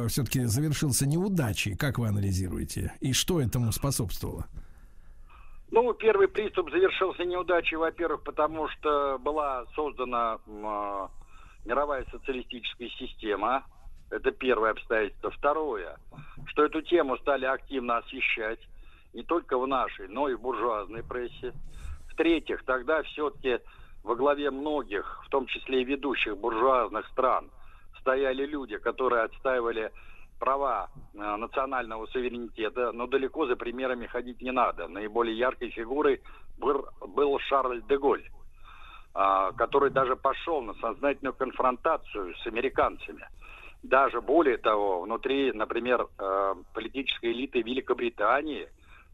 все-таки 0.07 0.45
завершился 0.45 1.05
неудачей? 1.05 1.75
Как 1.75 1.99
вы 1.99 2.07
анализируете? 2.07 2.93
И 3.01 3.13
что 3.13 3.39
этому 3.39 3.71
способствовало? 3.71 4.47
Ну, 5.71 5.93
первый 5.93 6.27
приступ 6.27 6.71
завершился 6.71 7.23
неудачей, 7.25 7.77
во-первых, 7.77 8.23
потому 8.23 8.67
что 8.69 9.19
была 9.19 9.65
создана 9.75 10.39
а, 10.47 11.09
мировая 11.65 12.05
социалистическая 12.11 12.89
система. 12.89 13.63
Это 14.09 14.31
первое 14.31 14.71
обстоятельство. 14.71 15.29
Второе, 15.29 15.97
что 16.47 16.63
эту 16.63 16.81
тему 16.81 17.17
стали 17.17 17.45
активно 17.45 17.97
освещать 17.97 18.59
не 19.13 19.21
только 19.23 19.59
в 19.59 19.67
нашей, 19.67 20.07
но 20.07 20.27
и 20.27 20.33
в 20.33 20.41
буржуазной 20.41 21.03
прессе. 21.03 21.53
В-третьих, 22.11 22.63
тогда 22.65 23.03
все-таки 23.03 23.59
во 24.03 24.15
главе 24.15 24.49
многих, 24.49 25.21
в 25.25 25.29
том 25.29 25.45
числе 25.45 25.81
и 25.81 25.85
ведущих 25.85 26.35
буржуазных 26.37 27.07
стран, 27.09 27.51
стояли 27.99 28.45
люди, 28.45 28.77
которые 28.77 29.23
отстаивали 29.23 29.91
права 30.39 30.89
э, 31.13 31.35
национального 31.35 32.05
суверенитета, 32.07 32.91
но 32.91 33.07
далеко 33.07 33.45
за 33.45 33.55
примерами 33.55 34.07
ходить 34.07 34.41
не 34.41 34.51
надо. 34.51 34.87
Наиболее 34.87 35.37
яркой 35.37 35.69
фигурой 35.69 36.21
был, 36.57 36.87
был 37.07 37.37
Шарль 37.39 37.81
де 37.87 37.97
Голь, 37.97 38.23
а, 39.13 39.51
который 39.51 39.91
даже 39.91 40.15
пошел 40.15 40.61
на 40.61 40.73
сознательную 40.75 41.33
конфронтацию 41.33 42.35
с 42.35 42.47
американцами. 42.47 43.27
Даже 43.83 44.21
более 44.21 44.57
того, 44.57 45.01
внутри, 45.01 45.51
например, 45.53 46.07
э, 46.17 46.55
политической 46.73 47.31
элиты 47.31 47.61
Великобритании 47.61 48.67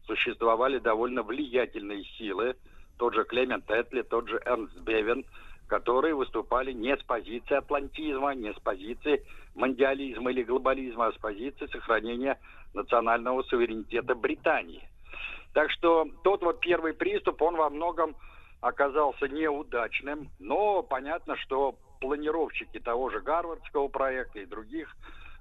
существовали 0.06 0.78
довольно 0.78 1.22
влиятельные 1.22 2.04
силы, 2.18 2.56
тот 2.98 3.14
же 3.14 3.24
Клемент 3.24 3.70
Этли, 3.70 4.02
тот 4.02 4.28
же 4.28 4.40
Эрнст 4.44 4.78
Бевен, 4.80 5.24
которые 5.66 6.14
выступали 6.14 6.72
не 6.72 6.96
с 6.96 7.02
позиции 7.02 7.54
атлантизма, 7.54 8.34
не 8.34 8.52
с 8.52 8.58
позиции 8.60 9.24
мондиализма 9.54 10.30
или 10.30 10.42
глобализма, 10.42 11.06
а 11.06 11.12
с 11.12 11.16
позиции 11.16 11.66
сохранения 11.66 12.38
национального 12.74 13.42
суверенитета 13.44 14.14
Британии. 14.14 14.88
Так 15.52 15.70
что 15.70 16.06
тот 16.22 16.42
вот 16.42 16.60
первый 16.60 16.92
приступ, 16.92 17.40
он 17.42 17.56
во 17.56 17.70
многом 17.70 18.14
оказался 18.60 19.28
неудачным, 19.28 20.28
но 20.38 20.82
понятно, 20.82 21.36
что 21.36 21.76
планировщики 22.00 22.78
того 22.78 23.10
же 23.10 23.20
Гарвардского 23.20 23.88
проекта 23.88 24.40
и 24.40 24.46
других 24.46 24.94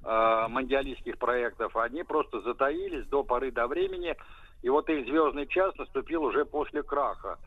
э, 0.04 0.46
мондиалистских 0.48 1.18
проектов, 1.18 1.76
они 1.76 2.04
просто 2.04 2.40
затаились 2.42 3.06
до 3.08 3.24
поры 3.24 3.52
до 3.52 3.68
времени, 3.68 4.16
и 4.62 4.70
вот 4.70 4.90
их 4.90 5.06
звездный 5.06 5.48
час 5.48 5.76
наступил 5.78 6.24
уже 6.24 6.46
после 6.46 6.82
краха 6.82 7.38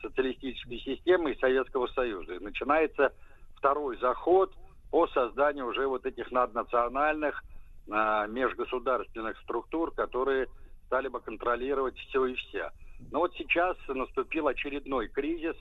социалистической 0.00 0.78
системы 0.78 1.32
и 1.32 1.38
Советского 1.38 1.86
Союза. 1.88 2.34
И 2.34 2.38
начинается 2.38 3.12
второй 3.56 3.98
заход 3.98 4.52
по 4.90 5.06
созданию 5.08 5.66
уже 5.66 5.86
вот 5.86 6.06
этих 6.06 6.30
наднациональных 6.30 7.42
э, 7.86 8.26
межгосударственных 8.28 9.38
структур, 9.40 9.92
которые 9.92 10.46
стали 10.86 11.08
бы 11.08 11.20
контролировать 11.20 11.96
все 11.98 12.26
и 12.26 12.34
вся. 12.34 12.72
Но 13.10 13.20
вот 13.20 13.34
сейчас 13.34 13.76
наступил 13.88 14.48
очередной 14.48 15.08
кризис 15.08 15.56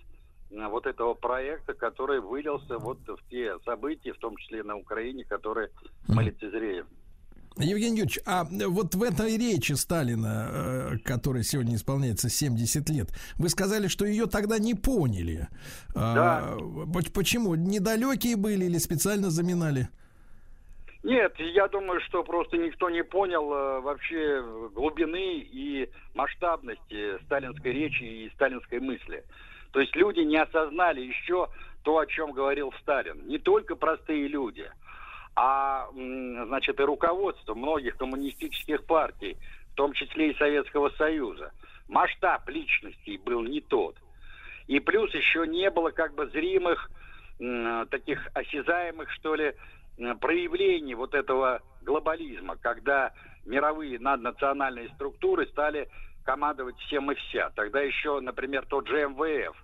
э, 0.51 0.67
вот 0.67 0.85
этого 0.85 1.13
проекта, 1.13 1.73
который 1.73 2.19
вылился 2.19 2.77
вот 2.77 2.99
в 3.07 3.29
те 3.29 3.57
события, 3.65 4.13
в 4.13 4.19
том 4.19 4.37
числе 4.37 4.63
на 4.63 4.77
Украине, 4.77 5.25
которые 5.25 5.69
мы 6.07 6.23
лицезреем. 6.23 6.87
Евгений 7.59 7.97
Юрьевич, 7.99 8.19
а 8.25 8.45
вот 8.45 8.95
в 8.95 9.03
этой 9.03 9.37
речи 9.37 9.73
Сталина, 9.73 10.47
э, 10.49 10.97
которой 11.03 11.43
сегодня 11.43 11.75
исполняется 11.75 12.29
70 12.29 12.89
лет, 12.89 13.07
вы 13.37 13.49
сказали, 13.49 13.87
что 13.87 14.05
ее 14.05 14.27
тогда 14.27 14.59
не 14.59 14.73
поняли. 14.75 15.47
Да. 15.93 16.39
А, 16.43 16.57
поч- 16.93 17.11
Почему? 17.11 17.55
Недалекие 17.55 18.35
были 18.35 18.65
или 18.65 18.77
специально 18.77 19.29
заминали? 19.29 19.89
Нет, 21.03 21.33
я 21.39 21.67
думаю, 21.67 22.01
что 22.01 22.23
просто 22.23 22.57
никто 22.57 22.89
не 22.89 23.03
понял 23.03 23.51
э, 23.53 23.79
вообще 23.81 24.43
глубины 24.73 25.39
и 25.39 25.89
масштабности 26.15 27.23
сталинской 27.25 27.71
речи 27.71 28.03
и 28.03 28.31
сталинской 28.35 28.79
мысли. 28.79 29.23
То 29.71 29.79
есть 29.79 29.95
люди 29.95 30.19
не 30.21 30.37
осознали 30.37 31.01
еще 31.01 31.47
то, 31.83 31.99
о 31.99 32.05
чем 32.07 32.31
говорил 32.33 32.73
Сталин. 32.81 33.25
Не 33.27 33.37
только 33.37 33.75
простые 33.75 34.27
люди, 34.27 34.65
а, 35.39 35.87
значит, 35.93 36.79
и 36.79 36.83
руководство 36.83 37.53
многих 37.53 37.95
коммунистических 37.97 38.83
партий, 38.85 39.37
в 39.71 39.75
том 39.75 39.93
числе 39.93 40.31
и 40.31 40.37
Советского 40.37 40.89
Союза. 40.97 41.51
Масштаб 41.87 42.49
личностей 42.49 43.19
был 43.19 43.43
не 43.43 43.61
тот. 43.61 43.95
И 44.65 44.79
плюс 44.79 45.13
еще 45.13 45.45
не 45.45 45.69
было 45.69 45.91
как 45.91 46.15
бы 46.15 46.25
зримых, 46.27 46.89
таких 47.91 48.27
осязаемых, 48.33 49.11
что 49.11 49.35
ли, 49.35 49.53
проявлений 50.19 50.95
вот 50.95 51.13
этого 51.13 51.61
глобализма, 51.83 52.55
когда 52.57 53.13
мировые 53.45 53.99
наднациональные 53.99 54.89
структуры 54.95 55.45
стали 55.47 55.87
командовать 56.25 56.77
всем 56.79 57.11
и 57.11 57.15
вся. 57.15 57.51
Тогда 57.51 57.81
еще, 57.81 58.19
например, 58.21 58.65
тот 58.65 58.87
же 58.87 59.07
МВФ 59.07 59.55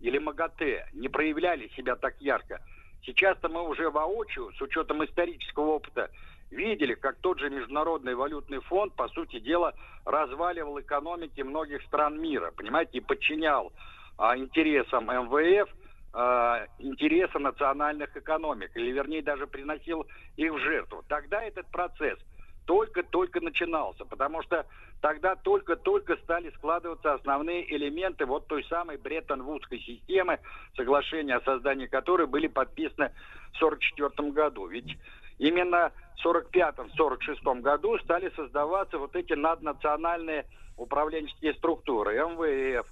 или 0.00 0.18
МАГАТЭ 0.18 0.88
не 0.92 1.08
проявляли 1.08 1.68
себя 1.76 1.94
так 1.94 2.20
ярко. 2.20 2.60
Сейчас-то 3.06 3.48
мы 3.48 3.68
уже 3.68 3.90
воочию, 3.90 4.52
с 4.56 4.60
учетом 4.62 5.04
исторического 5.04 5.72
опыта, 5.72 6.10
видели, 6.50 6.94
как 6.94 7.16
тот 7.20 7.38
же 7.38 7.50
Международный 7.50 8.14
валютный 8.14 8.60
фонд, 8.60 8.94
по 8.94 9.08
сути 9.08 9.40
дела, 9.40 9.74
разваливал 10.04 10.80
экономики 10.80 11.42
многих 11.42 11.82
стран 11.82 12.20
мира, 12.20 12.52
понимаете, 12.56 12.98
и 12.98 13.00
подчинял 13.00 13.72
а, 14.16 14.36
интересам 14.36 15.06
МВФ 15.06 15.68
а, 16.12 16.66
интересы 16.78 17.38
национальных 17.38 18.16
экономик, 18.16 18.70
или 18.74 18.92
вернее 18.92 19.22
даже 19.22 19.46
приносил 19.46 20.06
их 20.36 20.52
в 20.52 20.58
жертву. 20.58 21.04
Тогда 21.08 21.42
этот 21.42 21.68
процесс 21.70 22.18
только-только 22.66 23.40
начинался, 23.40 24.04
потому 24.04 24.42
что 24.42 24.66
тогда 25.00 25.36
только-только 25.36 26.16
стали 26.16 26.50
складываться 26.50 27.14
основные 27.14 27.70
элементы 27.74 28.26
вот 28.26 28.46
той 28.46 28.64
самой 28.64 28.96
Бреттон-Вудской 28.96 29.78
системы, 29.80 30.38
соглашения 30.76 31.36
о 31.36 31.40
создании 31.42 31.86
которой 31.86 32.26
были 32.26 32.46
подписаны 32.46 33.12
в 33.52 33.62
1944 33.62 34.30
году. 34.30 34.66
Ведь 34.66 34.96
именно 35.38 35.92
в 36.16 36.26
1945-1946 36.26 37.60
году 37.60 37.98
стали 37.98 38.30
создаваться 38.34 38.98
вот 38.98 39.14
эти 39.14 39.34
наднациональные 39.34 40.46
управленческие 40.76 41.54
структуры, 41.54 42.16
МВФ, 42.16 42.86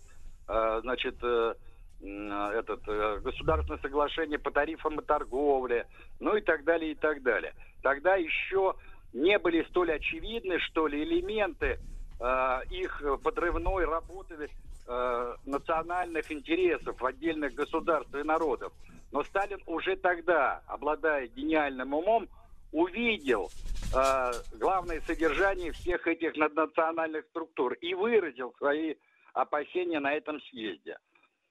э, 0.48 0.80
значит, 0.82 1.16
э, 1.22 1.54
этот, 2.02 2.80
э, 2.88 3.20
государственное 3.22 3.80
соглашение 3.80 4.38
по 4.38 4.50
тарифам 4.50 5.00
и 5.00 5.04
торговле, 5.04 5.86
ну 6.20 6.36
и 6.36 6.40
так 6.40 6.64
далее, 6.64 6.92
и 6.92 6.94
так 6.94 7.22
далее. 7.22 7.54
Тогда 7.82 8.16
еще 8.16 8.74
не 9.12 9.38
были 9.38 9.62
столь 9.64 9.92
очевидны, 9.92 10.58
что 10.60 10.86
ли, 10.86 11.02
элементы 11.02 11.78
э, 12.20 12.60
их 12.70 13.02
подрывной 13.22 13.84
работы 13.84 14.48
э, 14.86 15.34
национальных 15.46 16.30
интересов 16.32 17.02
отдельных 17.02 17.54
государств 17.54 18.14
и 18.14 18.22
народов. 18.22 18.72
Но 19.10 19.22
Сталин 19.24 19.60
уже 19.66 19.96
тогда, 19.96 20.62
обладая 20.66 21.28
гениальным 21.28 21.92
умом, 21.92 22.28
увидел 22.72 23.50
э, 23.94 24.32
главное 24.58 25.00
содержание 25.02 25.72
всех 25.72 26.06
этих 26.06 26.34
наднациональных 26.36 27.26
структур 27.26 27.74
и 27.74 27.94
выразил 27.94 28.54
свои 28.56 28.94
опасения 29.34 30.00
на 30.00 30.14
этом 30.14 30.40
съезде. 30.42 30.96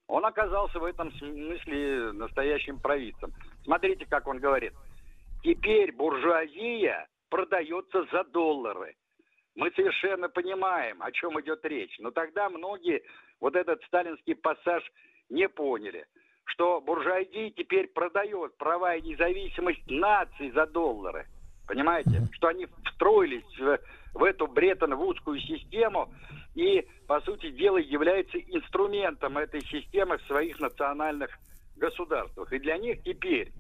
Он 0.08 0.26
оказался 0.26 0.80
в 0.80 0.84
этом 0.84 1.12
смысле 1.14 2.12
настоящим 2.12 2.80
провидцем. 2.80 3.32
Смотрите, 3.64 4.06
как 4.06 4.28
он 4.28 4.40
говорит. 4.40 4.74
Теперь 5.44 5.92
буржуазия 5.94 7.08
продается 7.32 8.06
за 8.12 8.24
доллары. 8.26 8.96
Мы 9.56 9.72
совершенно 9.72 10.30
понимаем, 10.30 11.02
о 11.02 11.12
чем 11.12 11.40
идет 11.42 11.66
речь. 11.66 11.98
Но 12.00 12.12
тогда 12.12 12.50
многие 12.50 13.02
вот 13.40 13.56
этот 13.56 13.82
сталинский 13.86 14.36
пассаж 14.36 14.84
не 15.30 15.50
поняли, 15.50 16.06
что 16.46 16.82
буржуазия 16.82 17.50
теперь 17.52 17.88
продает 17.88 18.56
права 18.58 18.96
и 18.96 19.02
независимость 19.02 19.90
нации 19.90 20.52
за 20.52 20.68
доллары. 20.68 21.26
Понимаете? 21.68 22.28
Что 22.34 22.50
они 22.50 22.68
встроились 22.86 23.58
в, 23.58 23.80
в 24.14 24.24
эту 24.24 24.48
Бреттон-Вудскую 24.48 25.40
систему 25.40 26.10
и, 26.54 26.86
по 27.08 27.22
сути 27.22 27.50
дела, 27.52 27.78
являются 27.78 28.38
инструментом 28.38 29.38
этой 29.38 29.62
системы 29.62 30.18
в 30.18 30.24
своих 30.24 30.60
национальных 30.60 31.30
государствах. 31.78 32.52
И 32.52 32.60
для 32.60 32.78
них 32.78 33.02
теперь, 33.04 33.52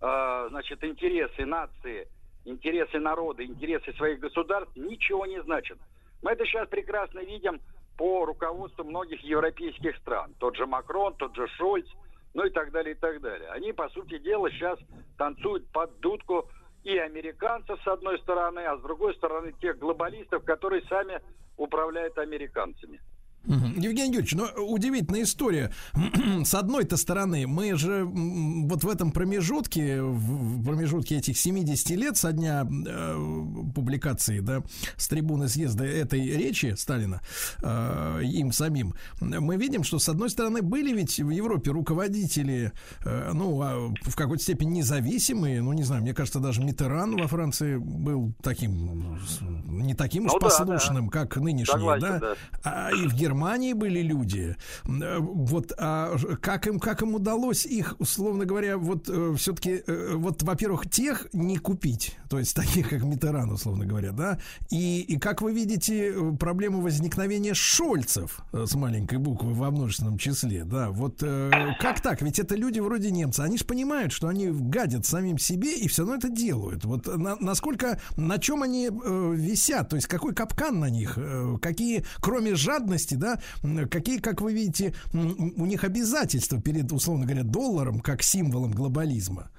э, 0.00 0.46
значит, 0.50 0.84
интересы 0.84 1.44
нации, 1.44 2.08
интересы 2.46 2.98
народа, 2.98 3.44
интересы 3.44 3.92
своих 3.94 4.20
государств 4.20 4.74
ничего 4.76 5.26
не 5.26 5.42
значат. 5.42 5.78
Мы 6.22 6.32
это 6.32 6.44
сейчас 6.46 6.68
прекрасно 6.68 7.20
видим 7.20 7.60
по 7.98 8.24
руководству 8.24 8.84
многих 8.84 9.20
европейских 9.22 9.96
стран. 9.98 10.34
Тот 10.38 10.56
же 10.56 10.66
Макрон, 10.66 11.14
тот 11.14 11.34
же 11.34 11.46
Шольц, 11.48 11.86
ну 12.34 12.44
и 12.44 12.50
так 12.50 12.70
далее, 12.70 12.94
и 12.94 12.98
так 12.98 13.20
далее. 13.20 13.48
Они, 13.50 13.72
по 13.72 13.88
сути 13.90 14.18
дела, 14.18 14.50
сейчас 14.50 14.78
танцуют 15.18 15.66
под 15.72 15.98
дудку 16.00 16.48
и 16.84 16.96
американцев 16.96 17.80
с 17.82 17.86
одной 17.86 18.18
стороны, 18.20 18.60
а 18.60 18.76
с 18.76 18.82
другой 18.82 19.14
стороны 19.16 19.52
тех 19.60 19.78
глобалистов, 19.78 20.44
которые 20.44 20.82
сами 20.82 21.20
управляют 21.56 22.16
американцами. 22.18 23.00
Евгений 23.46 24.14
Юрьевич, 24.14 24.34
ну, 24.34 24.46
удивительная 24.64 25.22
история. 25.22 25.72
С 26.44 26.54
одной-то 26.54 26.96
стороны, 26.96 27.46
мы 27.46 27.76
же 27.76 28.04
вот 28.04 28.84
в 28.84 28.88
этом 28.88 29.12
промежутке, 29.12 30.02
в 30.02 30.64
промежутке 30.64 31.16
этих 31.16 31.38
70 31.38 31.90
лет 31.90 32.16
со 32.16 32.32
дня 32.32 32.66
э, 32.66 33.44
публикации, 33.74 34.40
да, 34.40 34.62
с 34.96 35.08
трибуны 35.08 35.48
съезда 35.48 35.84
этой 35.84 36.20
речи 36.36 36.74
Сталина, 36.76 37.20
э, 37.62 38.20
им 38.24 38.52
самим, 38.52 38.94
мы 39.20 39.56
видим, 39.56 39.84
что 39.84 39.98
с 39.98 40.08
одной 40.08 40.30
стороны 40.30 40.62
были 40.62 40.92
ведь 40.92 41.18
в 41.20 41.30
Европе 41.30 41.70
руководители, 41.70 42.72
э, 43.04 43.30
ну, 43.32 43.62
а 43.62 43.94
в 44.02 44.16
какой-то 44.16 44.42
степени 44.42 44.78
независимые, 44.78 45.62
ну, 45.62 45.72
не 45.72 45.84
знаю, 45.84 46.02
мне 46.02 46.14
кажется, 46.14 46.40
даже 46.40 46.62
Митеран 46.62 47.16
во 47.16 47.28
Франции 47.28 47.76
был 47.76 48.34
таким, 48.42 49.18
не 49.66 49.94
таким 49.94 50.26
уж 50.26 50.32
Ну 50.32 50.38
да, 50.40 50.46
послушным, 50.46 51.08
как 51.08 51.36
нынешние, 51.36 51.78
Согласен, 51.78 52.08
да? 52.08 52.18
да. 52.18 52.34
А, 52.64 52.90
и 52.90 53.06
в 53.06 53.14
Германии 53.14 53.35
были 53.74 54.00
люди. 54.02 54.56
Э, 54.86 55.18
Вот 55.18 55.72
а 55.78 56.16
как 56.40 56.66
им 56.66 56.78
как 56.78 57.02
им 57.02 57.14
удалось 57.14 57.66
их, 57.66 57.94
условно 57.98 58.44
говоря, 58.44 58.76
вот 58.78 59.08
все-таки, 59.36 59.82
вот, 60.14 60.42
во-первых, 60.42 60.88
тех 60.90 61.26
не 61.32 61.58
купить, 61.58 62.16
то 62.28 62.38
есть 62.38 62.54
таких 62.56 62.88
как 62.90 63.04
Митеран, 63.04 63.50
условно 63.50 63.84
говоря, 63.84 64.12
да, 64.12 64.38
и, 64.70 65.00
и 65.00 65.18
как 65.18 65.42
вы 65.42 65.52
видите 65.52 66.12
э, 66.12 66.36
проблему 66.38 66.80
возникновения 66.80 67.54
Шольцев 67.54 68.40
э, 68.52 68.64
с 68.66 68.74
маленькой 68.74 69.18
буквы 69.18 69.52
во 69.52 69.70
множественном 69.70 70.18
числе, 70.18 70.64
да, 70.64 70.90
вот 70.90 71.22
э, 71.22 71.50
как 71.80 72.00
так? 72.00 72.22
Ведь 72.22 72.38
это 72.38 72.54
люди 72.56 72.80
вроде 72.80 73.10
немцы, 73.10 73.40
они 73.40 73.58
же 73.58 73.64
понимают, 73.64 74.12
что 74.12 74.28
они 74.28 74.48
гадят 74.50 75.04
самим 75.06 75.38
себе 75.38 75.76
и 75.76 75.88
все 75.88 76.02
равно 76.02 76.16
это 76.16 76.28
делают. 76.28 76.84
Вот 76.84 77.06
на- 77.06 77.36
насколько, 77.36 78.00
на 78.16 78.38
чем 78.38 78.62
они 78.62 78.86
э, 78.88 79.32
висят, 79.36 79.88
то 79.90 79.96
есть 79.96 80.06
какой 80.08 80.34
капкан 80.34 80.80
на 80.80 80.90
них, 80.90 81.14
э, 81.16 81.56
какие, 81.60 82.04
кроме 82.20 82.54
жадности, 82.54 83.14
да, 83.14 83.25
м, 83.62 83.88
какие, 83.88 84.18
как 84.18 84.40
вы 84.40 84.52
видите, 84.52 84.94
у 85.12 85.66
них 85.66 85.84
обязательства 85.84 86.60
перед, 86.60 86.90
условно 86.92 87.26
говоря, 87.26 87.44
долларом, 87.44 88.00
как 88.00 88.22
символом 88.22 88.72
глобализма. 88.72 89.50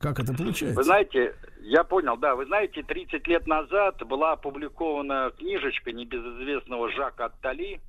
Как 0.00 0.18
это 0.18 0.34
получается? 0.34 0.76
Вы 0.76 0.82
знаете, 0.82 1.34
я 1.62 1.84
понял, 1.84 2.16
да, 2.16 2.34
вы 2.34 2.44
знаете, 2.46 2.82
30 2.82 3.26
лет 3.28 3.46
назад 3.46 4.04
была 4.04 4.32
опубликована 4.32 5.30
книжечка 5.38 5.92
небезызвестного 5.92 6.90
Жака 6.90 7.26
Аттали, 7.26 7.80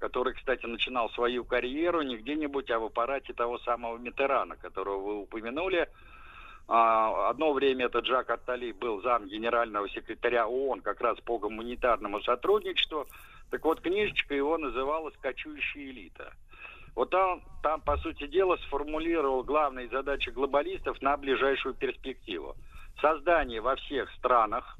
который, 0.00 0.34
кстати, 0.34 0.66
начинал 0.66 1.08
свою 1.10 1.44
карьеру 1.44 2.02
не 2.02 2.16
где-нибудь, 2.16 2.70
а 2.70 2.78
в 2.80 2.84
аппарате 2.84 3.32
того 3.32 3.58
самого 3.60 3.98
Митерана, 3.98 4.56
которого 4.56 4.98
вы 4.98 5.20
упомянули. 5.22 5.88
А, 6.66 7.28
Одно 7.30 7.52
время 7.52 7.86
этот 7.86 8.06
Жак 8.06 8.30
Аттали 8.30 8.72
был 8.72 9.02
зам 9.02 9.26
генерального 9.26 9.88
секретаря 9.90 10.46
ООН 10.46 10.80
как 10.80 11.00
раз 11.00 11.18
по 11.20 11.38
гуманитарному 11.38 12.20
сотрудничеству. 12.22 13.06
Так 13.50 13.64
вот, 13.64 13.80
книжечка 13.80 14.34
его 14.34 14.56
называлась 14.56 15.14
«Кочующая 15.20 15.90
элита». 15.90 16.32
Вот 16.94 17.12
он 17.14 17.42
там, 17.62 17.80
по 17.80 17.96
сути 17.98 18.26
дела, 18.26 18.56
сформулировал 18.68 19.42
главные 19.42 19.88
задачи 19.88 20.30
глобалистов 20.30 21.00
на 21.02 21.16
ближайшую 21.16 21.74
перспективу. 21.74 22.54
Создание 23.00 23.60
во 23.60 23.74
всех 23.76 24.10
странах 24.12 24.78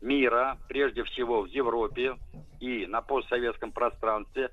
мира, 0.00 0.56
прежде 0.68 1.02
всего 1.04 1.42
в 1.42 1.46
Европе 1.46 2.16
и 2.60 2.86
на 2.86 3.02
постсоветском 3.02 3.72
пространстве, 3.72 4.50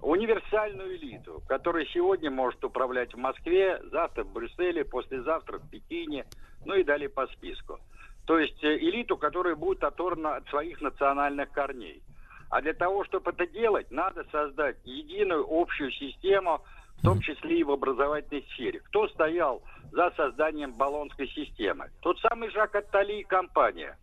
универсальную 0.00 0.96
элиту, 0.96 1.42
которая 1.48 1.86
сегодня 1.86 2.30
может 2.30 2.62
управлять 2.64 3.14
в 3.14 3.18
Москве, 3.18 3.80
завтра 3.90 4.24
в 4.24 4.32
Брюсселе, 4.32 4.84
послезавтра 4.84 5.58
в 5.58 5.70
Пекине, 5.70 6.26
ну 6.64 6.74
и 6.74 6.84
далее 6.84 7.08
по 7.08 7.26
списку. 7.28 7.78
То 8.26 8.38
есть 8.38 8.62
э, 8.64 8.76
элиту, 8.78 9.16
которая 9.16 9.54
будет 9.54 9.84
оторвана 9.84 10.36
от 10.36 10.48
своих 10.48 10.80
национальных 10.80 11.50
корней. 11.50 12.02
А 12.50 12.62
для 12.62 12.72
того, 12.72 13.04
чтобы 13.04 13.30
это 13.32 13.46
делать, 13.46 13.90
надо 13.90 14.24
создать 14.30 14.76
единую 14.84 15.46
общую 15.48 15.90
систему, 15.90 16.62
в 16.98 17.02
том 17.02 17.20
числе 17.20 17.60
и 17.60 17.64
в 17.64 17.70
образовательной 17.70 18.46
сфере. 18.52 18.80
Кто 18.80 19.08
стоял 19.08 19.62
за 19.90 20.10
созданием 20.16 20.72
баллонской 20.72 21.28
системы? 21.28 21.90
Тот 22.00 22.18
самый 22.20 22.50
Жак 22.50 22.74
Аттали 22.74 23.20
и 23.20 23.24
компания. 23.24 23.98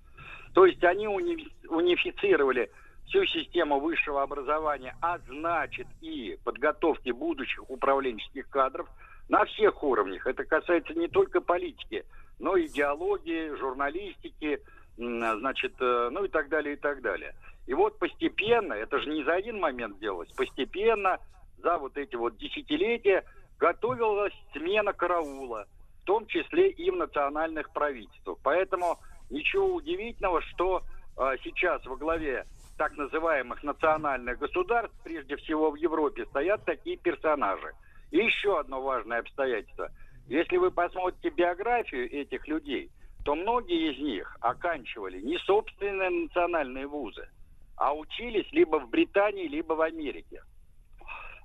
То 0.54 0.66
есть 0.66 0.84
они 0.84 1.08
уни- 1.08 1.50
унифицировали 1.70 2.70
всю 3.12 3.26
систему 3.26 3.80
высшего 3.80 4.24
образования, 4.24 4.96
а 5.02 5.20
значит 5.28 5.88
и 6.00 6.38
подготовки 6.44 7.12
будущих 7.12 7.70
управленческих 7.70 8.50
кадров 8.50 8.88
на 9.28 9.44
всех 9.46 9.84
уровнях. 9.84 10.26
Это 10.26 10.46
касается 10.46 10.94
не 10.94 11.08
только 11.10 11.42
политики, 11.42 12.06
но 12.40 12.56
и 12.56 12.68
идеологии, 12.68 13.54
журналистики, 13.58 14.62
значит, 14.96 15.74
э, 15.80 16.10
ну 16.12 16.24
и 16.24 16.30
так 16.30 16.48
далее, 16.50 16.76
и 16.76 16.78
так 16.78 17.02
далее. 17.02 17.36
И 17.68 17.74
вот 17.74 18.00
постепенно, 18.00 18.74
это 18.74 19.00
же 19.00 19.10
не 19.10 19.24
за 19.24 19.34
один 19.34 19.60
момент 19.60 20.00
делалось, 20.00 20.32
постепенно 20.32 21.20
за 21.58 21.78
вот 21.78 21.98
эти 21.98 22.16
вот 22.16 22.38
десятилетия 22.38 23.24
готовилась 23.60 24.34
смена 24.54 24.94
караула, 24.94 25.68
в 26.02 26.06
том 26.06 26.26
числе 26.28 26.70
и 26.72 26.90
в 26.90 26.96
национальных 26.96 27.72
правительствах. 27.74 28.38
Поэтому 28.42 29.00
ничего 29.30 29.76
удивительного, 29.76 30.42
что 30.42 30.82
э, 31.18 31.36
сейчас 31.44 31.86
во 31.86 31.98
главе 31.98 32.46
так 32.78 32.96
называемых 32.98 33.64
национальных 33.64 34.40
государств, 34.40 34.96
прежде 35.04 35.36
всего 35.38 35.72
в 35.72 35.76
Европе, 35.76 36.26
стоят 36.26 36.66
такие 36.66 36.98
персонажи. 36.98 37.74
И 38.12 38.18
еще 38.18 38.60
одно 38.60 38.82
важное 38.82 39.20
обстоятельство. 39.20 39.90
Если 40.28 40.58
вы 40.58 40.72
посмотрите 40.72 41.30
биографию 41.30 42.12
этих 42.12 42.48
людей, 42.48 42.92
то 43.24 43.36
многие 43.36 43.94
из 43.94 44.00
них 44.00 44.36
оканчивали 44.42 45.22
не 45.22 45.38
собственные 45.40 46.10
национальные 46.10 46.88
вузы, 46.88 47.30
а 47.76 47.94
учились 47.94 48.52
либо 48.52 48.80
в 48.80 48.90
Британии, 48.90 49.48
либо 49.48 49.74
в 49.74 49.82
Америке. 49.82 50.44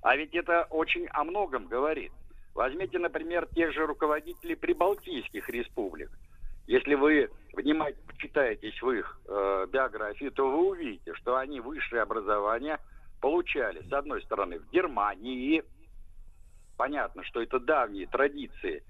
А 0.03 0.17
ведь 0.17 0.35
это 0.35 0.67
очень 0.71 1.07
о 1.09 1.25
многом 1.25 1.67
говорит. 1.67 2.13
Возьмите, 2.55 2.99
например, 2.99 3.47
тех 3.55 3.73
же 3.73 3.87
руководителей 3.87 4.55
прибалтийских 4.55 5.49
республик. 5.51 6.11
Если 6.67 6.95
вы 6.95 7.29
внимательно 7.55 8.03
почитаетесь 8.09 8.81
в 8.83 8.91
их 8.91 9.19
э, 9.29 9.67
биографии, 9.73 10.31
то 10.31 10.51
вы 10.51 10.69
увидите, 10.71 11.15
что 11.15 11.37
они 11.37 11.61
высшее 11.61 12.03
образование 12.03 12.79
получали, 13.21 13.83
с 13.89 13.93
одной 13.93 14.23
стороны, 14.23 14.59
в 14.59 14.71
Германии. 14.71 15.63
Понятно, 16.77 17.25
что 17.25 17.41
это 17.41 17.59
давние 17.61 18.07
традиции 18.07 18.83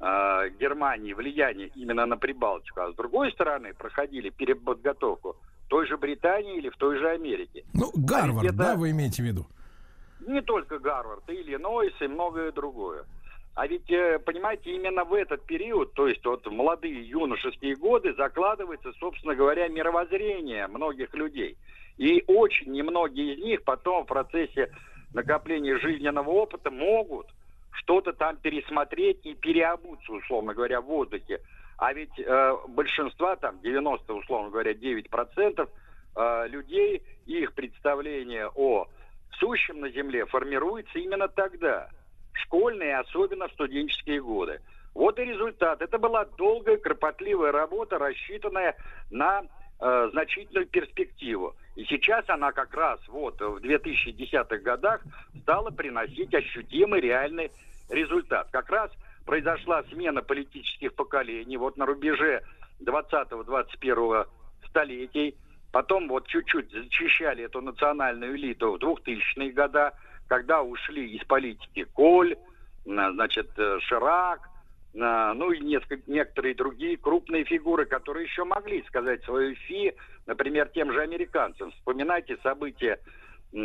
э, 0.00 0.48
Германии, 0.58 1.12
влияние 1.12 1.68
именно 1.74 2.04
на 2.06 2.16
Прибалтику. 2.16 2.80
А 2.80 2.92
с 2.92 2.94
другой 2.96 3.32
стороны, 3.32 3.74
проходили 3.74 4.30
переподготовку 4.30 5.36
в 5.66 5.68
той 5.68 5.86
же 5.86 5.96
Британии 5.96 6.58
или 6.58 6.68
в 6.68 6.76
той 6.76 6.98
же 6.98 7.08
Америке. 7.10 7.64
Ну, 7.74 7.90
Гарвард, 7.94 8.48
это- 8.48 8.56
да, 8.56 8.76
вы 8.76 8.90
имеете 8.90 9.22
в 9.22 9.26
виду? 9.26 9.46
Не 10.26 10.42
только 10.42 10.78
Гарвард, 10.78 11.28
и 11.30 11.32
Иллинойс, 11.40 11.94
и 12.00 12.06
многое 12.06 12.52
другое. 12.52 13.04
А 13.54 13.66
ведь, 13.66 13.90
э, 13.90 14.18
понимаете, 14.20 14.70
именно 14.70 15.04
в 15.04 15.12
этот 15.12 15.44
период, 15.44 15.92
то 15.94 16.06
есть 16.06 16.24
вот 16.24 16.46
молодые 16.46 17.02
юношеские 17.02 17.76
годы, 17.76 18.14
закладывается, 18.14 18.92
собственно 18.94 19.34
говоря, 19.34 19.68
мировоззрение 19.68 20.66
многих 20.68 21.12
людей. 21.14 21.56
И 21.98 22.24
очень 22.26 22.72
немногие 22.72 23.34
из 23.34 23.44
них 23.44 23.64
потом 23.64 24.04
в 24.04 24.06
процессе 24.06 24.72
накопления 25.12 25.78
жизненного 25.78 26.30
опыта 26.30 26.70
могут 26.70 27.26
что-то 27.72 28.12
там 28.12 28.36
пересмотреть 28.36 29.26
и 29.26 29.34
переобуться, 29.34 30.12
условно 30.12 30.54
говоря, 30.54 30.80
в 30.80 30.86
воздухе. 30.86 31.40
А 31.76 31.92
ведь 31.92 32.18
э, 32.18 32.56
большинства, 32.68 33.36
там 33.36 33.60
90, 33.60 34.12
условно 34.14 34.50
говоря, 34.50 34.72
9% 34.72 35.68
э, 36.16 36.48
людей, 36.48 37.02
их 37.26 37.52
представление 37.52 38.48
о 38.54 38.86
сущем 39.38 39.80
на 39.80 39.88
земле 39.90 40.26
формируется 40.26 40.98
именно 40.98 41.28
тогда, 41.28 41.88
школьные, 42.40 42.98
особенно 42.98 43.48
в 43.48 43.52
студенческие 43.52 44.20
годы. 44.22 44.60
Вот 44.94 45.18
и 45.18 45.24
результат. 45.24 45.82
Это 45.82 45.98
была 45.98 46.24
долгая, 46.24 46.76
кропотливая 46.76 47.52
работа, 47.52 47.98
рассчитанная 47.98 48.76
на 49.10 49.42
э, 49.80 50.08
значительную 50.12 50.66
перспективу. 50.66 51.54
И 51.76 51.84
сейчас 51.84 52.28
она 52.28 52.52
как 52.52 52.74
раз 52.74 53.00
вот 53.08 53.40
в 53.40 53.58
2010-х 53.58 54.58
годах 54.58 55.02
стала 55.42 55.70
приносить 55.70 56.34
ощутимый 56.34 57.00
реальный 57.00 57.50
результат. 57.88 58.48
Как 58.50 58.68
раз 58.70 58.90
произошла 59.24 59.82
смена 59.84 60.22
политических 60.22 60.94
поколений. 60.94 61.56
Вот 61.56 61.76
на 61.76 61.86
рубеже 61.86 62.42
20-21 62.80 64.26
столетий. 64.68 65.36
Потом 65.72 66.08
вот 66.08 66.26
чуть-чуть 66.26 66.70
зачищали 66.72 67.44
эту 67.44 67.60
национальную 67.60 68.36
элиту 68.36 68.72
в 68.72 68.76
2000-е 68.76 69.52
годы, 69.52 69.92
когда 70.30 70.62
ушли 70.62 71.16
из 71.16 71.24
политики 71.24 71.82
Коль, 71.92 72.36
на- 72.84 73.12
значит, 73.12 73.50
э, 73.58 73.78
Ширак, 73.80 74.48
ну 74.92 75.52
и 75.52 75.60
несколько, 75.60 76.02
некоторые 76.10 76.54
другие 76.54 76.96
крупные 76.96 77.44
фигуры, 77.44 77.84
которые 77.84 78.24
еще 78.26 78.42
могли 78.42 78.82
сказать 78.84 79.22
свою 79.22 79.54
фи, 79.54 79.92
например, 80.26 80.68
тем 80.68 80.92
же 80.92 81.00
американцам. 81.00 81.70
Вспоминайте 81.72 82.36
события 82.42 82.98
э, 83.52 83.56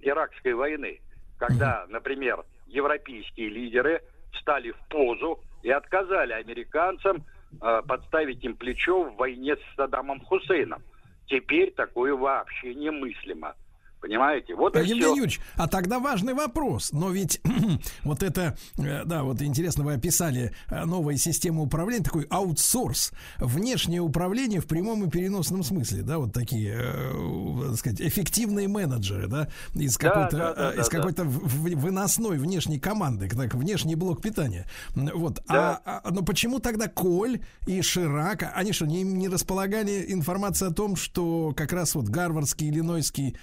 Иракской 0.00 0.54
войны, 0.54 1.00
когда, 1.38 1.86
например, 1.88 2.44
европейские 2.66 3.48
лидеры 3.48 4.02
встали 4.32 4.70
в 4.70 4.88
позу 4.88 5.40
и 5.62 5.70
отказали 5.70 6.32
американцам 6.32 7.24
э, 7.62 7.82
подставить 7.86 8.42
им 8.44 8.56
плечо 8.56 9.04
в 9.04 9.16
войне 9.16 9.56
с 9.56 9.76
Саддамом 9.76 10.20
Хусейном. 10.20 10.82
Теперь 11.26 11.72
такое 11.72 12.14
вообще 12.14 12.74
немыслимо. 12.74 13.54
Понимаете? 14.00 14.54
Вот 14.54 14.76
и 14.76 14.80
Евгений 14.80 15.00
все. 15.00 15.08
Юрьевич, 15.10 15.40
а 15.56 15.66
тогда 15.66 15.98
важный 15.98 16.34
вопрос. 16.34 16.92
Но 16.92 17.10
ведь 17.10 17.40
вот 18.04 18.22
это, 18.22 18.56
э, 18.78 19.04
да, 19.04 19.24
вот 19.24 19.42
интересно, 19.42 19.82
вы 19.84 19.94
описали 19.94 20.52
э, 20.70 20.84
новые 20.84 21.18
системы 21.18 21.62
управления, 21.62 22.04
такой 22.04 22.26
аутсорс, 22.30 23.12
внешнее 23.38 24.00
управление 24.00 24.60
в 24.60 24.66
прямом 24.66 25.04
и 25.04 25.10
переносном 25.10 25.64
смысле, 25.64 26.02
да, 26.02 26.18
вот 26.18 26.32
такие, 26.32 26.76
э, 26.78 27.66
так 27.70 27.76
сказать, 27.76 28.00
эффективные 28.00 28.68
менеджеры, 28.68 29.26
да, 29.26 29.48
из 29.74 29.96
Да, 29.98 30.08
какой-то, 30.10 30.36
да, 30.36 30.54
да, 30.54 30.70
из 30.74 30.88
да, 30.88 30.96
какой-то 30.96 31.24
в- 31.24 31.74
выносной 31.76 32.38
внешней 32.38 32.78
команды, 32.78 33.28
так, 33.28 33.54
внешний 33.54 33.96
блок 33.96 34.22
питания. 34.22 34.66
Вот. 34.94 35.42
Да. 35.48 35.80
А, 35.84 36.00
а- 36.04 36.10
но 36.12 36.22
почему 36.22 36.60
тогда 36.60 36.86
Коль 36.88 37.40
и 37.66 37.82
Ширак, 37.82 38.48
они 38.54 38.72
что, 38.72 38.86
не, 38.86 39.02
не 39.02 39.28
располагали 39.28 40.04
информацией 40.12 40.70
о 40.70 40.72
том, 40.72 40.94
что 40.96 41.52
как 41.56 41.72
раз 41.72 41.94
вот 41.96 42.04
гарвардский, 42.08 42.68
иллинойский 42.68 43.36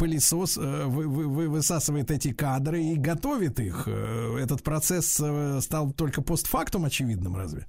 пылесос 0.00 0.56
э, 0.58 0.60
вы- 0.86 1.06
вы- 1.08 1.28
вы- 1.28 1.48
высасывает 1.48 2.10
эти 2.10 2.32
кадры 2.32 2.80
и 2.80 2.96
готовит 2.96 3.60
их? 3.60 3.86
Э, 3.86 4.38
Этот 4.42 4.62
процесс 4.62 5.20
э, 5.20 5.60
стал 5.60 5.92
только 5.92 6.22
постфактум 6.22 6.84
очевидным, 6.86 7.36
разве? 7.36 7.66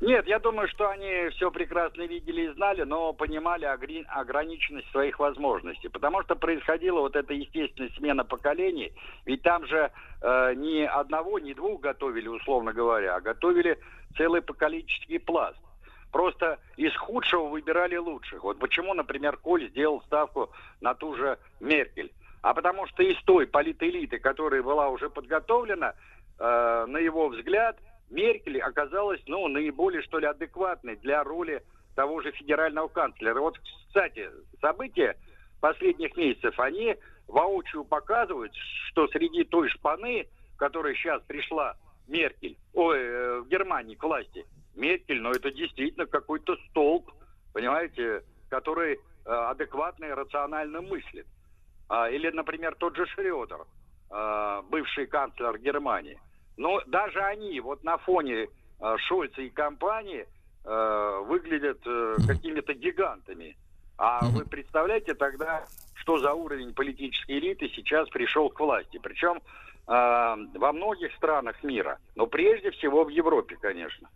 Нет, 0.00 0.26
я 0.28 0.38
думаю, 0.38 0.68
что 0.68 0.88
они 0.90 1.28
все 1.36 1.50
прекрасно 1.50 2.02
видели 2.02 2.42
и 2.50 2.54
знали, 2.54 2.82
но 2.84 3.12
понимали 3.12 3.64
огри- 3.66 4.04
ограниченность 4.08 4.88
своих 4.92 5.18
возможностей. 5.18 5.88
Потому 5.88 6.22
что 6.22 6.36
происходила 6.36 7.00
вот 7.00 7.16
эта 7.16 7.34
естественная 7.34 7.90
смена 7.96 8.24
поколений. 8.24 8.92
Ведь 9.26 9.42
там 9.42 9.66
же 9.66 9.90
э, 10.22 10.54
ни 10.56 10.82
одного, 11.00 11.38
ни 11.40 11.52
двух 11.52 11.80
готовили, 11.80 12.28
условно 12.28 12.72
говоря, 12.72 13.16
а 13.16 13.20
готовили 13.20 13.76
целый 14.16 14.40
поколенческий 14.42 15.18
пласт. 15.18 15.58
Просто 16.12 16.58
из 16.76 16.94
худшего 16.96 17.48
выбирали 17.48 17.96
лучших. 17.96 18.42
Вот 18.42 18.58
почему, 18.58 18.94
например, 18.94 19.36
Коль 19.36 19.68
сделал 19.68 20.00
ставку 20.02 20.50
на 20.80 20.94
ту 20.94 21.14
же 21.14 21.38
Меркель. 21.60 22.12
А 22.40 22.54
потому 22.54 22.86
что 22.86 23.02
из 23.02 23.20
той 23.24 23.46
политэлиты, 23.46 24.18
которая 24.18 24.62
была 24.62 24.88
уже 24.88 25.10
подготовлена, 25.10 25.94
э, 26.38 26.86
на 26.88 26.98
его 26.98 27.28
взгляд, 27.28 27.78
Меркель 28.10 28.60
оказалась, 28.60 29.20
ну, 29.26 29.48
наиболее, 29.48 30.02
что 30.02 30.18
ли, 30.18 30.26
адекватной 30.26 30.96
для 30.96 31.22
роли 31.24 31.62
того 31.94 32.22
же 32.22 32.30
федерального 32.32 32.88
канцлера. 32.88 33.40
Вот, 33.40 33.58
кстати, 33.88 34.30
события 34.60 35.16
последних 35.60 36.16
месяцев, 36.16 36.58
они 36.58 36.96
воочию 37.26 37.84
показывают, 37.84 38.52
что 38.88 39.08
среди 39.08 39.44
той 39.44 39.68
шпаны, 39.68 40.26
которая 40.56 40.94
сейчас 40.94 41.22
пришла 41.24 41.76
Меркель, 42.08 42.56
ой, 42.74 42.98
э, 42.98 43.40
в 43.40 43.48
Германии 43.48 43.94
к 43.94 44.02
власти, 44.02 44.44
Меркель, 44.74 45.20
ну, 45.20 45.30
это 45.30 45.50
действительно 45.50 46.06
какой-то 46.06 46.56
столб, 46.70 47.10
понимаете, 47.52 48.22
который 48.48 48.94
э, 48.94 48.98
адекватно 49.30 50.06
и 50.06 50.10
рационально 50.10 50.80
мыслит. 50.80 51.26
А, 51.88 52.08
или, 52.10 52.30
например, 52.30 52.74
тот 52.76 52.96
же 52.96 53.06
Шредер, 53.06 53.66
э, 54.10 54.62
бывший 54.70 55.06
канцлер 55.06 55.58
Германии. 55.58 56.18
Но 56.56 56.80
даже 56.86 57.20
они 57.20 57.60
вот 57.60 57.84
на 57.84 57.98
фоне 57.98 58.48
э, 58.80 58.96
Шольца 58.98 59.42
и 59.42 59.50
компании 59.50 60.26
э, 60.64 61.24
выглядят 61.26 61.80
э, 61.86 62.16
какими-то 62.26 62.74
гигантами. 62.74 63.56
А 63.96 64.24
вы 64.26 64.44
представляете 64.44 65.14
тогда, 65.14 65.64
что 65.94 66.18
за 66.18 66.32
уровень 66.32 66.74
политической 66.74 67.38
элиты 67.38 67.68
сейчас 67.68 68.08
пришел 68.10 68.50
к 68.50 68.60
власти? 68.60 68.98
Причем 69.02 69.40
во 69.88 70.72
многих 70.72 71.14
странах 71.16 71.62
мира, 71.64 71.98
но 72.14 72.26
прежде 72.26 72.70
всего 72.72 73.04
в 73.04 73.08
Европе, 73.08 73.56
конечно. 73.60 74.08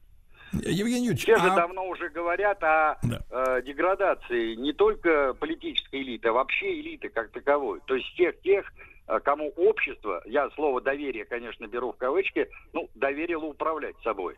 Евгений 0.53 1.07
Юрьевич, 1.07 1.23
Все 1.23 1.37
же 1.39 1.49
а- 1.49 1.57
давно 1.57 1.89
уже 1.89 2.11
говорят 2.11 2.63
о 2.63 2.99
Да. 3.03 3.21
э, 3.57 3.63
деградации 3.63 4.55
не 4.55 4.75
только 4.75 5.33
политической 5.33 6.03
элиты, 6.03 6.29
а 6.29 6.33
вообще 6.33 6.79
элиты 6.79 7.09
как 7.09 7.31
таковой. 7.31 7.81
То 7.87 7.95
есть 7.95 8.15
тех, 8.17 8.39
тех, 8.43 8.71
э, 9.09 9.19
кому 9.21 9.49
общество, 9.57 10.23
я 10.27 10.51
слово 10.51 10.83
доверие, 10.83 11.25
конечно, 11.25 11.67
беру 11.67 11.93
в 11.93 11.97
кавычки, 11.97 12.49
ну, 12.75 12.91
доверило 12.95 13.47
управлять 13.47 13.97
собой. 14.05 14.37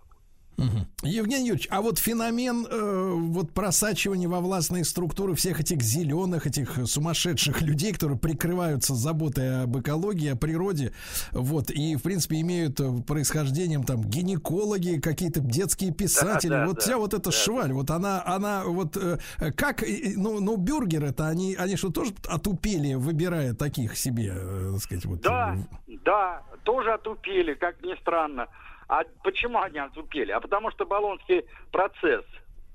Мгм. 0.56 0.86
Евгений 1.02 1.48
Юрьевич, 1.48 1.68
а 1.70 1.82
вот 1.82 1.98
феномен 1.98 2.66
э, 2.70 3.12
вот 3.14 3.52
просачивания 3.52 4.28
во 4.28 4.40
властные 4.40 4.84
структуры 4.84 5.34
всех 5.34 5.60
этих 5.60 5.82
зеленых, 5.82 6.46
этих 6.46 6.86
сумасшедших 6.86 7.60
людей, 7.62 7.92
которые 7.92 8.18
прикрываются 8.18 8.94
заботой 8.94 9.64
об 9.64 9.78
экологии, 9.78 10.28
о 10.28 10.36
природе, 10.36 10.92
вот, 11.32 11.70
и, 11.70 11.96
в 11.96 12.02
принципе, 12.02 12.40
имеют 12.40 12.80
э, 12.80 13.02
происхождением 13.06 13.82
там 13.82 14.02
гинекологи, 14.02 15.00
какие-то 15.00 15.40
детские 15.40 15.92
писатели, 15.92 16.50
да, 16.50 16.66
вот 16.66 16.76
да, 16.76 16.80
вся 16.80 16.98
вот 16.98 17.14
эта 17.14 17.30
да. 17.30 17.32
шваль, 17.32 17.72
вот 17.72 17.90
она, 17.90 18.22
она 18.24 18.64
вот, 18.64 18.96
э, 18.96 19.18
как, 19.56 19.82
ну, 20.16 20.40
ну, 20.40 20.56
бюргеры-то, 20.56 21.26
они, 21.26 21.56
они 21.56 21.76
что, 21.76 21.90
тоже 21.90 22.12
отупели, 22.28 22.94
выбирая 22.94 23.54
таких 23.54 23.96
себе, 23.96 24.32
э, 24.36 24.70
так 24.74 24.82
сказать, 24.82 25.04
вот... 25.04 25.20
Да, 25.22 25.56
э, 25.88 25.92
да, 26.04 26.42
тоже 26.62 26.92
отупели, 26.92 27.54
как 27.54 27.82
ни 27.82 27.94
странно. 28.00 28.46
А 28.88 29.02
почему 29.22 29.60
они 29.60 29.78
отупели? 29.78 30.32
А 30.32 30.40
потому 30.40 30.70
что 30.70 30.84
Болонский 30.84 31.44
процесс 31.72 32.24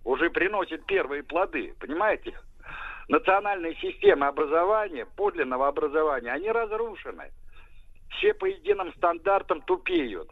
уже 0.03 0.29
приносит 0.29 0.85
первые 0.85 1.23
плоды, 1.23 1.73
понимаете? 1.79 2.37
Национальные 3.07 3.75
системы 3.75 4.27
образования, 4.27 5.05
подлинного 5.15 5.67
образования, 5.67 6.31
они 6.31 6.51
разрушены. 6.51 7.31
Все 8.11 8.33
по 8.33 8.45
единым 8.45 8.93
стандартам 8.93 9.61
тупеют. 9.61 10.29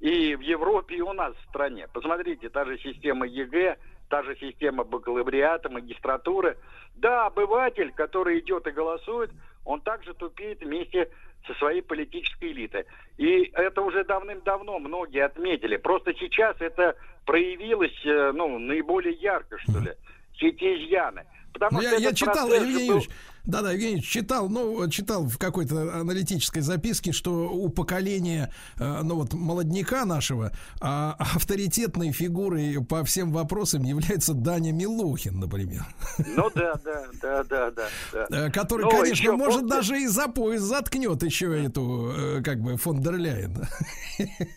И 0.00 0.34
в 0.36 0.40
Европе, 0.40 0.96
и 0.96 1.00
у 1.00 1.12
нас 1.12 1.34
в 1.34 1.48
стране. 1.48 1.88
Посмотрите, 1.92 2.48
та 2.48 2.64
же 2.64 2.78
система 2.78 3.26
ЕГЭ, 3.26 3.76
та 4.08 4.22
же 4.22 4.36
система 4.36 4.84
бакалавриата, 4.84 5.68
магистратуры. 5.68 6.58
Да, 6.96 7.26
обыватель, 7.26 7.92
который 7.92 8.40
идет 8.40 8.66
и 8.66 8.70
голосует, 8.70 9.30
он 9.64 9.80
также 9.80 10.14
тупеет 10.14 10.60
вместе 10.60 11.10
со 11.46 11.54
своей 11.54 11.82
политической 11.82 12.52
элитой. 12.52 12.84
И 13.18 13.50
это 13.54 13.82
уже 13.82 14.04
давным-давно 14.04 14.78
многие 14.78 15.24
отметили. 15.24 15.76
Просто 15.76 16.12
сейчас 16.14 16.56
это 16.60 16.96
проявилось, 17.24 17.98
э, 18.04 18.32
ну, 18.34 18.58
наиболее 18.58 19.14
ярко, 19.14 19.58
что 19.58 19.78
ли, 19.78 19.92
эти 20.40 20.64
изъяны. 20.84 21.24
Потому 21.52 21.78
Ну, 21.78 21.82
что 21.82 21.90
я, 21.96 22.08
я 22.08 22.12
читал, 22.14 22.46
был- 22.48 22.54
Юрьевич, 22.56 23.08
да-да, 23.46 23.72
Евгений 23.72 24.02
читал, 24.02 24.48
ну, 24.48 24.88
читал 24.90 25.24
в 25.24 25.38
какой-то 25.38 26.00
аналитической 26.00 26.60
записке, 26.60 27.12
что 27.12 27.48
у 27.48 27.68
поколения, 27.68 28.52
э, 28.78 29.00
ну, 29.02 29.16
вот, 29.16 29.32
молодняка 29.34 30.04
нашего 30.04 30.52
а, 30.80 31.14
авторитетной 31.18 32.12
фигурой 32.12 32.84
по 32.84 33.04
всем 33.04 33.32
вопросам 33.32 33.82
является 33.84 34.34
Даня 34.34 34.72
Милохин, 34.72 35.38
например, 35.38 35.82
Ну 36.26 36.50
да, 36.54 36.74
да, 36.84 37.04
да, 37.22 37.44
да, 37.44 37.70
да. 37.70 37.88
да. 38.28 38.46
э, 38.46 38.50
который, 38.50 38.82
Ну, 38.82 38.90
конечно, 38.90 39.12
еще 39.12 39.32
может 39.32 39.60
помните- 39.60 39.74
даже 39.76 40.00
и 40.02 40.06
за 40.06 40.28
пояс 40.28 40.62
заткнет 40.62 41.22
еще 41.22 41.64
эту, 41.64 42.12
э, 42.16 42.42
как 42.42 42.60
бы, 42.60 42.76
фон 42.76 43.00
дер 43.00 43.16
Ляйен. 43.16 43.56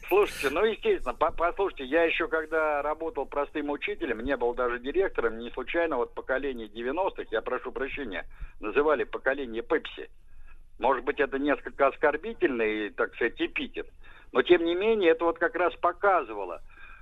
Слушайте, 0.07 0.49
ну, 0.51 0.63
естественно, 0.65 1.13
по- 1.13 1.31
послушайте, 1.31 1.85
я 1.85 2.03
еще 2.03 2.27
когда 2.27 2.81
работал 2.81 3.25
простым 3.25 3.69
учителем, 3.69 4.23
не 4.23 4.35
был 4.37 4.53
даже 4.53 4.79
директором, 4.79 5.37
не 5.39 5.49
случайно 5.51 5.97
вот 5.97 6.13
поколение 6.13 6.67
90-х, 6.67 7.25
я 7.31 7.41
прошу 7.41 7.71
прощения, 7.71 8.25
называли 8.79 9.03
поколение 9.03 9.61
Пепси. 9.61 10.09
Может 10.79 11.03
быть, 11.03 11.19
это 11.19 11.37
несколько 11.37 11.87
оскорбительный, 11.87 12.89
так 12.91 13.13
сказать, 13.15 13.39
эпитет. 13.41 13.87
Но, 14.31 14.41
тем 14.41 14.63
не 14.63 14.73
менее, 14.75 15.11
это 15.11 15.25
вот 15.25 15.37
как 15.37 15.55
раз 15.55 15.73
показывало, 15.75 16.61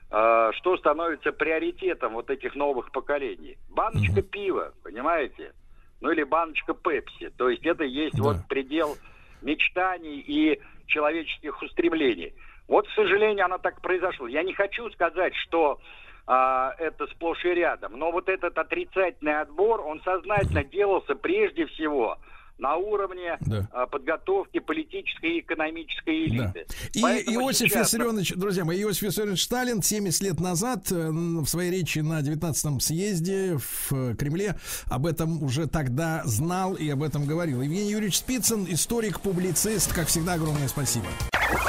э, 0.09 0.51
что 0.55 0.77
становится 0.77 1.31
приоритетом 1.31 2.13
вот 2.13 2.31
этих 2.31 2.55
новых 2.55 2.91
поколений. 2.91 3.57
Баночка 3.69 4.23
пива, 4.23 4.73
понимаете? 4.83 5.53
Ну, 6.01 6.09
или 6.11 6.23
баночка 6.23 6.73
Пепси. 6.73 7.29
То 7.37 7.49
есть 7.49 7.63
это 7.65 7.83
есть 7.83 8.17
Да. 8.17 8.23
вот 8.23 8.37
предел 8.49 8.97
мечтаний 9.43 10.19
и 10.19 10.59
человеческих 10.87 11.61
устремлений. 11.61 12.33
Вот, 12.67 12.87
к 12.87 12.91
сожалению, 12.95 13.45
оно 13.45 13.59
так 13.59 13.81
произошло. 13.81 14.27
Я 14.27 14.41
не 14.41 14.53
хочу 14.53 14.89
сказать, 14.91 15.35
что 15.35 15.79
а, 16.27 16.75
это 16.77 17.07
сплошь 17.07 17.43
и 17.45 17.49
рядом. 17.49 17.97
Но 17.97 18.11
вот 18.11 18.27
этот 18.29 18.57
отрицательный 18.57 19.39
отбор, 19.39 19.81
он 19.81 20.01
сознательно 20.01 20.63
делался 20.63 21.15
прежде 21.15 21.65
всего 21.67 22.17
на 22.57 22.75
уровне 22.75 23.37
Да. 23.41 23.67
а, 23.71 23.85
подготовки 23.87 24.59
политической 24.59 25.37
и 25.37 25.39
экономической 25.41 26.27
Да. 26.29 26.35
элиты. 26.53 26.65
И 26.93 27.01
Поэтому 27.01 27.41
Иосиф 27.41 27.69
сейчас- 27.69 27.87
Виссарионович, 27.93 28.33
друзья 28.35 28.65
мои, 28.65 28.81
Иосиф 28.81 29.03
Виссарионович 29.03 29.43
Сталин 29.43 29.81
70 29.83 30.21
лет 30.23 30.39
назад 30.39 30.91
э, 30.91 31.09
в 31.11 31.45
своей 31.47 31.71
речи 31.71 31.99
на 31.99 32.21
19-м 32.21 32.79
съезде 32.79 33.57
в 33.57 33.93
э, 33.93 34.15
Кремле 34.15 34.55
об 34.89 35.05
этом 35.05 35.43
уже 35.43 35.67
тогда 35.67 36.21
знал 36.25 36.73
и 36.73 36.89
об 36.89 37.03
этом 37.03 37.25
говорил. 37.25 37.61
Евгений 37.61 37.91
Юрьевич 37.91 38.17
Спицын, 38.17 38.65
историк, 38.69 39.19
публицист, 39.21 39.93
как 39.93 40.07
всегда, 40.07 40.33
огромное 40.33 40.67
спасибо. 40.67 41.05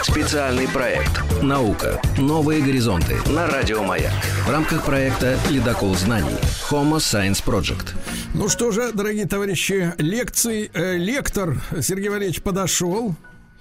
Специальный 0.02 0.66
проект 0.68 1.20
«Наука. 1.42 2.00
Новые 2.18 2.62
горизонты» 2.62 3.16
на 3.30 3.46
Радио 3.46 3.82
Маяк. 3.82 4.12
В 4.46 4.50
рамках 4.50 4.84
проекта 4.84 5.38
«Ледокол 5.50 5.94
знаний» 5.94 6.34
Homo 6.70 6.96
Science 6.96 7.44
Project. 7.44 7.94
Ну 8.34 8.48
что 8.48 8.70
же, 8.70 8.92
дорогие 8.92 9.26
товарищи, 9.26 9.92
лекции, 9.98 10.70
лектор 10.78 11.60
Сергей 11.80 12.08
Валерьевич 12.08 12.40
подошел 12.40 13.16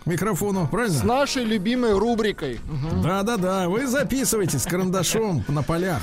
микрофону, 0.08 0.68
правильно? 0.68 0.98
С 0.98 1.04
нашей 1.04 1.44
любимой 1.44 1.98
рубрикой. 1.98 2.60
Да-да-да, 3.04 3.70
вы 3.70 3.88
записывайте 3.88 4.60
с 4.60 4.64
карандашом 4.64 5.44
на 5.48 5.64
полях. 5.64 6.02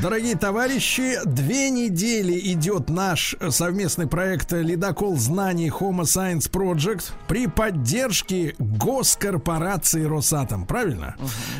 Дорогие 0.00 0.36
товарищи, 0.36 1.18
две 1.24 1.70
недели 1.70 2.38
идет 2.52 2.88
наш 2.88 3.34
совместный 3.50 4.06
проект 4.06 4.52
«Ледокол 4.52 5.16
знаний 5.16 5.68
Homo 5.68 6.02
Science 6.02 6.50
Project» 6.50 7.10
при 7.26 7.46
поддержке 7.46 8.54
госкорпорации 8.58 10.04
«Росатом». 10.04 10.66
Правильно? 10.66 11.16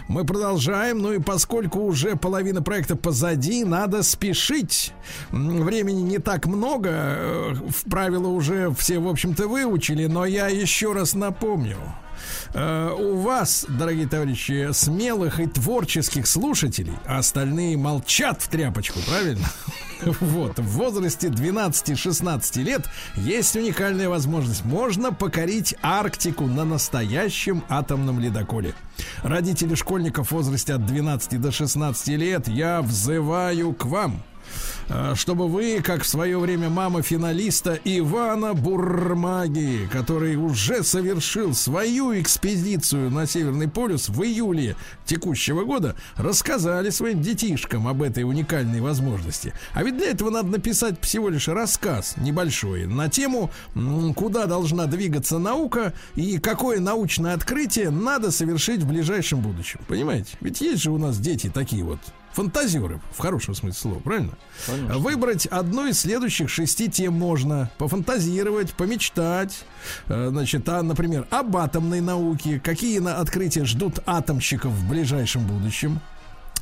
Мы 0.08 0.24
продолжаем, 0.24 0.98
ну 0.98 1.12
и 1.12 1.18
поскольку 1.18 1.80
уже 1.80 2.16
половина 2.16 2.62
проекта 2.62 2.96
позади, 2.96 3.64
надо 3.64 4.02
спешить. 4.02 4.92
Времени 5.30 6.02
не 6.02 6.18
так 6.18 6.46
много, 6.46 6.90
э, 6.92 7.54
в 7.68 7.90
правила 7.90 8.28
уже 8.28 8.72
все, 8.78 8.98
в 8.98 9.08
общем-то, 9.08 9.48
выучили, 9.48 10.06
но 10.06 10.24
я 10.24 10.48
еще 10.48 10.92
раз 10.92 11.14
напомню. 11.14 11.55
Э, 12.54 12.90
у 12.98 13.16
вас, 13.16 13.66
дорогие 13.68 14.08
товарищи, 14.08 14.68
смелых 14.72 15.40
и 15.40 15.46
творческих 15.46 16.26
слушателей, 16.26 16.94
а 17.06 17.18
остальные 17.18 17.76
молчат 17.76 18.42
в 18.42 18.48
тряпочку, 18.48 18.98
правильно? 19.06 19.46
Вот, 20.20 20.58
в 20.58 20.68
возрасте 20.72 21.28
12-16 21.28 22.62
лет 22.62 22.82
есть 23.14 23.56
уникальная 23.56 24.10
возможность. 24.10 24.62
Можно 24.66 25.10
покорить 25.10 25.74
Арктику 25.80 26.44
на 26.44 26.66
настоящем 26.66 27.64
атомном 27.70 28.20
ледоколе. 28.20 28.74
Родители 29.22 29.74
школьников 29.74 30.28
в 30.28 30.32
возрасте 30.32 30.74
от 30.74 30.84
12 30.84 31.40
до 31.40 31.50
16 31.50 32.08
лет, 32.08 32.46
я 32.46 32.82
взываю 32.82 33.72
к 33.72 33.86
вам 33.86 34.22
чтобы 35.14 35.48
вы, 35.48 35.80
как 35.82 36.02
в 36.02 36.06
свое 36.06 36.38
время 36.38 36.70
мама 36.70 37.02
финалиста 37.02 37.78
Ивана 37.84 38.54
Бурмаги, 38.54 39.88
который 39.90 40.36
уже 40.36 40.82
совершил 40.82 41.54
свою 41.54 42.18
экспедицию 42.20 43.10
на 43.10 43.26
Северный 43.26 43.68
полюс 43.68 44.08
в 44.08 44.22
июле 44.22 44.76
текущего 45.04 45.64
года, 45.64 45.96
рассказали 46.16 46.90
своим 46.90 47.20
детишкам 47.20 47.88
об 47.88 48.02
этой 48.02 48.24
уникальной 48.24 48.80
возможности. 48.80 49.52
А 49.72 49.82
ведь 49.82 49.96
для 49.96 50.10
этого 50.10 50.30
надо 50.30 50.48
написать 50.48 51.00
всего 51.00 51.28
лишь 51.28 51.48
рассказ 51.48 52.14
небольшой 52.16 52.86
на 52.86 53.08
тему, 53.08 53.50
куда 54.14 54.46
должна 54.46 54.86
двигаться 54.86 55.38
наука 55.38 55.92
и 56.14 56.38
какое 56.38 56.80
научное 56.80 57.34
открытие 57.34 57.90
надо 57.90 58.30
совершить 58.30 58.82
в 58.82 58.88
ближайшем 58.88 59.40
будущем. 59.40 59.80
Понимаете? 59.88 60.36
Ведь 60.40 60.60
есть 60.60 60.82
же 60.82 60.90
у 60.90 60.98
нас 60.98 61.18
дети 61.18 61.50
такие 61.52 61.84
вот 61.84 61.98
фантазеры, 62.36 63.00
в 63.12 63.18
хорошем 63.18 63.54
смысле 63.54 63.80
слова, 63.80 63.98
правильно? 64.00 64.32
Выбрать 64.98 65.46
одну 65.46 65.86
из 65.86 66.00
следующих 66.00 66.50
шести 66.50 66.90
тем 66.90 67.14
можно. 67.14 67.70
Пофантазировать, 67.78 68.72
помечтать. 68.74 69.64
Э, 70.06 70.28
Значит, 70.30 70.68
а, 70.68 70.82
например, 70.82 71.26
об 71.30 71.56
атомной 71.56 72.02
науке. 72.02 72.60
Какие 72.62 72.98
на 72.98 73.18
открытия 73.20 73.64
ждут 73.64 74.00
атомщиков 74.04 74.70
в 74.70 74.88
ближайшем 74.88 75.46
будущем. 75.46 76.00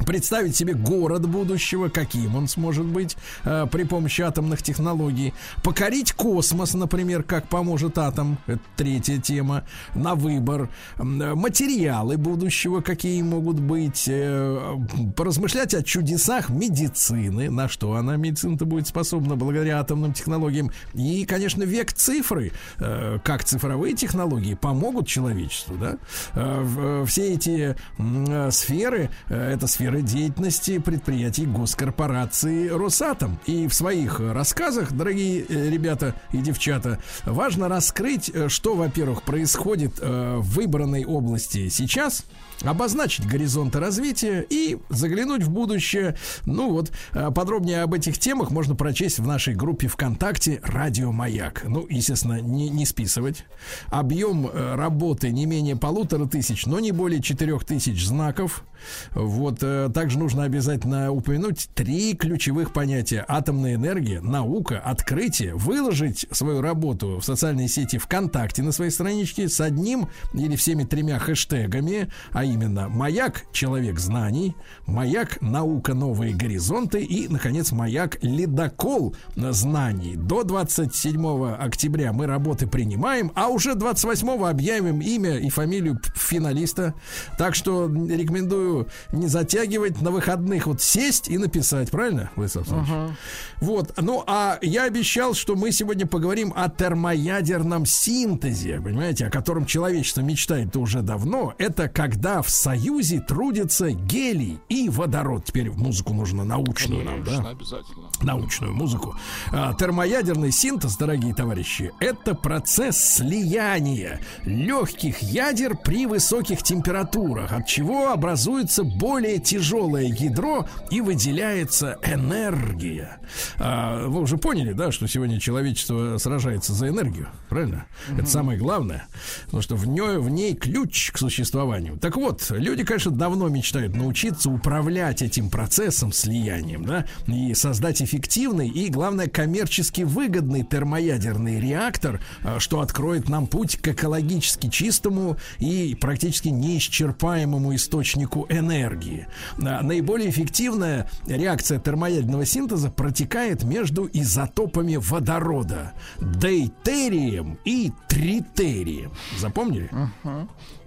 Представить 0.04 0.56
себе 0.56 0.74
город 0.74 1.26
будущего, 1.28 1.88
каким 1.88 2.34
он 2.34 2.48
сможет 2.48 2.84
быть 2.84 3.16
э, 3.44 3.66
при 3.70 3.84
помощи 3.84 4.22
атомных 4.22 4.60
технологий. 4.60 5.32
Покорить 5.62 6.12
космос, 6.12 6.74
например, 6.74 7.22
как 7.22 7.48
поможет 7.48 7.96
атом. 7.96 8.36
Это 8.46 8.60
третья 8.76 9.18
тема. 9.18 9.62
На 9.94 10.16
выбор. 10.16 10.68
Э, 10.98 11.02
Материалы 11.34 12.16
будущего, 12.16 12.80
какие 12.80 13.22
могут 13.22 13.60
быть. 13.60 14.04
э, 14.08 14.76
Поразмышлять 15.16 15.74
о 15.74 15.82
чудесах 15.84 16.50
медицины. 16.50 17.48
На 17.48 17.68
что 17.68 17.94
она, 17.94 18.16
медицина-то, 18.16 18.64
будет 18.66 18.88
способна 18.88 19.36
благодаря 19.36 19.78
атомным 19.78 20.12
технологиям. 20.12 20.72
И, 20.94 21.24
конечно, 21.24 21.62
век 21.62 21.92
цифры. 21.92 22.50
э, 22.78 23.20
Как 23.22 23.44
цифровые 23.44 23.94
технологии 23.94 24.54
помогут 24.54 25.06
человечеству. 25.06 25.76
Да? 25.76 25.98
Э, 26.34 26.66
э, 26.76 27.04
Все 27.06 27.32
эти 27.32 27.76
э, 27.98 28.50
сферы, 28.50 29.08
э, 29.28 29.52
это 29.54 29.66
сферы 29.84 30.00
деятельности 30.00 30.78
предприятий 30.78 31.44
госкорпорации 31.44 32.68
Росатом. 32.68 33.38
И 33.44 33.68
в 33.68 33.74
своих 33.74 34.18
рассказах, 34.18 34.92
дорогие 34.92 35.44
э, 35.46 35.68
ребята 35.68 36.14
и 36.32 36.38
девчата, 36.38 37.00
важно 37.24 37.68
раскрыть, 37.68 38.30
э, 38.32 38.48
что, 38.48 38.76
во-первых, 38.76 39.24
происходит 39.24 39.98
э, 40.00 40.36
в 40.38 40.54
выбранной 40.54 41.04
области 41.04 41.68
сейчас, 41.68 42.24
обозначить 42.64 43.26
горизонты 43.26 43.80
развития 43.80 44.44
и 44.48 44.78
заглянуть 44.88 45.42
в 45.42 45.50
будущее. 45.50 46.16
Ну 46.44 46.70
вот, 46.70 46.92
э, 47.12 47.30
подробнее 47.30 47.82
об 47.82 47.94
этих 47.94 48.18
темах 48.18 48.50
можно 48.50 48.74
прочесть 48.74 49.18
в 49.18 49.26
нашей 49.26 49.54
группе 49.54 49.88
ВКонтакте 49.88 50.60
«Радио 50.62 51.12
Маяк». 51.12 51.64
Ну, 51.66 51.86
естественно, 51.88 52.40
не, 52.40 52.68
не 52.68 52.86
списывать. 52.86 53.44
Объем 53.88 54.46
э, 54.46 54.74
работы 54.74 55.30
не 55.30 55.46
менее 55.46 55.76
полутора 55.76 56.26
тысяч, 56.26 56.66
но 56.66 56.80
не 56.80 56.92
более 56.92 57.22
четырех 57.22 57.64
тысяч 57.64 58.04
знаков. 58.06 58.64
Вот, 59.12 59.58
э, 59.62 59.90
также 59.92 60.18
нужно 60.18 60.44
обязательно 60.44 61.10
упомянуть 61.10 61.68
три 61.74 62.14
ключевых 62.14 62.72
понятия. 62.72 63.24
Атомная 63.26 63.74
энергия, 63.74 64.20
наука, 64.20 64.78
открытие. 64.78 65.54
Выложить 65.54 66.26
свою 66.30 66.60
работу 66.60 67.18
в 67.18 67.24
социальной 67.24 67.68
сети 67.68 67.98
ВКонтакте 67.98 68.62
на 68.62 68.72
своей 68.72 68.90
страничке 68.90 69.48
с 69.48 69.60
одним 69.60 70.08
или 70.32 70.56
всеми 70.56 70.84
тремя 70.84 71.18
хэштегами, 71.18 72.08
а 72.32 72.44
именно 72.54 72.88
«Маяк. 72.88 73.44
Человек 73.52 73.98
знаний», 73.98 74.56
«Маяк. 74.86 75.40
Наука. 75.40 75.94
Новые 75.94 76.34
горизонты» 76.34 77.02
и, 77.02 77.28
наконец, 77.28 77.72
«Маяк. 77.72 78.18
Ледокол 78.22 79.14
знаний». 79.36 80.16
До 80.16 80.44
27 80.44 81.54
октября 81.54 82.12
мы 82.12 82.26
работы 82.26 82.66
принимаем, 82.66 83.32
а 83.34 83.48
уже 83.48 83.74
28 83.74 84.44
объявим 84.44 85.00
имя 85.00 85.38
и 85.38 85.50
фамилию 85.50 86.00
финалиста. 86.14 86.94
Так 87.38 87.54
что 87.54 87.86
рекомендую 87.86 88.88
не 89.12 89.26
затягивать 89.26 90.00
на 90.00 90.10
выходных, 90.10 90.66
вот 90.66 90.80
сесть 90.80 91.28
и 91.28 91.38
написать, 91.38 91.90
правильно, 91.90 92.30
Владислав 92.36 92.70
Александрович? 92.70 93.16
Вот, 93.60 93.94
ну 94.00 94.22
а 94.26 94.58
я 94.62 94.84
обещал, 94.84 95.34
что 95.34 95.56
мы 95.56 95.72
сегодня 95.72 96.06
поговорим 96.06 96.52
о 96.54 96.68
термоядерном 96.68 97.86
синтезе, 97.86 98.80
понимаете, 98.80 99.26
о 99.26 99.30
котором 99.30 99.66
человечество 99.66 100.20
мечтает 100.20 100.76
уже 100.76 101.02
давно. 101.02 101.54
Это 101.58 101.88
когда 101.88 102.33
в 102.42 102.50
союзе 102.50 103.20
трудятся 103.20 103.90
гелий 103.90 104.58
и 104.68 104.88
водород. 104.88 105.44
Теперь 105.44 105.70
музыку 105.70 106.14
нужно 106.14 106.44
научную 106.44 107.04
нам, 107.04 107.24
да? 107.24 107.50
обязательно. 107.50 108.08
научную 108.22 108.74
музыку. 108.74 109.16
А, 109.50 109.74
термоядерный 109.74 110.52
синтез, 110.52 110.96
дорогие 110.96 111.34
товарищи, 111.34 111.92
это 112.00 112.34
процесс 112.34 112.96
слияния 112.96 114.20
легких 114.44 115.22
ядер 115.22 115.76
при 115.76 116.06
высоких 116.06 116.62
температурах, 116.62 117.52
от 117.52 117.66
чего 117.66 118.10
образуется 118.10 118.84
более 118.84 119.38
тяжелое 119.38 120.04
ядро 120.04 120.66
и 120.90 121.00
выделяется 121.00 121.98
энергия. 122.04 123.18
А, 123.58 124.06
вы 124.06 124.20
уже 124.20 124.36
поняли, 124.38 124.72
да, 124.72 124.92
что 124.92 125.06
сегодня 125.06 125.40
человечество 125.40 126.18
сражается 126.18 126.72
за 126.72 126.88
энергию, 126.88 127.28
правильно? 127.48 127.86
Это 128.16 128.26
самое 128.26 128.58
главное, 128.58 129.06
потому 129.46 129.62
что 129.62 129.76
в 129.76 129.86
ней, 129.86 130.18
в 130.18 130.30
ней 130.30 130.54
ключ 130.54 131.10
к 131.12 131.18
существованию. 131.18 131.98
Так 131.98 132.16
вот, 132.16 132.23
люди, 132.50 132.84
конечно, 132.84 133.10
давно 133.10 133.48
мечтают 133.48 133.96
научиться 133.96 134.50
управлять 134.50 135.22
этим 135.22 135.50
процессом 135.50 136.12
слиянием, 136.12 136.84
да, 136.84 137.04
и 137.26 137.54
создать 137.54 138.02
эффективный 138.02 138.68
и, 138.68 138.88
главное, 138.88 139.28
коммерчески 139.28 140.02
выгодный 140.02 140.64
термоядерный 140.64 141.60
реактор, 141.60 142.20
а, 142.42 142.60
что 142.60 142.80
откроет 142.80 143.28
нам 143.28 143.46
путь 143.46 143.76
к 143.76 143.88
экологически 143.88 144.68
чистому 144.68 145.36
и 145.58 145.96
практически 146.00 146.48
неисчерпаемому 146.48 147.74
источнику 147.74 148.46
энергии. 148.48 149.26
А, 149.58 149.82
Наиболее 149.82 150.30
эффективная 150.30 151.10
реакция 151.26 151.78
термоядерного 151.78 152.44
синтеза 152.44 152.90
протекает 152.90 153.64
между 153.64 154.08
изотопами 154.12 154.96
водорода 154.96 155.92
дейтерием 156.18 157.58
и 157.64 157.92
тритерием. 158.08 159.12
Запомнили? 159.38 159.90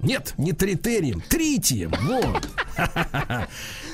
Нет, 0.01 0.33
не 0.37 0.53
тритерием, 0.53 1.21
тритием. 1.21 1.91
Вот. 2.01 2.47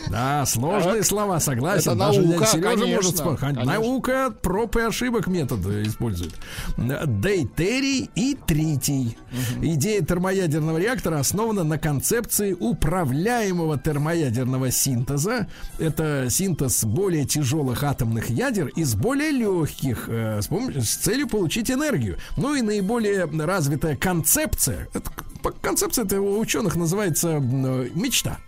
Да, 0.10 0.46
сложные 0.46 1.04
слова, 1.04 1.40
согласен. 1.40 1.92
Это 1.92 2.00
Даже 2.00 2.22
наука, 2.22 2.46
Сережа 2.46 2.86
может 2.86 3.40
конечно. 3.40 3.64
Наука 3.64 4.34
проб 4.42 4.76
и 4.76 4.82
ошибок 4.82 5.28
метод 5.28 5.66
использует. 5.86 6.34
Дейтерий 6.78 8.10
и 8.16 8.36
тритий. 8.36 9.18
Идея 9.62 10.02
термоядерного 10.02 10.78
реактора 10.78 11.20
основана 11.20 11.64
на 11.64 11.78
концепции 11.78 12.54
управляемого 12.54 13.80
термоядерного 13.80 14.72
синтеза. 14.72 15.48
Это 15.80 16.28
синтез 16.30 16.84
более 16.84 17.26
тяжелых 17.26 17.84
атомных 17.84 18.30
ядер 18.30 18.68
из 18.68 18.96
более 18.96 19.32
легких 19.32 20.10
э, 20.10 20.42
с, 20.42 20.96
целью 20.98 21.28
получить 21.28 21.72
энергию. 21.72 22.18
Ну 22.38 22.56
и 22.56 22.62
наиболее 22.62 23.26
развитая 23.26 23.96
концепция. 23.96 24.88
Это 24.94 25.12
концепция 25.62 26.06
это 26.06 26.22
у 26.22 26.40
ученых 26.40 26.76
называется 26.76 27.30
э, 27.42 27.90
мечта. 27.94 28.40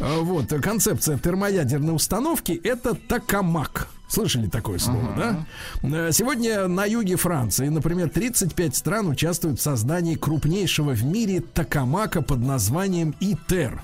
А, 0.00 0.20
Вот, 0.20 0.48
концепция 0.62 1.18
термоядерной 1.18 1.94
установки 1.94 2.52
это 2.52 2.94
токамак. 2.94 3.88
Слышали 4.08 4.46
такое 4.48 4.78
слово, 4.78 5.14
да? 5.16 5.46
Э, 5.82 6.12
Сегодня 6.12 6.66
на 6.66 6.86
юге 6.86 7.16
Франции, 7.16 7.68
например, 7.68 8.08
35 8.08 8.74
стран 8.74 9.08
участвуют 9.08 9.60
в 9.60 9.62
создании 9.62 10.14
крупнейшего 10.14 10.92
в 10.92 11.04
мире 11.04 11.40
токамака 11.40 12.22
под 12.22 12.38
названием 12.40 13.14
ИТЕР. 13.20 13.82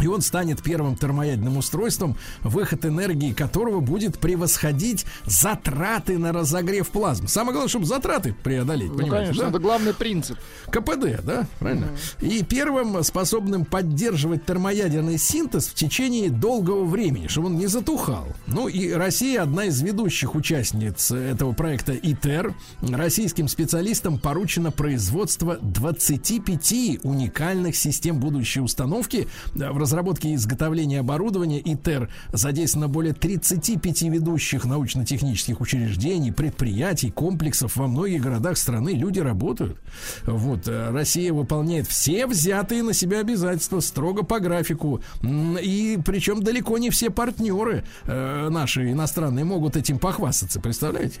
И 0.00 0.06
он 0.06 0.20
станет 0.20 0.62
первым 0.62 0.96
термоядерным 0.96 1.56
устройством, 1.56 2.16
выход 2.42 2.84
энергии 2.84 3.32
которого 3.32 3.80
будет 3.80 4.18
превосходить 4.18 5.06
затраты 5.24 6.18
на 6.18 6.32
разогрев 6.32 6.88
плазмы. 6.88 7.28
Самое 7.28 7.52
главное, 7.52 7.68
чтобы 7.68 7.86
затраты 7.86 8.34
преодолеть. 8.42 8.90
Ну, 8.90 8.98
понимаете, 8.98 9.26
конечно, 9.26 9.42
да? 9.44 9.50
это 9.50 9.58
главный 9.58 9.94
принцип. 9.94 10.38
КПД, 10.70 11.22
да, 11.22 11.46
правильно? 11.58 11.88
И 12.20 12.42
первым 12.42 13.02
способным 13.02 13.64
поддерживать 13.64 14.44
термоядерный 14.44 15.18
синтез 15.18 15.66
в 15.68 15.74
течение 15.74 16.30
долгого 16.30 16.84
времени, 16.84 17.28
чтобы 17.28 17.48
он 17.48 17.56
не 17.56 17.66
затухал. 17.66 18.26
Ну 18.46 18.68
и 18.68 18.92
Россия 18.92 19.42
одна 19.42 19.64
из 19.64 19.80
ведущих 19.80 20.34
участниц 20.34 21.10
этого 21.10 21.52
проекта 21.52 21.92
ИТЕР. 21.94 22.54
Российским 22.82 23.48
специалистам 23.48 24.18
поручено 24.18 24.70
производство 24.70 25.58
25 25.60 27.00
уникальных 27.02 27.76
систем 27.76 28.18
будущей 28.18 28.60
установки. 28.60 29.28
В 29.54 29.78
разработке 29.86 30.30
и 30.30 30.34
изготовлении 30.34 30.98
оборудования 30.98 31.60
ИТЕР 31.60 32.10
задействовано 32.32 32.88
более 32.88 33.14
35 33.14 34.02
ведущих 34.02 34.64
научно-технических 34.64 35.60
учреждений, 35.60 36.32
предприятий, 36.32 37.10
комплексов 37.12 37.76
во 37.76 37.86
многих 37.86 38.22
городах 38.22 38.58
страны. 38.58 38.90
Люди 38.90 39.20
работают. 39.20 39.78
Вот, 40.24 40.66
э, 40.66 40.90
Россия 40.90 41.32
выполняет 41.32 41.86
все 41.86 42.26
взятые 42.26 42.82
на 42.82 42.92
себя 42.92 43.20
обязательства 43.20 43.78
строго 43.78 44.24
по 44.24 44.40
графику. 44.40 45.00
И 45.22 45.98
причем 46.04 46.42
далеко 46.42 46.78
не 46.78 46.90
все 46.90 47.10
партнеры 47.10 47.84
э, 48.06 48.48
наши 48.50 48.90
иностранные 48.90 49.44
могут 49.44 49.76
этим 49.76 50.00
похвастаться, 50.00 50.60
представляете? 50.60 51.20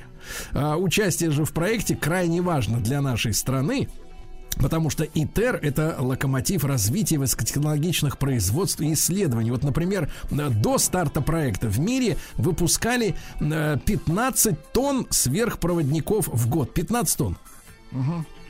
А 0.52 0.76
участие 0.76 1.30
же 1.30 1.44
в 1.44 1.52
проекте 1.52 1.94
крайне 1.94 2.42
важно 2.42 2.80
для 2.80 3.00
нашей 3.00 3.32
страны. 3.32 3.88
Потому 4.56 4.90
что 4.90 5.04
ИТЕР– 5.04 5.58
это 5.62 5.96
локомотив 5.98 6.64
развития 6.64 7.18
высокотехнологичных 7.18 8.18
производств 8.18 8.80
и 8.80 8.92
исследований. 8.92 9.50
Вот, 9.50 9.62
например, 9.62 10.10
э, 10.30 10.48
до 10.50 10.78
старта 10.78 11.20
проекта 11.20 11.68
в 11.68 11.78
мире 11.78 12.16
выпускали 12.36 13.14
э, 13.40 13.76
15 13.84 14.72
тонн 14.72 15.06
сверхпроводников 15.10 16.28
в 16.28 16.48
год. 16.48 16.72
15 16.72 17.18
тонн. 17.18 17.36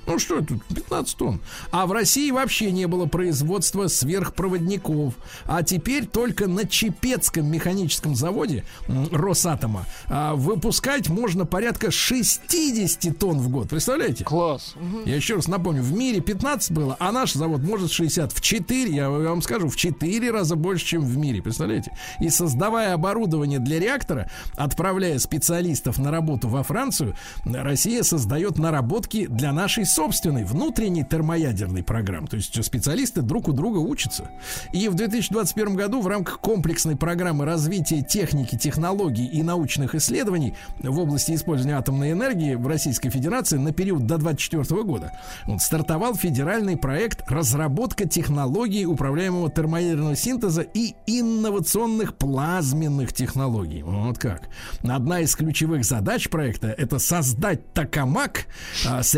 Ну 0.06 0.18
что 0.18 0.38
это, 0.38 0.58
15 0.74 1.16
тонн. 1.16 1.40
А 1.70 1.86
в 1.86 1.92
России 1.92 2.30
вообще 2.30 2.70
не 2.70 2.86
было 2.86 3.06
производства 3.06 3.88
сверхпроводников. 3.88 5.14
А 5.44 5.62
теперь 5.62 6.06
только 6.06 6.46
на 6.46 6.66
Чепецком 6.66 7.46
механическом 7.50 8.14
заводе 8.14 8.64
Росатома 9.10 9.84
а, 10.06 10.34
выпускать 10.34 11.08
можно 11.08 11.44
порядка 11.44 11.90
60 11.90 13.18
тонн 13.18 13.38
в 13.40 13.48
год. 13.48 13.68
Представляете? 13.68 14.24
Класс. 14.24 14.74
Я 15.04 15.16
еще 15.16 15.36
раз 15.36 15.48
напомню, 15.48 15.82
в 15.82 15.92
мире 15.92 16.20
15 16.20 16.72
было, 16.72 16.96
а 17.00 17.10
наш 17.10 17.32
завод 17.32 17.62
может 17.62 17.90
60 17.90 18.32
в 18.32 18.40
4, 18.40 18.94
я 18.94 19.10
вам 19.10 19.42
скажу, 19.42 19.68
в 19.68 19.76
4 19.76 20.30
раза 20.30 20.56
больше, 20.56 20.84
чем 20.84 21.02
в 21.02 21.16
мире, 21.16 21.42
представляете? 21.42 21.96
И 22.20 22.28
создавая 22.28 22.94
оборудование 22.94 23.58
для 23.58 23.80
реактора, 23.80 24.30
отправляя 24.54 25.18
специалистов 25.18 25.98
на 25.98 26.10
работу 26.10 26.48
во 26.48 26.62
Францию, 26.62 27.16
Россия 27.44 28.02
создает 28.02 28.58
наработки 28.58 29.26
для 29.26 29.52
нашей 29.52 29.84
собственной 29.96 30.44
внутренней 30.44 31.04
термоядерной 31.04 31.82
программы. 31.82 32.26
То 32.28 32.36
есть 32.36 32.62
специалисты 32.62 33.22
друг 33.22 33.48
у 33.48 33.52
друга 33.52 33.78
учатся. 33.78 34.30
И 34.74 34.88
в 34.88 34.94
2021 34.94 35.74
году 35.74 36.02
в 36.02 36.06
рамках 36.06 36.38
комплексной 36.40 36.96
программы 36.96 37.46
развития 37.46 38.02
техники, 38.02 38.58
технологий 38.58 39.24
и 39.24 39.42
научных 39.42 39.94
исследований 39.94 40.52
в 40.80 40.98
области 40.98 41.34
использования 41.34 41.78
атомной 41.78 42.12
энергии 42.12 42.56
в 42.56 42.66
Российской 42.66 43.08
Федерации 43.08 43.56
на 43.56 43.72
период 43.72 44.00
до 44.00 44.18
2024 44.18 44.82
года 44.82 45.12
вот, 45.46 45.62
стартовал 45.62 46.14
федеральный 46.14 46.76
проект 46.76 47.22
разработка 47.30 48.06
технологий 48.06 48.84
управляемого 48.84 49.50
термоядерного 49.50 50.14
синтеза 50.14 50.60
и 50.60 50.94
инновационных 51.06 52.16
плазменных 52.16 53.14
технологий. 53.14 53.82
Вот 53.82 54.18
как. 54.18 54.50
Одна 54.82 55.20
из 55.20 55.34
ключевых 55.34 55.86
задач 55.86 56.28
проекта 56.28 56.68
это 56.68 56.98
создать 56.98 57.72
токамак 57.72 58.44
а, 58.86 59.02
с 59.02 59.14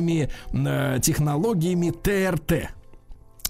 реакторными 0.00 0.28
э, 0.52 1.00
технологиями 1.00 1.90
ТРТ. 1.90 2.70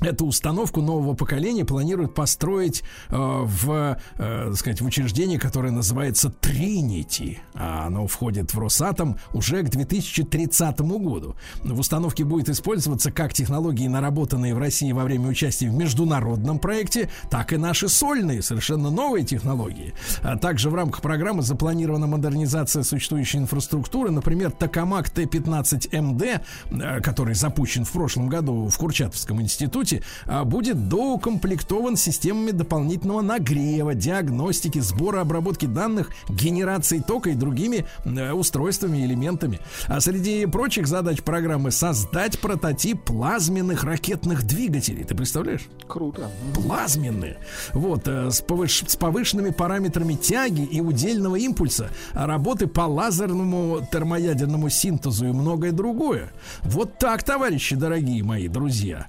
Эту 0.01 0.27
установку 0.27 0.81
нового 0.81 1.15
поколения 1.15 1.65
планируют 1.65 2.15
построить 2.15 2.83
э, 3.11 3.15
в, 3.17 3.99
э, 4.19 4.45
так 4.49 4.57
сказать, 4.57 4.81
в 4.81 4.87
учреждении, 4.87 5.37
которое 5.37 5.73
называется 5.73 6.31
Тринити. 6.31 7.41
А 7.55 7.87
оно 7.87 8.07
входит 8.07 8.55
в 8.55 8.59
Росатом 8.59 9.19
уже 9.35 9.63
к 9.63 9.69
2030 9.69 10.81
году. 10.81 11.37
В 11.63 11.79
установке 11.79 12.25
будет 12.25 12.49
использоваться 12.49 13.13
как 13.13 13.35
технологии, 13.35 13.89
наработанные 13.89 14.55
в 14.55 14.59
России 14.59 14.93
во 14.93 15.05
время 15.05 15.29
участия 15.29 15.69
в 15.69 15.75
международном 15.75 16.59
проекте, 16.59 17.11
так 17.31 17.53
и 17.53 17.59
наши 17.59 17.89
сольные, 17.89 18.41
совершенно 18.41 18.91
новые 18.91 19.25
технологии. 19.27 19.93
А 20.23 20.39
также 20.39 20.71
в 20.71 20.75
рамках 20.75 21.03
программы 21.03 21.43
запланирована 21.43 22.07
модернизация 22.07 22.85
существующей 22.85 23.39
инфраструктуры. 23.39 24.11
Например, 24.11 24.51
Токамак 24.51 25.11
Т-15МД, 25.11 26.41
э, 26.71 27.01
который 27.01 27.35
запущен 27.35 27.85
в 27.85 27.93
прошлом 27.93 28.29
году 28.29 28.69
в 28.69 28.79
Курчатовском 28.79 29.43
институте, 29.43 29.90
а, 30.27 30.45
будет 30.45 30.89
доукомплектован 30.89 31.97
системами 31.97 32.51
дополнительного 32.51 33.21
нагрева, 33.21 33.95
диагностики, 33.95 34.79
сбора, 34.79 35.21
обработки 35.21 35.67
данных, 35.67 36.11
генерации 36.29 36.99
тока 36.99 37.31
и 37.31 37.35
другими 37.35 37.87
э, 38.05 38.33
устройствами 38.33 38.99
и 38.99 39.05
элементами. 39.05 39.61
А 39.87 40.01
среди 40.01 40.47
прочих 40.47 40.87
задач 40.87 41.23
программы 41.23 41.71
создать 41.71 42.39
прототип 42.41 43.03
плазменных 43.05 43.85
ракетных 43.85 44.45
двигателей. 44.45 45.05
Ты 45.05 45.15
представляешь? 45.15 45.69
Круто. 45.87 46.31
плазменные. 46.55 47.39
Вот, 47.73 48.07
э, 48.07 48.31
с, 48.31 48.43
повыш- 48.43 48.89
с 48.89 48.97
повышенными 48.97 49.51
параметрами 49.51 50.15
тяги 50.15 50.63
и 50.63 50.81
удельного 50.81 51.37
импульса, 51.37 51.91
а 52.13 52.27
работы 52.27 52.67
по 52.67 52.83
лазерному 52.83 53.87
термоядерному 53.91 54.69
синтезу 54.69 55.27
и 55.27 55.33
многое 55.33 55.73
другое. 55.73 56.33
Вот 56.63 56.99
так, 56.99 57.23
товарищи 57.23 57.77
дорогие 57.77 58.23
мои 58.23 58.49
друзья. 58.49 59.07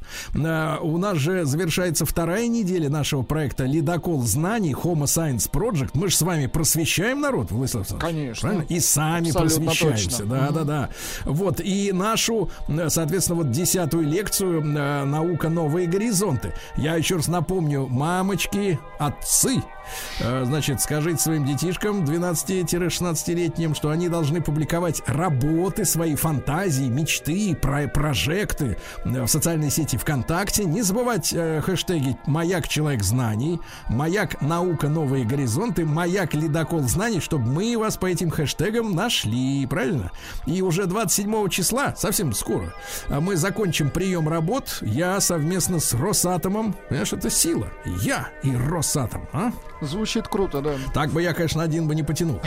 У 0.81 0.97
нас 0.97 1.17
же 1.17 1.45
завершается 1.45 2.05
вторая 2.05 2.47
неделя 2.47 2.89
нашего 2.89 3.23
проекта 3.23 3.65
«Ледокол 3.65 4.21
знаний» 4.21 4.73
Homo 4.73 5.03
Science 5.03 5.49
Project. 5.49 5.91
Мы 5.93 6.09
же 6.09 6.15
с 6.15 6.21
вами 6.21 6.47
просвещаем 6.47 7.21
народ, 7.21 7.51
Владислав. 7.51 7.87
Конечно. 7.99 8.49
Правильно? 8.49 8.65
И 8.69 8.79
сами 8.79 9.29
Абсолютно 9.29 9.65
просвещаемся. 9.65 10.09
точно. 10.09 10.25
Да, 10.25 10.49
да, 10.51 10.63
да. 10.63 10.89
Вот, 11.25 11.59
и 11.59 11.91
нашу, 11.91 12.49
соответственно, 12.87 13.37
вот 13.37 13.51
десятую 13.51 14.07
лекцию 14.07 14.61
э, 14.61 15.03
«Наука. 15.05 15.49
Новые 15.49 15.87
горизонты». 15.87 16.53
Я 16.77 16.95
еще 16.95 17.17
раз 17.17 17.27
напомню, 17.27 17.87
мамочки, 17.87 18.79
отцы, 18.99 19.61
э, 20.19 20.45
значит, 20.45 20.81
скажите 20.81 21.17
своим 21.17 21.45
детишкам 21.45 22.03
12-16-летним, 22.03 23.75
что 23.75 23.89
они 23.89 24.09
должны 24.09 24.41
публиковать 24.41 25.01
работы, 25.07 25.85
свои 25.85 26.15
фантазии, 26.15 26.85
мечты, 26.85 27.55
про 27.55 27.87
прожекты 27.87 28.77
э, 29.03 29.23
в 29.23 29.27
социальной 29.27 29.69
сети 29.71 29.97
ВКонтакте. 29.97 30.60
Не 30.65 30.81
забывать 30.81 31.33
э, 31.33 31.61
хэштеги 31.61 32.17
«Маяк 32.25 32.67
человек 32.67 33.03
знаний», 33.03 33.59
«Маяк 33.89 34.41
наука 34.41 34.89
новые 34.89 35.25
горизонты», 35.25 35.85
«Маяк 35.85 36.33
ледокол 36.33 36.81
знаний», 36.81 37.19
чтобы 37.19 37.45
мы 37.45 37.77
вас 37.77 37.97
по 37.97 38.05
этим 38.07 38.29
хэштегам 38.29 38.93
нашли, 38.93 39.65
правильно? 39.65 40.11
И 40.45 40.61
уже 40.61 40.85
27 40.85 41.49
числа, 41.49 41.95
совсем 41.95 42.33
скоро, 42.33 42.73
а 43.07 43.21
мы 43.21 43.35
закончим 43.35 43.89
прием 43.89 44.27
работ. 44.27 44.79
Я 44.81 45.19
совместно 45.21 45.79
с 45.79 45.93
Росатомом, 45.93 46.75
понимаешь, 46.89 47.13
это 47.13 47.29
сила. 47.29 47.67
Я 47.85 48.29
и 48.43 48.55
Росатом, 48.55 49.27
а? 49.33 49.51
Звучит 49.81 50.27
круто, 50.27 50.61
да. 50.61 50.73
Так 50.93 51.11
бы 51.11 51.21
я, 51.21 51.33
конечно, 51.33 51.63
один 51.63 51.87
бы 51.87 51.95
не 51.95 52.03
потянул. 52.03 52.39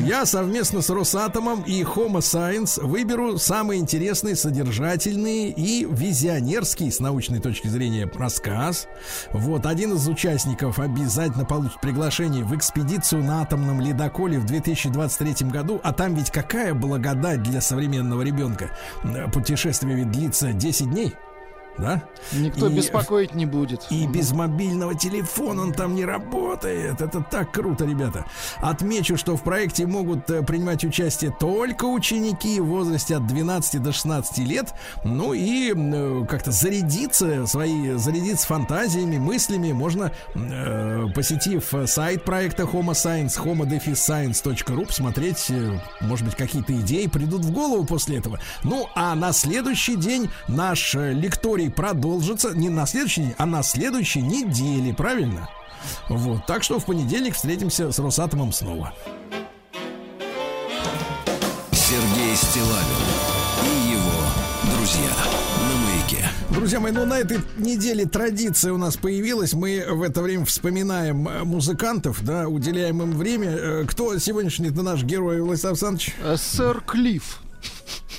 Я 0.00 0.26
совместно 0.26 0.82
с 0.82 0.90
Росатомом 0.90 1.62
и 1.62 1.82
Homo 1.82 2.18
Science 2.18 2.84
выберу 2.84 3.38
самые 3.38 3.80
интересные, 3.80 4.36
содержательные 4.36 5.50
и 5.50 5.86
визионерские 5.88 6.90
с 6.90 7.00
научной 7.00 7.40
точки 7.40 7.51
точки 7.52 7.68
зрения 7.68 8.10
рассказ. 8.14 8.88
Вот, 9.32 9.66
один 9.66 9.92
из 9.92 10.08
участников 10.08 10.78
обязательно 10.78 11.44
получит 11.44 11.80
приглашение 11.82 12.44
в 12.44 12.56
экспедицию 12.56 13.22
на 13.24 13.42
атомном 13.42 13.78
ледоколе 13.80 14.38
в 14.38 14.46
2023 14.46 15.48
году. 15.50 15.78
А 15.84 15.92
там 15.92 16.14
ведь 16.14 16.30
какая 16.30 16.72
благодать 16.72 17.42
для 17.42 17.60
современного 17.60 18.22
ребенка. 18.22 18.70
Путешествие 19.34 19.96
ведь 19.96 20.10
длится 20.10 20.52
10 20.52 20.90
дней. 20.90 21.14
Да? 21.78 22.02
Никто 22.32 22.68
И- 22.68 22.74
беспокоить 22.74 23.34
не 23.34 23.46
будет. 23.46 23.86
и 23.90 24.06
без 24.06 24.32
мобильного 24.32 24.94
телефона 24.94 25.62
он 25.62 25.72
там 25.72 25.94
не 25.94 26.04
работает. 26.04 27.00
Это 27.00 27.22
так 27.30 27.50
круто, 27.52 27.84
ребята. 27.86 28.24
Отмечу, 28.60 29.16
что 29.16 29.36
в 29.36 29.42
проекте 29.42 29.86
могут 29.86 30.28
э, 30.30 30.42
принимать 30.42 30.84
участие 30.84 31.34
только 31.38 31.86
ученики 31.86 32.60
в 32.60 32.66
возрасте 32.66 33.16
от 33.16 33.26
12 33.26 33.82
до 33.82 33.92
16 33.92 34.38
лет. 34.38 34.74
Ну 35.04 35.32
и 35.32 35.72
э, 35.74 36.26
как-то 36.28 36.52
зарядиться 36.52 37.46
свои, 37.46 37.92
зарядиться 37.96 38.46
фантазиями, 38.46 39.18
мыслями 39.18 39.72
можно, 39.72 40.12
э, 40.34 41.06
посетив 41.14 41.72
сайт 41.86 42.24
проекта 42.24 42.64
Homo 42.64 42.92
Science, 42.92 43.38
homo-science.ru, 43.42 44.86
посмотреть, 44.86 45.46
э, 45.50 45.78
может 46.00 46.24
быть, 46.26 46.34
какие-то 46.36 46.72
идеи 46.80 47.06
придут 47.06 47.44
в 47.44 47.52
голову 47.52 47.84
после 47.84 48.18
этого. 48.18 48.38
Ну, 48.62 48.88
а 48.94 49.14
на 49.14 49.32
следующий 49.32 49.96
день 49.96 50.30
наш 50.48 50.94
э, 50.94 51.12
лекторий 51.62 51.70
продолжится 51.70 52.54
не 52.54 52.68
на 52.68 52.86
следующий 52.86 53.22
день, 53.22 53.34
а 53.38 53.46
на 53.46 53.62
следующей 53.62 54.22
неделе, 54.22 54.94
правильно? 54.94 55.48
Вот, 56.08 56.46
так 56.46 56.62
что 56.62 56.78
в 56.78 56.84
понедельник 56.84 57.34
встретимся 57.34 57.90
с 57.90 57.98
Росатомом 57.98 58.52
снова. 58.52 58.92
Сергей 61.72 62.36
Стилавин 62.36 63.02
и 63.64 63.90
его 63.90 64.76
друзья 64.76 65.10
на 65.68 65.76
маяке. 65.86 66.28
Друзья 66.50 66.80
мои, 66.80 66.92
ну 66.92 67.04
на 67.04 67.18
этой 67.18 67.38
неделе 67.58 68.06
традиция 68.06 68.72
у 68.72 68.78
нас 68.78 68.96
появилась. 68.96 69.52
Мы 69.52 69.84
в 69.88 70.02
это 70.02 70.22
время 70.22 70.44
вспоминаем 70.44 71.28
э, 71.28 71.44
музыкантов, 71.44 72.24
да, 72.24 72.48
уделяем 72.48 73.02
им 73.02 73.12
время. 73.12 73.50
Э, 73.50 73.84
Кто 73.86 74.18
сегодняшний 74.18 74.68
это 74.68 74.82
наш 74.82 75.02
герой, 75.02 75.42
Владислав 75.42 75.72
Александрович? 75.72 76.14
Э, 76.22 76.36
Сэр 76.38 76.80
Клифф. 76.86 77.41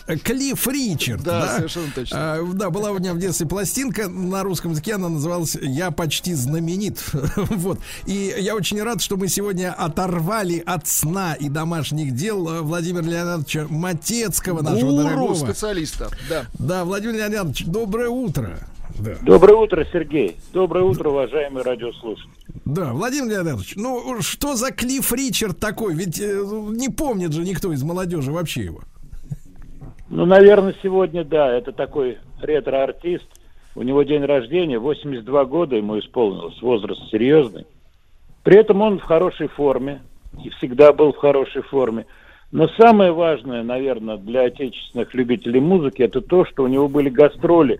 Клифф 0.05 0.67
Ричард, 0.67 1.23
Да, 1.23 1.41
да? 1.41 1.55
совершенно 1.57 1.87
точно. 1.95 2.17
А, 2.19 2.43
да, 2.53 2.69
была 2.69 2.91
у 2.91 2.99
меня 2.99 3.13
в 3.13 3.19
детстве 3.19 3.47
пластинка 3.47 4.07
на 4.09 4.43
русском 4.43 4.71
языке, 4.71 4.95
она 4.95 5.09
называлась 5.09 5.55
«Я 5.61 5.91
почти 5.91 6.33
знаменит». 6.33 7.03
вот. 7.35 7.79
И 8.05 8.33
я 8.37 8.55
очень 8.55 8.81
рад, 8.81 9.01
что 9.01 9.15
мы 9.17 9.27
сегодня 9.27 9.71
оторвали 9.73 10.61
от 10.65 10.87
сна 10.87 11.33
и 11.35 11.49
домашних 11.49 12.15
дел 12.15 12.47
э, 12.49 12.61
Владимира 12.61 13.03
Леонидовича 13.03 13.67
Матецкого, 13.69 14.61
нашего 14.61 14.91
Гуру 14.91 15.03
дорогого. 15.03 15.35
специалиста. 15.35 16.09
Да. 16.29 16.45
Да, 16.59 16.85
Владимир 16.85 17.15
Леонидович, 17.15 17.65
доброе 17.65 18.09
утро. 18.09 18.59
Да. 18.99 19.15
Доброе 19.23 19.55
утро, 19.55 19.87
Сергей. 19.91 20.37
Доброе 20.53 20.83
утро, 20.83 21.09
уважаемые 21.09 21.63
радиослушатели. 21.63 22.29
Да, 22.65 22.93
Владимир 22.93 23.29
Леонидович, 23.31 23.73
ну 23.75 24.21
что 24.21 24.55
за 24.55 24.71
Клифф 24.71 25.11
Ричард 25.13 25.59
такой? 25.59 25.95
Ведь 25.95 26.19
э, 26.19 26.43
не 26.71 26.89
помнит 26.89 27.33
же 27.33 27.43
никто 27.43 27.73
из 27.73 27.81
молодежи 27.83 28.31
вообще 28.31 28.65
его. 28.65 28.81
Ну, 30.15 30.27
наверное, 30.27 30.75
сегодня, 30.83 31.23
да, 31.23 31.51
это 31.51 31.71
такой 31.71 32.19
ретро-артист. 32.39 33.25
У 33.75 33.81
него 33.81 34.03
день 34.03 34.23
рождения, 34.23 34.77
82 34.77 35.45
года 35.45 35.75
ему 35.75 35.97
исполнилось, 35.97 36.61
возраст 36.61 37.01
серьезный. 37.09 37.65
При 38.43 38.57
этом 38.57 38.83
он 38.83 38.99
в 38.99 39.01
хорошей 39.01 39.47
форме, 39.47 40.03
и 40.43 40.49
всегда 40.49 40.93
был 40.93 41.13
в 41.13 41.17
хорошей 41.17 41.63
форме. 41.63 42.05
Но 42.51 42.67
самое 42.79 43.11
важное, 43.11 43.63
наверное, 43.63 44.17
для 44.17 44.43
отечественных 44.43 45.15
любителей 45.15 45.59
музыки, 45.59 46.03
это 46.03 46.21
то, 46.21 46.45
что 46.45 46.61
у 46.61 46.67
него 46.67 46.87
были 46.87 47.09
гастроли 47.09 47.79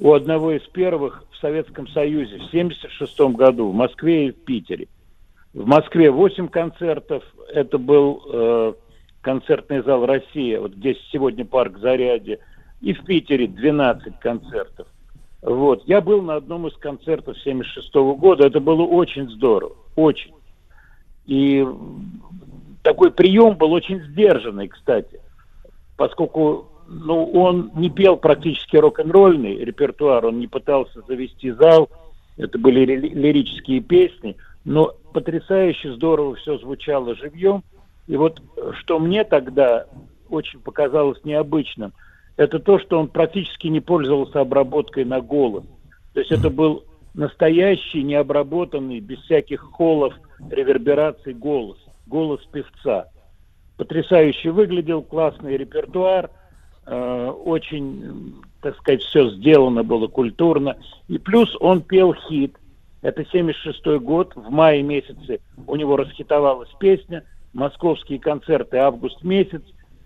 у 0.00 0.12
одного 0.12 0.50
из 0.50 0.62
первых 0.62 1.22
в 1.30 1.36
Советском 1.36 1.86
Союзе 1.86 2.38
в 2.38 2.48
1976 2.48 3.20
году 3.36 3.68
в 3.68 3.74
Москве 3.74 4.26
и 4.26 4.32
в 4.32 4.44
Питере. 4.44 4.88
В 5.52 5.64
Москве 5.68 6.10
8 6.10 6.48
концертов, 6.48 7.22
это 7.48 7.78
был 7.78 8.22
э, 8.26 8.72
концертный 9.24 9.82
зал 9.82 10.06
«Россия», 10.06 10.60
вот 10.60 10.74
здесь 10.74 10.98
сегодня 11.10 11.44
парк 11.44 11.78
«Зарядье», 11.78 12.38
и 12.80 12.92
в 12.92 13.02
Питере 13.04 13.48
12 13.48 14.20
концертов. 14.20 14.86
Вот. 15.42 15.82
Я 15.86 16.00
был 16.00 16.22
на 16.22 16.36
одном 16.36 16.68
из 16.68 16.74
концертов 16.74 17.36
76 17.38 17.94
года, 17.94 18.46
это 18.46 18.60
было 18.60 18.82
очень 18.82 19.28
здорово, 19.30 19.74
очень. 19.96 20.34
И 21.26 21.66
такой 22.82 23.10
прием 23.10 23.56
был 23.56 23.72
очень 23.72 24.00
сдержанный, 24.02 24.68
кстати, 24.68 25.20
поскольку 25.96 26.68
ну, 26.86 27.24
он 27.32 27.70
не 27.74 27.88
пел 27.88 28.18
практически 28.18 28.76
рок-н-ролльный 28.76 29.64
репертуар, 29.64 30.26
он 30.26 30.38
не 30.38 30.46
пытался 30.46 31.00
завести 31.08 31.50
зал, 31.52 31.88
это 32.36 32.58
были 32.58 32.80
ри- 32.80 33.08
лирические 33.08 33.80
песни, 33.80 34.36
но 34.64 34.92
потрясающе 35.14 35.94
здорово 35.94 36.34
все 36.34 36.58
звучало 36.58 37.14
живьем. 37.14 37.62
И 38.06 38.16
вот 38.16 38.42
что 38.80 38.98
мне 38.98 39.24
тогда 39.24 39.86
очень 40.28 40.60
показалось 40.60 41.22
необычным, 41.24 41.92
это 42.36 42.58
то, 42.58 42.78
что 42.78 42.98
он 42.98 43.08
практически 43.08 43.68
не 43.68 43.80
пользовался 43.80 44.40
обработкой 44.40 45.04
на 45.04 45.20
голос. 45.20 45.64
То 46.12 46.20
есть 46.20 46.32
это 46.32 46.50
был 46.50 46.84
настоящий, 47.14 48.02
необработанный, 48.02 49.00
без 49.00 49.18
всяких 49.20 49.60
холлов, 49.60 50.14
ревербераций 50.50 51.32
голос, 51.32 51.78
голос 52.06 52.40
певца. 52.52 53.06
Потрясающе 53.76 54.50
выглядел, 54.50 55.02
классный 55.02 55.56
репертуар, 55.56 56.30
э, 56.86 57.30
очень, 57.44 58.42
так 58.60 58.76
сказать, 58.78 59.02
все 59.02 59.30
сделано 59.30 59.82
было 59.84 60.08
культурно. 60.08 60.76
И 61.08 61.18
плюс 61.18 61.56
он 61.60 61.82
пел 61.82 62.14
хит. 62.14 62.56
Это 63.02 63.24
76 63.24 63.98
год, 64.00 64.34
в 64.34 64.50
мае 64.50 64.82
месяце 64.82 65.40
у 65.66 65.76
него 65.76 65.96
расхитовалась 65.96 66.70
песня, 66.80 67.24
московские 67.54 68.18
концерты 68.18 68.76
август 68.76 69.22
месяц, 69.22 69.62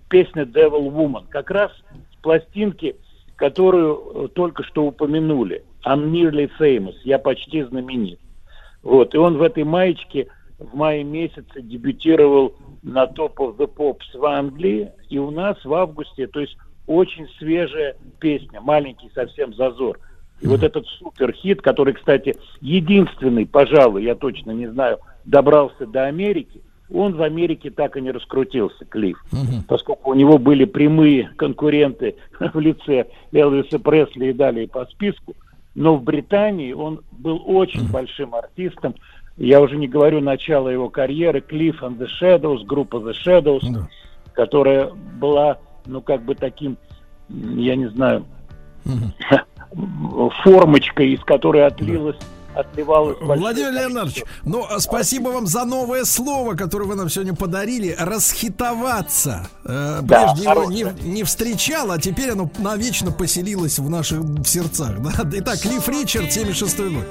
песня 0.08 0.44
Devil 0.44 0.90
Woman, 0.90 1.24
как 1.28 1.50
раз 1.50 1.72
с 2.12 2.22
пластинки, 2.22 2.96
которую 3.36 4.26
э, 4.26 4.28
только 4.28 4.62
что 4.62 4.84
упомянули. 4.84 5.64
I'm 5.84 6.10
nearly 6.10 6.50
famous, 6.58 6.94
я 7.04 7.18
почти 7.18 7.62
знаменит. 7.62 8.20
Вот, 8.82 9.14
и 9.14 9.18
он 9.18 9.38
в 9.38 9.42
этой 9.42 9.64
маечке 9.64 10.28
в 10.58 10.74
мае 10.74 11.04
месяце 11.04 11.62
дебютировал 11.62 12.54
на 12.82 13.04
Top 13.04 13.36
of 13.36 13.56
the 13.56 13.72
Pops 13.72 14.18
в 14.18 14.24
Англии, 14.24 14.90
и 15.08 15.18
у 15.18 15.30
нас 15.30 15.56
в 15.64 15.72
августе, 15.72 16.26
то 16.26 16.40
есть 16.40 16.56
очень 16.86 17.28
свежая 17.38 17.96
песня, 18.18 18.60
маленький 18.60 19.10
совсем 19.14 19.54
зазор. 19.54 19.98
И 20.40 20.46
вот 20.46 20.62
этот 20.62 20.86
супер 20.86 21.32
хит, 21.32 21.62
который, 21.62 21.94
кстати, 21.94 22.36
единственный, 22.60 23.46
пожалуй, 23.46 24.04
я 24.04 24.14
точно 24.14 24.52
не 24.52 24.68
знаю, 24.68 24.98
добрался 25.24 25.86
до 25.86 26.06
Америки, 26.06 26.62
он 26.92 27.14
в 27.14 27.22
Америке 27.22 27.70
так 27.70 27.96
и 27.96 28.00
не 28.00 28.10
раскрутился, 28.10 28.84
Клифф, 28.84 29.22
поскольку 29.66 30.10
у 30.10 30.14
него 30.14 30.38
были 30.38 30.64
прямые 30.64 31.30
конкуренты 31.36 32.16
в 32.40 32.58
лице 32.58 33.06
Элвиса 33.32 33.78
Пресли 33.78 34.28
и 34.28 34.32
далее 34.32 34.68
по 34.68 34.84
списку. 34.86 35.34
Но 35.74 35.96
в 35.96 36.02
Британии 36.02 36.72
он 36.72 37.02
был 37.12 37.42
очень 37.44 37.88
большим 37.90 38.34
артистом. 38.34 38.94
Я 39.36 39.60
уже 39.60 39.76
не 39.76 39.86
говорю 39.86 40.20
начало 40.20 40.68
его 40.68 40.88
карьеры. 40.88 41.44
Cliff 41.46 41.78
and 41.80 41.98
the 41.98 42.08
Shadows, 42.20 42.64
группа 42.64 42.96
The 42.96 43.14
Shadows, 43.24 43.84
которая 44.32 44.90
была, 45.20 45.58
ну, 45.86 46.00
как 46.00 46.22
бы 46.22 46.34
таким, 46.34 46.76
я 47.28 47.76
не 47.76 47.88
знаю, 47.90 48.24
формочкой, 50.42 51.12
из 51.12 51.20
которой 51.20 51.64
отлилась, 51.64 52.16
отливалась 52.16 52.37
большое 53.20 53.38
Владимир 53.38 53.72
Леонидович, 53.72 54.24
ну 54.44 54.66
а 54.68 54.80
спасибо 54.80 55.28
вам 55.28 55.46
за 55.46 55.64
новое 55.64 56.04
слово, 56.04 56.54
которое 56.54 56.84
вы 56.84 56.94
нам 56.94 57.08
сегодня 57.08 57.34
подарили. 57.34 57.94
Расхитоваться. 57.98 59.48
Э, 59.64 60.00
Да, 60.02 60.26
прежде 60.34 60.42
его 60.42 60.54
хорошее. 60.62 60.94
не, 61.02 61.10
не 61.10 61.24
встречал, 61.24 61.90
а 61.92 61.98
теперь 61.98 62.30
оно 62.32 62.50
навечно 62.58 63.12
поселилось 63.12 63.78
в 63.78 63.88
наших 63.88 64.20
в 64.20 64.44
сердцах. 64.46 64.98
Да? 64.98 65.10
Итак, 65.32 65.60
Клифф 65.60 65.88
Ричард, 65.88 66.32
76 66.32 66.78
год. 66.78 67.04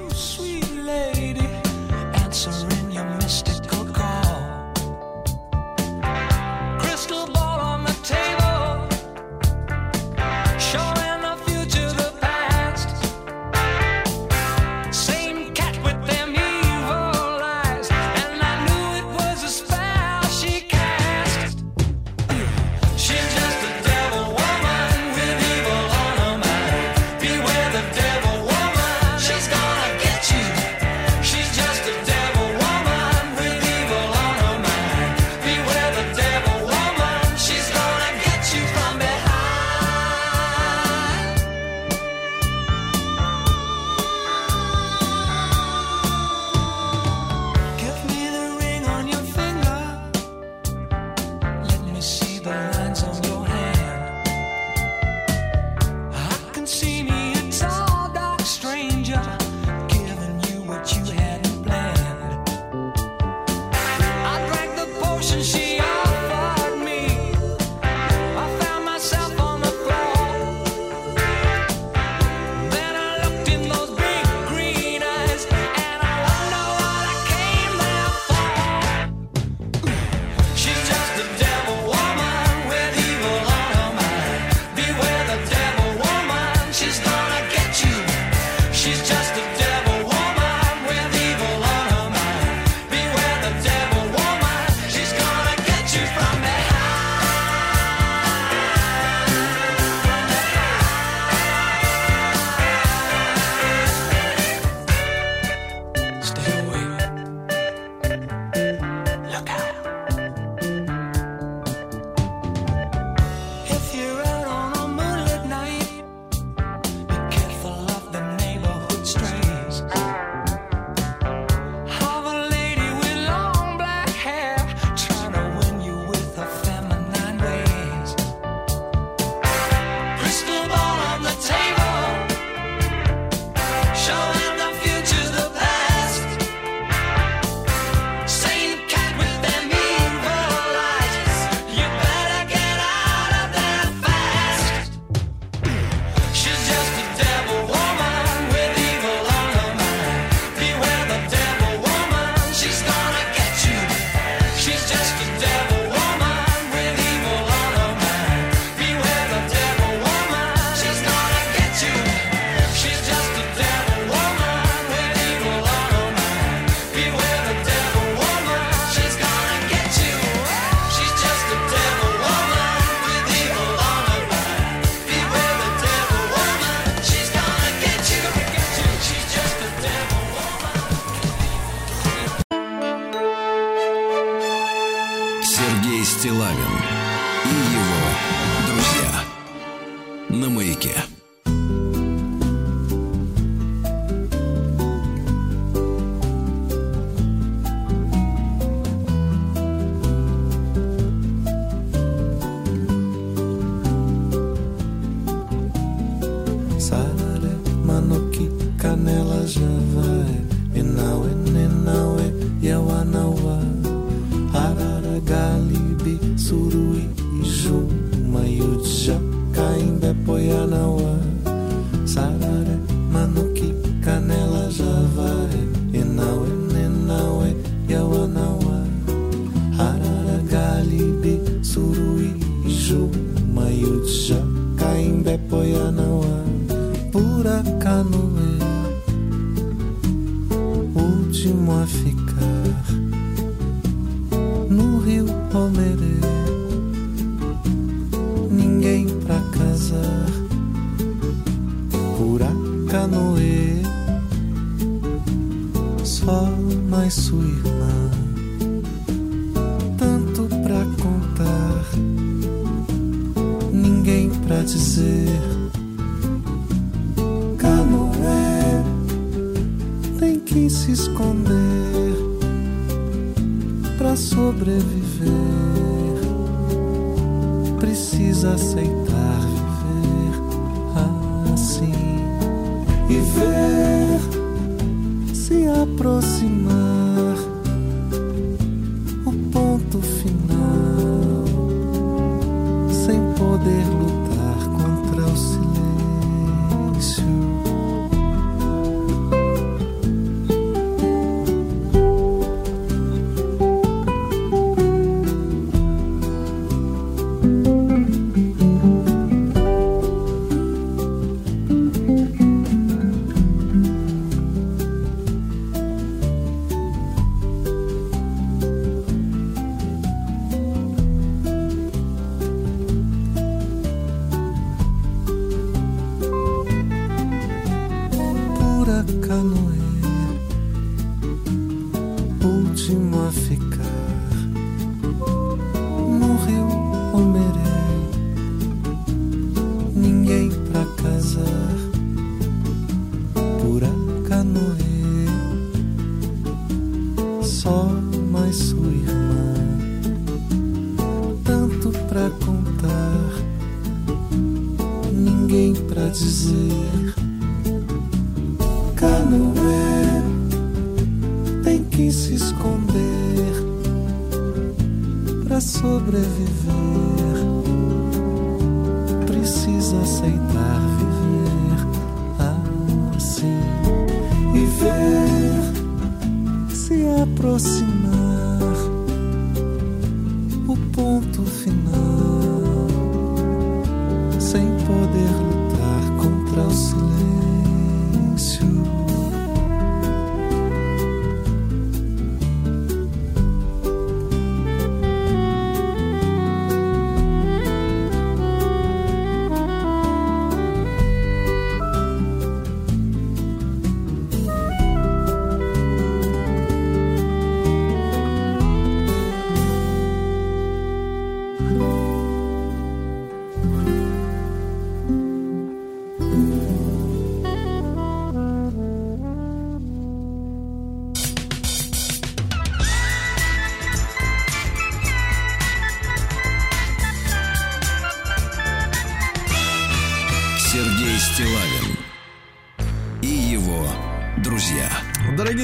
ficar. 333.30 334.07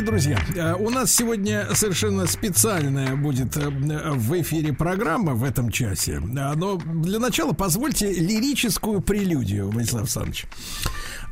друзья, 0.05 0.39
э, 0.55 0.75
у 0.75 0.91
нас 0.91 1.13
сегодня 1.13 1.69
совершенно 1.75 2.27
специальная 2.27 3.17
будет 3.17 3.57
э, 3.57 3.69
в 3.69 4.41
эфире 4.41 4.73
программа 4.73 5.35
в 5.35 5.43
этом 5.43 5.71
часе. 5.71 6.21
Но 6.21 6.77
для 6.77 7.19
начала 7.19 7.53
позвольте 7.53 8.13
лирическую 8.13 9.01
прелюдию, 9.01 9.71
Владислав 9.71 10.03
Александрович. 10.03 10.47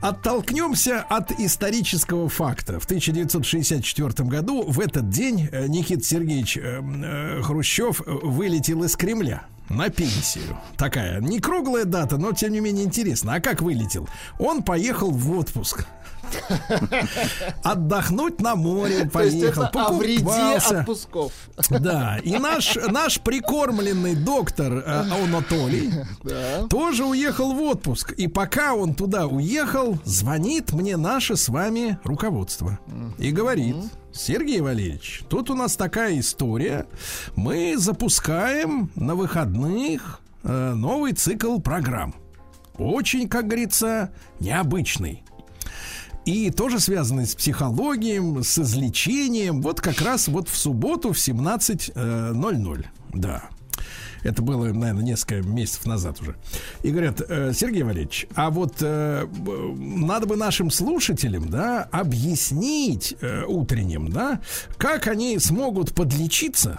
Оттолкнемся 0.00 1.00
от 1.00 1.30
исторического 1.38 2.28
факта. 2.28 2.80
В 2.80 2.86
1964 2.86 4.28
году 4.28 4.64
в 4.66 4.80
этот 4.80 5.10
день 5.10 5.48
э, 5.52 5.66
Никит 5.68 6.04
Сергеевич 6.04 6.58
Хрущев 7.44 8.00
вылетел 8.06 8.82
из 8.84 8.96
Кремля 8.96 9.44
на 9.68 9.90
пенсию. 9.90 10.58
Такая 10.76 11.20
не 11.20 11.40
круглая 11.40 11.84
дата, 11.84 12.16
но 12.16 12.32
тем 12.32 12.52
не 12.52 12.60
менее 12.60 12.84
интересно. 12.84 13.34
А 13.34 13.40
как 13.40 13.62
вылетел? 13.62 14.08
Он 14.38 14.62
поехал 14.62 15.10
в 15.10 15.38
отпуск 15.38 15.86
Отдохнуть 17.62 18.40
на 18.40 18.54
море 18.56 19.08
То 19.12 19.22
есть 19.22 19.40
поехал, 19.40 19.62
это 19.64 19.86
отпусков. 20.80 21.32
Да, 21.70 22.18
и 22.22 22.38
наш, 22.38 22.76
наш 22.76 23.20
прикормленный 23.20 24.14
доктор 24.14 24.72
э, 24.72 25.04
Анатолий 25.10 25.90
Да. 26.22 26.66
тоже 26.68 27.04
уехал 27.04 27.52
в 27.52 27.62
отпуск. 27.62 28.12
И 28.12 28.28
пока 28.28 28.74
он 28.74 28.94
туда 28.94 29.26
уехал, 29.26 29.98
звонит 30.04 30.72
мне 30.72 30.96
наше 30.96 31.36
с 31.36 31.48
вами 31.48 31.98
руководство. 32.04 32.78
И 33.18 33.30
говорит, 33.30 33.76
Сергей 34.12 34.60
Валерьевич, 34.60 35.24
тут 35.28 35.50
у 35.50 35.54
нас 35.54 35.76
такая 35.76 36.18
история. 36.18 36.86
Мы 37.34 37.76
запускаем 37.78 38.90
на 38.94 39.14
выходных 39.14 40.20
э, 40.42 40.72
новый 40.74 41.12
цикл 41.12 41.58
программ. 41.58 42.14
Очень, 42.78 43.28
как 43.28 43.46
говорится, 43.46 44.12
необычный. 44.40 45.24
И 46.24 46.50
тоже 46.50 46.78
связанный 46.78 47.26
с 47.26 47.34
психологией, 47.34 48.42
с 48.42 48.58
излечением. 48.58 49.60
Вот 49.60 49.80
как 49.80 50.00
раз 50.00 50.28
вот 50.28 50.48
в 50.48 50.56
субботу 50.56 51.12
в 51.12 51.16
17.00. 51.16 52.86
Да. 53.14 53.42
Это 54.22 54.40
было, 54.40 54.66
наверное, 54.66 55.02
несколько 55.02 55.42
месяцев 55.42 55.84
назад 55.86 56.20
уже. 56.20 56.36
И 56.82 56.90
говорят, 56.90 57.20
«Э, 57.28 57.52
Сергей 57.52 57.82
Валерьевич, 57.82 58.26
а 58.34 58.50
вот 58.50 58.76
э, 58.80 59.26
надо 59.76 60.26
бы 60.26 60.36
нашим 60.36 60.70
слушателям, 60.70 61.48
да, 61.50 61.88
объяснить 61.90 63.16
э, 63.20 63.44
утренним, 63.44 64.10
да, 64.10 64.40
как 64.76 65.08
они 65.08 65.38
смогут 65.40 65.92
подлечиться 65.92 66.78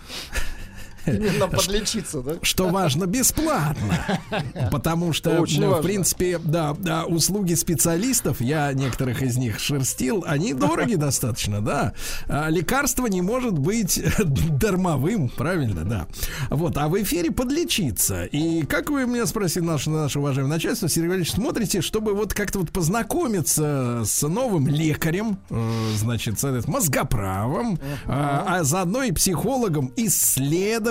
Именно 1.08 1.48
подлечиться, 1.48 2.22
да? 2.22 2.36
что 2.42 2.70
важно, 2.70 3.06
бесплатно. 3.06 4.20
Потому 4.72 5.14
что, 5.14 5.42
Очень 5.42 5.62
ну, 5.62 5.68
в 5.68 5.70
важно. 5.72 5.84
принципе, 5.84 6.40
да, 6.40 6.76
да, 6.78 7.06
услуги 7.06 7.54
специалистов, 7.54 8.42
я 8.42 8.72
некоторых 8.74 9.22
из 9.22 9.38
них 9.38 9.60
шерстил, 9.60 10.24
они 10.28 10.54
дороги 10.54 10.96
достаточно, 11.04 11.62
да. 11.62 11.94
А 12.28 12.50
лекарство 12.50 13.08
не 13.08 13.22
может 13.22 13.58
быть 13.58 14.02
дармовым, 14.24 15.30
правильно, 15.30 15.84
да. 15.84 16.08
Вот, 16.50 16.78
а 16.78 16.88
в 16.88 17.02
эфире 17.02 17.32
подлечиться. 17.32 18.26
И 18.26 18.64
как 18.66 18.90
вы 18.90 19.06
меня 19.06 19.26
спросили, 19.26 19.64
наше, 19.64 19.90
наше 19.90 20.20
уважаемое 20.20 20.54
начальство, 20.54 20.88
Сергей 20.88 21.10
Валерьевич, 21.10 21.34
смотрите, 21.34 21.82
чтобы 21.82 22.14
вот 22.14 22.34
как-то 22.34 22.60
вот 22.60 22.72
познакомиться 22.72 24.04
с 24.06 24.28
новым 24.28 24.68
лекарем, 24.68 25.38
э, 25.50 25.90
значит, 25.98 26.40
соответственно, 26.40 26.78
мозгоправом, 26.78 27.80
а, 28.06 28.46
а 28.48 28.64
заодно 28.64 29.04
и 29.04 29.12
психологом, 29.12 29.88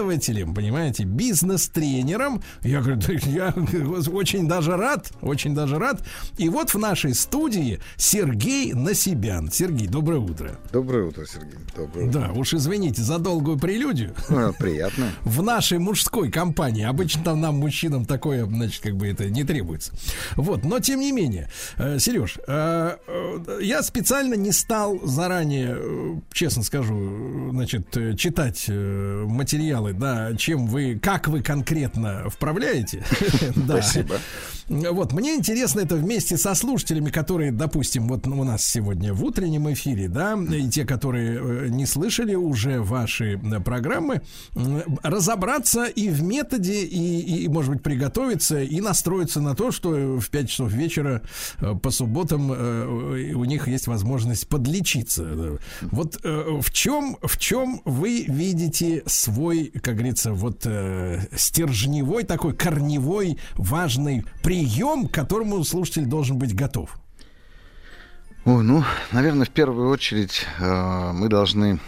исследователем, 0.02 0.54
понимаете, 0.54 1.04
бизнес-тренером. 1.04 2.42
Я 2.62 2.80
говорю, 2.80 3.00
«Да 3.00 3.12
я 3.12 3.54
очень 4.12 4.48
даже 4.48 4.76
рад, 4.76 5.12
очень 5.20 5.54
даже 5.54 5.78
рад. 5.78 6.02
И 6.38 6.48
вот 6.48 6.70
в 6.70 6.78
нашей 6.78 7.14
студии 7.14 7.80
Сергей 7.96 8.72
Насибян. 8.72 9.50
Сергей, 9.50 9.86
доброе 9.86 10.20
утро. 10.20 10.58
Доброе 10.72 11.06
утро, 11.06 11.24
Сергей. 11.26 11.58
Доброе 11.76 12.08
утро. 12.08 12.20
Да, 12.20 12.32
уж 12.32 12.54
извините 12.54 13.02
за 13.02 13.18
долгую 13.18 13.58
прелюдию. 13.58 14.14
А, 14.28 14.52
Приятно. 14.52 15.10
В 15.22 15.42
нашей 15.42 15.78
мужской 15.78 16.30
компании. 16.30 16.84
Обычно 16.84 17.22
там 17.24 17.40
нам, 17.40 17.56
мужчинам, 17.56 18.04
такое, 18.04 18.44
значит, 18.46 18.82
как 18.82 18.96
бы 18.96 19.06
это 19.08 19.28
не 19.30 19.44
требуется. 19.44 19.92
Вот, 20.36 20.64
но 20.64 20.80
тем 20.80 21.00
не 21.00 21.12
менее, 21.12 21.50
э, 21.76 21.98
Сереж, 21.98 22.38
э, 22.46 22.96
э, 23.06 23.58
я 23.62 23.82
специально 23.82 24.34
не 24.34 24.52
стал 24.52 25.00
заранее, 25.04 26.22
честно 26.32 26.62
скажу, 26.62 27.50
значит, 27.52 27.88
читать 28.18 28.68
материалы, 28.68 29.91
да, 29.92 30.34
чем 30.36 30.66
вы, 30.66 30.98
как 31.00 31.28
вы 31.28 31.42
конкретно 31.42 32.28
вправляете. 32.30 33.04
Спасибо. 33.66 34.16
Вот, 34.68 35.12
мне 35.12 35.34
интересно 35.34 35.80
это 35.80 35.96
вместе 35.96 36.36
со 36.36 36.54
слушателями, 36.54 37.10
которые, 37.10 37.52
допустим, 37.52 38.06
вот 38.08 38.26
у 38.26 38.44
нас 38.44 38.64
сегодня 38.64 39.12
в 39.12 39.24
утреннем 39.24 39.72
эфире, 39.72 40.08
да, 40.08 40.34
и 40.34 40.68
те, 40.68 40.84
которые 40.84 41.40
э, 41.40 41.68
не 41.68 41.86
слышали 41.86 42.34
уже 42.34 42.80
ваши 42.80 43.34
э, 43.34 43.60
программы, 43.60 44.22
разобраться 45.02 45.84
и 45.84 46.08
в 46.08 46.22
методе, 46.22 46.84
и, 46.84 47.44
и, 47.44 47.48
может 47.48 47.72
быть, 47.72 47.82
приготовиться, 47.82 48.62
и 48.62 48.80
настроиться 48.80 49.40
на 49.40 49.54
то, 49.54 49.72
что 49.72 50.18
в 50.20 50.30
5 50.30 50.48
часов 50.48 50.72
вечера 50.72 51.22
э, 51.58 51.74
по 51.74 51.90
субботам 51.90 52.50
у 52.50 53.44
них 53.44 53.68
есть 53.68 53.86
возможность 53.86 54.48
подлечиться. 54.48 55.58
Вот 55.82 56.20
в 56.22 56.70
чем, 56.72 57.16
в 57.22 57.38
чем 57.38 57.80
вы 57.84 58.24
видите 58.26 59.02
свой, 59.06 59.72
как 59.82 59.94
говорится, 59.94 60.32
вот 60.32 60.66
стержневой 61.36 62.24
такой 62.24 62.54
корневой 62.54 63.38
важный 63.54 64.24
прием, 64.52 65.08
к 65.08 65.14
которому 65.14 65.64
слушатель 65.64 66.04
должен 66.04 66.36
быть 66.38 66.54
готов? 66.54 66.98
Ой, 68.44 68.62
ну, 68.62 68.84
наверное, 69.10 69.46
в 69.46 69.50
первую 69.50 69.88
очередь 69.88 70.44
э, 70.58 71.12
мы 71.14 71.28
должны 71.28 71.80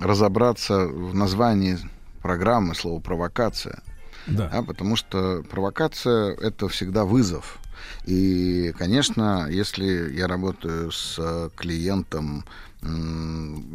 разобраться 0.00 0.86
в 0.86 1.12
названии 1.12 1.76
программы 2.22 2.76
слова 2.76 3.00
провокация. 3.00 3.82
Да. 4.28 4.48
А, 4.52 4.62
потому 4.62 4.94
что 4.94 5.42
провокация 5.50 6.36
это 6.36 6.68
всегда 6.68 7.04
вызов. 7.04 7.58
И, 8.04 8.72
конечно, 8.78 9.48
если 9.50 10.14
я 10.14 10.28
работаю 10.28 10.92
с 10.92 11.16
э, 11.18 11.50
клиентом 11.56 12.44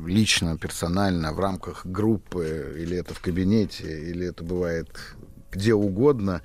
лично, 0.05 0.55
персонально, 0.55 1.33
в 1.33 1.39
рамках 1.39 1.83
группы, 1.83 2.75
или 2.77 2.95
это 2.95 3.15
в 3.15 3.19
кабинете, 3.19 3.85
или 4.11 4.27
это 4.27 4.43
бывает 4.43 4.87
где 5.51 5.73
угодно, 5.73 6.41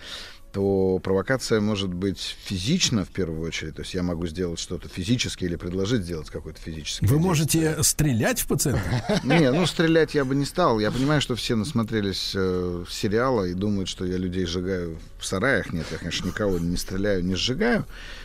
то 0.55 1.01
провокация 1.02 1.60
может 1.60 1.93
быть 1.93 2.36
физично 2.44 3.05
в 3.05 3.09
первую 3.09 3.40
очередь. 3.40 3.74
То 3.74 3.82
есть 3.82 3.93
я 3.93 4.05
могу 4.05 4.24
сделать 4.28 4.60
что-то 4.60 4.89
физически 4.89 5.44
или 5.44 5.56
предложить 5.56 6.02
сделать 6.02 6.31
какое-то 6.31 6.60
физическое 6.60 7.06
Вы 7.09 7.16
действие. 7.16 7.28
можете 7.28 7.82
стрелять 7.82 8.40
в 8.40 8.47
пациента? 8.47 8.81
Не, 9.24 9.51
ну 9.51 9.66
стрелять 9.66 10.14
я 10.14 10.24
бы 10.24 10.36
не 10.36 10.44
стал. 10.44 10.78
Я 10.78 10.93
понимаю, 10.93 11.20
что 11.20 11.35
все 11.35 11.56
насмотрелись 11.56 12.35
э, 12.36 12.85
сериала 12.89 13.47
и 13.47 13.55
думают, 13.55 13.89
что 13.89 14.05
я 14.05 14.16
людей 14.16 14.47
сжигаю 14.47 14.97
в 15.18 15.26
сараях. 15.26 15.72
Нет, 15.72 15.86
я, 15.90 15.98
конечно, 15.98 16.28
никого 16.28 16.56
не 16.60 16.76
стреляю, 16.76 17.24
не 17.24 17.35
сжигаю. 17.35 17.85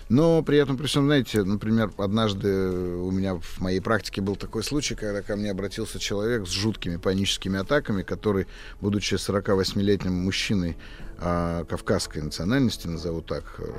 Но 0.09 0.43
при 0.43 0.59
этом, 0.59 0.77
при 0.77 0.85
всем, 0.85 1.05
знаете, 1.05 1.43
например, 1.43 1.91
однажды 1.97 2.69
у 2.69 3.09
меня 3.09 3.35
в 3.35 3.59
моей 3.59 3.79
практике 3.79 4.21
был 4.21 4.35
такой 4.35 4.63
случай, 4.63 4.93
когда 4.93 5.23
ко 5.23 5.35
мне 5.35 5.49
обратился 5.49 5.97
человек 5.97 6.47
с 6.47 6.51
жуткими 6.51 6.97
паническими 6.97 7.59
атаками, 7.59 8.03
который, 8.03 8.45
будучи 8.81 9.15
48-летним 9.15 10.13
мужчиной 10.13 10.77
а, 11.21 11.65
кавказской 11.65 12.21
национальности, 12.21 12.87
назову 12.87 13.21
так, 13.21 13.43
э, 13.59 13.71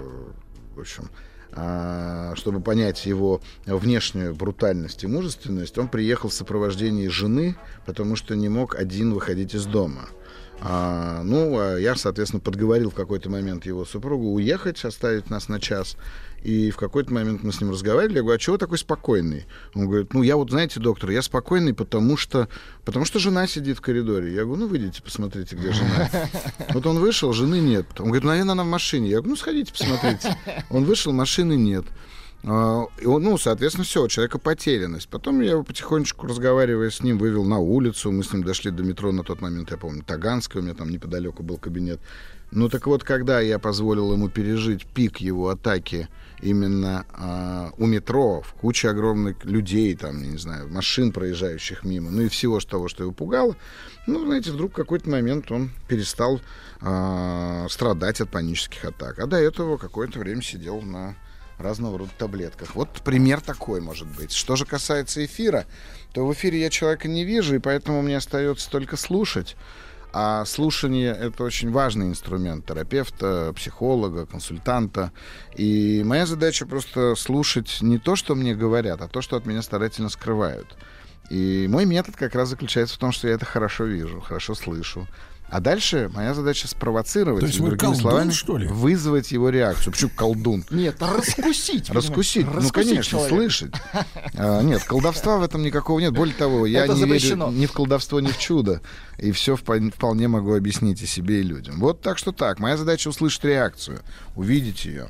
в 0.75 0.81
общем, 0.81 1.11
а, 1.53 2.35
чтобы 2.37 2.61
понять 2.61 3.07
его 3.07 3.41
внешнюю 3.67 4.35
брутальность 4.35 5.03
и 5.05 5.07
мужественность, 5.07 5.79
он 5.79 5.89
приехал 5.89 6.29
в 6.29 6.35
сопровождении 6.35 7.09
жены, 7.09 7.57
потому 7.87 8.15
что 8.15 8.37
не 8.37 8.49
мог 8.49 8.77
один 8.77 9.13
выходить 9.13 9.55
из 9.55 9.67
дома. 9.67 10.09
А, 10.63 11.23
ну, 11.23 11.59
а 11.59 11.79
я, 11.79 11.97
соответственно, 11.97 12.41
подговорил 12.41 12.91
в 12.91 12.95
какой-то 12.95 13.31
момент 13.31 13.65
его 13.65 13.85
супругу 13.85 14.33
уехать, 14.33 14.85
оставить 14.85 15.31
нас 15.31 15.49
на 15.49 15.59
час. 15.59 15.97
И 16.43 16.71
в 16.71 16.77
какой-то 16.77 17.13
момент 17.13 17.43
мы 17.43 17.53
с 17.53 17.61
ним 17.61 17.71
разговаривали. 17.71 18.17
Я 18.17 18.23
говорю, 18.23 18.37
а 18.37 18.39
чего 18.39 18.57
такой 18.57 18.79
спокойный? 18.79 19.47
Он 19.75 19.87
говорит, 19.87 20.15
ну, 20.15 20.23
я 20.23 20.37
вот, 20.37 20.51
знаете, 20.51 20.81
доктор, 20.81 21.11
я 21.11 21.23
спокойный, 21.23 21.75
потому 21.75 22.17
что, 22.17 22.49
потому 22.85 23.05
что 23.05 23.19
жена 23.19 23.47
сидит 23.47 23.79
в 23.79 23.81
коридоре. 23.81 24.35
Я 24.35 24.45
говорю, 24.45 24.63
ну, 24.63 24.69
выйдите, 24.69 25.03
посмотрите, 25.03 25.57
где 25.57 25.73
жена. 25.73 26.11
Вот 26.73 26.87
он 26.87 26.99
вышел, 26.99 27.33
жены 27.33 27.61
нет. 27.61 27.87
Он 27.99 28.07
говорит, 28.07 28.25
наверное, 28.25 28.53
она 28.53 28.65
в 28.65 28.69
машине. 28.69 29.11
Я 29.11 29.17
говорю, 29.17 29.31
ну, 29.31 29.37
сходите, 29.37 29.73
посмотрите. 29.73 30.37
Он 30.71 30.85
вышел, 30.85 31.13
машины 31.13 31.57
нет. 31.57 31.85
А, 32.43 32.87
ну, 33.03 33.39
соответственно, 33.39 33.85
все, 33.85 34.05
у 34.05 34.09
человека 34.09 34.39
потерянность. 34.39 35.09
Потом 35.09 35.41
я 35.41 35.53
его 35.53 35.63
потихонечку, 35.63 36.27
разговаривая 36.27 36.91
с 36.91 37.03
ним, 37.03 37.19
вывел 37.19 37.45
на 37.45 37.59
улицу. 37.59 38.11
Мы 38.13 38.25
с 38.25 38.33
ним 38.33 38.45
дошли 38.45 38.71
до 38.71 38.83
метро 38.83 39.13
на 39.13 39.23
тот 39.23 39.41
момент, 39.41 39.71
я 39.71 39.77
помню, 39.77 40.03
Таганская, 40.03 40.63
у 40.63 40.65
меня 40.65 40.75
там 40.75 40.91
неподалеку 40.91 41.43
был 41.43 41.59
кабинет. 41.59 42.01
Ну, 42.53 42.69
так 42.69 42.87
вот, 42.87 43.05
когда 43.05 43.41
я 43.41 43.59
позволил 43.59 44.13
ему 44.13 44.29
пережить 44.29 44.85
пик 44.85 45.19
его 45.19 45.51
атаки 45.51 46.09
именно 46.43 47.05
а, 47.13 47.71
у 47.77 47.87
метро, 47.87 48.41
в 48.41 48.55
куче 48.55 48.89
огромных 48.89 49.45
людей, 49.45 49.95
там, 49.95 50.21
я 50.23 50.31
не 50.31 50.39
знаю, 50.39 50.69
машин, 50.69 51.13
проезжающих 51.13 51.85
мимо, 51.85 52.11
ну 52.11 52.23
и 52.23 52.29
всего 52.29 52.59
того, 52.59 52.89
что 52.89 53.05
его 53.05 53.13
пугало, 53.13 53.55
ну, 54.07 54.25
знаете, 54.25 54.51
вдруг 54.51 54.73
в 54.73 54.75
какой-то 54.75 55.09
момент 55.11 55.53
он 55.53 55.71
перестал 55.87 56.41
а, 56.81 57.67
страдать 57.69 58.21
от 58.21 58.31
панических 58.31 58.85
атак. 58.85 59.19
А 59.21 59.27
до 59.27 59.37
этого 59.37 59.77
какое-то 59.77 60.19
время 60.19 60.43
сидел 60.43 60.81
на 60.81 61.15
разного 61.61 61.99
рода 61.99 62.11
таблетках. 62.17 62.75
Вот 62.75 62.89
пример 63.05 63.41
такой 63.41 63.81
может 63.81 64.09
быть. 64.09 64.33
Что 64.33 64.57
же 64.57 64.65
касается 64.65 65.25
эфира, 65.25 65.67
то 66.13 66.27
в 66.27 66.33
эфире 66.33 66.61
я 66.61 66.71
человека 66.71 67.09
не 67.09 67.25
вижу, 67.25 67.55
и 67.55 67.59
поэтому 67.59 68.03
мне 68.03 68.17
остается 68.17 68.71
только 68.71 68.97
слушать. 68.97 69.57
А 70.13 70.45
слушание— 70.45 71.17
это 71.21 71.45
очень 71.45 71.71
важный 71.71 72.09
инструмент 72.09 72.67
терапевта, 72.67 73.53
психолога, 73.55 74.27
консультанта. 74.27 75.13
И 75.55 76.03
моя 76.05 76.27
задача 76.27 76.67
просто 76.67 77.15
слушать 77.15 77.79
не 77.81 77.99
то, 77.99 78.17
что 78.17 78.35
мне 78.35 78.55
говорят, 78.55 79.03
а 79.03 79.09
то, 79.09 79.23
что 79.23 79.37
от 79.37 79.47
меня 79.47 79.63
старательно 79.63 80.09
скрывают. 80.09 80.77
И 81.31 81.67
мой 81.69 81.85
метод 81.87 82.17
как 82.17 82.35
раз 82.35 82.49
заключается 82.49 82.97
в 82.97 82.99
том, 82.99 83.13
что 83.13 83.29
я 83.29 83.35
это 83.35 83.47
хорошо 83.47 83.85
вижу, 83.85 84.21
хорошо 84.21 84.57
слышу. 84.57 85.07
А 85.51 85.61
дальше 85.61 86.11
моя 86.15 86.33
задача 86.33 86.69
спровоцировать, 86.69 87.41
То 87.41 87.47
есть 87.47 87.59
другими 87.59 87.77
колдун, 87.79 88.01
словами, 88.01 88.31
что 88.31 88.57
ли? 88.57 88.69
вызвать 88.69 89.33
его 89.33 89.51
реакцию. 89.51 89.93
Почему 89.93 90.11
колдун? 90.15 90.65
Нет, 90.71 90.97
раскусить. 91.01 91.91
Раскусить, 91.91 92.47
ну 92.47 92.69
конечно, 92.71 93.19
слышать. 93.19 93.75
А, 94.35 94.63
нет, 94.63 94.85
колдовства 94.85 95.39
в 95.39 95.43
этом 95.43 95.63
никакого 95.63 95.99
нет. 95.99 96.13
Более 96.15 96.35
того, 96.37 96.67
я 96.67 96.87
не 96.87 97.05
верю 97.05 97.51
ни 97.51 97.67
в 97.67 97.73
колдовство, 97.73 98.21
ни 98.21 98.29
в 98.29 98.39
чудо. 98.39 98.81
И 99.19 99.33
все 99.33 99.57
вполне 99.57 100.29
могу 100.29 100.55
объяснить 100.55 101.03
и 101.03 101.07
себе, 101.07 101.41
и 101.41 101.43
людям. 101.43 101.81
Вот 101.81 102.01
так 102.01 102.17
что 102.17 102.33
так. 102.33 102.59
Моя 102.61 102.77
задача 102.77 103.09
услышать 103.09 103.45
реакцию, 103.45 104.01
увидеть 104.37 104.85
ее. 104.85 105.09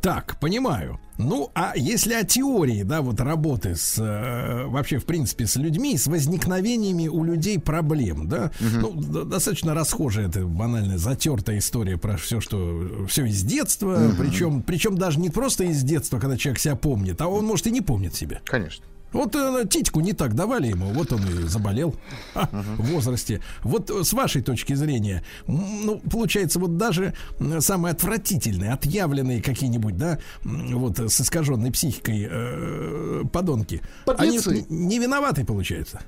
Так, 0.00 0.38
понимаю. 0.40 1.00
Ну, 1.18 1.50
а 1.54 1.72
если 1.76 2.12
о 2.12 2.24
теории, 2.24 2.82
да, 2.82 3.00
вот 3.00 3.20
работы 3.20 3.74
с 3.74 3.98
э, 3.98 4.66
вообще, 4.66 4.98
в 4.98 5.06
принципе, 5.06 5.46
с 5.46 5.56
людьми, 5.56 5.96
с 5.96 6.06
возникновениями 6.06 7.08
у 7.08 7.24
людей 7.24 7.58
проблем, 7.58 8.28
да, 8.28 8.50
ну, 8.60 8.92
д- 8.92 9.24
достаточно 9.24 9.72
расхожая 9.74 10.28
это 10.28 10.44
банальная 10.44 10.98
затертая 10.98 11.58
история 11.58 11.96
про 11.96 12.16
все, 12.18 12.40
что 12.40 13.06
все 13.08 13.24
из 13.24 13.42
детства, 13.42 13.96
Мгм. 13.98 14.16
причем, 14.16 14.62
причем 14.62 14.98
даже 14.98 15.18
не 15.18 15.30
просто 15.30 15.64
из 15.64 15.82
детства, 15.82 16.18
когда 16.18 16.36
человек 16.36 16.60
себя 16.60 16.76
помнит, 16.76 17.20
а 17.20 17.28
он 17.28 17.46
может 17.46 17.66
и 17.66 17.70
не 17.70 17.80
помнит 17.80 18.14
себя. 18.14 18.40
Конечно. 18.44 18.84
Вот 19.16 19.34
э, 19.34 19.66
титьку 19.68 20.00
не 20.00 20.12
так 20.12 20.34
давали 20.34 20.68
ему, 20.68 20.86
вот 20.92 21.12
он 21.12 21.20
и 21.26 21.48
заболел 21.48 21.94
ха, 22.34 22.48
в 22.52 22.92
возрасте. 22.92 23.40
Вот 23.62 23.90
э, 23.90 24.04
с 24.04 24.12
вашей 24.12 24.42
точки 24.42 24.74
зрения, 24.74 25.22
ну, 25.46 26.00
получается, 26.10 26.58
вот 26.58 26.76
даже 26.76 27.14
самые 27.60 27.92
отвратительные, 27.92 28.72
отъявленные 28.72 29.42
какие-нибудь, 29.42 29.96
да, 29.96 30.18
вот 30.44 31.00
э, 31.00 31.08
с 31.08 31.20
искаженной 31.20 31.72
психикой 31.72 32.28
э, 32.30 33.22
подонки, 33.32 33.80
они 34.06 34.38
Подлецы. 34.38 34.66
н- 34.68 34.88
не 34.88 34.98
виноваты, 34.98 35.44
получается. 35.44 36.00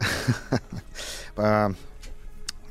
А, 1.40 1.72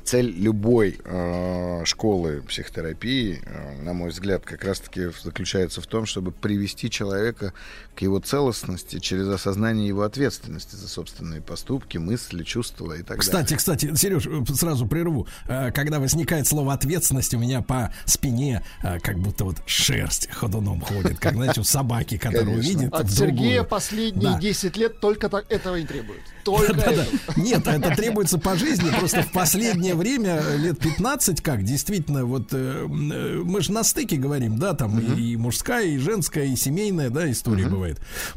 Цель 0.08 0.30
любой 0.30 0.98
э, 1.04 1.84
школы 1.84 2.40
психотерапии, 2.40 3.42
э, 3.44 3.82
на 3.82 3.92
мой 3.92 4.08
взгляд, 4.08 4.42
как 4.42 4.64
раз-таки 4.64 5.10
заключается 5.22 5.82
в 5.82 5.86
том, 5.86 6.06
чтобы 6.06 6.32
привести 6.32 6.88
человека 6.88 7.52
к 7.98 8.02
его 8.02 8.20
целостности 8.20 9.00
через 9.00 9.26
осознание 9.26 9.88
его 9.88 10.02
ответственности 10.02 10.76
за 10.76 10.86
собственные 10.86 11.40
поступки, 11.40 11.98
мысли, 11.98 12.44
чувства 12.44 12.92
и 12.92 13.02
так 13.02 13.18
Кстати, 13.18 13.42
далее. 13.42 13.56
кстати, 13.58 13.94
Сереж, 13.96 14.24
э, 14.28 14.54
сразу 14.54 14.86
прерву. 14.86 15.26
Э, 15.48 15.72
Когда 15.72 15.98
возникает 15.98 16.46
слово 16.46 16.74
ответственность, 16.74 17.34
у 17.34 17.38
меня 17.40 17.60
по 17.60 17.92
спине 18.04 18.62
э, 18.84 19.00
как 19.00 19.18
будто 19.18 19.44
вот 19.44 19.56
шерсть 19.66 20.30
ходуном 20.30 20.80
ходит, 20.80 21.18
как, 21.18 21.34
знаете, 21.34 21.60
у 21.60 21.64
собаки, 21.64 22.18
которую 22.18 22.60
видит 22.60 22.92
От 22.94 23.10
Сергея 23.10 23.64
последние 23.64 24.34
Да. 24.34 24.38
10 24.38 24.76
лет 24.76 25.00
только 25.00 25.28
так, 25.28 25.50
этого 25.50 25.74
и 25.74 25.84
требует. 25.84 26.20
Только. 26.44 27.04
Нет, 27.36 27.66
это 27.66 27.96
требуется 27.96 28.38
по 28.38 28.56
жизни. 28.56 28.90
Просто 28.96 29.22
в 29.22 29.32
последнее 29.32 29.96
время, 29.96 30.40
лет 30.56 30.78
15, 30.78 31.40
как, 31.40 31.64
действительно, 31.64 32.24
вот 32.24 32.52
мы 32.52 33.60
же 33.60 33.72
на 33.72 33.82
стыке 33.82 34.16
говорим, 34.18 34.56
да, 34.56 34.74
там 34.74 35.00
и 35.00 35.34
мужская, 35.36 35.86
и 35.86 35.98
женская, 35.98 36.44
и 36.44 36.54
семейная, 36.54 37.10
да, 37.10 37.28
история 37.28 37.66
бывает. 37.66 37.87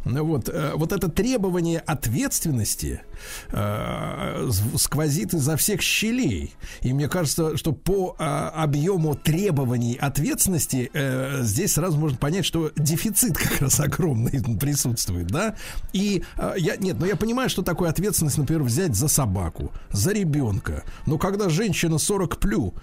Ну 0.05 0.23
Вот, 0.23 0.49
э, 0.49 0.73
вот 0.75 0.91
это 0.91 1.09
требование 1.09 1.79
ответственности 1.79 3.01
э, 3.49 4.49
сквозит 4.77 5.33
изо 5.33 5.57
всех 5.57 5.81
щелей. 5.81 6.53
И 6.81 6.93
мне 6.93 7.07
кажется, 7.07 7.57
что 7.57 7.73
по 7.73 8.15
э, 8.17 8.23
объему 8.23 9.15
требований 9.15 9.95
ответственности 9.95 10.89
э, 10.93 11.39
здесь 11.43 11.73
сразу 11.73 11.97
можно 11.97 12.17
понять, 12.17 12.45
что 12.45 12.71
дефицит 12.75 13.37
как 13.37 13.61
раз 13.61 13.79
огромный 13.79 14.41
присутствует, 14.59 15.27
да. 15.27 15.55
И 15.93 16.23
я 16.57 16.75
нет, 16.77 16.97
но 16.99 17.05
я 17.05 17.15
понимаю, 17.15 17.49
что 17.49 17.61
такое 17.61 17.89
ответственность, 17.89 18.37
например, 18.37 18.63
взять 18.63 18.95
за 18.95 19.07
собаку, 19.07 19.71
за 19.91 20.11
ребенка. 20.11 20.83
Но 21.05 21.17
когда 21.17 21.49
женщина 21.49 21.97
40 21.97 22.37
плю 22.37 22.73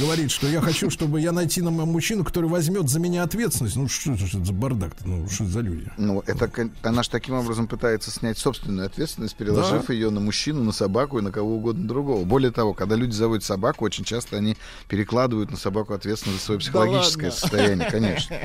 говорит, 0.00 0.30
что 0.30 0.46
я 0.48 0.60
хочу, 0.60 0.90
чтобы 0.90 1.20
я 1.20 1.32
найти 1.32 1.62
на 1.62 1.70
мужчину, 1.70 2.24
который 2.24 2.48
возьмет 2.48 2.88
за 2.88 3.00
меня 3.00 3.22
ответственность, 3.22 3.76
ну 3.76 3.88
что 3.88 4.12
это, 4.12 4.26
за 4.26 4.52
бардак, 4.52 4.94
ну 5.04 5.28
что 5.28 5.44
за 5.46 5.60
люди? 5.60 5.90
Ну, 6.04 6.22
это 6.26 6.50
она 6.82 7.02
же 7.02 7.10
таким 7.10 7.34
образом 7.34 7.66
пытается 7.66 8.10
снять 8.10 8.36
собственную 8.38 8.86
ответственность, 8.86 9.34
переложив 9.36 9.88
ее 9.90 10.10
на 10.10 10.20
мужчину, 10.20 10.62
на 10.62 10.72
собаку 10.72 11.18
и 11.18 11.22
на 11.22 11.30
кого 11.32 11.56
угодно 11.56 11.86
другого. 11.88 12.24
Более 12.24 12.50
того, 12.50 12.74
когда 12.74 12.94
люди 12.94 13.12
заводят 13.12 13.44
собаку, 13.44 13.84
очень 13.84 14.04
часто 14.04 14.36
они 14.36 14.56
перекладывают 14.88 15.50
на 15.50 15.56
собаку 15.56 15.94
ответственность 15.94 16.40
за 16.40 16.44
свое 16.46 16.60
психологическое 16.60 17.26
ладно. 17.26 17.40
состояние, 17.40 17.90
конечно. 17.90 18.36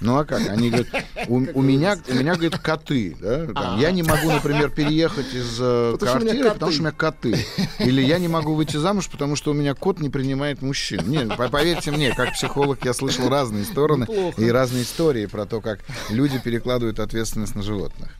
Ну 0.00 0.18
а 0.18 0.24
как? 0.24 0.48
Они 0.48 0.70
говорят, 0.70 0.88
у, 1.28 1.36
у 1.36 1.62
меня, 1.62 1.96
у 2.08 2.14
меня, 2.14 2.34
говорит, 2.34 2.58
коты. 2.58 3.16
да, 3.20 3.46
там, 3.46 3.80
Я 3.80 3.90
не 3.92 4.02
могу, 4.02 4.30
например, 4.30 4.70
переехать 4.70 5.32
из 5.32 5.56
э, 5.60 5.92
Потому 5.92 6.10
что 6.10 6.20
квартиры, 6.20 6.50
потому 6.50 6.72
что 6.72 6.80
у 6.80 6.84
меня 6.84 6.92
коты. 6.92 7.46
Или 7.78 8.02
я 8.02 8.18
не 8.18 8.28
могу 8.28 8.54
выйти 8.54 8.76
замуж, 8.76 9.08
потому 9.08 9.36
что 9.36 9.52
у 9.52 9.54
меня 9.54 9.74
кот 9.74 10.00
не 10.00 10.10
принимает 10.10 10.62
мужчин. 10.62 11.28
По- 11.36 11.48
поверьте 11.48 11.90
мне, 11.90 12.12
как 12.14 12.32
психолог 12.32 12.84
я 12.84 12.92
слышал 12.92 13.28
разные 13.28 13.64
стороны 13.64 14.02
Неплохо. 14.02 14.40
и 14.42 14.48
разные 14.50 14.82
истории 14.82 15.26
про 15.26 15.46
то, 15.46 15.60
как 15.60 15.80
люди 16.10 16.38
перекладывают 16.38 16.98
ответственность 17.04 17.54
на 17.54 17.62
животных. 17.62 18.16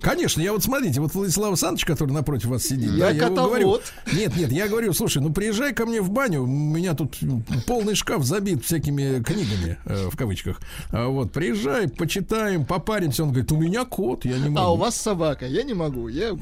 Конечно, 0.00 0.40
я 0.40 0.52
вот 0.52 0.62
смотрите, 0.62 1.00
вот 1.00 1.14
Владислав 1.14 1.48
Александрович, 1.50 1.84
который 1.84 2.12
напротив 2.12 2.46
вас 2.48 2.62
сидит, 2.64 2.90
Я 2.92 3.06
да, 3.06 3.10
я 3.10 3.20
котовод. 3.20 3.48
говорю, 3.48 3.78
нет, 4.12 4.36
нет, 4.36 4.52
я 4.52 4.68
говорю, 4.68 4.92
слушай, 4.92 5.20
ну 5.22 5.32
приезжай 5.32 5.72
ко 5.74 5.86
мне 5.86 6.00
в 6.00 6.10
баню, 6.10 6.42
у 6.42 6.46
меня 6.46 6.94
тут 6.94 7.18
полный 7.66 7.94
шкаф 7.94 8.24
забит 8.24 8.64
всякими 8.64 9.22
книгами, 9.22 9.78
э, 9.84 10.08
в 10.10 10.16
кавычках, 10.16 10.60
А 10.90 11.08
вот, 11.08 11.32
приезжай, 11.32 11.88
почитаем, 11.88 12.64
попаримся, 12.64 13.22
он 13.24 13.30
говорит, 13.30 13.52
у 13.52 13.56
меня 13.56 13.84
кот, 13.84 14.24
я 14.24 14.38
не 14.38 14.48
могу. 14.48 14.58
А 14.66 14.72
у 14.72 14.76
вас 14.76 14.96
собака, 14.96 15.46
я 15.46 15.62
не 15.62 15.74
могу. 15.74 16.08
Я... 16.08 16.36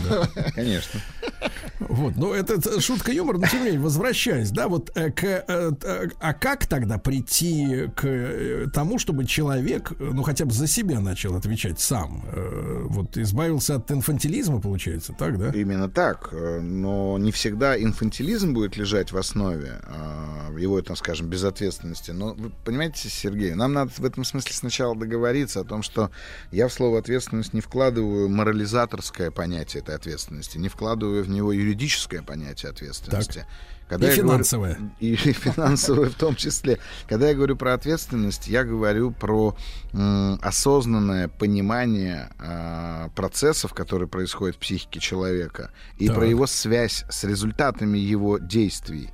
Конечно. 0.54 1.00
Вот, 1.80 2.16
ну 2.16 2.32
это 2.32 2.80
шутка 2.80 3.12
юмор, 3.12 3.38
но 3.38 3.46
тем 3.46 3.60
не 3.60 3.64
менее, 3.66 3.80
возвращаясь, 3.80 4.50
да, 4.50 4.68
вот 4.68 4.90
э, 4.96 5.10
к, 5.10 5.24
э, 5.24 5.70
т- 5.78 6.10
а 6.20 6.32
как 6.34 6.66
тогда 6.66 6.98
прийти 6.98 7.88
к 7.94 8.04
э, 8.04 8.66
тому, 8.72 8.98
чтобы 8.98 9.26
человек, 9.26 9.92
э, 9.98 10.10
ну 10.12 10.22
хотя 10.22 10.44
бы 10.44 10.52
за 10.52 10.66
себя 10.66 11.00
начал 11.00 11.34
отвечать 11.36 11.80
сам, 11.80 12.24
Э, 12.32 12.84
вот 13.04 13.16
избавился 13.18 13.76
от 13.76 13.90
инфантилизма, 13.90 14.60
получается, 14.60 15.12
так, 15.12 15.38
да? 15.38 15.50
Именно 15.50 15.88
так. 15.88 16.30
э, 16.32 16.60
Но 16.60 17.18
не 17.18 17.32
всегда 17.32 17.80
инфантилизм 17.80 18.54
будет 18.54 18.76
лежать 18.76 19.12
в 19.12 19.18
основе 19.18 19.80
а, 19.84 20.52
его, 20.56 20.80
там, 20.82 20.96
скажем, 20.96 21.28
безответственности. 21.28 22.10
Но 22.10 22.34
вы 22.34 22.50
понимаете, 22.64 23.08
Сергей, 23.08 23.54
нам 23.54 23.72
надо 23.72 23.90
в 23.96 24.04
этом 24.04 24.24
смысле 24.24 24.52
сначала 24.52 24.96
договориться 24.96 25.60
о 25.60 25.64
том, 25.64 25.82
что 25.82 26.10
я 26.50 26.68
в 26.68 26.72
слово 26.72 26.98
ответственность 26.98 27.52
не 27.52 27.60
вкладываю 27.60 28.28
морализаторское 28.28 29.30
понятие 29.30 29.82
этой 29.82 29.94
ответственности, 29.94 30.58
не 30.58 30.68
вкладываю 30.68 31.24
в 31.24 31.28
него 31.28 31.52
юридическое 31.52 32.22
понятие 32.22 32.70
ответственности. 32.70 33.46
Когда 33.94 34.12
И 34.12 34.16
я 34.16 34.22
говорю- 34.24 34.90
и, 34.98 35.12
и 35.12 35.16
финансовое 35.16 36.10
в 36.10 36.14
том 36.14 36.34
числе. 36.34 36.80
Когда 37.08 37.28
я 37.28 37.34
говорю 37.34 37.54
про 37.56 37.74
ответственность, 37.74 38.48
я 38.48 38.64
говорю 38.64 39.12
про 39.12 39.56
м, 39.92 40.40
осознанное 40.42 41.28
понимание 41.28 42.30
а, 42.40 43.08
процессов, 43.10 43.72
которые 43.72 44.08
происходят 44.08 44.56
в 44.56 44.58
психике 44.58 44.98
человека, 44.98 45.70
и 45.96 46.08
Так. 46.08 46.16
про 46.16 46.26
его 46.26 46.48
связь 46.48 47.04
с 47.08 47.22
результатами 47.22 47.96
его 47.96 48.38
действий. 48.38 49.10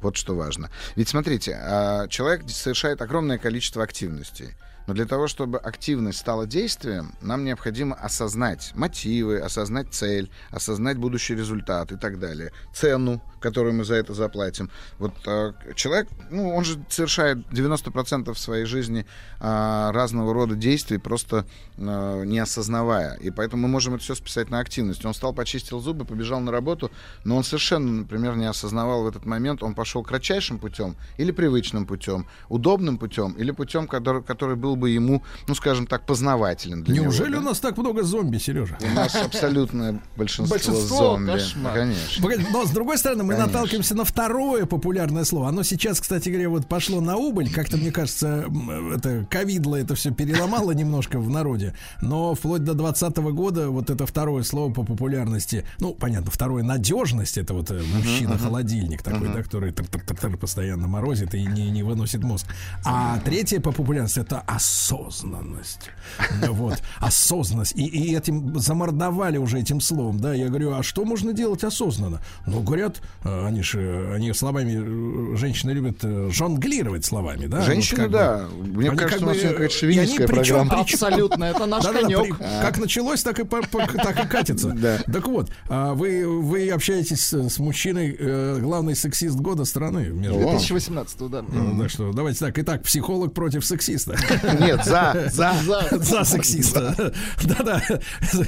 Вот 0.00 0.16
что 0.16 0.36
важно. 0.36 0.70
Ведь 0.94 1.08
смотрите, 1.08 1.58
а, 1.60 2.06
человек 2.06 2.48
совершает 2.48 3.02
огромное 3.02 3.38
количество 3.38 3.82
активностей. 3.82 4.50
Но 4.86 4.94
для 4.94 5.06
того, 5.06 5.26
чтобы 5.26 5.58
активность 5.58 6.18
стала 6.18 6.46
действием, 6.46 7.14
нам 7.20 7.44
необходимо 7.44 7.94
осознать 7.96 8.70
мотивы, 8.74 9.38
осознать 9.38 9.92
цель, 9.92 10.30
осознать 10.50 10.98
будущий 10.98 11.34
результат 11.34 11.90
и 11.92 11.96
так 11.96 12.18
далее. 12.20 12.52
Цену, 12.74 13.20
которую 13.42 13.74
мы 13.74 13.84
за 13.84 13.96
это 13.96 14.14
заплатим. 14.14 14.70
Вот 14.98 15.12
э, 15.26 15.52
человек, 15.74 16.08
ну, 16.30 16.54
он 16.54 16.64
же 16.64 16.82
совершает 16.88 17.38
90% 17.50 18.34
своей 18.36 18.64
жизни 18.64 19.04
э, 19.40 19.90
разного 19.92 20.32
рода 20.32 20.54
действий, 20.54 20.98
просто 20.98 21.44
э, 21.76 22.22
не 22.24 22.38
осознавая. 22.38 23.16
И 23.16 23.30
поэтому 23.30 23.62
мы 23.62 23.68
можем 23.68 23.94
это 23.94 24.02
все 24.04 24.14
списать 24.14 24.50
на 24.50 24.60
активность. 24.60 25.04
Он 25.04 25.12
встал, 25.12 25.32
почистил 25.32 25.80
зубы, 25.80 26.04
побежал 26.04 26.40
на 26.40 26.52
работу, 26.52 26.90
но 27.24 27.36
он 27.36 27.44
совершенно, 27.44 27.90
например, 27.92 28.36
не 28.36 28.46
осознавал 28.46 29.02
в 29.02 29.08
этот 29.08 29.26
момент, 29.26 29.62
он 29.62 29.74
пошел 29.74 30.02
кратчайшим 30.02 30.58
путем 30.58 30.96
или 31.18 31.32
привычным 31.32 31.86
путем, 31.86 32.26
удобным 32.48 32.98
путем 32.98 33.32
или 33.32 33.50
путем, 33.50 33.86
который, 33.88 34.22
который 34.22 34.56
был 34.56 34.76
бы 34.76 34.90
ему, 34.90 35.22
ну, 35.48 35.54
скажем 35.54 35.86
так, 35.86 36.06
познавателен 36.06 36.82
для 36.84 36.94
Неужели 37.00 37.32
него. 37.32 37.40
у 37.40 37.44
нас 37.44 37.60
так 37.60 37.76
много 37.76 38.02
зомби, 38.02 38.38
Сережа? 38.38 38.76
да? 38.80 38.86
У 38.86 38.94
нас 38.94 39.14
абсолютное 39.16 40.00
большинство, 40.16 40.54
Большинство 40.54 40.96
зомби. 40.96 41.32
кошмар. 41.32 41.74
Конечно. 41.74 42.28
Но 42.52 42.64
с 42.66 42.70
другой 42.70 42.98
стороны, 42.98 43.24
мы 43.24 43.31
Конечно. 43.36 43.52
наталкиваемся 43.52 43.94
на 43.94 44.04
второе 44.04 44.66
популярное 44.66 45.24
слово. 45.24 45.48
Оно 45.48 45.62
сейчас, 45.62 46.00
кстати 46.00 46.28
говоря, 46.28 46.48
вот 46.48 46.66
пошло 46.66 47.00
на 47.00 47.16
убыль. 47.16 47.52
Как-то, 47.52 47.76
мне 47.76 47.90
кажется, 47.90 48.46
это 48.94 49.26
ковидло 49.28 49.76
это 49.76 49.94
все 49.94 50.12
переломало 50.12 50.72
немножко 50.72 51.18
в 51.18 51.28
народе. 51.28 51.74
Но 52.00 52.34
вплоть 52.34 52.64
до 52.64 52.74
2020 52.74 53.16
года 53.34 53.70
вот 53.70 53.90
это 53.90 54.06
второе 54.06 54.42
слово 54.42 54.72
по 54.72 54.84
популярности, 54.84 55.64
ну, 55.78 55.94
понятно, 55.94 56.30
второе 56.30 56.62
надежность, 56.62 57.38
это 57.38 57.54
вот 57.54 57.70
э, 57.70 57.82
мужчина-холодильник 57.94 59.02
такой, 59.02 59.28
да, 59.32 59.42
который 59.42 60.36
постоянно 60.38 60.86
морозит 60.86 61.34
и 61.34 61.44
не, 61.44 61.70
не 61.70 61.82
выносит 61.82 62.22
мозг. 62.22 62.46
А 62.84 63.18
третье 63.20 63.60
по 63.60 63.72
популярности 63.72 64.20
это 64.20 64.40
осознанность. 64.40 65.90
Вот, 66.52 66.82
осознанность. 66.98 67.74
И, 67.76 67.86
и 67.86 68.14
этим 68.14 68.58
замордовали 68.58 69.38
уже 69.38 69.58
этим 69.58 69.80
словом, 69.80 70.20
да. 70.20 70.34
Я 70.34 70.48
говорю, 70.48 70.74
а 70.74 70.82
что 70.82 71.04
можно 71.04 71.32
делать 71.32 71.64
осознанно? 71.64 72.20
Ну, 72.46 72.60
говорят, 72.62 73.00
они 73.24 73.62
же, 73.62 74.10
они 74.14 74.32
словами, 74.32 75.32
э, 75.32 75.36
женщины 75.36 75.70
любят 75.72 75.98
э, 76.02 76.30
жонглировать 76.32 77.04
словами, 77.04 77.46
да. 77.46 77.62
Женщины, 77.62 78.08
Вот 78.08 78.12
как 78.12 78.12
да. 78.12 78.46
бы. 78.48 78.64
Мне 78.78 78.88
Они 78.90 78.98
кажется, 78.98 79.18
как 79.18 79.28
у 79.28 79.30
нас 79.32 79.42
бы, 79.42 79.48
какая-то 79.48 79.74
шовинистская 79.74 80.26
они 80.26 80.36
причем- 80.38 80.54
программа. 80.56 80.84
причем- 80.84 80.94
Абсолютно, 81.06 81.44
это 81.44 81.66
наш 81.66 81.84
Да-да-да, 81.84 82.02
конек. 82.08 82.36
при- 82.38 82.44
Как 82.62 82.78
началось, 82.78 83.22
так 83.22 83.38
и, 83.38 83.44
по- 83.44 83.62
по- 83.62 83.86
так 83.86 84.24
и 84.24 84.28
катится. 84.28 84.68
Да. 84.70 84.98
Так 85.12 85.26
вот, 85.28 85.50
а 85.68 85.94
вы, 85.94 86.26
вы 86.42 86.68
общаетесь 86.70 87.32
с, 87.32 87.58
мужчиной, 87.58 88.16
э, 88.18 88.58
главный 88.60 88.96
сексист 88.96 89.36
года 89.36 89.64
страны. 89.64 90.06
между 90.08 90.34
прочим. 90.40 90.50
2018 90.74 91.28
да. 91.28 91.42
Ну, 91.42 91.80
Так 91.80 91.90
что 91.90 92.12
давайте 92.12 92.40
так. 92.40 92.58
Итак, 92.58 92.82
психолог 92.82 93.34
против 93.34 93.64
сексиста. 93.64 94.16
Нет, 94.60 94.84
за, 94.84 95.28
за. 95.32 95.54
За. 95.64 95.98
За 95.98 96.24
сексиста. 96.24 97.12
Да-да. 97.44 97.82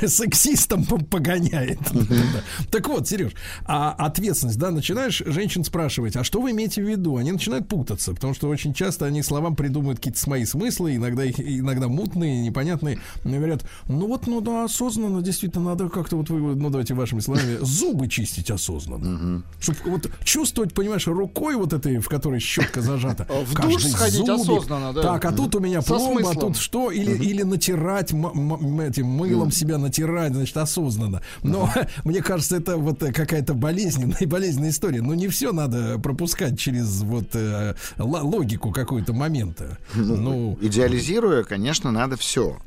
Сексистом 0.07 0.85
погоняет. 0.85 1.79
Так 2.71 2.89
вот, 2.89 3.09
Сереж, 3.09 3.33
а 3.65 3.93
ответственность, 3.93 4.59
да, 4.65 4.71
начинаешь 4.71 5.23
женщин 5.27 5.63
спрашивать, 5.63 6.17
а 6.17 6.25
что 6.25 6.41
вы 6.41 6.53
имеете 6.53 6.83
в 6.83 6.89
виду? 6.89 7.17
Они 7.19 7.33
начинают 7.33 7.69
путаться, 7.69 8.15
потому 8.15 8.33
что 8.33 8.49
очень 8.49 8.73
часто 8.73 9.05
они 9.05 9.23
словам 9.23 9.57
придумывают 9.57 9.99
какие-то 9.99 10.19
свои 10.19 10.47
смыслы, 10.47 10.97
иногда 10.97 11.23
их 11.23 11.39
иногда 11.39 11.89
мутные, 11.89 12.41
непонятные. 12.41 12.99
Мне 13.25 13.37
говорят, 13.37 13.65
ну 13.89 14.07
вот, 14.07 14.27
ну 14.27 14.41
да, 14.41 14.65
осознанно, 14.65 15.21
действительно, 15.21 15.65
надо 15.65 15.91
как-то 15.91 16.17
вот 16.17 16.31
вы, 16.31 16.55
ну 16.55 16.71
давайте 16.71 16.95
вашими 16.95 17.21
словами, 17.21 17.59
зубы 17.61 18.09
чистить 18.09 18.51
осознанно. 18.51 19.43
Чтобы 19.61 19.79
вот 19.87 20.11
чувствовать, 20.23 20.73
понимаешь, 20.73 21.07
рукой 21.07 21.57
вот 21.57 21.75
этой, 21.75 21.99
в 21.99 22.09
которой 22.09 22.41
щетка 22.41 22.81
зажата. 22.81 23.27
В 23.45 23.55
душ 23.55 23.85
сходить 23.85 24.27
зубик. 24.27 24.41
осознанно, 24.41 24.95
да. 24.95 25.03
Так, 25.03 25.25
а 25.27 25.33
тут 25.33 25.55
у 25.57 25.61
меня 25.61 25.83
пломба, 25.83 26.31
а 26.31 26.35
тут 26.35 26.57
что? 26.57 26.91
Или, 26.91 27.23
или 27.23 27.43
натирать 27.43 28.13
этим 28.13 29.07
мылом 29.07 29.51
себя 29.51 29.77
натирать, 29.77 30.33
значит, 30.33 30.57
осознанно. 30.57 31.21
Но 31.43 31.69
мне 32.05 32.23
кажется, 32.23 32.57
это 32.57 32.79
вот 32.79 33.03
э, 33.03 33.13
какая-то 33.13 33.53
болезненная, 33.53 34.17
болезненная 34.55 34.71
история. 34.71 35.03
Но 35.03 35.15
не 35.15 35.29
все 35.29 35.53
надо 35.53 35.99
пропускать 35.99 36.59
через 36.59 37.01
вот 37.03 37.35
э, 37.35 37.75
логику 37.99 38.71
какой-то 38.71 39.13
момента. 39.13 39.79
Ну, 39.95 40.59
Идеализируя, 40.61 41.45
конечно, 41.45 41.91
надо 41.91 42.17
все. 42.17 42.59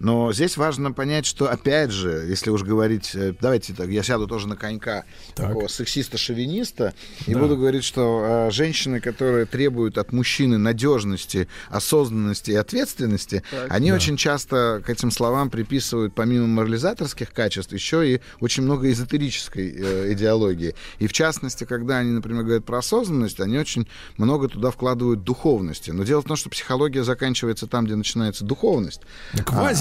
Но 0.00 0.32
здесь 0.32 0.56
важно 0.56 0.92
понять, 0.92 1.24
что, 1.24 1.48
опять 1.50 1.90
же, 1.90 2.26
если 2.28 2.50
уж 2.50 2.62
говорить, 2.62 3.12
э, 3.14 3.32
давайте 3.40 3.72
так, 3.74 3.88
я 3.88 4.02
сяду 4.02 4.26
тоже 4.26 4.48
на 4.48 4.56
конька 4.56 5.04
Так. 5.34 5.48
такого 5.48 5.68
сексиста-шовиниста 5.68 6.94
и 7.26 7.34
Да. 7.34 7.40
буду 7.40 7.56
говорить, 7.56 7.84
что 7.84 8.46
э, 8.48 8.50
женщины, 8.50 9.00
которые 9.00 9.46
требуют 9.46 9.96
от 9.98 10.12
мужчины 10.12 10.58
надежности, 10.58 11.48
осознанности 11.70 12.50
и 12.50 12.54
ответственности, 12.54 13.42
они 13.68 13.90
Да. 13.90 13.96
очень 13.96 14.16
часто 14.16 14.82
к 14.84 14.90
этим 14.90 15.10
словам 15.10 15.50
приписывают, 15.50 16.14
помимо 16.14 16.46
морализаторских 16.46 17.32
качеств, 17.32 17.72
еще 17.72 18.14
и 18.14 18.20
очень 18.40 18.62
много 18.64 18.90
эзотерической 18.90 19.72
э, 19.76 20.12
идеологии. 20.12 20.74
И 20.98 21.06
в 21.06 21.12
частности, 21.12 21.64
когда 21.64 21.98
они, 21.98 22.10
например, 22.10 22.42
говорят 22.42 22.64
про 22.64 22.78
осознанность, 22.78 23.40
они 23.40 23.58
очень 23.58 23.86
много 24.16 24.48
туда 24.48 24.70
вкладывают 24.70 25.22
духовности. 25.24 25.90
Но 25.92 26.04
дело 26.04 26.20
в 26.20 26.24
том, 26.24 26.36
что 26.36 26.50
психология 26.50 27.04
заканчивается 27.04 27.66
там, 27.66 27.84
где 27.86 27.94
начинается 27.96 28.44
духовность. 28.44 29.00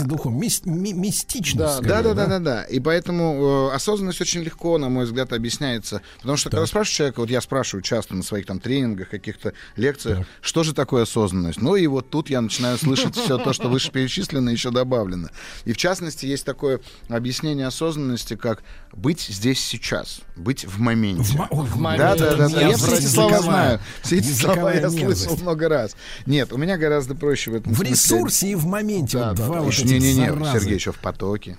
Квази-духом, 0.04 0.40
мис- 0.40 0.62
ми- 0.66 0.94
мистичность. 0.94 1.58
Да, 1.58 1.74
скорее, 1.78 1.90
Да, 1.90 2.02
да, 2.04 2.14
да, 2.14 2.26
да, 2.28 2.40
да. 2.40 2.64
И 2.64 2.80
поэтому 2.80 3.70
э, 3.72 3.76
осознанность 3.76 4.22
очень 4.22 4.42
легко, 4.42 4.78
на 4.78 4.90
мой 4.90 5.06
взгляд, 5.06 5.34
объясняется. 5.34 6.02
Потому 6.20 6.38
что 6.38 6.50
когда 6.50 6.66
спрашиваешь 6.66 6.96
человека, 6.98 7.20
вот 7.22 7.30
я 7.30 7.42
спрашиваю 7.42 7.82
часто 7.84 8.16
на 8.16 8.24
своих 8.24 8.46
там 8.46 8.60
тренингах, 8.60 9.10
каких-то 9.10 9.54
лекциях, 9.76 10.26
что 10.42 10.64
же 10.64 10.74
такое 10.74 11.04
осознанность? 11.04 11.62
Ну 11.62 11.76
и 11.76 11.88
вот 11.88 12.10
тут 12.10 12.30
я 12.30 12.42
начинаю 12.42 12.78
слышать 12.78 13.16
все 13.16 13.38
то, 13.38 13.54
что 13.54 13.70
вышеперечислено, 13.70 14.50
еще 14.50 14.72
добавлено. 14.72 15.30
И 15.66 15.74
в 15.74 15.78
частности 15.78 16.26
есть 16.26 16.46
такое 16.46 16.80
объяснение 17.10 17.68
осознанности, 17.68 18.36
как 18.36 18.64
быть 18.92 19.22
здесь 19.22 19.60
сейчас, 19.60 20.22
быть 20.36 20.66
в 20.66 20.80
моменте. 20.80 21.24
В 21.24 21.36
мо- 21.36 21.48
ой, 21.50 21.66
в 21.66 21.82
Да, 21.98 22.16
да, 22.16 22.36
да, 22.36 22.50
да. 22.50 22.62
Я 22.62 22.78
все 22.78 22.96
эти 22.96 23.06
слова 23.06 23.40
знаю. 23.42 23.80
Все 24.04 24.18
эти 24.18 24.32
слова 24.32 24.74
я 24.74 24.90
слышал 24.90 25.38
много 25.38 25.70
раз. 25.70 25.96
Нет, 26.26 26.52
у 26.54 26.58
меня 26.58 26.78
гораздо 26.78 27.16
проще 27.16 27.52
в 27.52 27.56
этом 27.56 27.74
В 27.74 27.82
ресурсе 27.82 28.50
и 28.50 28.56
в 28.56 28.66
моменте. 28.66 29.18
вот 29.18 29.36
два 29.36 29.62
вот 29.62 29.74
Не-не-не. 30.00 30.46
Сергей, 30.54 30.76
еще 30.76 30.92
в 30.92 31.00
потоке. 31.00 31.58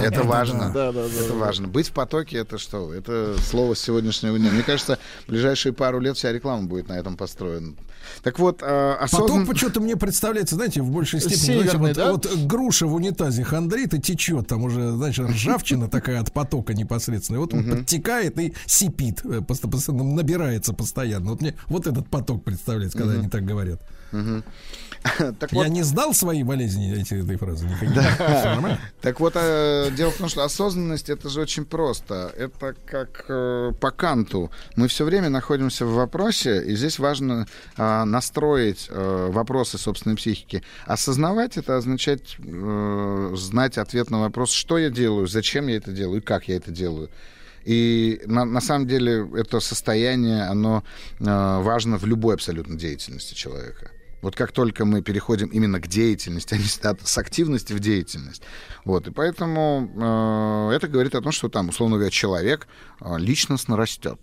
Это 0.00 0.22
важно. 0.24 0.70
Да, 0.72 0.92
да, 0.92 1.02
да, 1.02 1.24
это 1.24 1.34
важно. 1.34 1.68
Быть 1.68 1.88
в 1.88 1.92
потоке 1.92 2.38
это 2.38 2.58
что? 2.58 2.92
Это 2.92 3.36
слово 3.40 3.74
с 3.74 3.80
сегодняшнего 3.80 4.38
дня. 4.38 4.50
Мне 4.50 4.62
кажется, 4.62 4.98
в 5.26 5.30
ближайшие 5.30 5.72
пару 5.72 6.00
лет 6.00 6.16
вся 6.16 6.32
реклама 6.32 6.64
будет 6.64 6.88
на 6.88 6.94
этом 6.94 7.16
построена. 7.16 7.74
Так 8.22 8.38
вот, 8.38 8.62
э, 8.62 8.96
осознан- 9.00 9.28
Поток 9.28 9.46
почему-то 9.48 9.80
мне 9.80 9.96
представляется, 9.96 10.56
знаете, 10.56 10.82
в 10.82 10.90
большей 10.90 11.20
степени, 11.20 11.36
знаете, 11.38 11.64
Северный, 11.70 11.88
вот, 11.88 11.96
да? 11.96 12.12
вот 12.12 12.26
груша 12.46 12.86
в 12.86 12.94
унитазе 12.94 13.44
хандрит 13.44 13.94
и 13.94 14.00
течет, 14.00 14.48
там 14.48 14.64
уже, 14.64 14.90
знаешь, 14.92 15.18
ржавчина 15.18 15.88
такая 15.88 16.20
от 16.20 16.32
потока 16.32 16.74
непосредственно. 16.74 17.38
Вот 17.38 17.54
он 17.54 17.64
подтекает 17.64 18.38
и 18.40 18.54
сипит, 18.66 19.20
э, 19.24 19.40
набирается 19.92 20.72
постоянно. 20.72 21.30
Вот 21.30 21.40
мне 21.40 21.54
вот 21.68 21.86
этот 21.86 22.08
поток 22.08 22.44
представляется, 22.44 22.98
когда 22.98 23.14
они 23.14 23.28
так 23.28 23.44
говорят. 23.44 23.80
так 25.38 25.52
Я 25.52 25.58
вот, 25.58 25.68
не 25.68 25.82
знал 25.82 26.14
свои 26.14 26.42
болезни 26.42 26.92
эти, 27.00 27.14
этой 27.14 27.36
фразы 27.36 27.66
нормально? 27.66 28.78
так 29.00 29.20
вот, 29.20 29.34
э, 29.36 29.90
дело 29.96 30.10
в 30.10 30.16
том, 30.16 30.28
что 30.28 30.44
осознанность 30.44 31.10
это 31.10 31.28
же 31.28 31.40
очень 31.40 31.64
просто. 31.64 32.32
Это 32.36 32.74
как 32.86 33.24
э, 33.28 33.72
по 33.80 33.90
Канту. 33.90 34.50
Мы 34.76 34.88
все 34.88 35.04
время 35.04 35.28
находимся 35.28 35.86
в 35.86 35.94
вопросе, 35.94 36.62
и 36.64 36.76
здесь 36.76 36.98
важно 36.98 37.46
а, 37.76 38.04
настроить 38.04 38.88
э, 38.90 39.28
вопросы 39.30 39.78
собственной 39.78 40.16
психики. 40.16 40.62
Осознавать 40.86 41.56
это 41.56 41.76
означает 41.76 42.22
э, 42.38 43.32
знать 43.36 43.78
ответ 43.78 44.10
на 44.10 44.20
вопрос, 44.20 44.52
что 44.52 44.78
я 44.78 44.90
делаю, 44.90 45.26
зачем 45.26 45.66
я 45.68 45.76
это 45.76 45.92
делаю 45.92 46.20
и 46.20 46.24
как 46.24 46.48
я 46.48 46.56
это 46.56 46.70
делаю. 46.70 47.10
И 47.64 48.20
на, 48.26 48.44
на 48.44 48.60
самом 48.60 48.88
деле 48.88 49.28
это 49.34 49.60
состояние, 49.60 50.44
оно 50.44 50.82
э, 51.20 51.24
важно 51.24 51.96
в 51.98 52.04
любой 52.04 52.34
абсолютно 52.34 52.76
деятельности 52.76 53.34
человека. 53.34 53.90
Вот 54.22 54.36
как 54.36 54.52
только 54.52 54.84
мы 54.84 55.02
переходим 55.02 55.48
именно 55.48 55.80
к 55.80 55.88
деятельности, 55.88 56.54
а 56.54 56.56
не 56.56 56.64
с- 56.64 57.18
активности 57.18 57.72
в 57.72 57.80
деятельность. 57.80 58.42
Вот, 58.84 59.08
и 59.08 59.10
поэтому 59.10 59.90
э, 60.70 60.76
это 60.76 60.88
говорит 60.88 61.14
о 61.14 61.20
том, 61.20 61.32
что 61.32 61.48
там, 61.48 61.68
условно 61.68 61.96
говоря, 61.96 62.10
человек 62.10 62.68
э, 63.00 63.18
личностно 63.18 63.76
растет. 63.76 64.20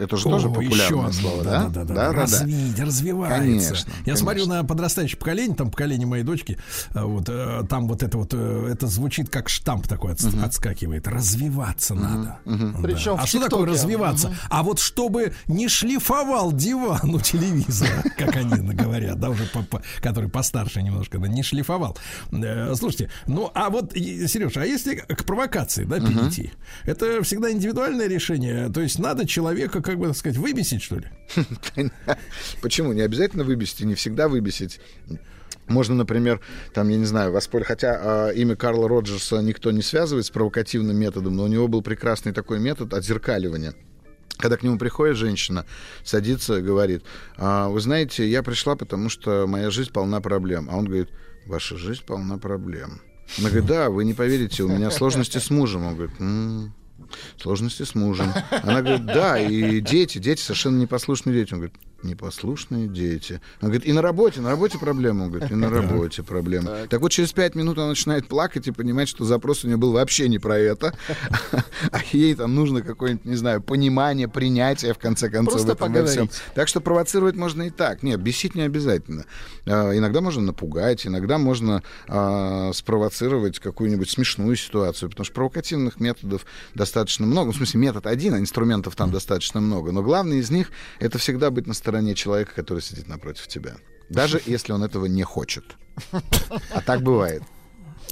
Это 0.00 0.16
же 0.16 0.24
тоже 0.24 0.48
О, 0.48 0.60
еще 0.60 0.70
популярное 0.70 1.00
одно, 1.08 1.12
слово, 1.12 1.44
да? 1.44 1.50
да? 1.50 1.68
Да, 1.68 1.68
да, 1.68 1.84
да. 1.84 1.94
Да, 1.94 1.94
да, 1.94 2.12
да. 2.12 2.20
Развить, 2.22 2.80
развивается. 2.80 3.38
Конечно, 3.38 3.90
Я 3.90 4.04
конечно. 4.04 4.16
смотрю 4.16 4.46
на 4.46 4.64
подрастающее 4.64 5.18
поколение, 5.18 5.56
там 5.56 5.70
поколение 5.70 6.06
моей 6.06 6.24
дочки, 6.24 6.58
а, 6.94 7.04
вот 7.04 7.28
э, 7.28 7.62
там 7.68 7.86
вот 7.86 8.02
это 8.02 8.16
вот, 8.18 8.30
э, 8.32 8.68
это 8.72 8.86
звучит 8.86 9.28
как 9.28 9.48
штамп 9.48 9.86
такой 9.86 10.12
отс- 10.14 10.42
отскакивает. 10.44 11.06
Развиваться 11.06 11.94
надо. 11.94 12.38
Да. 12.44 12.72
Причем 12.82 13.16
А 13.18 13.26
в 13.26 13.28
что 13.28 13.40
такое 13.40 13.66
развиваться? 13.66 14.34
А 14.48 14.62
вот 14.62 14.78
чтобы 14.78 15.34
не 15.46 15.68
шлифовал 15.68 16.52
диван 16.52 17.14
у 17.14 17.20
телевизора, 17.20 18.02
как 18.16 18.36
они 18.36 18.54
говорят, 18.74 19.20
да, 19.20 19.30
уже 19.30 19.48
который 20.00 20.30
постарше 20.30 20.82
немножко, 20.82 21.18
да, 21.18 21.28
не 21.28 21.42
шлифовал. 21.42 21.96
Э, 22.32 22.74
Слушайте, 22.74 23.10
ну 23.26 23.50
а 23.54 23.68
вот, 23.70 23.92
Сереж, 23.92 24.56
а 24.56 24.64
если 24.64 24.94
к 24.94 25.24
провокации, 25.24 25.84
да, 25.84 26.00
перейти, 26.00 26.52
это 26.84 27.22
всегда 27.22 27.50
индивидуальное 27.52 28.06
решение, 28.08 28.68
то 28.70 28.80
есть 28.80 28.98
надо 28.98 29.26
человека, 29.26 29.82
как 29.90 29.98
бы 29.98 30.06
так 30.06 30.16
сказать, 30.16 30.38
выбесить, 30.38 30.82
что 30.82 30.96
ли? 30.96 31.08
Почему? 32.62 32.92
Не 32.92 33.02
обязательно 33.02 33.44
выбесить 33.44 33.80
не 33.80 33.94
всегда 33.94 34.28
выбесить. 34.28 34.80
Можно, 35.66 35.94
например, 35.94 36.40
там, 36.74 36.88
я 36.88 36.96
не 36.96 37.04
знаю, 37.04 37.32
воспользоваться, 37.32 37.74
хотя 37.74 38.00
а, 38.02 38.30
имя 38.30 38.56
Карла 38.56 38.88
Роджерса 38.88 39.40
никто 39.40 39.70
не 39.70 39.82
связывает 39.82 40.26
с 40.26 40.30
провокативным 40.30 40.96
методом, 40.96 41.36
но 41.36 41.44
у 41.44 41.46
него 41.46 41.68
был 41.68 41.82
прекрасный 41.82 42.32
такой 42.32 42.58
метод 42.58 42.92
отзеркаливания. 42.92 43.74
Когда 44.36 44.56
к 44.56 44.62
нему 44.62 44.78
приходит 44.78 45.16
женщина, 45.16 45.66
садится 46.02 46.58
и 46.58 46.62
говорит, 46.62 47.04
«А, 47.36 47.68
вы 47.68 47.80
знаете, 47.80 48.28
я 48.28 48.42
пришла, 48.42 48.74
потому 48.74 49.08
что 49.08 49.46
моя 49.46 49.70
жизнь 49.70 49.92
полна 49.92 50.20
проблем. 50.20 50.68
А 50.70 50.76
он 50.76 50.86
говорит, 50.86 51.10
ваша 51.46 51.76
жизнь 51.76 52.02
полна 52.04 52.38
проблем. 52.38 53.00
Она 53.38 53.48
говорит, 53.48 53.68
да, 53.68 53.90
вы 53.90 54.04
не 54.04 54.14
поверите, 54.14 54.62
у 54.64 54.68
меня 54.68 54.90
сложности 54.90 55.38
с 55.38 55.50
мужем. 55.50 55.84
Он 55.84 55.94
говорит, 55.94 56.20
«М, 56.20 56.74
сложности 57.36 57.82
с 57.82 57.94
мужем. 57.94 58.32
Она 58.50 58.82
говорит, 58.82 59.06
да, 59.06 59.38
и 59.38 59.80
дети, 59.80 60.18
дети 60.18 60.40
совершенно 60.40 60.78
непослушные 60.78 61.34
дети. 61.34 61.52
Он 61.54 61.60
говорит, 61.60 61.76
непослушные 62.04 62.88
дети. 62.88 63.40
Он 63.60 63.68
говорит, 63.68 63.86
и 63.86 63.92
на 63.92 64.02
работе, 64.02 64.40
на 64.40 64.50
работе 64.50 64.78
проблема. 64.78 65.24
Он 65.24 65.30
говорит, 65.30 65.50
и 65.50 65.54
на 65.54 65.70
работе 65.70 66.22
проблема. 66.22 66.86
Так 66.88 67.00
вот, 67.00 67.10
через 67.12 67.32
пять 67.32 67.54
минут 67.54 67.78
она 67.78 67.88
начинает 67.88 68.26
плакать 68.28 68.66
и 68.68 68.72
понимать, 68.72 69.08
что 69.08 69.24
запрос 69.24 69.64
у 69.64 69.66
нее 69.66 69.76
был 69.76 69.92
вообще 69.92 70.28
не 70.28 70.38
про 70.38 70.58
это. 70.58 70.94
А 71.92 72.00
ей 72.12 72.34
там 72.34 72.54
нужно 72.54 72.82
какое-нибудь, 72.82 73.24
не 73.24 73.36
знаю, 73.36 73.62
понимание, 73.62 74.28
принятие, 74.28 74.92
в 74.92 74.98
конце 74.98 75.30
концов, 75.30 75.54
Просто 75.54 75.72
в 75.72 75.76
этом 75.76 75.92
во 75.92 76.06
всем. 76.06 76.26
поговорить. 76.28 76.42
Так 76.54 76.68
что 76.68 76.80
провоцировать 76.80 77.36
можно 77.36 77.62
и 77.62 77.70
так. 77.70 78.02
Нет, 78.02 78.20
бесить 78.20 78.54
не 78.54 78.62
обязательно. 78.62 79.24
А, 79.66 79.96
Иногда 79.96 80.20
можно 80.20 80.42
напугать, 80.42 81.06
иногда 81.06 81.38
можно 81.38 81.82
а, 82.06 82.70
спровоцировать 82.74 83.58
какую-нибудь 83.58 84.10
смешную 84.10 84.56
ситуацию, 84.56 85.08
потому 85.10 85.24
что 85.24 85.34
провокативных 85.34 86.00
методов 86.00 86.44
достаточно 86.74 87.26
много. 87.26 87.46
Ну, 87.46 87.52
В 87.52 87.56
смысле, 87.56 87.80
метод 87.80 88.06
один, 88.06 88.34
а 88.34 88.38
инструментов 88.38 88.94
там 88.94 89.10
достаточно 89.10 89.60
много. 89.60 89.90
Но 89.92 90.02
главный 90.02 90.38
из 90.38 90.50
них— 90.50 90.70
это 90.98 91.18
всегда 91.18 91.50
быть 91.50 91.66
на 91.66 91.74
стороне 91.90 92.14
человека, 92.14 92.54
который 92.54 92.80
сидит 92.80 93.08
напротив 93.08 93.48
тебя. 93.48 93.74
Даже 94.08 94.40
если 94.46 94.72
он 94.72 94.84
этого 94.84 95.06
не 95.06 95.24
хочет. 95.24 95.64
А 96.70 96.80
так 96.80 97.02
бывает. 97.02 97.42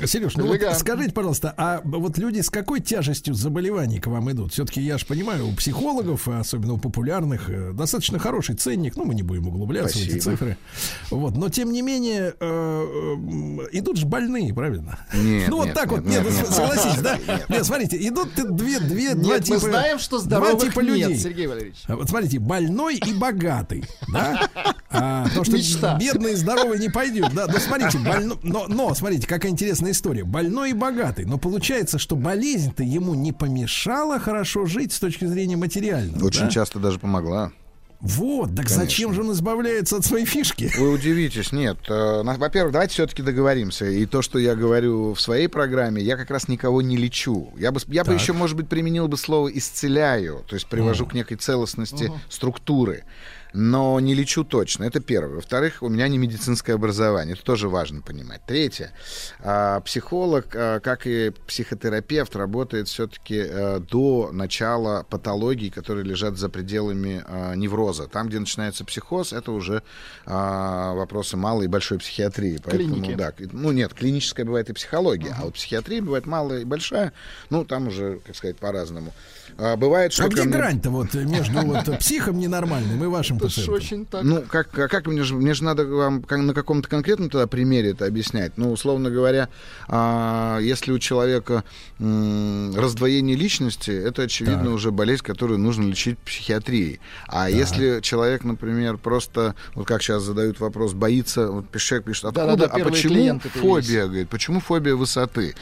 Сереж, 0.06 0.36
ну 0.36 0.46
вот 0.46 0.60
скажите, 0.78 1.12
пожалуйста, 1.12 1.52
а 1.56 1.80
вот 1.84 2.18
люди 2.18 2.40
с 2.40 2.50
какой 2.50 2.80
тяжестью 2.80 3.34
заболеваний 3.34 3.98
к 4.00 4.06
вам 4.06 4.30
идут? 4.30 4.52
Все-таки 4.52 4.80
я 4.80 4.98
же 4.98 5.06
понимаю, 5.06 5.48
у 5.48 5.52
психологов, 5.54 6.28
а 6.28 6.40
особенно 6.40 6.74
у 6.74 6.78
популярных, 6.78 7.50
э, 7.50 7.72
достаточно 7.72 8.18
хороший 8.18 8.54
ценник. 8.54 8.96
Ну, 8.96 9.04
мы 9.04 9.14
не 9.14 9.22
будем 9.22 9.48
углубляться 9.48 9.98
в 9.98 10.02
эти 10.02 10.10
Спасибо. 10.20 10.30
цифры. 10.32 10.56
Вот, 11.10 11.36
но 11.36 11.48
тем 11.48 11.72
не 11.72 11.82
менее 11.82 12.34
э, 12.38 12.44
м, 12.46 13.60
идут 13.72 13.96
же 13.96 14.06
больные, 14.06 14.52
правильно? 14.54 14.98
Нет, 15.14 15.48
ну 15.48 15.56
вот 15.58 15.66
нет, 15.66 15.74
так 15.74 15.90
вот, 15.90 16.04
нет, 16.04 16.22
нет, 16.24 16.32
нет, 16.32 16.44
ну, 16.48 16.54
согласитесь, 16.54 16.94
нет, 16.96 17.02
да? 17.02 17.18
нет. 17.34 17.48
Нет, 17.48 17.66
смотрите, 17.66 18.08
идут 18.08 18.28
две, 18.34 18.80
две, 18.80 19.14
два 19.14 19.34
Нет, 19.34 19.44
типа. 19.44 19.54
мы 19.60 19.68
знаем, 19.70 19.98
что 19.98 20.18
два 20.18 20.24
здоровых 20.24 20.62
типа 20.62 20.80
нет, 20.80 21.08
людей. 21.08 21.18
Сергей 21.18 21.46
Валерьевич. 21.46 21.76
А 21.86 21.96
Вот 21.96 22.08
смотрите, 22.08 22.38
больной 22.38 22.96
и 22.96 23.12
богатый, 23.14 23.84
да? 24.12 24.48
А, 24.90 25.24
потому 25.24 25.44
что 25.44 25.56
Мечта. 25.56 25.96
бедный 25.98 26.32
и 26.32 26.36
здоровый 26.36 26.78
не 26.78 26.88
пойдет, 26.88 27.32
да. 27.34 27.46
Но 27.46 27.58
смотрите, 27.58 27.98
больно- 27.98 28.38
но, 28.42 28.66
но 28.68 28.94
смотрите, 28.94 29.26
какая 29.26 29.50
интересная 29.88 29.92
история. 29.92 30.24
Больной 30.24 30.70
и 30.70 30.74
богатый, 30.74 31.24
но 31.24 31.38
получается, 31.38 31.98
что 31.98 32.16
болезнь-то 32.16 32.82
ему 32.82 33.14
не 33.14 33.32
помешала 33.32 34.18
хорошо 34.18 34.66
жить 34.66 34.92
с 34.92 34.98
точки 35.00 35.24
зрения 35.24 35.56
материального. 35.56 36.24
Очень 36.24 36.44
да? 36.44 36.50
часто 36.50 36.78
даже 36.78 36.98
помогла. 36.98 37.52
Вот, 38.00 38.50
так 38.50 38.66
Конечно. 38.66 38.76
зачем 38.76 39.12
же 39.12 39.22
он 39.22 39.32
избавляется 39.32 39.96
от 39.96 40.04
своей 40.04 40.24
фишки? 40.24 40.70
Вы 40.78 40.92
удивитесь, 40.92 41.50
нет. 41.50 41.78
э, 41.88 42.22
Во-первых, 42.22 42.72
давайте 42.72 42.92
все-таки 42.92 43.22
договоримся. 43.22 43.86
И 43.86 44.06
то, 44.06 44.22
что 44.22 44.38
я 44.38 44.54
говорю 44.54 45.14
в 45.14 45.20
своей 45.20 45.48
программе, 45.48 46.00
я 46.00 46.16
как 46.16 46.30
раз 46.30 46.46
никого 46.46 46.80
не 46.80 46.96
лечу. 46.96 47.52
Я 47.58 47.72
бы, 47.72 47.80
я 47.88 48.04
бы 48.04 48.14
еще, 48.14 48.32
может 48.32 48.56
быть, 48.56 48.68
применил 48.68 49.08
бы 49.08 49.16
слово 49.16 49.48
исцеляю, 49.48 50.44
то 50.46 50.54
есть 50.54 50.68
привожу 50.68 51.06
к 51.06 51.14
некой 51.14 51.38
целостности 51.38 52.12
структуры. 52.28 53.02
Но 53.52 53.98
не 54.00 54.14
лечу 54.14 54.44
точно. 54.44 54.84
Это 54.84 55.00
первое. 55.00 55.36
Во-вторых, 55.36 55.82
у 55.82 55.88
меня 55.88 56.08
не 56.08 56.18
медицинское 56.18 56.74
образование. 56.74 57.34
Это 57.34 57.44
тоже 57.44 57.68
важно 57.68 58.02
понимать. 58.02 58.40
Третье. 58.46 58.92
а, 59.40 59.80
Психолог, 59.80 60.48
а, 60.54 60.80
как 60.80 61.06
и 61.06 61.32
психотерапевт, 61.46 62.36
работает 62.36 62.88
все-таки 62.88 63.44
до 63.90 64.30
начала 64.32 65.04
патологий, 65.08 65.70
которые 65.70 66.04
лежат 66.04 66.36
за 66.36 66.48
пределами 66.48 67.24
а, 67.26 67.54
невроза. 67.54 68.06
Там, 68.08 68.28
где 68.28 68.38
начинается 68.38 68.84
психоз, 68.84 69.32
это 69.32 69.52
уже 69.52 69.82
а, 70.26 70.94
вопросы 70.94 71.36
малой 71.36 71.64
и 71.66 71.68
большой 71.68 71.98
психиатрии. 71.98 72.60
Поэтому, 72.62 72.94
Клиники. 72.94 73.14
да, 73.14 73.32
ну 73.52 73.72
нет, 73.72 73.94
клиническая 73.94 74.44
бывает 74.44 74.70
и 74.70 74.72
психология, 74.72 75.34
а 75.38 75.44
вот 75.44 75.54
психиатрия 75.54 76.02
бывает 76.02 76.26
малая 76.26 76.60
и 76.60 76.64
большая. 76.64 77.12
Ну, 77.50 77.64
там 77.64 77.88
уже, 77.88 78.20
как 78.26 78.36
сказать, 78.36 78.56
по-разному. 78.58 79.12
А, 79.60 79.76
бывает, 79.76 80.12
что 80.12 80.24
А 80.24 80.28
где 80.28 80.44
грань-то 80.44 80.90
вот 80.90 81.14
между 81.14 81.60
вот 81.62 81.98
психом 81.98 82.38
ненормальным 82.38 83.02
и 83.02 83.08
вашим 83.08 83.40
пациентом? 83.40 83.74
очень 83.74 84.06
так. 84.06 84.22
Ну, 84.22 84.42
как, 84.42 84.78
а 84.78 84.86
как 84.86 85.06
мне 85.08 85.24
же, 85.24 85.34
мне 85.34 85.52
же 85.52 85.64
надо 85.64 85.84
вам 85.84 86.24
на 86.28 86.54
каком-то 86.54 86.88
конкретном 86.88 87.28
тогда 87.28 87.48
примере 87.48 87.90
это 87.90 88.06
объяснять. 88.06 88.52
Ну, 88.56 88.70
условно 88.70 89.10
говоря, 89.10 89.48
а, 89.88 90.60
если 90.60 90.92
у 90.92 91.00
человека 91.00 91.64
раздвоение 91.98 93.34
личности, 93.34 93.90
это, 93.90 94.22
очевидно, 94.22 94.66
Так. 94.66 94.74
уже 94.74 94.92
болезнь, 94.92 95.24
которую 95.24 95.58
нужно 95.58 95.88
лечить 95.88 96.18
психиатрией. 96.20 97.00
А 97.26 97.50
если 97.50 98.00
человек, 98.00 98.44
например, 98.44 98.96
просто, 98.96 99.56
вот 99.74 99.88
как 99.88 100.02
сейчас 100.02 100.22
задают 100.22 100.60
вопрос, 100.60 100.92
боится, 100.92 101.48
вот 101.48 101.76
человек 101.76 102.06
пишет, 102.06 102.26
откуда, 102.26 102.46
Да-да-да, 102.46 102.72
а 102.72 102.76
первые 102.76 102.92
почему 102.92 103.40
фобия, 103.40 104.06
говорит, 104.06 104.28
почему 104.28 104.60
фобия 104.60 104.94
высоты? 104.94 105.56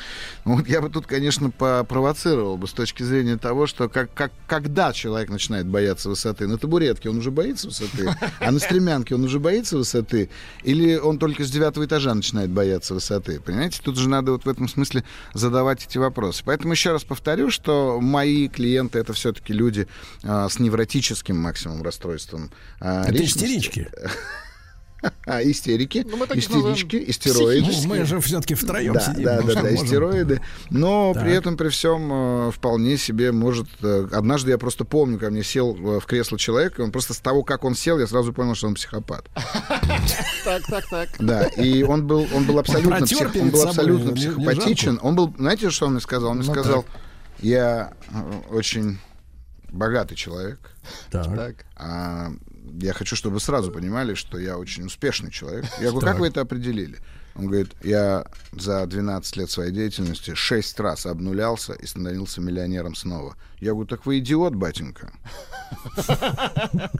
Ну, 0.44 0.57
вот 0.57 0.68
я 0.68 0.83
бы 0.83 0.91
тут, 0.91 1.07
конечно, 1.07 1.50
попровоцировал 1.50 2.58
бы 2.58 2.66
с 2.66 2.73
точки 2.73 3.02
зрения 3.02 3.39
того, 3.39 3.66
что 3.66 3.85
как, 3.89 4.12
как, 4.15 4.32
когда 4.47 4.92
человек 4.92 5.31
начинает 5.31 5.66
бояться 5.66 6.08
высоты, 6.08 6.47
на 6.47 6.58
табуретке 6.58 7.10
он 7.10 7.18
уже 7.18 7.31
боится 7.31 7.66
высоты, 7.68 8.15
а 8.40 8.50
на 8.50 8.58
стремянке 8.58 9.15
он 9.15 9.24
уже 9.24 9.39
боится 9.39 9.76
высоты, 9.76 10.31
или 10.62 10.97
он 10.97 11.18
только 11.18 11.44
с 11.44 11.50
девятого 11.50 11.84
этажа 11.84 12.15
начинает 12.15 12.50
бояться 12.50 12.94
высоты, 12.94 13.40
понимаете? 13.40 13.81
Тут 13.82 13.97
же 13.97 14.08
надо 14.08 14.32
вот 14.32 14.44
в 14.44 14.48
этом 14.48 14.68
смысле 14.68 15.05
задавать 15.34 15.84
эти 15.84 15.98
вопросы. 15.98 16.42
Поэтому 16.44 16.73
еще 16.73 16.92
раз 16.92 17.05
повторю, 17.05 17.50
что 17.50 18.00
мои 18.00 18.48
клиенты 18.48 18.98
это 18.98 19.12
все-таки 19.12 19.52
люди 19.52 19.89
а, 20.23 20.48
с 20.48 20.58
невротическим 20.58 21.36
максимум 21.36 21.82
расстройством 21.82 22.50
а, 22.81 23.05
Это 23.05 23.24
истерички. 23.24 23.89
А, 25.26 25.42
истерики, 25.42 26.05
Ну, 26.08 26.16
истерички, 26.34 26.97
называем 26.97 27.10
истероиды. 27.10 27.73
Ну, 27.83 27.89
мы 27.89 28.05
же 28.05 28.20
все-таки 28.20 28.55
втроем 28.55 28.94
Да, 28.94 29.00
сидим. 29.00 29.25
да, 29.25 29.41
ну, 29.41 29.47
да, 29.49 29.55
да, 29.55 29.60
можем. 29.62 29.76
истероиды. 29.84 30.41
Но 30.70 31.12
Так. 31.15 31.23
при 31.23 31.33
этом, 31.33 31.57
при 31.57 31.68
всем, 31.68 32.10
э, 32.49 32.50
вполне 32.52 32.97
себе 32.97 33.31
может... 33.33 33.66
э, 33.83 34.08
Однажды 34.12 34.50
я 34.50 34.58
просто 34.58 34.84
помню, 34.84 35.18
ко 35.18 35.31
мне 35.31 35.42
сел 35.44 35.76
э, 35.76 36.00
в 36.00 36.07
кресло 36.07 36.39
человек, 36.39 36.78
и 36.78 36.83
он 36.83 36.91
просто 36.92 37.12
с 37.15 37.18
того, 37.18 37.42
как 37.44 37.65
он 37.65 37.75
сел, 37.75 37.99
я 37.99 38.07
сразу 38.07 38.33
понял, 38.33 38.55
что 38.55 38.68
он 38.68 38.75
психопат. 38.75 39.28
Так, 40.44 40.62
так, 40.68 40.89
так. 40.89 41.08
Да, 41.18 41.44
и 41.44 41.83
он 41.83 42.07
был, 42.07 42.26
он 42.34 42.44
был 42.44 42.58
абсолютно, 42.58 43.05
псих- 43.05 43.20
он 43.41 43.50
был 43.50 43.58
собой 43.58 43.70
абсолютно 43.70 44.12
психопатичен. 44.12 44.99
Он 45.02 45.15
был, 45.15 45.34
знаете, 45.39 45.70
что 45.70 45.86
он 45.86 45.92
мне 45.92 46.00
сказал? 46.00 46.31
Он 46.31 46.39
мне 46.39 46.47
Ну, 46.47 46.52
сказал, 46.52 46.84
я 47.41 47.92
очень 48.50 48.99
богатый 49.70 50.15
человек, 50.15 50.58
Так. 51.10 51.34
Так. 51.36 51.55
а 51.76 52.31
я 52.80 52.92
хочу, 52.92 53.16
чтобы 53.16 53.34
вы 53.34 53.40
сразу 53.40 53.70
понимали, 53.70 54.14
что 54.14 54.38
я 54.38 54.58
очень 54.58 54.84
успешный 54.86 55.30
человек. 55.30 55.64
Я 55.80 55.90
говорю, 55.90 56.06
как 56.06 56.18
вы 56.18 56.28
это 56.28 56.40
определили? 56.40 56.98
Он 57.38 57.48
говорит, 57.48 57.72
я 57.82 58.24
за 58.52 58.86
12 58.86 59.36
лет 59.36 59.50
своей 59.50 59.70
деятельности 59.70 60.34
6 60.34 60.80
раз 60.80 61.05
обнулялся 61.05 61.74
и 61.74 61.84
становился 61.84 62.40
миллионером 62.40 62.94
снова. 62.94 63.36
Я 63.60 63.72
говорю, 63.72 63.86
так 63.86 64.06
вы 64.06 64.20
идиот, 64.20 64.55
батенька. 64.55 65.12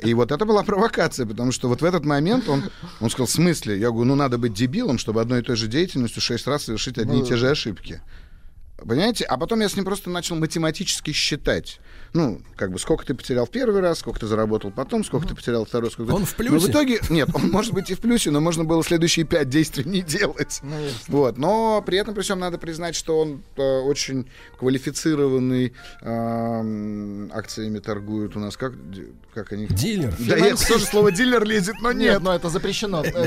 И 0.00 0.12
вот 0.14 0.32
это 0.32 0.44
была 0.46 0.64
провокация, 0.64 1.26
потому 1.26 1.52
что 1.52 1.68
вот 1.68 1.80
в 1.80 1.84
этот 1.84 2.04
момент 2.04 2.48
он, 2.48 2.64
он 3.00 3.08
сказал, 3.08 3.26
в 3.26 3.30
смысле? 3.30 3.78
Я 3.78 3.90
говорю, 3.90 4.06
ну 4.06 4.14
надо 4.16 4.36
быть 4.36 4.52
дебилом, 4.52 4.98
чтобы 4.98 5.20
одной 5.20 5.40
и 5.40 5.42
той 5.42 5.54
же 5.54 5.68
деятельностью 5.68 6.20
6 6.20 6.46
раз 6.48 6.64
совершить 6.64 6.98
одни 6.98 7.20
и 7.20 7.24
те 7.24 7.36
же 7.36 7.48
ошибки. 7.48 8.00
Понимаете? 8.76 9.24
А 9.24 9.38
потом 9.38 9.60
я 9.60 9.68
с 9.68 9.76
ним 9.76 9.84
просто 9.84 10.10
начал 10.10 10.34
математически 10.36 11.12
считать. 11.12 11.80
Ну, 12.14 12.40
как 12.54 12.70
бы, 12.70 12.78
сколько 12.78 13.04
ты 13.04 13.12
потерял 13.12 13.44
в 13.44 13.50
первый 13.50 13.80
раз, 13.80 13.98
сколько 13.98 14.20
ты 14.20 14.26
заработал 14.28 14.70
потом, 14.70 15.02
сколько 15.04 15.26
ты 15.26 15.34
потерял 15.34 15.64
второй, 15.64 15.90
сколько... 15.90 16.12
Он 16.12 16.24
в 16.24 16.30
Но 16.30 16.44
плюсе? 16.44 16.68
в 16.68 16.70
итоге, 16.70 17.00
нет, 17.10 17.28
он 17.34 17.50
может 17.50 17.72
быть 17.72 17.90
и 17.90 17.94
в 17.94 17.98
плюсе, 18.00 18.30
но 18.30 18.40
можно 18.40 18.62
было 18.62 18.84
следующие 18.84 19.26
пять 19.26 19.48
действий 19.48 19.82
не 19.84 20.00
делать. 20.00 20.60
Ну, 20.62 20.78
ясно. 20.78 20.98
Вот. 21.08 21.38
Но 21.38 21.82
при 21.84 21.98
этом, 21.98 22.14
при 22.14 22.22
всем, 22.22 22.38
надо 22.38 22.56
признать, 22.56 22.94
что 22.94 23.18
он 23.18 23.42
э, 23.56 23.62
очень 23.80 24.28
квалифицированный, 24.60 25.72
эм, 26.02 27.32
акциями 27.34 27.80
торгует 27.80 28.36
у 28.36 28.38
нас. 28.38 28.56
Как, 28.56 28.74
как 29.34 29.52
они... 29.52 29.66
Дилер. 29.66 30.14
Да, 30.20 30.36
я 30.36 30.54
тоже 30.54 30.84
слово 30.84 31.10
дилер 31.10 31.44
лезет, 31.44 31.74
но 31.82 31.90
Нет, 31.90 32.12
нет. 32.12 32.22
но 32.22 32.32
это 32.32 32.48
запрещено. 32.48 33.02
Э, 33.04 33.26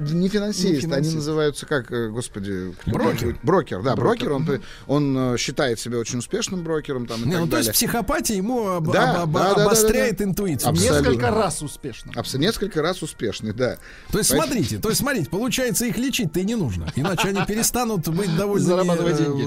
Финансист. 0.00 0.64
Не 0.64 0.80
финансист, 0.80 1.06
они 1.06 1.14
называются 1.16 1.66
как, 1.66 1.90
э, 1.92 2.08
господи, 2.08 2.74
Брокер. 2.86 3.36
Брокер, 3.42 3.82
да, 3.82 3.94
брокер. 3.96 4.32
Он, 4.32 4.46
он 4.86 5.16
э, 5.34 5.36
считает 5.38 5.78
себя 5.78 5.98
очень 5.98 6.18
успешным 6.20 6.62
брокером 6.64 7.06
там 7.06 7.22
и 7.22 7.26
Не, 7.26 7.32
так 7.32 7.40
ну, 7.42 7.46
то 7.48 7.56
есть 7.58 7.68
далее. 7.68 7.72
психопатия 7.74 8.36
ему 8.36 8.68
об- 8.68 8.90
Да, 8.92 9.22
об- 9.22 9.32
да, 9.32 9.48
да, 9.50 9.54
да, 9.54 9.64
обостряет 9.66 10.16
да, 10.18 10.24
да. 10.24 10.30
интуицию. 10.30 10.70
Абсолютно. 10.70 11.08
Несколько 11.10 11.30
раз 11.30 11.62
успешно. 11.62 12.12
Абс- 12.14 12.34
несколько 12.38 12.82
раз 12.82 13.02
успешный, 13.02 13.52
да. 13.52 13.76
То 14.10 14.18
есть, 14.18 14.30
Поэтому- 14.30 14.42
смотрите, 14.52 14.78
то 14.78 14.88
есть, 14.88 15.00
смотрите, 15.00 15.30
получается, 15.30 15.84
их 15.84 15.96
лечить-то 15.98 16.40
и 16.40 16.44
не 16.44 16.54
нужно. 16.54 16.90
Иначе 16.96 17.28
они 17.28 17.44
перестанут 17.46 18.08
быть 18.08 18.34
довольны 18.36 18.64
Зарабатывать 18.66 19.18
деньги. 19.18 19.44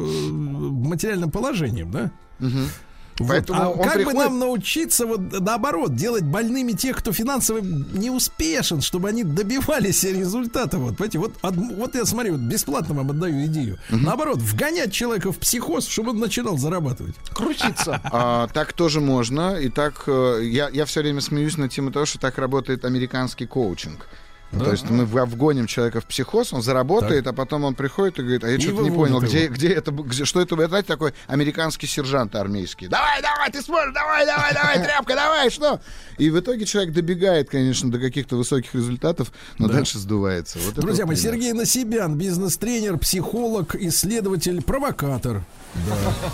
материальным 0.87 1.31
положением, 1.31 1.91
да? 1.91 2.11
Вот. 3.19 3.27
Поэтому 3.29 3.61
а 3.61 3.69
он 3.69 3.77
как 3.83 3.93
бы 3.93 4.03
приходит- 4.05 4.19
нам 4.19 4.39
научиться 4.39 5.05
вот 5.05 5.39
наоборот 5.39 5.95
делать 5.95 6.23
больными 6.23 6.71
тех, 6.71 6.97
кто 6.97 7.11
финансово 7.13 7.59
не 7.59 8.09
успешен, 8.09 8.81
чтобы 8.81 9.09
они 9.09 9.23
добивались 9.23 10.03
результата? 10.03 10.77
Вот, 10.77 10.97
понимаете, 10.97 11.19
вот, 11.19 11.33
од- 11.41 11.55
вот 11.55 11.95
я 11.95 12.05
смотрю, 12.05 12.33
вот 12.33 12.41
бесплатно 12.41 12.95
вам 12.95 13.11
отдаю 13.11 13.45
идею. 13.45 13.77
Наоборот, 13.89 14.37
вгонять 14.39 14.91
человека 14.91 15.31
в 15.31 15.37
психоз, 15.37 15.87
чтобы 15.87 16.09
он 16.11 16.19
начинал 16.19 16.57
зарабатывать. 16.57 17.15
Крутиться. 17.33 18.01
А, 18.11 18.47
так 18.47 18.73
тоже 18.73 18.99
можно. 19.01 19.55
И 19.57 19.69
так 19.69 20.03
э, 20.07 20.39
я, 20.43 20.69
я 20.69 20.85
все 20.85 21.01
время 21.01 21.21
смеюсь 21.21 21.57
на 21.57 21.69
тему 21.69 21.91
того, 21.91 22.05
что 22.05 22.19
так 22.19 22.37
работает 22.37 22.85
американский 22.85 23.45
коучинг. 23.45 24.07
Да. 24.53 24.65
То 24.65 24.71
есть 24.71 24.89
мы 24.89 25.05
вгоним 25.05 25.65
человека 25.67 25.99
в 25.99 26.05
психоз, 26.05 26.53
он 26.53 26.61
заработает, 26.61 27.25
а 27.27 27.33
потом 27.33 27.63
он 27.63 27.73
приходит 27.73 28.19
и 28.19 28.21
говорит, 28.21 28.43
а 28.43 28.49
я 28.49 28.59
что-то 28.59 28.83
не 28.83 28.91
понял, 28.91 29.19
где, 29.19 29.45
его. 29.45 29.53
где 29.55 29.69
это, 29.69 29.91
где, 29.91 30.25
что 30.25 30.41
это, 30.41 30.55
это, 30.55 30.67
знаете, 30.67 30.87
такой 30.87 31.13
американский 31.27 31.87
сержант 31.87 32.35
армейский. 32.35 32.87
Давай, 32.87 33.21
давай, 33.21 33.51
ты 33.51 33.61
сможешь, 33.61 33.93
давай, 33.93 34.25
давай, 34.25 34.53
давай, 34.53 34.75
тряпка, 34.83 35.15
давай, 35.15 35.49
что? 35.49 35.81
И 36.17 36.29
в 36.29 36.39
итоге 36.39 36.65
человек 36.65 36.93
добегает, 36.93 37.49
конечно, 37.49 37.91
до 37.91 37.99
каких-то 37.99 38.35
высоких 38.35 38.75
результатов, 38.75 39.31
но 39.57 39.67
Да. 39.67 39.73
дальше 39.75 39.97
сдувается. 39.97 40.59
Вот 40.59 40.75
Друзья 40.75 41.05
мои. 41.05 41.15
Сергей 41.15 41.53
Насибян, 41.53 42.15
бизнес-тренер, 42.15 42.97
психолог, 42.99 43.75
исследователь, 43.75 44.61
провокатор. 44.61 45.43
Да. 45.73 46.31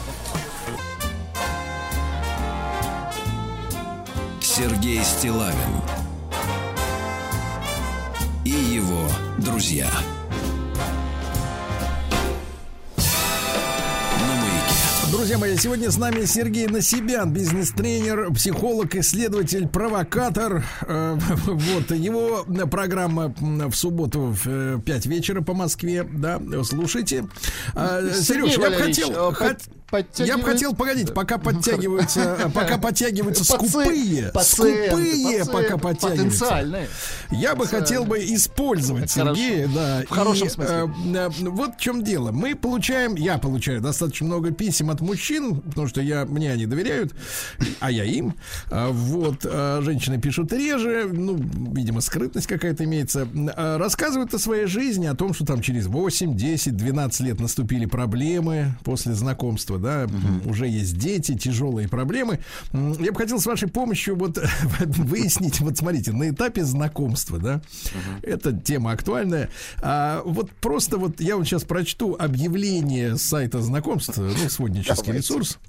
Сергей 4.41 5.01
Стилавин 5.03 6.08
его 8.69 9.09
друзья. 9.39 9.89
Друзья 15.11 15.39
мои, 15.39 15.57
сегодня 15.57 15.89
с 15.89 15.97
нами 15.97 16.25
Сергей 16.25 16.67
Насибян, 16.67 17.33
бизнес-тренер, 17.33 18.31
психолог, 18.33 18.95
исследователь, 18.95 19.67
провокатор. 19.67 20.63
Э, 20.81 21.17
Вот, 21.45 21.91
его 21.91 22.45
э, 22.47 22.65
программа 22.67 23.33
в 23.39 23.73
субботу 23.73 24.35
в 24.43 24.79
5 24.81 25.05
вечера 25.07 25.41
по 25.41 25.53
Москве, 25.53 26.03
да, 26.03 26.39
слушайте. 26.63 27.25
А, 27.73 28.01
Сергей 28.13 28.51
Сереж, 28.51 28.57
я 28.57 28.69
бы 28.69 28.75
хотел... 28.75 29.09
э, 29.11 29.33
хот- 29.33 29.69
под- 29.91 30.19
Я 30.19 30.37
бы 30.37 30.43
подтягивает- 30.43 30.45
хотел, 30.45 30.75
погодите, 30.75 31.13
пока 31.13 31.37
подтягиваются, 31.37 32.37
э, 32.39 32.49
пока 32.53 32.77
подтягиваются 32.77 33.43
скупые, 33.43 34.31
скупые 34.41 35.45
пока 35.45 35.77
подтягиваются. 35.77 36.45
Потенциальные. 36.45 36.87
Я 37.31 37.55
бы 37.55 37.65
хотел 37.67 38.05
бы 38.05 38.19
использовать. 38.19 39.11
Сергея, 39.11 39.67
да. 39.73 40.03
В 40.07 40.09
хорошем 40.09 40.49
смысле. 40.49 40.75
э, 40.75 41.15
э, 41.15 41.29
вот 41.49 41.75
в 41.75 41.79
чем 41.79 42.03
дело. 42.03 42.31
Мы 42.31 42.55
получаем, 42.55 43.15
я 43.15 43.37
получаю 43.37 43.81
достаточно 43.81 44.25
много 44.27 44.51
писем 44.51 44.89
от 44.89 45.01
мужчин, 45.01 45.61
потому 45.61 45.87
что 45.87 46.01
я, 46.01 46.25
мне 46.25 46.51
они 46.51 46.65
доверяют, 46.65 47.13
а 47.79 47.91
я 47.91 48.03
им. 48.03 48.35
А, 48.71 48.89
Вот, 48.91 49.45
а, 49.45 49.81
женщины 49.81 50.19
пишут 50.19 50.51
реже, 50.53 51.09
ну, 51.11 51.35
видимо, 51.73 52.01
скрытность 52.01 52.47
какая-то 52.47 52.83
имеется. 52.83 53.27
Рассказывают 53.55 54.33
о 54.33 54.39
своей 54.39 54.65
жизни, 54.65 55.05
о 55.05 55.15
том, 55.15 55.33
что 55.33 55.45
там 55.45 55.61
через 55.61 55.87
8, 55.87 56.35
10, 56.35 56.75
12 56.77 57.21
лет 57.21 57.39
наступили 57.39 57.85
проблемы 57.85 58.75
после 58.83 59.13
знакомства, 59.13 59.78
да, 59.79 60.07
уже 60.45 60.67
есть 60.67 60.97
дети, 60.97 61.35
тяжелые 61.35 61.87
проблемы. 61.87 62.39
Я 62.73 63.11
бы 63.11 63.17
хотел 63.17 63.39
с 63.39 63.45
вашей 63.45 63.67
помощью 63.67 64.15
вот 64.15 64.37
выяснить, 64.79 65.59
вот 65.59 65.77
смотрите, 65.77 66.11
на 66.11 66.29
этапе 66.29 66.63
знакомства, 66.63 67.39
да, 67.39 67.61
эта 68.21 68.53
тема 68.53 68.91
актуальная. 68.91 69.49
А, 69.81 70.21
вот 70.25 70.51
просто 70.51 70.97
вот 70.97 71.19
я 71.21 71.37
вот 71.37 71.45
сейчас 71.45 71.63
прочту 71.63 72.15
объявление 72.17 73.17
сайта 73.17 73.61
знакомств, 73.61 74.17
ну, 74.17 74.49
своднический 74.49 74.95
Давайте. 74.95 75.17
ресурс. 75.19 75.59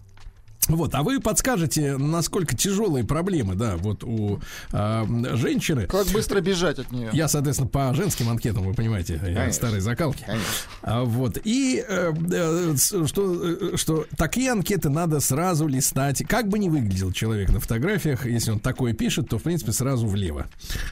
Вот, 0.76 0.94
а 0.94 1.02
вы 1.02 1.20
подскажете, 1.20 1.97
насколько 1.97 2.57
тяжелые 2.57 3.05
проблемы, 3.05 3.55
да, 3.55 3.76
вот 3.76 4.05
у 4.05 4.40
а, 4.73 5.07
женщины. 5.34 5.86
Как 5.86 6.07
быстро 6.08 6.40
бежать 6.40 6.78
от 6.78 6.90
нее? 6.92 7.10
Я, 7.12 7.28
соответственно, 7.28 7.68
по 7.68 7.92
женским 7.94 8.28
анкетам, 8.28 8.65
вы 8.65 8.74
понимаете, 8.74 9.18
Конечно. 9.18 9.52
старой 9.52 9.81
закалки. 9.81 10.23
Конечно. 10.24 10.47
А, 10.82 11.05
вот. 11.05 11.39
И 11.44 11.84
э, 11.86 12.12
э, 12.32 12.76
что, 13.07 13.44
э, 13.44 13.76
что 13.76 14.07
такие 14.16 14.52
анкеты 14.52 14.89
надо 14.89 15.20
сразу 15.20 15.66
листать. 15.66 16.23
Как 16.26 16.49
бы 16.49 16.58
ни 16.58 16.68
выглядел 16.68 17.12
человек 17.12 17.50
на 17.50 17.60
фотографиях, 17.60 18.26
если 18.26 18.52
он 18.52 18.60
такое 18.60 18.92
пишет, 18.92 19.28
то, 19.28 19.39
в 19.39 19.42
принципе, 19.42 19.73
сразу 19.73 20.07
влево. 20.07 20.47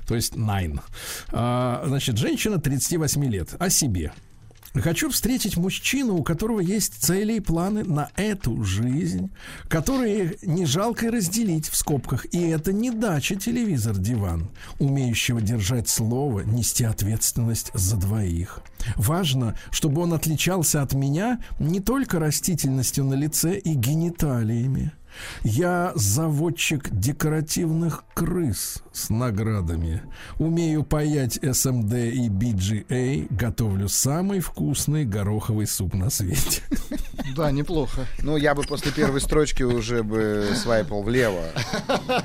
То 0.06 0.14
есть 0.14 0.34
nine. 0.34 0.80
А, 1.28 1.84
значит, 1.86 2.18
женщина 2.18 2.58
38 2.58 3.24
лет. 3.26 3.54
О 3.58 3.70
себе. 3.70 4.12
Хочу 4.74 5.10
встретить 5.10 5.56
мужчину, 5.56 6.16
у 6.16 6.22
которого 6.22 6.60
есть 6.60 7.02
цели 7.02 7.34
и 7.34 7.40
планы 7.40 7.84
на 7.84 8.10
эту 8.16 8.62
жизнь, 8.64 9.30
которые 9.68 10.36
не 10.42 10.66
жалко 10.66 11.06
и 11.06 11.10
разделить 11.10 11.68
в 11.68 11.76
скобках. 11.76 12.26
И 12.32 12.40
это 12.48 12.72
не 12.72 12.90
дача, 12.90 13.34
телевизор, 13.36 13.96
диван, 13.96 14.50
умеющего 14.78 15.40
держать 15.40 15.88
слово, 15.88 16.40
нести 16.40 16.84
ответственность 16.84 17.70
за 17.74 17.96
двоих. 17.96 18.60
Важно, 18.96 19.56
чтобы 19.70 20.02
он 20.02 20.12
отличался 20.12 20.82
от 20.82 20.92
меня 20.92 21.40
не 21.58 21.80
только 21.80 22.18
растительностью 22.18 23.04
на 23.04 23.14
лице 23.14 23.58
и 23.58 23.74
гениталиями. 23.74 24.92
Я 25.42 25.92
заводчик 25.94 26.88
декоративных 26.90 28.04
крыс 28.14 28.82
с 28.92 29.10
наградами. 29.10 30.02
Умею 30.38 30.84
паять 30.84 31.34
СМД 31.42 31.94
и 31.94 32.28
BGA. 32.28 33.26
Готовлю 33.30 33.88
самый 33.88 34.40
вкусный 34.40 35.04
гороховый 35.04 35.66
суп 35.66 35.94
на 35.94 36.10
свете. 36.10 36.62
Да, 37.36 37.50
неплохо. 37.50 38.06
Ну, 38.22 38.36
я 38.36 38.54
бы 38.54 38.62
после 38.62 38.90
первой 38.90 39.20
строчки 39.20 39.62
уже 39.62 40.02
бы 40.02 40.48
свайпал 40.56 41.02
влево. 41.02 41.44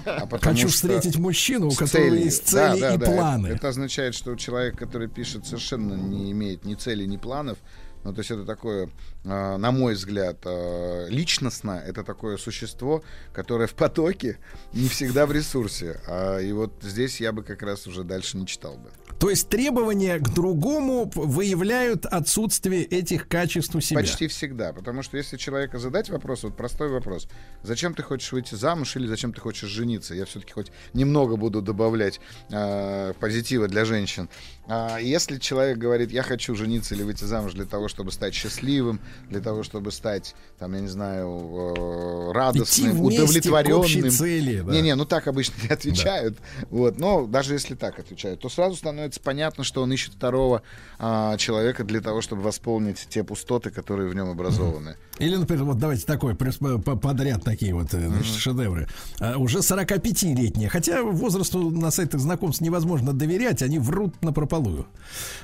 А 0.06 0.28
Хочу 0.42 0.68
встретить 0.70 1.18
мужчину, 1.18 1.68
у 1.68 1.72
которого 1.72 1.90
целью. 2.10 2.24
есть 2.24 2.52
Да, 2.54 2.72
цели 2.72 2.82
да, 2.82 2.94
и 2.94 2.98
да. 2.98 3.06
Это- 3.06 3.16
планы. 3.16 3.48
Это, 3.48 3.68
означает, 3.70 4.16
что 4.16 4.36
человек, 4.36 4.78
который 4.78 5.08
пишет, 5.08 5.46
совершенно 5.46 5.94
не 5.94 6.32
имеет 6.32 6.66
ни 6.66 6.76
цели, 6.76 7.06
ни 7.06 7.18
планов. 7.18 7.58
Ну, 8.04 8.14
то 8.14 8.20
есть 8.20 8.32
это 8.32 8.46
такое, 8.46 8.90
э, 9.24 9.58
на 9.58 9.72
мой 9.72 9.94
взгляд, 9.94 10.38
э, 10.46 11.08
личностно, 11.10 11.82
это 11.86 12.04
такое 12.04 12.38
существо, 12.38 13.04
которое 13.34 13.68
в 13.68 13.74
потоке, 13.74 14.38
не 14.74 14.88
всегда 14.88 15.26
в 15.26 15.32
ресурсе. 15.32 16.02
А, 16.08 16.40
и 16.40 16.52
вот 16.52 16.74
здесь 16.82 17.22
я 17.22 17.32
бы 17.32 17.44
как 17.44 17.62
раз 17.62 17.88
уже 17.88 18.04
дальше 18.04 18.38
не 18.38 18.46
читал 18.46 18.78
бы. 18.78 18.92
То 19.20 19.30
есть 19.30 19.48
требования 19.48 20.20
к 20.20 20.34
другому 20.34 21.10
выявляют 21.16 22.06
отсутствие 22.06 22.84
этих 22.84 23.30
качеств 23.30 23.74
у 23.76 23.80
себя. 23.80 24.02
Почти 24.02 24.28
всегда. 24.28 24.74
Потому 24.74 25.02
что 25.02 25.16
если 25.16 25.38
человека 25.38 25.80
задать 25.80 26.10
вопрос, 26.10 26.44
вот 26.44 26.58
простой 26.58 26.90
вопрос, 26.90 27.30
зачем 27.62 27.94
ты 27.94 28.04
хочешь 28.04 28.32
выйти 28.34 28.56
замуж 28.56 28.98
или 28.98 29.08
зачем 29.08 29.32
ты 29.34 29.40
хочешь 29.40 29.70
жениться, 29.70 30.14
я 30.14 30.26
все-таки 30.26 30.52
хоть 30.52 30.72
немного 30.94 31.38
буду 31.38 31.62
добавлять 31.62 32.20
э, 32.50 33.14
позитива 33.20 33.70
для 33.70 33.86
женщин. 33.86 34.30
А 34.68 34.98
если 34.98 35.40
человек 35.40 35.78
говорит, 35.78 36.12
я 36.12 36.24
хочу 36.24 36.56
жениться 36.56 36.96
или 36.96 37.04
выйти 37.04 37.26
замуж 37.26 37.54
для 37.54 37.66
того, 37.66 37.90
чтобы 37.90 38.12
стать 38.12 38.34
счастливым, 38.34 39.02
для 39.30 39.42
того, 39.42 39.64
чтобы 39.64 39.92
стать, 39.92 40.36
там, 40.58 40.74
я 40.74 40.80
не 40.80 40.88
знаю, 40.88 41.76
э, 41.78 42.32
радостным, 42.32 42.92
вместе 42.92 43.24
удовлетворенным. 43.24 44.10
цели, 44.10 44.62
да. 44.62 44.72
Не-не, 44.72 44.96
ну 44.96 45.06
так 45.06 45.28
обычно 45.28 45.56
не 45.64 45.70
отвечают. 45.70 46.38
Вот, 46.70 46.98
но 46.98 47.26
даже 47.26 47.54
если 47.54 47.76
так 47.76 48.00
отвечают, 48.00 48.40
то 48.40 48.50
сразу 48.50 48.76
становится 48.78 49.20
понятно, 49.20 49.66
что 49.66 49.82
он 49.82 49.92
ищет 49.92 50.14
второго 50.14 50.62
а, 50.98 51.36
человека 51.38 51.84
для 51.84 52.00
того, 52.00 52.22
чтобы 52.22 52.42
восполнить 52.44 53.06
те 53.10 53.24
пустоты, 53.24 53.70
которые 53.70 54.08
в 54.08 54.16
нем 54.16 54.30
образованы. 54.30 54.96
Или, 55.20 55.36
например, 55.36 55.66
вот 55.66 55.78
давайте 55.78 56.06
такой 56.06 56.36
по- 56.36 56.96
подряд 56.96 57.44
такие 57.44 57.74
вот 57.74 57.94
э, 57.94 58.08
значит, 58.08 58.36
шедевры. 58.36 58.88
А, 59.20 59.38
уже 59.38 59.60
45-летние. 59.60 60.70
Хотя 60.70 61.04
возрасту 61.04 61.70
на 61.70 61.92
сайтах 61.92 62.22
знакомств 62.22 62.62
невозможно 62.62 63.14
доверять, 63.14 63.62
они 63.62 63.78
врут 63.78 64.24
на 64.24 64.32
прополую. 64.54 64.86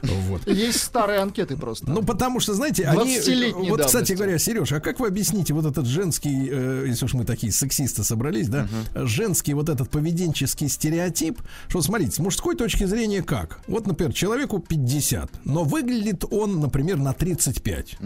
Вот. 0.01 0.47
Есть 0.47 0.81
старые 0.81 1.19
анкеты 1.19 1.57
просто. 1.57 1.89
Ну, 1.89 2.03
потому 2.03 2.39
что, 2.39 2.53
знаете, 2.53 2.85
они... 2.85 3.17
20-летней 3.17 3.69
Вот, 3.69 3.85
кстати 3.85 4.13
говоря, 4.13 4.37
Сереж, 4.39 4.71
а 4.71 4.79
как 4.79 4.99
вы 4.99 5.07
объясните 5.07 5.53
вот 5.53 5.65
этот 5.65 5.85
женский, 5.85 6.47
э, 6.49 6.85
если 6.87 7.05
уж 7.05 7.13
мы 7.13 7.25
такие 7.25 7.51
сексисты 7.51 8.03
собрались, 8.03 8.49
да, 8.49 8.67
женский 8.95 9.53
вот 9.53 9.69
этот 9.69 9.89
поведенческий 9.89 10.69
стереотип, 10.69 11.41
что, 11.67 11.81
смотрите, 11.81 12.13
с 12.13 12.19
мужской 12.19 12.55
точки 12.55 12.85
зрения 12.85 13.21
как? 13.21 13.59
Вот, 13.67 13.87
например, 13.87 14.13
человеку 14.13 14.59
50, 14.59 15.45
но 15.45 15.63
выглядит 15.63 16.23
он, 16.29 16.59
например, 16.59 16.97
на 16.97 17.13
35. 17.13 17.97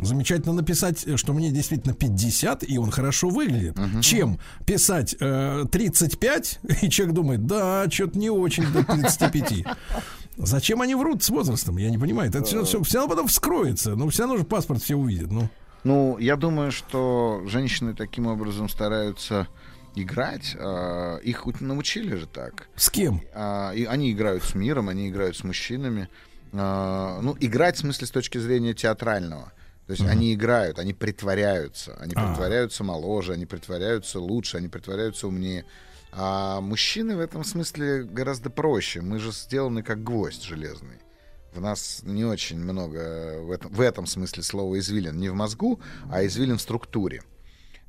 Замечательно 0.00 0.52
написать, 0.52 1.06
э, 1.06 1.16
что 1.16 1.32
мне 1.32 1.50
действительно 1.50 1.94
50, 1.94 2.68
и 2.68 2.78
он 2.78 2.90
хорошо 2.90 3.28
выглядит. 3.28 3.76
Чем 4.02 4.38
писать 4.66 5.14
э, 5.20 5.64
35, 5.70 6.60
и 6.82 6.90
человек 6.90 7.14
думает, 7.14 7.46
да, 7.46 7.88
что-то 7.90 8.18
не 8.18 8.30
очень 8.30 8.70
до 8.72 8.84
35. 8.84 9.64
Зачем 10.36 10.80
они 10.82 10.94
врут 10.94 11.22
с 11.22 11.30
возрастом? 11.30 11.76
Я 11.78 11.90
не 11.90 11.98
понимаю. 11.98 12.28
Это 12.30 12.42
все, 12.44 12.64
все, 12.64 12.98
равно 12.98 13.08
потом 13.14 13.28
вскроется. 13.28 13.94
Ну, 13.94 14.08
все 14.08 14.22
равно 14.22 14.36
же 14.38 14.44
паспорт 14.44 14.82
все 14.82 14.96
увидят. 14.96 15.30
Ну, 15.30 15.48
Ну, 15.84 16.18
я 16.18 16.36
думаю, 16.36 16.72
что 16.72 17.42
женщины 17.46 17.94
таким 17.94 18.26
образом 18.26 18.68
стараются 18.68 19.46
играть. 19.94 20.56
а, 20.58 21.18
Их 21.18 21.44
научили 21.60 22.16
же 22.16 22.26
так. 22.26 22.68
с 22.74 22.90
кем? 22.90 23.22
А, 23.34 23.72
И 23.72 23.84
они 23.84 24.12
играют 24.12 24.42
с 24.42 24.54
миром, 24.54 24.88
они 24.88 25.08
играют 25.08 25.36
с 25.36 25.44
мужчинами. 25.44 26.08
А, 26.52 27.20
Ну, 27.22 27.36
играть 27.40 27.76
в 27.76 27.80
смысле 27.80 28.06
с 28.06 28.10
точки 28.10 28.38
зрения 28.38 28.74
театрального. 28.74 29.52
То 29.86 29.92
есть 29.92 30.04
они 30.06 30.32
играют, 30.32 30.78
они 30.78 30.94
притворяются. 30.94 31.94
Они 32.00 32.14
А. 32.16 32.26
притворяются 32.28 32.82
моложе, 32.82 33.34
они 33.34 33.44
притворяются 33.46 34.18
лучше, 34.18 34.56
они 34.56 34.68
притворяются 34.68 35.28
умнее. 35.28 35.64
А 36.16 36.60
мужчины 36.60 37.16
в 37.16 37.20
этом 37.20 37.42
смысле 37.42 38.04
гораздо 38.04 38.48
проще. 38.48 39.00
Мы 39.00 39.18
же 39.18 39.32
сделаны 39.32 39.82
как 39.82 40.02
гвоздь 40.02 40.44
железный. 40.44 40.98
В 41.52 41.60
нас 41.60 42.00
не 42.04 42.24
очень 42.24 42.58
много 42.58 43.40
в 43.40 43.50
этом, 43.50 43.72
в 43.72 43.80
этом 43.80 44.06
смысле 44.06 44.42
слова 44.42 44.78
извилин. 44.78 45.16
Не 45.18 45.28
в 45.28 45.34
мозгу, 45.34 45.80
а 46.10 46.24
извилин 46.24 46.58
в 46.58 46.62
структуре. 46.62 47.22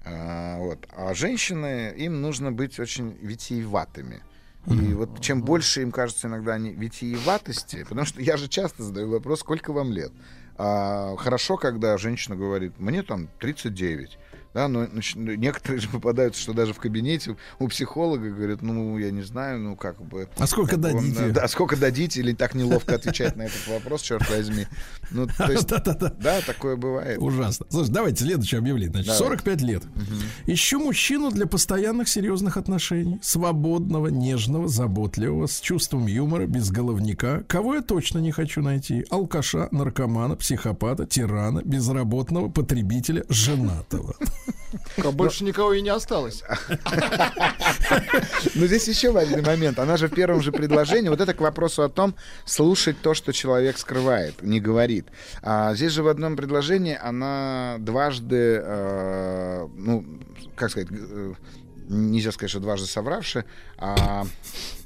А, 0.06 0.58
вот. 0.60 0.88
а 0.96 1.14
женщины, 1.14 1.94
им 1.98 2.22
нужно 2.22 2.52
быть 2.52 2.80
очень 2.80 3.18
витиеватыми. 3.22 4.24
И 4.68 4.94
вот 4.94 5.22
чем 5.22 5.44
больше 5.44 5.84
им 5.84 5.92
кажется 5.92 6.28
иногда 6.28 6.54
они 6.54 6.72
витиеватости, 6.72 7.84
потому 7.84 8.06
что 8.06 8.20
я 8.20 8.36
же 8.36 8.48
часто 8.48 8.82
задаю 8.82 9.12
вопрос, 9.12 9.42
сколько 9.42 9.72
вам 9.72 9.92
лет? 9.92 10.12
А, 10.58 11.16
хорошо, 11.18 11.58
когда 11.58 11.98
женщина 12.00 12.36
говорит, 12.36 12.80
мне 12.80 13.04
там 13.04 13.30
39. 13.40 14.18
Да, 14.56 14.70
но 14.70 14.86
нач- 14.86 15.18
некоторые 15.36 15.82
же 15.82 15.90
попадаются, 15.90 16.42
что 16.42 16.54
даже 16.54 16.72
в 16.74 16.80
кабинете 16.80 17.36
у 17.60 17.68
психолога 17.68 18.30
говорят, 18.30 18.62
ну, 18.62 18.98
я 18.98 19.12
не 19.12 19.22
знаю, 19.22 19.60
ну, 19.60 19.76
как 19.76 20.02
бы... 20.02 20.30
А 20.38 20.48
сколько 20.48 20.78
бы 20.78 20.94
он, 20.94 21.12
дадите? 21.12 21.30
да, 21.32 21.46
сколько 21.50 21.76
дадите, 21.76 22.22
или 22.22 22.32
так 22.32 22.56
неловко 22.56 22.96
отвечать 22.96 23.36
на 23.36 23.42
этот 23.42 23.68
вопрос, 23.68 24.02
черт 24.02 24.30
возьми. 24.30 24.66
Ну, 25.12 25.28
то 25.28 25.52
есть, 25.52 25.68
да, 25.68 26.40
такое 26.46 26.78
бывает. 26.78 27.18
Ужасно. 27.20 27.66
Слушай, 27.70 27.92
давайте 27.92 28.24
следующее 28.24 28.60
объявление. 28.60 28.92
Значит, 28.92 29.08
Давай. 29.08 29.20
45 29.20 29.62
лет. 29.62 29.84
Ищу 30.46 30.80
мужчину 30.80 31.32
для 31.32 31.48
постоянных 31.48 32.08
серьезных 32.08 32.56
отношений. 32.56 33.20
Свободного, 33.22 34.08
нежного, 34.08 34.70
заботливого, 34.70 35.48
с 35.48 35.60
чувством 35.60 36.08
юмора, 36.08 36.48
без 36.48 36.72
головника. 36.72 37.44
Кого 37.50 37.76
я 37.76 37.82
точно 37.82 38.20
не 38.20 38.32
хочу 38.32 38.62
найти? 38.62 39.06
Алкаша, 39.10 39.68
наркомана, 39.72 40.38
психопата, 40.38 41.06
тирана, 41.06 41.62
безработного, 41.62 42.48
потребителя, 42.48 43.26
женатого. 43.28 44.16
А 45.04 45.12
больше 45.12 45.44
никого 45.44 45.74
и 45.74 45.82
не 45.82 45.90
осталось. 45.90 46.44
Но 48.56 48.66
здесь 48.66 48.88
еще 48.88 49.12
важный 49.12 49.42
момент. 49.42 49.80
Она 49.80 49.98
же 49.98 50.08
в 50.08 50.14
первом 50.14 50.42
же 50.42 50.52
предложении, 50.52 51.10
вот 51.10 51.22
это 51.22 51.34
к 51.34 51.42
вопросу 51.42 51.84
о 51.84 51.90
том, 51.90 52.16
слушать 52.46 52.98
то, 53.02 53.14
что 53.14 53.34
человек 53.34 53.78
скрывает, 53.78 54.42
не 54.42 54.60
говорит. 54.60 55.08
А 55.42 55.74
здесь 55.76 55.92
же 55.92 56.04
в 56.04 56.08
одном 56.08 56.36
предложении 56.36 56.98
она 57.02 57.78
дважды, 57.80 58.62
э, 58.64 59.68
ну, 59.76 60.06
как 60.56 60.72
сказать, 60.72 60.90
э, 60.92 61.34
нельзя 61.88 62.32
сказать, 62.32 62.50
что 62.50 62.60
дважды 62.60 62.88
совравши, 62.88 63.46
а 63.78 64.26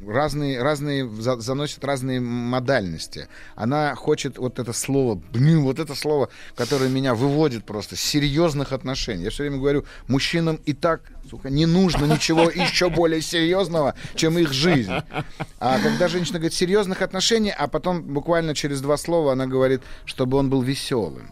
разные, 0.06 0.62
разные 0.62 1.10
за- 1.10 1.40
заносит 1.40 1.84
разные 1.84 2.20
модальности. 2.20 3.28
Она 3.56 3.96
хочет 3.96 4.38
вот 4.38 4.60
это 4.60 4.74
слово, 4.74 5.16
блин, 5.16 5.62
вот 5.62 5.80
это 5.80 5.96
слово, 5.96 6.30
которое 6.56 6.90
меня 6.90 7.16
выводит 7.16 7.66
просто 7.66 7.96
с 7.96 8.00
серьезных 8.02 8.72
отношений. 8.72 9.24
Я 9.24 9.30
все 9.30 9.44
время 9.44 9.58
говорю, 9.58 9.86
мужчинам 10.08 10.60
и 10.66 10.74
так, 10.74 11.02
сука, 11.30 11.50
не 11.50 11.66
нужно 11.66 12.06
ничего 12.06 12.44
еще 12.50 12.90
более 12.90 13.22
серьезного, 13.22 13.96
чем 14.16 14.38
их 14.38 14.52
жизнь. 14.54 14.92
А 15.60 15.80
когда 15.80 16.08
женщина 16.08 16.40
говорит 16.40 16.54
серьезных 16.54 17.02
отношений, 17.02 17.54
а 17.56 17.68
потом 17.68 18.02
буквально 18.02 18.56
через 18.56 18.82
два 18.82 18.98
слова 18.98 19.34
она 19.34 19.46
говорит, 19.46 19.82
чтобы 20.06 20.38
он 20.38 20.50
был 20.50 20.62
веселым. 20.62 21.32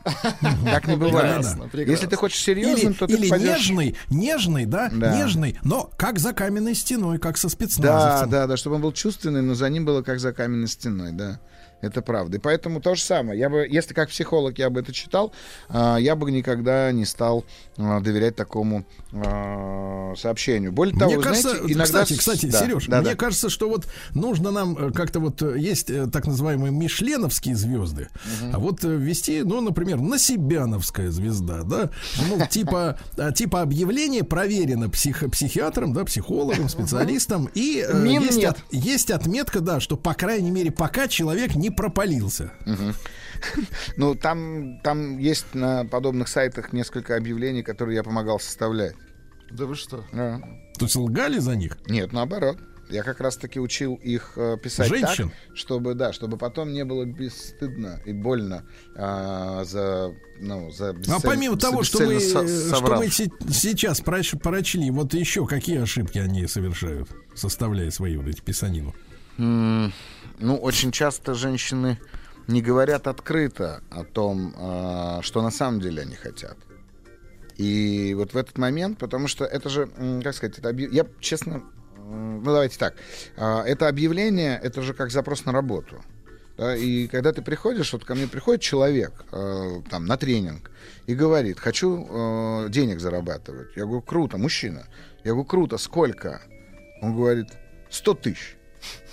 Так 0.66 0.88
не 0.88 0.96
бывает. 0.96 1.38
Прекрасно, 1.72 1.92
Если 1.92 2.08
ты 2.08 2.16
хочешь 2.16 2.40
серьезным, 2.42 2.92
Или, 2.92 2.98
то 2.98 3.08
ты 3.08 3.14
или 3.14 3.30
пойдешь- 3.30 3.70
нежный, 3.70 3.96
нежный, 4.10 4.66
да, 4.66 4.90
Да. 4.92 5.16
нежный, 5.18 5.58
но 5.64 5.90
как 5.98 6.20
за 6.20 6.34
каменной 6.34 6.76
стеной, 6.76 7.18
как 7.20 7.38
со 7.38 7.48
Да, 7.48 7.52
спецназовцем. 7.52 8.30
да, 8.30 8.48
да, 8.48 8.58
чтобы 8.58 8.76
он 8.78 8.82
был 8.82 8.92
чувственный, 8.92 9.42
но 9.42 9.56
за 9.56 9.70
ним 9.70 9.86
было 9.86 10.02
как 10.02 10.20
за 10.20 10.34
каменной 10.34 10.68
стеной, 10.68 11.12
да. 11.12 11.40
Это 11.82 12.02
правда. 12.02 12.38
И 12.38 12.40
поэтому 12.40 12.82
то 12.82 12.96
же 12.96 13.02
самое. 13.02 13.40
Я 13.40 13.50
бы, 13.50 13.68
если 13.70 13.94
как 13.94 14.10
психолог 14.10 14.58
я 14.58 14.70
бы 14.70 14.80
это 14.80 14.92
читал, 14.92 15.32
а, 15.70 15.98
я 15.98 16.16
бы 16.16 16.32
никогда 16.32 16.92
не 16.92 17.06
стал 17.06 17.46
а, 17.78 18.00
доверять 18.00 18.36
такому 18.36 18.84
а, 19.14 20.14
сообщению. 20.18 20.72
Более 20.72 20.96
того, 20.98 21.06
мне 21.12 21.18
вы 21.18 21.24
кажется, 21.24 21.50
знаете, 21.50 21.74
иногда... 21.74 22.04
кстати, 22.04 22.18
кстати, 22.18 22.46
Да, 22.48 22.60
Сереж, 22.60 22.88
да, 22.88 23.02
мне 23.02 23.12
да. 23.12 23.16
кажется, 23.16 23.50
что 23.50 23.70
вот 23.70 23.88
нужно 24.16 24.50
нам 24.52 24.76
э, 24.78 24.92
как-то 24.92 25.20
вот 25.20 25.42
э, 25.44 25.60
есть 25.60 25.90
э, 25.90 26.08
так 26.08 26.26
называемые 26.26 26.72
мишленовские 26.72 27.56
звезды, 27.56 28.10
а 28.52 28.58
вот 28.58 28.84
ввести, 28.84 29.44
ну, 29.44 29.62
например, 29.62 30.00
насибяновская 30.00 31.12
звезда, 31.12 31.62
да, 31.64 31.90
ну, 32.28 32.44
типа, 32.50 32.98
типа 33.36 33.62
объявление 33.62 34.24
проверено 34.24 34.86
псих- 34.86 35.30
психиатром, 35.30 35.94
да, 35.94 36.06
психологом, 36.06 36.70
специалистом, 36.70 37.50
и 37.54 37.86
есть, 38.06 38.44
от- 38.44 38.58
есть 38.72 39.12
отметка, 39.12 39.60
да, 39.60 39.80
что, 39.80 39.96
по 39.96 40.14
крайней 40.14 40.52
мере, 40.52 40.72
пока 40.72 41.08
человек 41.08 41.56
не 41.56 41.67
пропалился. 41.70 42.52
Мгм. 42.66 42.94
Ну, 43.98 44.16
там, 44.16 44.80
там 44.84 45.18
есть 45.18 45.54
на 45.54 45.86
подобных 45.86 46.28
сайтах 46.28 46.74
несколько 46.74 47.16
объявлений, 47.16 47.64
которые 47.64 47.96
я 47.96 48.04
помогал 48.04 48.40
составлять. 48.40 48.96
Да 49.52 49.66
вы 49.66 49.76
что? 49.76 50.04
Да. 50.12 50.40
То 50.78 50.86
есть 50.86 50.96
лгали 50.96 51.40
за 51.40 51.56
них? 51.56 51.78
Нет, 51.88 52.12
наоборот. 52.14 52.58
Я 52.90 53.04
как 53.04 53.20
раз-таки 53.20 53.60
учил 53.60 53.96
их 53.96 54.34
э, 54.38 54.56
писать 54.64 54.88
Женщин? 54.88 55.30
так, 55.30 55.58
чтобы, 55.58 55.94
да, 55.94 56.14
чтобы 56.14 56.38
потом 56.38 56.72
не 56.72 56.86
было 56.86 57.04
бесстыдно 57.04 58.00
и 58.06 58.14
больно 58.14 58.64
а, 58.96 59.66
за, 59.66 60.14
ну, 60.40 60.72
за 60.72 60.92
А 60.92 60.94
бесцель- 60.94 61.22
помимо 61.22 61.58
того, 61.58 61.84
что 61.84 62.00
мы, 62.06 62.18
со- 62.22 62.44
э, 62.46 62.74
что 62.74 62.96
мы 62.96 63.10
се- 63.10 63.30
сейчас 63.52 64.00
проч- 64.00 64.38
прочли, 64.40 64.90
вот 64.90 65.14
еще 65.14 65.46
какие 65.46 65.82
ошибки 65.82 66.18
они 66.18 66.48
совершают, 66.48 67.10
составляя 67.36 67.92
свои 67.92 68.16
вот 68.16 68.28
эти 68.30 68.40
писанину? 68.40 68.96
М, 69.38 69.92
Ну, 70.40 70.56
очень 70.58 70.92
часто 70.92 71.34
женщины 71.34 72.00
не 72.48 72.62
говорят 72.62 73.08
открыто 73.08 73.82
о 73.90 74.04
том, 74.04 74.54
а, 74.58 75.20
что 75.22 75.42
на 75.42 75.52
самом 75.52 75.82
деле 75.82 76.04
они 76.04 76.16
хотят. 76.16 76.58
И 77.58 78.14
вот 78.16 78.34
в 78.34 78.38
этот 78.38 78.58
момент, 78.58 79.00
потому 79.00 79.28
что 79.28 79.44
это 79.46 79.68
же, 79.70 79.88
как 80.24 80.36
сказать, 80.36 80.60
это 80.60 80.70
объ- 80.70 80.90
я 80.92 81.08
честно, 81.20 81.64
ну 81.98 82.42
давайте 82.44 82.78
так, 82.78 82.96
А, 83.36 83.64
это 83.64 83.88
объявление, 83.88 84.60
это 84.62 84.82
же 84.82 84.94
как 84.94 85.10
запрос 85.12 85.46
на 85.46 85.52
работу. 85.52 86.04
Да, 86.58 86.76
и 86.76 87.08
когда 87.08 87.34
ты 87.34 87.42
приходишь, 87.44 87.94
вот 87.94 88.04
ко 88.04 88.16
мне 88.16 88.28
приходит 88.28 88.62
человек 88.62 89.12
э, 89.32 89.82
там 89.92 90.06
на 90.08 90.18
тренинг 90.18 90.72
и 91.06 91.14
говорит, 91.14 91.60
хочу 91.60 92.68
денег 92.70 93.00
зарабатывать. 93.00 93.76
Я 93.76 93.84
говорю, 93.84 94.02
круто, 94.02 94.38
мужчина. 94.40 94.88
Я 95.24 95.32
говорю, 95.34 95.46
круто, 95.46 95.78
сколько? 95.78 96.42
Он 97.04 97.16
говорит, 97.16 97.46
100 97.92 98.14
тысяч. 98.16 98.57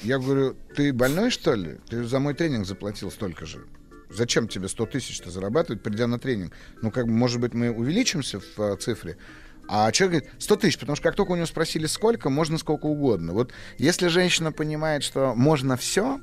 Я 0.03 0.19
говорю, 0.19 0.57
ты 0.75 0.93
больной, 0.93 1.31
что 1.31 1.55
ли? 1.55 1.79
Ты 1.89 2.05
за 2.05 2.19
мой 2.19 2.35
тренинг 2.35 2.67
заплатил 2.67 3.11
столько 3.11 3.47
же. 3.47 3.65
Зачем 4.11 4.49
тебе 4.49 4.69
100 4.69 4.87
тысяч-то 4.87 5.31
зарабатывать, 5.31 5.83
придя 5.83 6.07
на 6.07 6.19
тренинг? 6.19 6.53
Ну, 6.83 6.91
как 6.91 7.07
бы, 7.07 7.13
может 7.13 7.41
быть, 7.41 7.55
мы 7.55 7.71
увеличимся 7.71 8.41
в 8.41 8.61
э, 8.61 8.77
цифре? 8.77 9.17
А 9.67 9.91
человек 9.93 10.23
говорит, 10.23 10.43
100 10.43 10.57
тысяч, 10.57 10.79
потому 10.79 10.97
что 10.97 11.03
как 11.03 11.17
только 11.17 11.33
у 11.33 11.37
него 11.37 11.47
спросили 11.47 11.87
сколько, 11.87 12.29
можно 12.29 12.59
сколько 12.59 12.87
угодно. 12.87 13.33
Вот 13.33 13.53
если 13.79 14.09
женщина 14.09 14.53
понимает, 14.53 15.03
что 15.03 15.35
можно 15.35 15.77
все, 15.77 16.21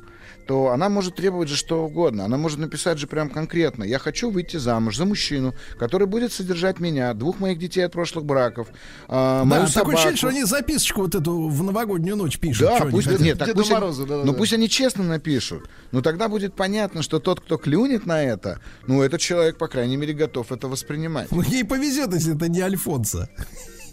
то 0.47 0.69
она 0.69 0.89
может 0.89 1.15
требовать 1.15 1.49
же 1.49 1.55
что 1.55 1.85
угодно. 1.85 2.25
Она 2.25 2.37
может 2.37 2.59
написать 2.59 2.97
же 2.97 3.07
прям 3.07 3.29
конкретно. 3.29 3.83
Я 3.83 3.99
хочу 3.99 4.29
выйти 4.29 4.57
замуж 4.57 4.97
за 4.97 5.05
мужчину, 5.05 5.53
который 5.77 6.07
будет 6.07 6.33
содержать 6.33 6.79
меня, 6.79 7.13
двух 7.13 7.39
моих 7.39 7.59
детей 7.59 7.81
от 7.81 7.91
прошлых 7.91 8.25
браков, 8.25 8.67
а, 9.07 9.43
мою 9.43 9.63
да, 9.63 9.67
такое 9.67 9.71
собаку. 9.71 9.91
ощущение, 9.93 10.17
что 10.17 10.27
они 10.29 10.43
записочку 10.43 11.01
вот 11.01 11.15
эту 11.15 11.47
в 11.47 11.63
новогоднюю 11.63 12.15
ночь 12.15 12.39
пишут. 12.39 12.67
Да, 12.67 12.77
они 12.77 12.91
пусть, 12.91 13.07
хотят. 13.07 13.21
нет, 13.21 13.37
так 13.39 13.47
Деду 13.47 13.59
пусть, 13.59 13.71
они- 13.71 13.79
Морозу, 13.79 14.05
да-да-да. 14.05 14.25
ну 14.25 14.33
пусть 14.33 14.53
они 14.53 14.69
честно 14.69 15.03
напишут. 15.03 15.69
Но 15.91 16.01
тогда 16.01 16.27
будет 16.27 16.53
понятно, 16.55 17.01
что 17.01 17.19
тот, 17.19 17.39
кто 17.39 17.57
клюнет 17.57 18.05
на 18.05 18.23
это, 18.23 18.59
ну 18.87 19.01
этот 19.01 19.21
человек, 19.21 19.57
по 19.57 19.67
крайней 19.67 19.97
мере, 19.97 20.13
готов 20.13 20.51
это 20.51 20.67
воспринимать. 20.67 21.31
Ну, 21.31 21.41
ей 21.41 21.63
повезет, 21.63 22.13
если 22.13 22.35
это 22.35 22.47
не 22.49 22.61
Альфонса. 22.61 23.29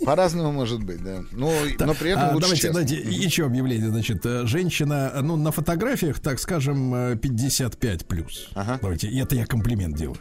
По-разному 0.05 0.53
может 0.53 0.83
быть, 0.83 1.03
да. 1.03 1.23
Но, 1.33 1.53
но 1.79 1.95
при 1.95 2.11
этом 2.11 2.31
А, 2.31 2.33
лучше 2.35 2.41
давайте, 2.41 2.63
честно. 2.63 2.85
давайте 2.85 2.97
еще 2.97 3.45
объявление. 3.47 3.91
Значит, 3.91 4.25
э, 4.25 4.47
женщина, 4.47 5.13
ну, 5.23 5.37
на 5.37 5.53
фотографиях, 5.53 6.21
так 6.21 6.39
скажем, 6.39 6.95
э, 6.95 7.17
55 7.17 8.07
плюс. 8.07 8.51
Давайте, 8.81 9.09
и 9.09 9.19
это 9.21 9.35
я 9.37 9.47
комплимент 9.47 9.97
делаю. 9.97 10.19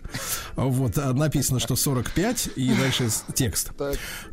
Вот, 0.55 0.97
а 0.97 1.13
написано, 1.13 1.59
что 1.59 1.75
45, 1.75 2.49
и 2.55 2.73
дальше 2.73 3.09
текст. 3.33 3.71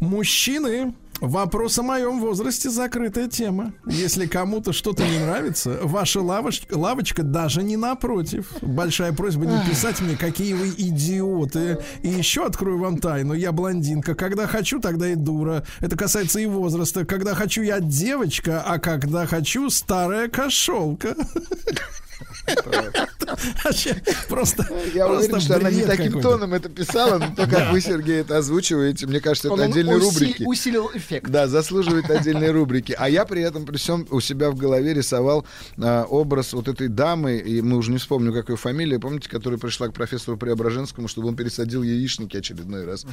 Мужчины, 0.00 0.94
вопрос 1.20 1.78
о 1.78 1.82
моем 1.82 2.20
возрасте 2.20 2.70
закрытая 2.70 3.28
тема. 3.28 3.72
Если 3.86 4.26
кому-то 4.26 4.72
что-то 4.72 5.06
не 5.06 5.18
нравится, 5.18 5.78
ваша 5.82 6.20
лавочка, 6.20 6.74
лавочка 6.76 7.22
даже 7.22 7.62
не 7.62 7.76
напротив. 7.76 8.46
Большая 8.62 9.12
просьба 9.12 9.46
не 9.46 9.58
писать 9.68 10.00
мне, 10.00 10.16
какие 10.16 10.54
вы 10.54 10.68
идиоты. 10.68 11.78
И 12.02 12.08
еще 12.08 12.46
открою 12.46 12.78
вам 12.78 12.98
тайну. 12.98 13.34
Я 13.34 13.52
блондинка. 13.52 14.14
Когда 14.14 14.46
хочу, 14.46 14.80
тогда 14.80 15.08
и 15.08 15.14
дура. 15.14 15.64
Это 15.80 15.96
касается 15.96 16.40
и 16.40 16.46
возраста. 16.46 17.04
Когда 17.04 17.34
хочу, 17.34 17.62
я 17.62 17.80
девочка, 17.80 18.62
а 18.64 18.78
когда 18.78 19.26
хочу, 19.26 19.70
старая 19.70 20.28
кошелка. 20.28 21.14
Просто, 24.28 24.66
Я 24.94 25.06
просто 25.06 25.24
уверен, 25.26 25.40
что 25.40 25.56
она 25.56 25.70
не 25.70 25.82
таким 25.84 26.20
тоном 26.20 26.54
это 26.54 26.68
писала, 26.68 27.18
но 27.18 27.34
то, 27.34 27.46
как 27.48 27.72
вы, 27.72 27.80
Сергей, 27.80 28.20
это 28.20 28.38
озвучиваете, 28.38 29.06
мне 29.06 29.20
кажется, 29.20 29.52
это 29.52 29.64
отдельные 29.64 29.98
рубрики. 29.98 30.44
усилил 30.44 30.90
эффект. 30.94 31.30
Да, 31.30 31.46
заслуживает 31.48 32.10
отдельной 32.10 32.50
рубрики. 32.50 32.94
А 32.98 33.08
я 33.08 33.24
при 33.24 33.42
этом 33.42 33.64
при 33.66 33.76
всем 33.76 34.06
у 34.10 34.20
себя 34.20 34.50
в 34.50 34.56
голове 34.56 34.94
рисовал 34.94 35.46
а, 35.78 36.04
образ 36.04 36.52
вот 36.52 36.68
этой 36.68 36.88
дамы, 36.88 37.38
и 37.38 37.60
мы 37.62 37.76
уже 37.76 37.90
не 37.90 37.98
вспомню, 37.98 38.32
как 38.32 38.48
ее 38.50 38.56
фамилия, 38.56 38.98
помните, 38.98 39.28
которая 39.28 39.58
пришла 39.58 39.88
к 39.88 39.92
профессору 39.92 40.36
Преображенскому, 40.36 41.08
чтобы 41.08 41.28
он 41.28 41.36
пересадил 41.36 41.82
яичники 41.82 42.36
очередной 42.36 42.84
раз. 42.84 43.06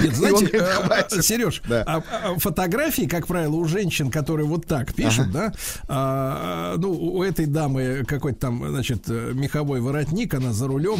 Нет, 0.00 0.14
знаете, 0.14 0.46
говорит, 0.46 1.12
э. 1.12 1.22
Сереж, 1.22 1.62
Да. 1.68 1.84
а- 1.86 2.02
а 2.10 2.38
фотографии, 2.38 3.06
как 3.06 3.26
правило, 3.26 3.56
у 3.56 3.64
женщин, 3.66 4.10
которые 4.10 4.46
вот 4.46 4.66
так 4.66 4.94
пишут, 4.94 5.30
да, 5.32 5.52
а, 5.88 6.76
ну, 6.78 6.92
у 6.92 7.22
этой 7.22 7.46
дамы 7.46 7.99
какой-то 8.06 8.38
там, 8.38 8.68
значит, 8.68 9.04
э, 9.08 9.32
меховой 9.34 9.80
воротник, 9.80 10.34
она 10.34 10.52
за 10.52 10.66
рулем. 10.68 10.98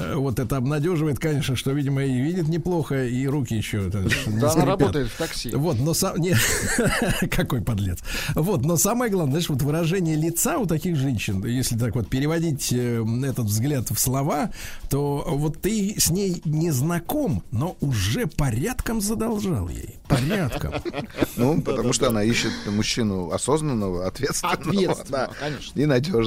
Э, 0.00 0.14
Вот 0.16 0.38
это 0.38 0.56
обнадеживает, 0.56 1.18
конечно, 1.18 1.56
что, 1.56 1.72
видимо, 1.72 2.04
и 2.04 2.20
видит 2.20 2.48
неплохо, 2.48 3.04
и 3.06 3.26
руки 3.26 3.54
еще. 3.54 3.88
это, 3.88 3.98
не 4.00 4.08
Да, 4.40 4.50
она 4.50 4.50
скрипят. 4.50 4.66
работает 4.66 5.08
в 5.08 5.16
такси. 5.18 5.50
Вот, 5.54 5.78
но 5.78 5.94
сам... 5.94 6.16
не- 6.18 6.34
Какой 7.30 7.62
подлец. 7.62 7.98
Вот, 8.34 8.64
но 8.64 8.76
самое 8.76 9.10
главное, 9.10 9.32
знаешь, 9.32 9.48
вот 9.48 9.62
выражение 9.62 10.16
лица 10.16 10.58
у 10.58 10.66
таких 10.66 10.96
женщин, 10.96 11.44
если 11.44 11.76
так 11.78 11.94
вот 11.94 12.08
переводить 12.08 12.72
э, 12.72 13.04
этот 13.24 13.46
взгляд 13.46 13.90
в 13.90 13.98
слова, 13.98 14.50
то 14.90 15.24
вот 15.28 15.60
ты 15.60 15.94
с 15.98 16.10
ней 16.10 16.40
не 16.44 16.70
знаком, 16.70 17.42
но 17.50 17.76
уже 17.80 18.26
порядком 18.26 19.00
задолжал 19.00 19.68
ей. 19.68 19.96
Порядком. 20.08 20.74
Ну, 21.36 21.60
потому 21.62 21.92
что 21.92 22.08
она 22.08 22.22
ищет 22.22 22.52
мужчину 22.66 23.30
осознанного, 23.30 24.06
ответственного, 24.06 24.58
Ответственного, 24.58 25.34
конечно. 25.38 25.80
и 25.80 25.86
надежного. 25.86 26.17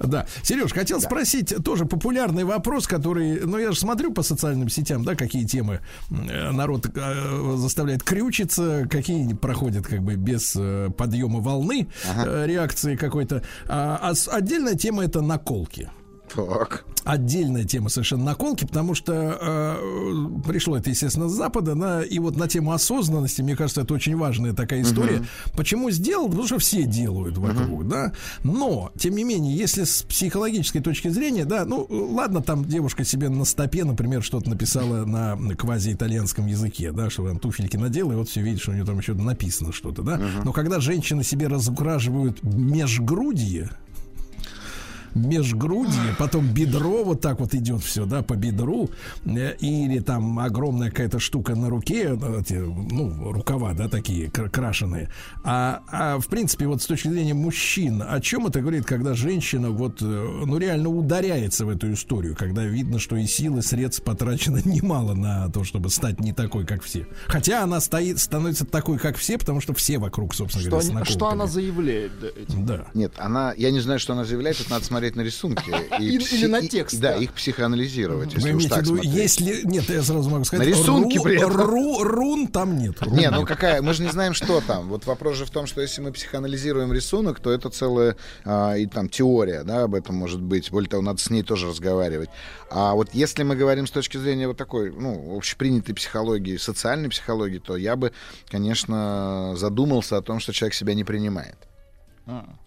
Да. 0.00 0.26
Сереж, 0.42 0.72
хотел 0.72 1.00
спросить 1.00 1.54
тоже 1.62 1.84
популярный 1.84 2.44
вопрос, 2.44 2.86
который, 2.86 3.40
ну, 3.40 3.58
я 3.58 3.72
же 3.72 3.78
смотрю 3.78 4.12
по 4.12 4.22
социальным 4.22 4.70
сетям, 4.70 5.04
да, 5.04 5.14
какие 5.14 5.44
темы 5.44 5.80
э, 6.10 6.50
народ 6.52 6.86
э, 6.94 7.54
заставляет 7.58 8.02
крючиться, 8.02 8.88
какие 8.90 9.34
проходят 9.34 9.86
как 9.86 10.02
бы 10.02 10.16
без 10.16 10.56
э, 10.56 10.88
подъема 10.96 11.40
волны 11.40 11.88
э, 12.04 12.46
реакции 12.46 12.96
какой-то. 12.96 13.42
А, 13.68 14.12
а 14.12 14.34
отдельная 14.34 14.74
тема 14.74 15.04
это 15.04 15.20
наколки. 15.20 15.90
Так. 16.34 16.84
Отдельная 17.04 17.64
тема 17.64 17.88
совершенно 17.88 18.24
наколки, 18.24 18.64
потому 18.64 18.94
что 18.94 19.38
э, 19.40 20.42
пришло 20.46 20.76
это, 20.76 20.90
естественно, 20.90 21.28
с 21.28 21.32
Запада, 21.32 21.74
на, 21.74 22.02
и 22.02 22.18
вот 22.18 22.36
на 22.36 22.46
тему 22.46 22.72
осознанности, 22.72 23.42
мне 23.42 23.56
кажется, 23.56 23.80
это 23.80 23.94
очень 23.94 24.16
важная 24.16 24.52
такая 24.52 24.82
история. 24.82 25.24
Почему 25.56 25.90
сделал? 25.90 26.28
Потому 26.28 26.46
что 26.46 26.58
все 26.58 26.84
делают 26.84 27.38
вокруг, 27.38 27.88
да. 27.88 28.12
Но, 28.44 28.92
тем 28.98 29.16
не 29.16 29.24
менее, 29.24 29.56
если 29.56 29.84
с 29.84 30.02
психологической 30.02 30.80
точки 30.80 31.08
зрения, 31.08 31.44
да, 31.44 31.64
ну, 31.64 31.86
ладно, 31.88 32.42
там 32.42 32.64
девушка 32.64 33.04
себе 33.04 33.28
на 33.28 33.44
стопе, 33.44 33.84
например, 33.84 34.22
что-то 34.22 34.50
написала 34.50 35.04
на 35.04 35.36
квази-итальянском 35.56 36.46
языке, 36.46 36.92
да, 36.92 37.10
что 37.10 37.26
там 37.26 37.38
туфельки 37.38 37.76
надела, 37.76 38.12
и 38.12 38.16
вот 38.16 38.28
все 38.28 38.42
видят, 38.42 38.60
что 38.60 38.72
у 38.72 38.74
нее 38.74 38.84
там 38.84 38.98
еще 38.98 39.14
написано 39.14 39.72
что-то, 39.72 40.02
да. 40.02 40.20
Но 40.44 40.52
когда 40.52 40.80
женщины 40.80 41.24
себе 41.24 41.48
разукрашивают 41.48 42.42
межгрудье, 42.42 43.70
межгрудье, 45.14 46.14
потом 46.18 46.46
бедро 46.46 47.04
вот 47.04 47.20
так 47.20 47.40
вот 47.40 47.54
идет 47.54 47.82
все, 47.82 48.04
да, 48.06 48.22
по 48.22 48.34
бедру, 48.34 48.90
э, 49.24 49.56
или 49.60 50.00
там 50.00 50.38
огромная 50.38 50.90
какая-то 50.90 51.18
штука 51.18 51.54
на 51.54 51.68
руке, 51.68 52.18
э, 52.20 52.60
ну, 52.60 53.32
рукава, 53.32 53.72
да, 53.74 53.88
такие 53.88 54.30
кра- 54.30 54.48
крашеные. 54.48 55.10
А, 55.44 55.82
а 55.90 56.18
в 56.18 56.26
принципе, 56.28 56.66
вот 56.66 56.82
с 56.82 56.86
точки 56.86 57.08
зрения 57.08 57.34
мужчин, 57.34 58.02
о 58.06 58.20
чем 58.20 58.46
это 58.46 58.60
говорит, 58.60 58.84
когда 58.86 59.14
женщина 59.14 59.70
вот, 59.70 60.00
э, 60.02 60.04
ну, 60.04 60.58
реально 60.58 60.88
ударяется 60.88 61.66
в 61.66 61.68
эту 61.68 61.92
историю, 61.92 62.36
когда 62.36 62.64
видно, 62.64 62.98
что 62.98 63.16
и 63.16 63.26
силы, 63.26 63.62
средств 63.62 64.02
потрачено 64.04 64.60
немало 64.64 65.14
на 65.14 65.48
то, 65.50 65.64
чтобы 65.64 65.90
стать 65.90 66.20
не 66.20 66.32
такой, 66.32 66.64
как 66.66 66.82
все. 66.82 67.06
Хотя 67.26 67.62
она 67.62 67.80
стоит, 67.80 68.18
становится 68.18 68.64
такой, 68.64 68.98
как 68.98 69.16
все, 69.16 69.38
потому 69.38 69.60
что 69.60 69.74
все 69.74 69.98
вокруг, 69.98 70.34
собственно 70.34 70.62
Что, 70.62 70.70
говоря, 70.70 70.96
они- 70.98 71.04
что 71.10 71.28
она 71.28 71.46
заявляет 71.46 72.12
да, 72.20 72.28
этим? 72.28 72.66
Да. 72.66 72.86
Нет, 72.94 73.12
она, 73.16 73.52
я 73.56 73.70
не 73.70 73.80
знаю, 73.80 73.98
что 73.98 74.12
она 74.12 74.24
заявляет, 74.24 74.60
это 74.60 74.70
надо 74.70 74.84
смотреть 74.84 74.99
на 75.16 75.22
рисунки. 75.22 75.70
Или- 75.98 76.18
пси- 76.24 76.34
или 76.36 76.46
на 76.46 76.58
и- 76.58 76.68
текст, 76.68 77.00
Да, 77.00 77.12
да. 77.12 77.18
их 77.18 77.32
психоанализировать, 77.32 78.32
если 78.34 78.50
Вы 78.52 78.56
уж 78.58 78.64
так 78.66 78.78
виду, 78.82 78.94
смотреть. 78.96 79.12
если... 79.14 79.62
Нет, 79.64 79.88
я 79.88 80.02
сразу 80.02 80.30
могу 80.30 80.44
сказать. 80.44 80.66
На 80.66 80.70
рисунке 80.70 81.18
ру- 81.18 81.22
при 81.22 81.36
этом. 81.36 81.52
ру- 81.52 82.02
рун 82.02 82.46
там 82.48 82.76
нет. 82.76 83.00
Рун 83.02 83.14
Не, 83.14 83.30
ну 83.30 83.38
нет. 83.40 83.48
какая, 83.48 83.82
мы 83.82 83.94
же 83.94 84.02
не 84.02 84.10
знаем, 84.10 84.34
что 84.34 84.60
там. 84.60 84.88
Вот 84.88 85.06
вопрос 85.06 85.36
же 85.36 85.44
в 85.46 85.50
том, 85.50 85.66
что 85.66 85.80
если 85.80 86.00
мы 86.02 86.12
психоанализируем 86.12 86.92
рисунок, 86.92 87.40
то 87.40 87.50
это 87.50 87.70
целая 87.70 88.16
а, 88.44 88.74
и 88.74 88.86
там 88.86 89.08
теория, 89.08 89.62
да, 89.64 89.84
об 89.84 89.94
этом 89.94 90.14
может 90.16 90.40
быть. 90.40 90.70
Более 90.70 90.88
того, 90.90 91.02
надо 91.02 91.20
с 91.20 91.30
ней 91.30 91.42
тоже 91.42 91.68
разговаривать. 91.68 92.30
А 92.70 92.94
вот 92.94 93.08
если 93.12 93.42
мы 93.42 93.56
говорим 93.56 93.86
с 93.86 93.90
точки 93.90 94.16
зрения 94.16 94.46
вот 94.48 94.56
такой, 94.56 94.92
ну, 94.92 95.36
общепринятой 95.36 95.94
психологии, 95.94 96.56
социальной 96.56 97.08
психологии, 97.08 97.58
то 97.58 97.76
я 97.76 97.96
бы, 97.96 98.12
конечно, 98.48 99.54
задумался 99.56 100.16
о 100.16 100.22
том, 100.22 100.40
что 100.40 100.52
человек 100.52 100.74
себя 100.74 100.94
не 100.94 101.04
принимает. 101.04 101.56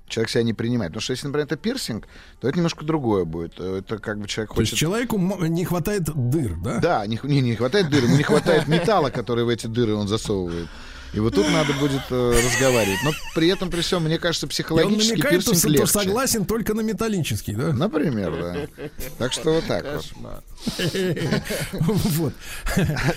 Человек 0.07 0.29
себя 0.29 0.43
не 0.43 0.53
принимает. 0.53 0.91
Потому 0.91 1.01
что 1.01 1.11
если, 1.13 1.27
например, 1.27 1.45
это 1.45 1.55
пирсинг, 1.55 2.07
то 2.39 2.47
это 2.47 2.57
немножко 2.57 2.85
другое 2.85 3.25
будет. 3.25 3.59
Это 3.59 3.97
как 3.97 4.19
бы 4.19 4.27
человек 4.27 4.53
То 4.53 4.61
есть 4.61 4.71
хочет... 4.71 4.79
человеку 4.79 5.17
не 5.17 5.65
хватает 5.65 6.03
дыр, 6.03 6.55
да? 6.63 6.79
Да, 6.79 7.07
не, 7.07 7.19
не, 7.23 7.41
не 7.41 7.55
хватает 7.55 7.89
дыры, 7.89 8.07
ему 8.07 8.17
не 8.17 8.23
хватает 8.23 8.67
металла, 8.67 9.09
который 9.09 9.43
в 9.45 9.49
эти 9.49 9.67
дыры 9.67 9.95
он 9.95 10.07
засовывает. 10.07 10.67
И 11.13 11.19
вот 11.19 11.35
тут 11.35 11.47
надо 11.51 11.73
будет 11.73 12.01
э, 12.09 12.41
разговаривать. 12.43 12.99
Но 13.03 13.11
при 13.35 13.47
этом, 13.49 13.69
при 13.69 13.81
всем, 13.81 14.03
мне 14.03 14.17
кажется, 14.17 14.45
И 14.45 14.47
он 14.47 14.49
психологически 14.49 15.11
намекает, 15.11 15.41
что, 15.43 15.51
пирсинг 15.51 15.71
легче. 15.71 15.87
согласен 15.87 16.45
только 16.45 16.73
на 16.73 16.81
металлический, 16.81 17.53
да? 17.53 17.71
Например, 17.71 18.31
да. 18.31 18.89
Так 19.19 19.31
что 19.31 19.53
вот 19.53 19.65
так 19.65 19.85
вот. 19.85 20.05
Вот. 21.73 22.33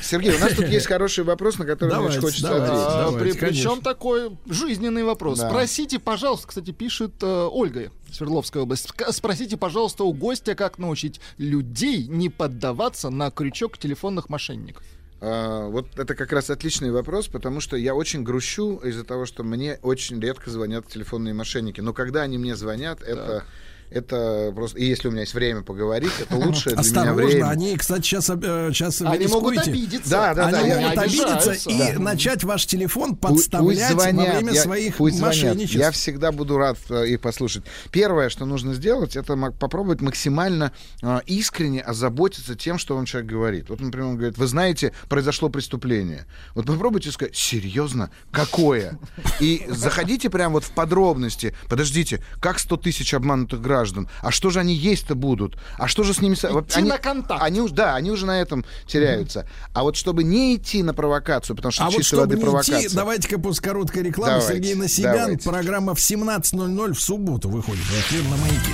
Сергей, 0.03 0.35
у 0.35 0.39
нас 0.39 0.55
тут 0.55 0.69
есть 0.69 0.87
хороший 0.87 1.25
вопрос, 1.25 1.59
на 1.59 1.65
который 1.65 1.97
мне 1.97 2.09
очень 2.09 2.21
хочется 2.21 2.49
давайте. 2.49 2.67
ответить. 2.67 2.87
А, 2.87 3.05
давайте, 3.11 3.39
при- 3.39 3.47
Причем 3.49 3.81
такой 3.81 4.37
жизненный 4.47 5.05
вопрос. 5.05 5.39
Да. 5.39 5.49
Спросите, 5.49 5.99
пожалуйста, 5.99 6.49
кстати, 6.49 6.73
пишет 6.73 7.13
э, 7.23 7.49
Ольга, 7.51 7.91
Свердловская 8.13 8.63
область. 8.63 8.89
Спросите, 9.11 9.57
пожалуйста, 9.57 10.05
у 10.05 10.13
гостя, 10.13 10.55
как 10.55 10.79
научить 10.79 11.21
людей 11.39 12.07
не 12.07 12.29
поддаваться 12.29 13.11
на 13.11 13.31
крючок 13.31 13.79
телефонных 13.79 14.29
мошенников. 14.29 14.83
А, 15.21 15.69
вот 15.69 15.99
это 15.99 16.15
как 16.15 16.33
раз 16.33 16.51
отличный 16.51 16.91
вопрос, 16.91 17.29
потому 17.29 17.61
что 17.61 17.77
я 17.77 17.95
очень 17.95 18.23
грущу 18.23 18.77
из-за 18.79 19.05
того, 19.05 19.27
что 19.27 19.45
мне 19.45 19.79
очень 19.83 20.21
редко 20.21 20.51
звонят 20.51 20.87
телефонные 20.89 21.35
мошенники. 21.35 21.81
Но 21.81 21.93
когда 21.93 22.23
они 22.23 22.39
мне 22.39 22.57
звонят, 22.57 23.03
это... 23.03 23.45
Это 23.91 24.53
просто... 24.55 24.79
И 24.79 24.85
если 24.85 25.09
у 25.09 25.11
меня 25.11 25.21
есть 25.23 25.35
время 25.35 25.63
поговорить, 25.63 26.13
это 26.21 26.37
лучшее 26.37 26.77
для 26.77 27.01
меня 27.03 27.13
время. 27.15 27.49
они, 27.49 27.77
кстати, 27.77 28.03
сейчас, 28.03 28.27
сейчас 28.27 29.01
вы 29.01 29.09
Они 29.09 29.27
могут 29.29 29.55
рискуете. 29.55 29.71
обидеться. 29.71 30.11
Да, 30.11 30.35
да, 30.35 30.47
Они 30.49 30.71
да, 30.71 30.81
могут 30.81 30.99
обидеться 30.99 31.53
и 31.71 31.79
Да. 31.95 31.99
начать 31.99 32.45
ваш 32.45 32.67
телефон 32.67 33.17
подставлять 33.17 33.93
во 33.95 34.03
время 34.05 34.53
я- 34.53 34.63
своих 34.63 34.97
пусть 34.97 35.17
звонят. 35.19 35.37
мошенничеств. 35.37 35.77
Я 35.79 35.91
всегда 35.93 36.33
буду 36.33 36.59
рад 36.59 36.79
э, 36.91 37.07
их 37.09 37.21
послушать. 37.21 37.65
Первое, 37.91 38.29
что 38.29 38.45
нужно 38.45 38.75
сделать, 38.75 39.17
это 39.17 39.37
попробовать 39.59 40.01
максимально 40.01 40.73
э, 41.03 41.21
искренне 41.27 41.81
озаботиться 41.81 42.55
тем, 42.57 42.79
что 42.79 42.97
вам 42.97 43.05
человек 43.07 43.31
говорит. 43.31 43.69
Вот, 43.71 43.81
например, 43.81 44.09
он 44.09 44.17
говорит, 44.17 44.37
вы 44.37 44.47
знаете, 44.47 44.93
произошло 45.09 45.49
преступление. 45.49 46.27
Вот 46.55 46.67
попробуйте 46.67 47.11
сказать, 47.13 47.37
серьезно, 47.37 48.11
какое? 48.33 48.99
И 49.41 49.65
заходите 49.69 50.29
прямо 50.29 50.55
вот 50.55 50.65
в 50.65 50.71
подробности. 50.73 51.55
Подождите, 51.69 52.23
как 52.41 52.59
100 52.59 52.77
тысяч 52.79 53.15
обманутых 53.15 53.61
граждан? 53.61 53.76
А 54.23 54.31
что 54.31 54.51
же 54.51 54.61
они 54.61 54.75
есть-то 54.75 55.15
будут? 55.15 55.59
А 55.79 55.89
что 55.89 56.03
же 56.03 56.15
с 56.15 56.21
ними... 56.21 56.37
Вот 56.51 56.69
Идти 56.71 56.79
они, 56.79 56.89
на 56.89 56.99
контакт. 56.99 57.43
Они 57.43 57.67
да, 57.69 57.95
они 57.95 58.11
уже 58.11 58.27
на 58.27 58.41
этом 58.41 58.65
теряются. 58.87 59.47
А 59.73 59.83
вот 59.83 59.97
чтобы 59.97 60.25
не 60.25 60.57
идти 60.57 60.83
на 60.83 60.95
провокацию, 60.95 61.57
потому 61.57 61.73
что 61.73 61.83
А 61.85 61.87
вот 61.87 61.97
чистой 61.97 62.05
чтобы 62.05 62.23
воды 62.23 62.37
не 62.37 62.43
провокация. 62.43 62.81
идти, 62.81 62.95
давайте-ка 62.95 63.39
после 63.39 63.63
короткой 63.63 64.03
рекламы 64.05 64.41
Давайте, 64.41 64.55
Сергей 64.55 64.75
Насибян. 64.75 65.17
давайте. 65.19 65.49
Программа 65.49 65.95
в 65.95 65.99
17.00 65.99 66.93
в 66.95 67.01
субботу 67.01 67.49
выходит 67.49 67.85
в 67.85 68.01
эфир 68.01 68.23
на 68.25 68.37
маяке. 68.37 68.73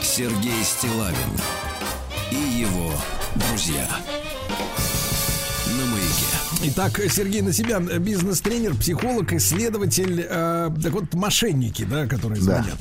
Сергей 0.00 0.62
Стилавин 0.62 1.16
и 2.30 2.36
его 2.60 2.92
друзья. 3.34 3.86
На. 6.64 6.70
Итак, 6.70 7.00
Сергей 7.10 7.42
Насибян, 7.42 7.88
э, 7.88 7.98
бизнес-тренер, 7.98 8.74
психолог, 8.76 9.32
исследователь. 9.32 10.26
э, 10.28 10.70
так 10.82 10.92
вот, 10.92 11.12
мошенники, 11.14 11.84
да, 11.84 12.06
которые 12.06 12.38
Да. 12.40 12.62
звонят. 12.62 12.78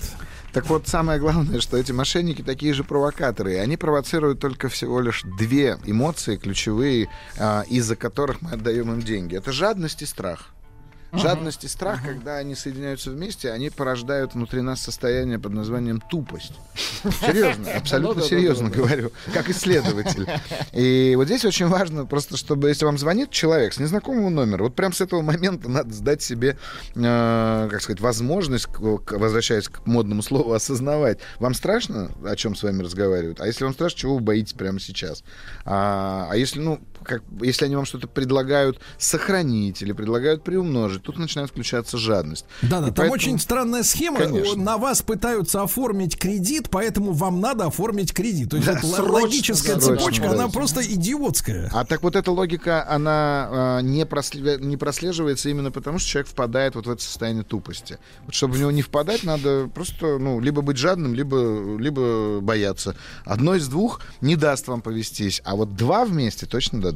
Так 0.53 0.70
вот, 0.70 0.88
самое 0.88 1.20
главное, 1.20 1.60
что 1.62 1.78
эти 1.78 1.92
мошенники 1.92 2.44
такие 2.44 2.74
же 2.74 2.84
провокаторы. 2.84 3.53
И 3.53 3.58
они 3.58 3.76
провоцируют 3.76 4.40
только 4.40 4.70
всего 4.70 5.02
лишь 5.02 5.24
две 5.40 5.80
эмоции 5.86 6.36
ключевые, 6.38 7.10
а, 7.40 7.64
из-за 7.70 7.95
которых 7.95 8.42
мы 8.42 8.52
отдаем 8.52 8.92
им 8.94 9.02
деньги. 9.02 9.36
Это 9.36 9.52
жадность 9.52 10.03
и 10.03 10.06
страх. 10.06 10.53
Жадность 11.14 11.64
и 11.64 11.67
страх, 11.67 12.03
когда 12.03 12.38
они 12.38 12.56
соединяются 12.56 13.11
вместе, 13.11 13.51
они 13.51 13.69
порождают 13.69 14.33
внутри 14.33 14.61
нас 14.61 14.82
состояние 14.82 15.38
под 15.38 15.53
названием 15.53 16.01
тупость. 16.01 16.53
Серьезно, 17.22 17.72
абсолютно 17.75 18.24
серьезно 18.24 18.69
говорю, 18.69 19.11
как 19.32 19.50
исследователь. 19.50 20.27
И 20.74 21.14
вот 21.16 21.25
здесь 21.27 21.45
очень 21.45 21.67
важно 21.67 22.06
просто, 22.06 22.35
чтобы 22.35 22.69
если 22.69 22.85
вам 22.85 22.98
звонит 22.98 23.30
человек 23.30 23.74
с 23.74 23.80
незнакомого 23.80 24.30
номера, 24.30 24.64
вот 24.64 24.75
прям 24.75 24.92
с 24.92 25.01
этого 25.01 25.22
момента 25.22 25.69
надо 25.69 25.93
сдать 25.93 26.24
себе, 26.24 26.58
э, 26.95 27.67
как 27.72 27.82
сказать, 27.82 28.01
возможность, 28.01 28.67
возвращаясь 28.80 29.67
к 29.67 29.85
модному 29.85 30.24
слову, 30.24 30.53
осознавать. 30.53 31.19
Вам 31.40 31.53
страшно, 31.53 32.09
о 32.25 32.35
чем 32.35 32.56
с 32.56 32.64
вами 32.64 32.82
разговаривают? 32.82 33.40
А 33.40 33.45
если 33.45 33.64
вам 33.64 33.74
страшно, 33.74 34.00
чего 34.00 34.16
вы 34.16 34.22
боитесь 34.22 34.53
прямо 34.53 34.80
сейчас? 34.80 35.24
А, 35.64 36.27
а 36.32 36.35
если, 36.38 36.59
ну, 36.59 36.80
как, 37.04 37.22
если 37.42 37.66
они 37.66 37.76
вам 37.76 37.86
что-то 37.86 38.08
предлагают 38.08 38.80
сохранить 38.98 39.82
или 39.82 39.92
предлагают 39.92 40.44
приумножить, 40.44 41.04
тут 41.04 41.18
начинает 41.18 41.50
включаться 41.52 41.98
жадность. 41.98 42.46
Да, 42.62 42.80
да, 42.82 42.88
И 42.88 42.92
там 42.92 42.96
поэтому- 42.96 43.14
очень 43.14 43.40
странная 43.40 43.84
схема. 43.84 44.20
Конечно. 44.20 44.62
На 44.64 44.78
вас 44.78 45.02
пытаются 45.02 45.62
оформить 45.62 46.18
кредит, 46.18 46.70
поэтому 46.70 47.12
вам 47.14 47.40
надо 47.40 47.66
оформить 47.68 48.14
кредит. 48.14 48.50
То 48.50 48.58
есть 48.58 48.68
Да, 48.68 48.74
эта 48.78 48.88
л- 48.88 48.94
срочно, 48.94 49.14
логическая 49.14 49.80
срочно, 49.80 49.98
цепочка, 49.98 50.24
да. 50.30 50.32
она 50.34 50.48
просто 50.50 50.82
идиотская. 50.82 51.70
А 51.74 51.86
так 51.86 52.02
вот 52.04 52.16
эта 52.16 52.32
логика, 52.32 52.88
она 52.90 53.80
не, 53.84 54.04
просле- 54.06 54.60
не 54.60 54.78
прослеживается 54.78 55.50
именно 55.50 55.72
потому, 55.72 56.00
что 56.00 56.10
человек 56.10 56.30
впадает 56.30 56.76
вот 56.76 56.88
в 56.88 56.90
это 56.92 57.02
состояние 57.04 57.44
тупости. 57.44 57.98
Вот 58.26 58.34
чтобы 58.34 58.54
в 58.56 58.60
него 58.60 58.72
не 58.72 58.82
впадать, 58.82 59.24
надо 59.24 59.70
просто, 59.74 60.18
ну, 60.18 60.40
либо 60.40 60.62
быть 60.62 60.78
жадным, 60.78 61.14
либо, 61.14 61.78
либо 61.78 62.40
бояться. 62.42 62.96
Одно 63.26 63.56
из 63.56 63.68
двух 63.68 64.02
не 64.22 64.36
даст 64.36 64.68
вам 64.68 64.82
повестись, 64.82 65.42
а 65.44 65.56
вот 65.56 65.76
два 65.76 66.06
вместе 66.06 66.46
точно 66.46 66.82
дадут. 66.82 66.93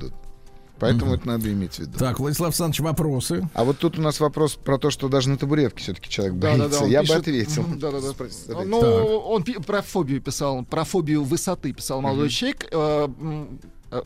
Поэтому 0.79 1.15
это 1.15 1.27
надо 1.27 1.51
иметь 1.51 1.73
в 1.75 1.79
виду. 1.79 1.97
Так, 1.97 2.19
Владислав 2.19 2.49
Александрович, 2.49 2.81
вопросы. 2.81 3.49
А 3.55 3.63
вот 3.63 3.79
тут 3.79 3.97
у 3.97 4.01
нас 4.03 4.19
вопрос 4.19 4.53
про 4.55 4.77
то, 4.77 4.91
что 4.91 5.09
даже 5.09 5.27
на 5.29 5.37
табуретке 5.37 5.81
все-таки 5.81 6.07
человек 6.07 6.35
Да, 6.37 6.51
да, 6.51 6.57
боится. 6.59 6.79
да, 6.79 6.85
он 6.85 6.91
Я 6.91 7.01
пишет- 7.01 7.15
бы 7.15 7.19
ответил. 7.21 7.65
Да, 7.77 7.91
да, 7.91 7.99
да. 7.99 8.63
Ну, 8.63 8.79
Так. 8.81 9.05
он 9.25 9.43
пи- 9.43 9.59
про 9.59 9.81
фобию 9.81 10.21
писал, 10.21 10.63
про 10.65 10.83
фобию 10.83 11.23
высоты 11.23 11.73
писал 11.73 12.01
молодой 12.01 12.29
человек. 12.29 12.67
Э, 12.71 13.07
э, 13.91 14.01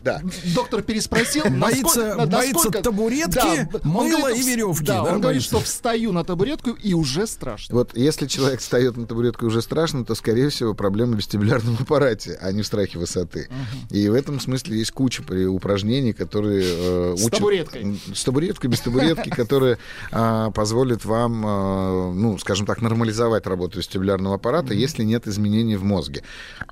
Доктор 0.55 0.81
переспросил, 0.81 1.43
Боится- 1.45 2.15
насколько- 2.15 2.25
боится 2.27 2.53
насколько- 2.53 2.81
табуретки, 2.83 3.67
он 3.83 3.91
мыла 3.91 4.17
говорит, 4.19 4.43
и 4.45 4.49
веревки, 4.49 4.85
Да, 4.85 4.93
да, 4.93 4.99
он 5.01 5.05
говорит, 5.07 5.23
боится? 5.23 5.47
что 5.49 5.59
встаю 5.59 6.11
на 6.11 6.23
табуретку 6.23 6.71
и 6.71 6.93
уже 6.93 7.27
страшно. 7.27 7.75
Вот 7.75 7.95
если 7.97 8.27
человек 8.27 8.59
встает 8.59 8.97
на 8.97 9.05
табуретку 9.05 9.45
и 9.45 9.47
уже 9.47 9.61
страшно, 9.61 10.05
то, 10.05 10.15
скорее 10.15 10.49
всего, 10.49 10.73
проблема 10.73 11.13
в 11.13 11.17
вестибулярном 11.17 11.77
аппарате, 11.79 12.37
а 12.41 12.51
не 12.51 12.61
в 12.61 12.65
страхе 12.67 12.99
высоты. 12.99 13.49
И 13.89 14.07
в 14.09 14.13
этом 14.13 14.39
смысле 14.39 14.77
есть 14.77 14.91
куча 14.91 15.21
упражнений, 15.49 16.13
которые 16.13 16.63
э, 16.63 17.15
С 17.17 17.23
учат- 17.25 17.37
табуреткой. 17.37 17.99
С 18.13 18.23
табуреткой, 18.23 18.69
без 18.69 18.81
табуретки, 18.81 19.29
которые 19.41 19.77
а, 20.11 20.51
позволят 20.51 21.05
вам, 21.05 21.43
а, 21.45 22.11
ну, 22.13 22.37
скажем 22.37 22.65
так, 22.65 22.81
нормализовать 22.81 23.47
работу 23.47 23.77
вестибулярного 23.79 24.35
аппарата, 24.35 24.73
если 24.73 25.03
нет 25.03 25.27
изменений 25.27 25.75
в 25.75 25.83
мозге. 25.83 26.23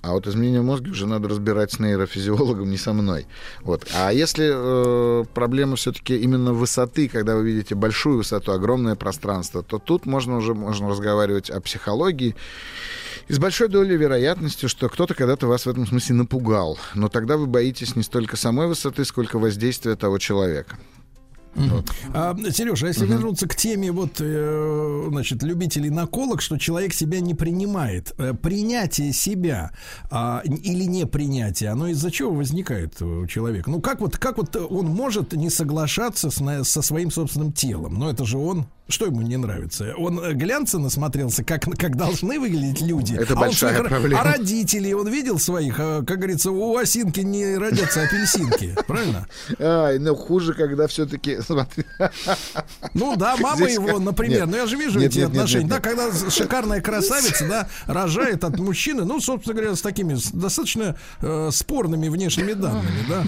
А 0.02 0.12
вот 0.14 0.28
изменения 0.28 0.62
в 0.62 0.66
мозге 0.66 0.92
уже 0.92 1.08
надо 1.08 1.28
разбирать 1.30 1.72
с 1.72 1.80
нейрофизиологом, 1.80 2.70
не 2.70 2.78
со 2.78 2.94
мной. 3.02 3.28
Вот. 3.62 3.88
А 3.96 4.12
если 4.12 4.50
э, 4.52 5.26
проблема 5.34 5.76
все-таки 5.76 6.18
именно 6.18 6.54
высоты, 6.54 7.08
когда 7.10 7.36
вы 7.36 7.44
видите 7.44 7.76
большую 7.76 8.18
высоту, 8.18 8.52
огромное 8.52 8.96
пространство, 8.96 9.64
то 9.64 9.80
тут 9.80 10.06
можно 10.06 10.38
уже 10.38 10.54
можно 10.54 10.90
разговаривать 10.90 11.50
о 11.50 11.60
психологии. 11.62 12.36
И 13.28 13.34
с 13.34 13.40
большой 13.40 13.68
долей 13.68 13.96
вероятности, 13.96 14.68
что 14.68 14.90
кто-то 14.90 15.14
когда-то 15.14 15.48
вас 15.48 15.66
в 15.66 15.70
этом 15.70 15.86
смысле 15.86 16.16
напугал. 16.16 16.80
Но 16.96 17.10
тогда 17.10 17.38
вы 17.38 17.46
боитесь 17.46 17.96
не 17.96 18.04
столько 18.04 18.38
самой 18.38 18.68
высоты, 18.68 19.06
сколько 19.06 19.38
воздействия 19.38 19.96
того 19.96 20.18
человека. 20.18 20.78
А, 22.14 22.36
Сережа, 22.52 22.86
а 22.86 22.90
если 22.90 23.06
вернуться 23.06 23.48
к 23.48 23.56
теме 23.56 23.92
вот, 23.92 24.18
э, 24.20 25.06
значит, 25.10 25.44
любителей 25.44 25.90
наколок, 25.90 26.42
что 26.42 26.58
человек 26.58 26.94
себя 26.94 27.20
не 27.20 27.34
принимает, 27.34 28.14
э, 28.18 28.34
принятие 28.34 29.14
себя 29.14 29.72
а, 30.12 30.42
или 30.46 30.84
не 30.84 31.06
принятие, 31.06 31.70
оно 31.72 31.88
из-за 31.88 32.12
чего 32.12 32.32
возникает 32.34 33.02
у 33.02 33.26
человека? 33.28 33.70
Ну 33.70 33.82
как 33.82 34.00
вот, 34.02 34.18
как 34.18 34.38
вот 34.38 34.56
он 34.56 34.88
может 34.88 35.34
не 35.34 35.50
соглашаться 35.50 36.30
с, 36.30 36.40
на- 36.40 36.64
со 36.64 36.82
своим 36.82 37.12
собственным 37.12 37.52
телом? 37.52 37.96
Ну 37.96 38.10
это 38.10 38.26
же 38.26 38.38
он. 38.38 38.68
Что 38.90 39.06
ему 39.06 39.22
не 39.22 39.38
нравится? 39.38 39.94
Он 39.98 40.20
э, 40.20 40.34
глянца 40.34 40.80
насмотрелся, 40.80 41.44
как, 41.44 41.62
как 41.78 41.96
должны 41.96 42.40
выглядеть 42.40 42.82
люди. 42.82 43.14
Это 43.14 43.34
а 43.34 43.36
большая 43.36 43.76
своих- 43.76 43.88
проблема. 43.88 44.22
А 44.22 44.24
родителей 44.24 44.96
он 44.96 45.08
видел 45.08 45.38
своих? 45.38 45.76
А, 45.78 46.04
Как 46.04 46.18
говорится, 46.18 46.50
у 46.50 46.76
осинки 46.76 47.20
не 47.20 47.56
родятся 47.56 48.02
апельсинки. 48.02 48.76
Правильно? 48.88 49.28
Ай, 49.60 50.00
ну 50.00 50.16
хуже, 50.16 50.56
когда 50.56 50.88
все-таки... 50.88 51.40
Смотри. 51.46 51.86
Ну 52.96 53.16
да, 53.16 53.38
мама 53.38 53.70
его, 53.70 54.00
например. 54.00 54.48
Ну 54.48 54.58
я 54.58 54.66
же 54.66 54.76
вижу 54.76 55.00
эти 55.00 55.20
отношения. 55.20 55.70
Да, 55.70 55.80
когда 55.80 56.12
шикарная 56.12 56.82
красавица, 56.82 57.48
да, 57.48 57.70
рожает 57.86 58.44
от 58.44 58.58
мужчины, 58.58 59.06
ну, 59.06 59.20
собственно 59.20 59.56
говоря, 59.56 59.76
с 59.76 59.82
такими 59.82 60.18
достаточно 60.34 60.96
э, 61.22 61.50
спорными 61.52 62.10
внешними 62.10 62.54
данными, 62.54 63.06
да. 63.08 63.24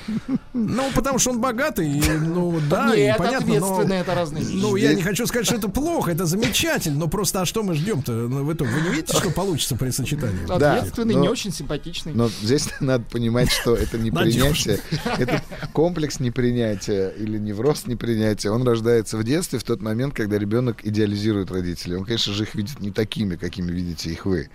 Ну, 0.54 0.90
потому 0.96 1.20
что 1.20 1.30
он 1.30 1.40
богатый, 1.40 2.02
ну 2.20 2.60
да, 2.68 2.96
и 2.96 3.16
понятно, 3.16 3.94
это 3.94 4.16
разные. 4.16 4.44
Ну, 4.44 4.76
я 4.76 4.96
не 4.96 5.04
хочу 5.04 5.28
сказать, 5.28 5.51
что 5.52 5.58
это 5.58 5.70
плохо, 5.70 6.12
это 6.12 6.26
замечательно, 6.26 7.00
но 7.00 7.08
просто 7.08 7.42
а 7.42 7.46
что 7.46 7.64
мы 7.64 7.76
ждем-то? 7.76 8.12
Ну, 8.12 8.44
Вы, 8.46 8.56
то- 8.56 8.64
вы 8.64 8.82
не 8.82 8.90
видите, 8.90 9.18
что 9.18 9.30
получится 9.32 9.76
при 9.76 9.90
сочетании? 9.90 10.50
Ответственный, 10.50 11.16
но- 11.16 11.22
не 11.22 11.28
очень 11.30 11.52
симпатичный. 11.52 12.14
Но 12.14 12.30
здесь 12.42 12.70
надо 12.80 13.04
понимать, 13.04 13.52
что 13.52 13.76
это 13.76 13.98
не 13.98 14.12
принятие, 14.12 14.80
это 15.18 15.42
комплекс 15.74 16.20
непринятия 16.20 17.10
или 17.10 17.38
невроз 17.38 17.86
непринятия. 17.88 18.50
Он 18.52 18.66
рождается 18.66 19.18
в 19.18 19.24
детстве, 19.24 19.60
в 19.60 19.64
тот 19.64 19.82
момент, 19.82 20.14
когда 20.14 20.38
ребенок 20.38 20.86
идеализирует 20.86 21.52
родителей. 21.52 21.96
Он, 21.98 22.06
конечно 22.06 22.34
же, 22.34 22.44
их 22.44 22.56
видит 22.56 22.80
не 22.80 22.92
такими, 22.92 23.36
какими 23.36 23.72
видите 23.72 24.10
их 24.12 24.26
вы. 24.26 24.50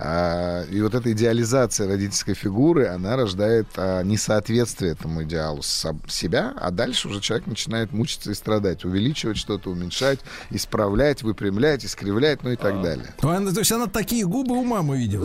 А, 0.00 0.62
и 0.64 0.80
вот 0.80 0.94
эта 0.94 1.12
идеализация 1.12 1.88
родительской 1.88 2.34
фигуры, 2.34 2.86
она 2.86 3.16
рождает 3.16 3.66
а, 3.76 4.02
несоответствие 4.02 4.92
этому 4.92 5.22
идеалу 5.24 5.62
со- 5.62 5.96
себя, 6.08 6.54
а 6.56 6.70
дальше 6.70 7.08
уже 7.08 7.20
человек 7.20 7.46
начинает 7.46 7.92
мучиться 7.92 8.30
и 8.30 8.34
страдать, 8.34 8.84
увеличивать 8.84 9.36
что-то, 9.36 9.70
уменьшать, 9.70 10.20
исправлять, 10.50 11.22
выпрямлять, 11.22 11.84
искривлять, 11.84 12.42
ну 12.42 12.50
и 12.52 12.56
так 12.56 12.82
далее. 12.82 13.14
То, 13.20 13.30
она- 13.30 13.52
то 13.52 13.60
есть 13.60 13.72
она 13.72 13.86
такие 13.86 14.24
губы 14.26 14.54
у 14.56 14.64
мамы 14.64 14.98
видела. 14.98 15.24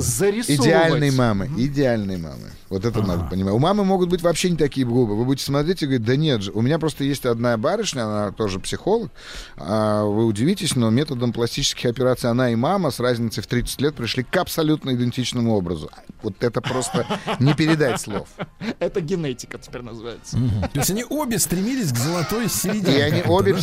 Идеальной 0.49 1.11
мамы, 1.11 1.49
идеальной 1.57 2.17
мамы. 2.17 2.51
Вот 2.69 2.85
это 2.85 3.01
надо 3.01 3.25
понимать. 3.25 3.53
У 3.53 3.59
мамы 3.59 3.83
могут 3.83 4.09
быть 4.09 4.22
вообще 4.22 4.49
не 4.49 4.57
такие 4.57 4.85
губы. 4.85 5.15
Вы 5.17 5.25
будете 5.25 5.45
смотреть 5.45 5.83
и 5.83 5.85
говорить, 5.85 6.06
да 6.06 6.15
нет 6.15 6.41
же. 6.41 6.51
У 6.51 6.61
меня 6.61 6.80
просто 6.80 7.03
есть 7.03 7.25
одна 7.25 7.57
барышня, 7.57 8.03
она 8.06 8.31
тоже 8.31 8.59
психолог. 8.59 9.11
А 9.57 10.03
вы 10.06 10.25
удивитесь, 10.25 10.75
но 10.75 10.90
методом 10.90 11.33
пластических 11.33 11.85
операций 11.90 12.30
она 12.30 12.49
и 12.51 12.56
мама 12.56 12.91
с 12.91 12.99
разницей 12.99 13.43
в 13.43 13.48
30 13.48 13.81
лет 13.81 13.95
пришли 13.95 14.23
к 14.23 14.35
абсолютно 14.38 14.93
идентичному 14.93 15.53
образу. 15.56 15.90
Вот 16.23 16.41
это 16.43 16.61
просто 16.61 17.06
не 17.40 17.53
передать 17.53 17.99
слов. 17.99 18.27
Это 18.80 19.01
генетика 19.01 19.57
теперь 19.57 19.81
называется. 19.81 20.38
То 20.73 20.80
есть 20.80 20.90
они 20.91 21.03
обе 21.09 21.40
стремились 21.40 21.91
к 21.91 21.98
золотой 21.98 22.49
середине. 22.49 22.98
И 22.98 23.01
они 23.01 23.22
обе 23.23 23.53
да? 23.53 23.59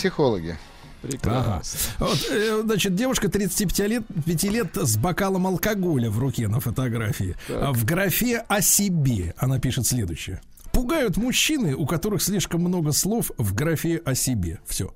Психологи. 1.02 1.38
Ага. 1.38 1.62
Вот, 1.98 2.26
э, 2.30 2.62
значит, 2.64 2.94
девушка 2.94 3.28
35 3.28 3.78
лет, 3.88 4.02
5 4.26 4.44
лет 4.44 4.76
с 4.76 4.96
бокалом 4.96 5.46
алкоголя 5.46 6.10
в 6.10 6.18
руке 6.18 6.48
на 6.48 6.60
фотографии. 6.60 7.36
А 7.48 7.72
В 7.72 7.84
графе 7.84 8.44
о 8.48 8.60
себе 8.60 9.34
она 9.38 9.58
пишет 9.58 9.86
следующее. 9.86 10.40
Пугают 10.72 11.16
мужчины, 11.16 11.74
у 11.74 11.86
которых 11.86 12.22
слишком 12.22 12.60
много 12.60 12.92
слов 12.92 13.30
в 13.36 13.54
графе 13.54 14.00
о 14.04 14.14
себе. 14.14 14.60
Все. 14.66 14.94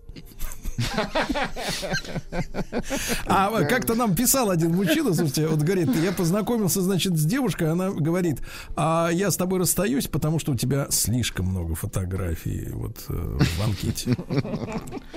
А 3.26 3.64
как-то 3.64 3.94
нам 3.94 4.14
писал 4.14 4.50
один 4.50 4.74
мужчина, 4.74 5.14
слушайте, 5.14 5.46
вот 5.46 5.60
говорит, 5.60 5.88
я 6.02 6.12
познакомился, 6.12 6.80
значит, 6.82 7.16
с 7.16 7.24
девушкой, 7.24 7.70
она 7.70 7.90
говорит, 7.90 8.38
а 8.76 9.10
я 9.12 9.30
с 9.30 9.36
тобой 9.36 9.60
расстаюсь, 9.60 10.06
потому 10.08 10.38
что 10.38 10.52
у 10.52 10.56
тебя 10.56 10.86
слишком 10.90 11.46
много 11.46 11.74
фотографий 11.74 12.68
вот 12.72 12.96
э, 13.08 13.12
в 13.38 13.62
анкете. 13.62 14.16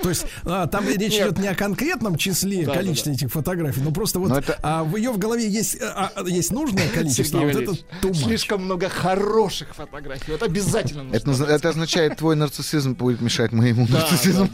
То 0.02 0.08
есть 0.08 0.26
а, 0.44 0.66
там 0.66 0.86
речь 0.88 1.14
идет 1.14 1.38
не 1.38 1.48
о 1.48 1.54
конкретном 1.54 2.16
числе, 2.16 2.64
количестве 2.66 3.12
этих 3.14 3.30
фотографий, 3.30 3.80
но 3.80 3.90
просто 3.92 4.18
вот 4.18 4.32
это- 4.32 4.58
а, 4.62 4.84
в 4.84 4.96
ее 4.96 5.10
в 5.12 5.18
голове 5.18 5.48
есть, 5.48 5.80
а, 5.80 6.10
а, 6.14 6.22
есть 6.28 6.50
нужное 6.52 6.88
количество, 6.88 7.40
вот 7.40 7.54
это 7.54 7.74
слишком 8.14 8.64
много 8.64 8.88
хороших 8.88 9.74
фотографий. 9.74 10.32
Вот 10.32 10.42
обязательно 10.42 11.02
нужно. 11.04 11.16
Это, 11.44 11.44
это 11.52 11.68
означает, 11.70 12.16
твой 12.16 12.36
нарциссизм 12.36 12.94
будет 12.94 13.20
мешать 13.20 13.52
моему 13.52 13.86
Да, 13.86 14.00
нарциссизму. 14.00 14.48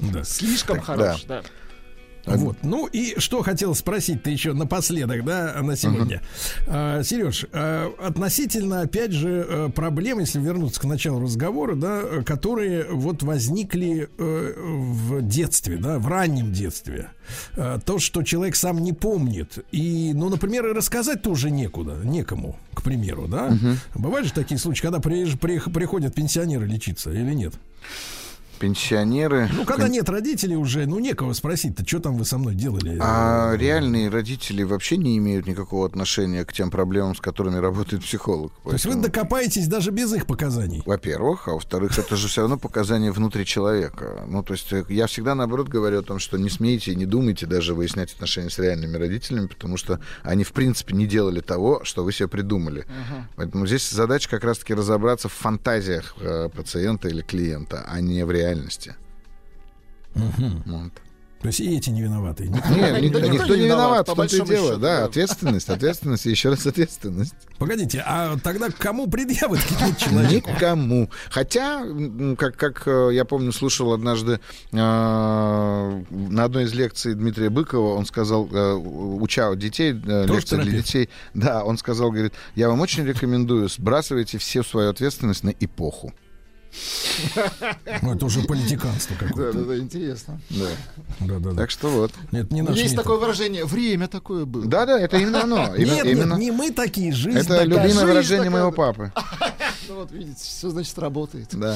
Да, 0.00 0.06
да. 0.08 0.18
Да. 0.18 0.24
Слишком 0.24 0.76
Так, 0.76 0.84
хорош, 0.84 1.24
да. 1.28 1.42
Вот. 2.26 2.58
Ну 2.62 2.86
и 2.86 3.18
что 3.18 3.40
хотел 3.42 3.74
спросить-то 3.74 4.28
еще 4.28 4.52
напоследок, 4.52 5.24
да, 5.24 5.56
на 5.62 5.76
сегодня. 5.76 6.20
Сереж, 7.02 7.46
относительно, 7.98 8.82
опять 8.82 9.12
же, 9.12 9.46
э, 9.48 9.68
проблем, 9.74 10.18
если 10.18 10.38
вернуться 10.38 10.78
к 10.78 10.84
началу 10.84 11.22
разговора, 11.22 11.74
да, 11.74 12.02
которые 12.26 12.84
вот 12.90 13.22
возникли 13.22 14.10
э, 14.18 14.52
в 14.58 15.22
детстве, 15.22 15.78
да, 15.78 15.98
в 15.98 16.06
раннем 16.06 16.52
детстве. 16.52 17.08
Э, 17.56 17.78
То, 17.82 17.98
что 17.98 18.22
человек 18.22 18.56
сам 18.56 18.82
не 18.82 18.92
помнит. 18.92 19.64
И, 19.72 20.12
ну, 20.14 20.28
например, 20.28 20.66
и 20.66 20.72
рассказать 20.72 21.22
тоже 21.22 21.50
некуда, 21.50 21.96
некому, 22.04 22.58
к 22.74 22.82
примеру, 22.82 23.26
да. 23.26 23.56
Бывают 23.94 24.26
же 24.26 24.34
такие 24.34 24.58
случаи, 24.58 24.82
когда 24.82 24.98
приезж- 24.98 25.38
при- 25.38 25.60
приходят 25.60 26.14
пенсионеры 26.14 26.66
лечиться 26.66 27.10
или 27.10 27.32
нет? 27.32 27.54
Пенсионеры. 28.58 29.48
Ну, 29.52 29.64
когда 29.64 29.88
нет 29.88 30.08
родителей 30.08 30.56
уже, 30.56 30.86
ну, 30.86 30.98
некого 30.98 31.32
спросить-то, 31.32 31.86
что 31.86 32.00
там 32.00 32.16
вы 32.16 32.24
со 32.24 32.38
мной 32.38 32.54
делали? 32.54 32.98
А 33.00 33.54
реальные 33.56 34.08
родители 34.08 34.62
вообще 34.62 34.96
не 34.96 35.16
имеют 35.18 35.46
никакого 35.46 35.86
отношения 35.86 36.44
к 36.44 36.52
тем 36.52 36.70
проблемам, 36.70 37.14
с 37.14 37.20
которыми 37.20 37.58
работает 37.58 38.02
психолог. 38.02 38.52
То 38.64 38.72
есть 38.72 38.84
вы 38.84 38.92
Поэтому, 38.92 39.06
докопаетесь 39.06 39.68
даже 39.68 39.90
без 39.90 40.12
их 40.12 40.26
показаний. 40.26 40.82
Во-первых, 40.84 41.48
а 41.48 41.52
во-вторых, 41.52 41.98
это 41.98 42.16
же 42.16 42.28
все 42.28 42.42
равно 42.42 42.58
показания 42.58 43.12
внутри 43.12 43.44
человека. 43.44 44.24
Ну, 44.26 44.42
то 44.42 44.54
есть 44.54 44.72
э, 44.72 44.84
я 44.88 45.06
всегда, 45.06 45.34
наоборот, 45.34 45.68
говорю 45.68 46.00
о 46.00 46.02
том, 46.02 46.18
что 46.18 46.38
не 46.38 46.50
смейте 46.50 46.92
и 46.92 46.96
не 46.96 47.06
думайте 47.06 47.46
даже 47.46 47.74
выяснять 47.74 48.12
отношения 48.12 48.50
с 48.50 48.58
реальными 48.58 48.96
родителями, 48.96 49.46
потому 49.46 49.76
что 49.76 50.00
они, 50.22 50.44
в 50.44 50.52
принципе, 50.52 50.94
не 50.94 51.06
делали 51.06 51.40
того, 51.40 51.80
что 51.84 52.04
вы 52.04 52.12
себе 52.12 52.28
придумали. 52.28 52.86
Поэтому 53.36 53.66
здесь 53.66 53.88
задача 53.90 54.28
как 54.28 54.44
раз-таки 54.44 54.74
разобраться 54.74 55.28
в 55.28 55.32
фантазиях 55.32 56.14
э, 56.20 56.48
пациента 56.54 57.08
или 57.08 57.22
клиента, 57.22 57.84
а 57.88 58.00
не 58.00 58.24
в 58.24 58.30
реальности. 58.30 58.47
Вот. 60.14 60.92
То 61.40 61.46
есть 61.46 61.60
и 61.60 61.76
эти 61.76 61.90
не 61.90 62.02
виноваты. 62.02 62.48
Нет, 62.48 63.00
никто, 63.00 63.20
никто 63.20 63.54
не 63.54 63.66
виноват, 63.66 64.08
в 64.08 64.14
том-то 64.14 64.36
и 64.36 64.44
дело. 64.44 64.76
Да, 64.76 65.04
ответственность, 65.04 65.68
ответственность 65.68 66.26
и 66.26 66.30
еще 66.30 66.48
раз 66.48 66.66
ответственность. 66.66 67.34
Погодите, 67.58 68.02
а 68.04 68.36
тогда 68.42 68.70
кому 68.76 69.06
предъявят 69.06 69.60
к 69.60 69.96
человеку? 69.98 70.50
Никому. 70.50 71.08
Хотя, 71.30 71.84
как, 72.36 72.56
как 72.56 72.82
э, 72.86 73.10
я 73.12 73.24
помню, 73.24 73.52
слушал 73.52 73.92
однажды 73.92 74.40
э, 74.72 74.76
на 74.76 76.44
одной 76.44 76.64
из 76.64 76.74
лекций 76.74 77.14
Дмитрия 77.14 77.50
Быкова, 77.50 77.94
он 77.94 78.04
сказал, 78.04 78.48
э, 78.50 78.74
уча 78.74 79.54
детей, 79.54 79.92
э, 79.92 80.26
лекция 80.26 80.60
для 80.60 80.72
детей, 80.72 81.08
да, 81.34 81.62
он 81.62 81.78
сказал, 81.78 82.10
говорит, 82.10 82.32
я 82.56 82.68
вам 82.68 82.80
очень 82.80 83.04
рекомендую, 83.06 83.68
сбрасывайте 83.68 84.38
всю 84.38 84.64
свою 84.64 84.90
ответственность 84.90 85.44
на 85.44 85.50
эпоху. 85.50 86.12
Ну, 88.02 88.14
это 88.14 88.26
уже 88.26 88.42
политиканство 88.42 89.16
Да, 89.18 89.26
какое-то. 89.26 89.58
да, 89.58 89.64
да, 89.64 89.78
интересно. 89.78 90.40
Да. 90.50 90.66
Да, 91.20 91.38
да, 91.38 91.50
да. 91.50 91.56
Так 91.56 91.70
что 91.70 91.88
вот. 91.88 92.12
Нет, 92.32 92.50
не 92.52 92.62
наш 92.62 92.76
Есть 92.76 92.92
метод. 92.92 93.04
такое 93.04 93.18
выражение, 93.18 93.64
время 93.64 94.08
такое 94.08 94.44
было. 94.44 94.64
Да, 94.66 94.86
да, 94.86 94.98
это 95.00 95.16
именно 95.18 95.42
оно. 95.42 95.74
Именно- 95.76 95.94
Нет, 95.94 96.06
именно. 96.06 96.34
нет, 96.34 96.38
не 96.40 96.50
мы 96.50 96.70
такие, 96.70 97.12
жизнь 97.12 97.38
Это 97.38 97.48
такая. 97.48 97.64
любимое 97.64 97.88
жизнь 97.88 98.04
выражение 98.04 98.44
такая, 98.50 98.50
моего 98.50 98.70
да. 98.70 98.76
папы. 98.76 99.12
Ну 99.88 99.94
вот 99.94 100.12
видите, 100.12 100.36
все 100.42 100.68
значит 100.68 100.98
работает. 100.98 101.48
Да. 101.52 101.74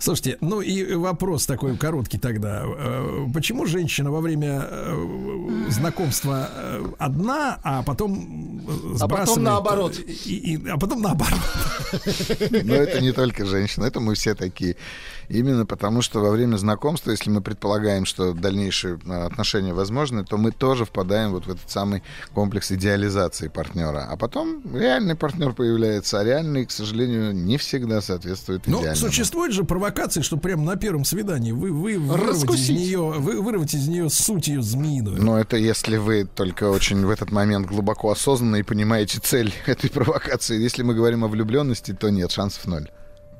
Слушайте, 0.00 0.38
ну 0.40 0.60
и 0.60 0.94
вопрос 0.94 1.46
такой 1.46 1.76
короткий 1.76 2.18
тогда. 2.18 2.62
Э, 2.64 3.26
Почему 3.34 3.66
женщина 3.66 4.10
во 4.10 4.20
время 4.20 4.64
э, 4.70 5.66
знакомства 5.70 6.48
э, 6.54 6.84
одна, 6.98 7.58
а 7.64 7.82
потом 7.82 8.60
сбрасывает... 8.94 9.42
наоборот. 9.42 9.98
И, 10.26 10.54
и- 10.54 10.68
а 10.68 10.78
потом 10.78 11.02
наоборот. 11.02 11.40
Но 12.64 12.74
это 12.74 13.00
не 13.00 13.12
только 13.12 13.44
женщины, 13.44 13.86
это 13.86 13.98
мы 14.00 14.14
все 14.14 14.34
такие. 14.34 14.76
Именно 15.28 15.66
потому, 15.66 16.00
что 16.02 16.20
во 16.20 16.30
время 16.30 16.56
знакомства, 16.56 17.10
если 17.10 17.28
мы 17.30 17.40
предполагаем, 17.42 18.06
что 18.06 18.32
дальнейшие 18.32 18.98
а, 19.06 19.26
отношения 19.26 19.74
возможны, 19.74 20.24
то 20.24 20.38
мы 20.38 20.52
тоже 20.52 20.84
впадаем 20.84 21.32
вот 21.32 21.46
в 21.46 21.50
этот 21.50 21.68
самый 21.70 22.02
комплекс 22.32 22.72
идеализации 22.72 23.48
партнера. 23.48 24.06
А 24.08 24.16
потом 24.16 24.62
реальный 24.74 25.14
партнер 25.14 25.52
появляется, 25.52 26.20
а 26.20 26.24
реальный, 26.24 26.64
к 26.64 26.70
сожалению, 26.70 27.34
не 27.34 27.58
всегда 27.58 28.00
соответствует 28.00 28.66
Ну, 28.66 28.80
идеальному. 28.80 28.96
существует 28.96 29.52
же 29.52 29.64
провокации, 29.64 30.22
что 30.22 30.36
прямо 30.38 30.62
на 30.64 30.76
первом 30.76 31.04
свидании 31.04 31.52
вы, 31.52 31.72
вы 31.72 31.98
вырвать 31.98 32.50
из 32.50 32.68
нее, 32.70 32.98
вы, 33.18 33.42
вырвать 33.42 33.74
из 33.74 33.86
нее 33.86 34.08
суть 34.08 34.48
ее 34.48 34.62
змеиную. 34.62 35.22
Но 35.22 35.38
это 35.38 35.56
если 35.56 35.98
вы 35.98 36.24
только 36.24 36.70
очень 36.70 37.04
в 37.04 37.10
этот 37.10 37.30
момент 37.30 37.66
глубоко 37.66 38.10
осознанно 38.10 38.56
и 38.56 38.62
понимаете 38.62 39.20
цель 39.22 39.52
этой 39.66 39.90
провокации. 39.90 40.58
Если 40.58 40.82
мы 40.82 40.94
говорим 40.94 41.24
о 41.24 41.28
влюбленности, 41.28 41.92
то 41.92 42.08
нет, 42.08 42.30
шансов 42.30 42.66
ноль. 42.66 42.88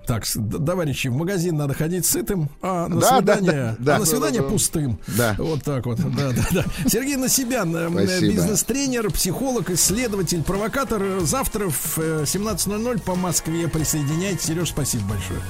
Так, 0.09 0.25
товарищи, 0.25 1.09
в 1.09 1.13
магазин 1.15 1.59
надо 1.59 1.75
ходить 1.75 2.07
сытым, 2.07 2.49
а 2.63 2.89
на 2.89 2.99
Да, 2.99 3.21
да, 3.21 3.37
свидание, 3.37 3.53
да, 3.53 3.77
да. 3.79 3.97
а 3.97 3.99
на 3.99 4.07
свидание 4.07 4.41
Да-да-да. 4.41 4.53
пустым. 4.55 4.99
Да. 5.07 5.37
Вот 5.39 5.63
так 5.63 5.85
вот. 5.85 5.99
Да, 5.99 6.33
да, 6.33 6.47
да. 6.51 6.65
Сергей 6.89 7.17
Насибян, 7.17 7.77
э, 7.77 7.91
бизнес-тренер, 8.23 9.11
психолог, 9.13 9.69
исследователь, 9.69 10.43
провокатор. 10.43 11.21
Завтра 11.21 11.69
в 11.69 11.99
э, 11.99 12.23
17.00 12.25 13.03
по 13.03 13.17
Москве 13.17 13.69
присоединяйтесь. 13.69 14.47
Сереж, 14.47 14.71
спасибо 14.71 15.05
большое. 15.11 15.41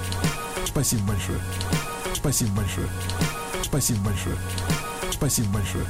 Спасибо 0.66 1.02
большое. 1.06 1.38
Спасибо 2.14 2.50
большое. 2.56 2.88
Спасибо 3.62 4.00
большое. 4.00 4.36
Спасибо 5.12 5.48
большое. 5.52 5.84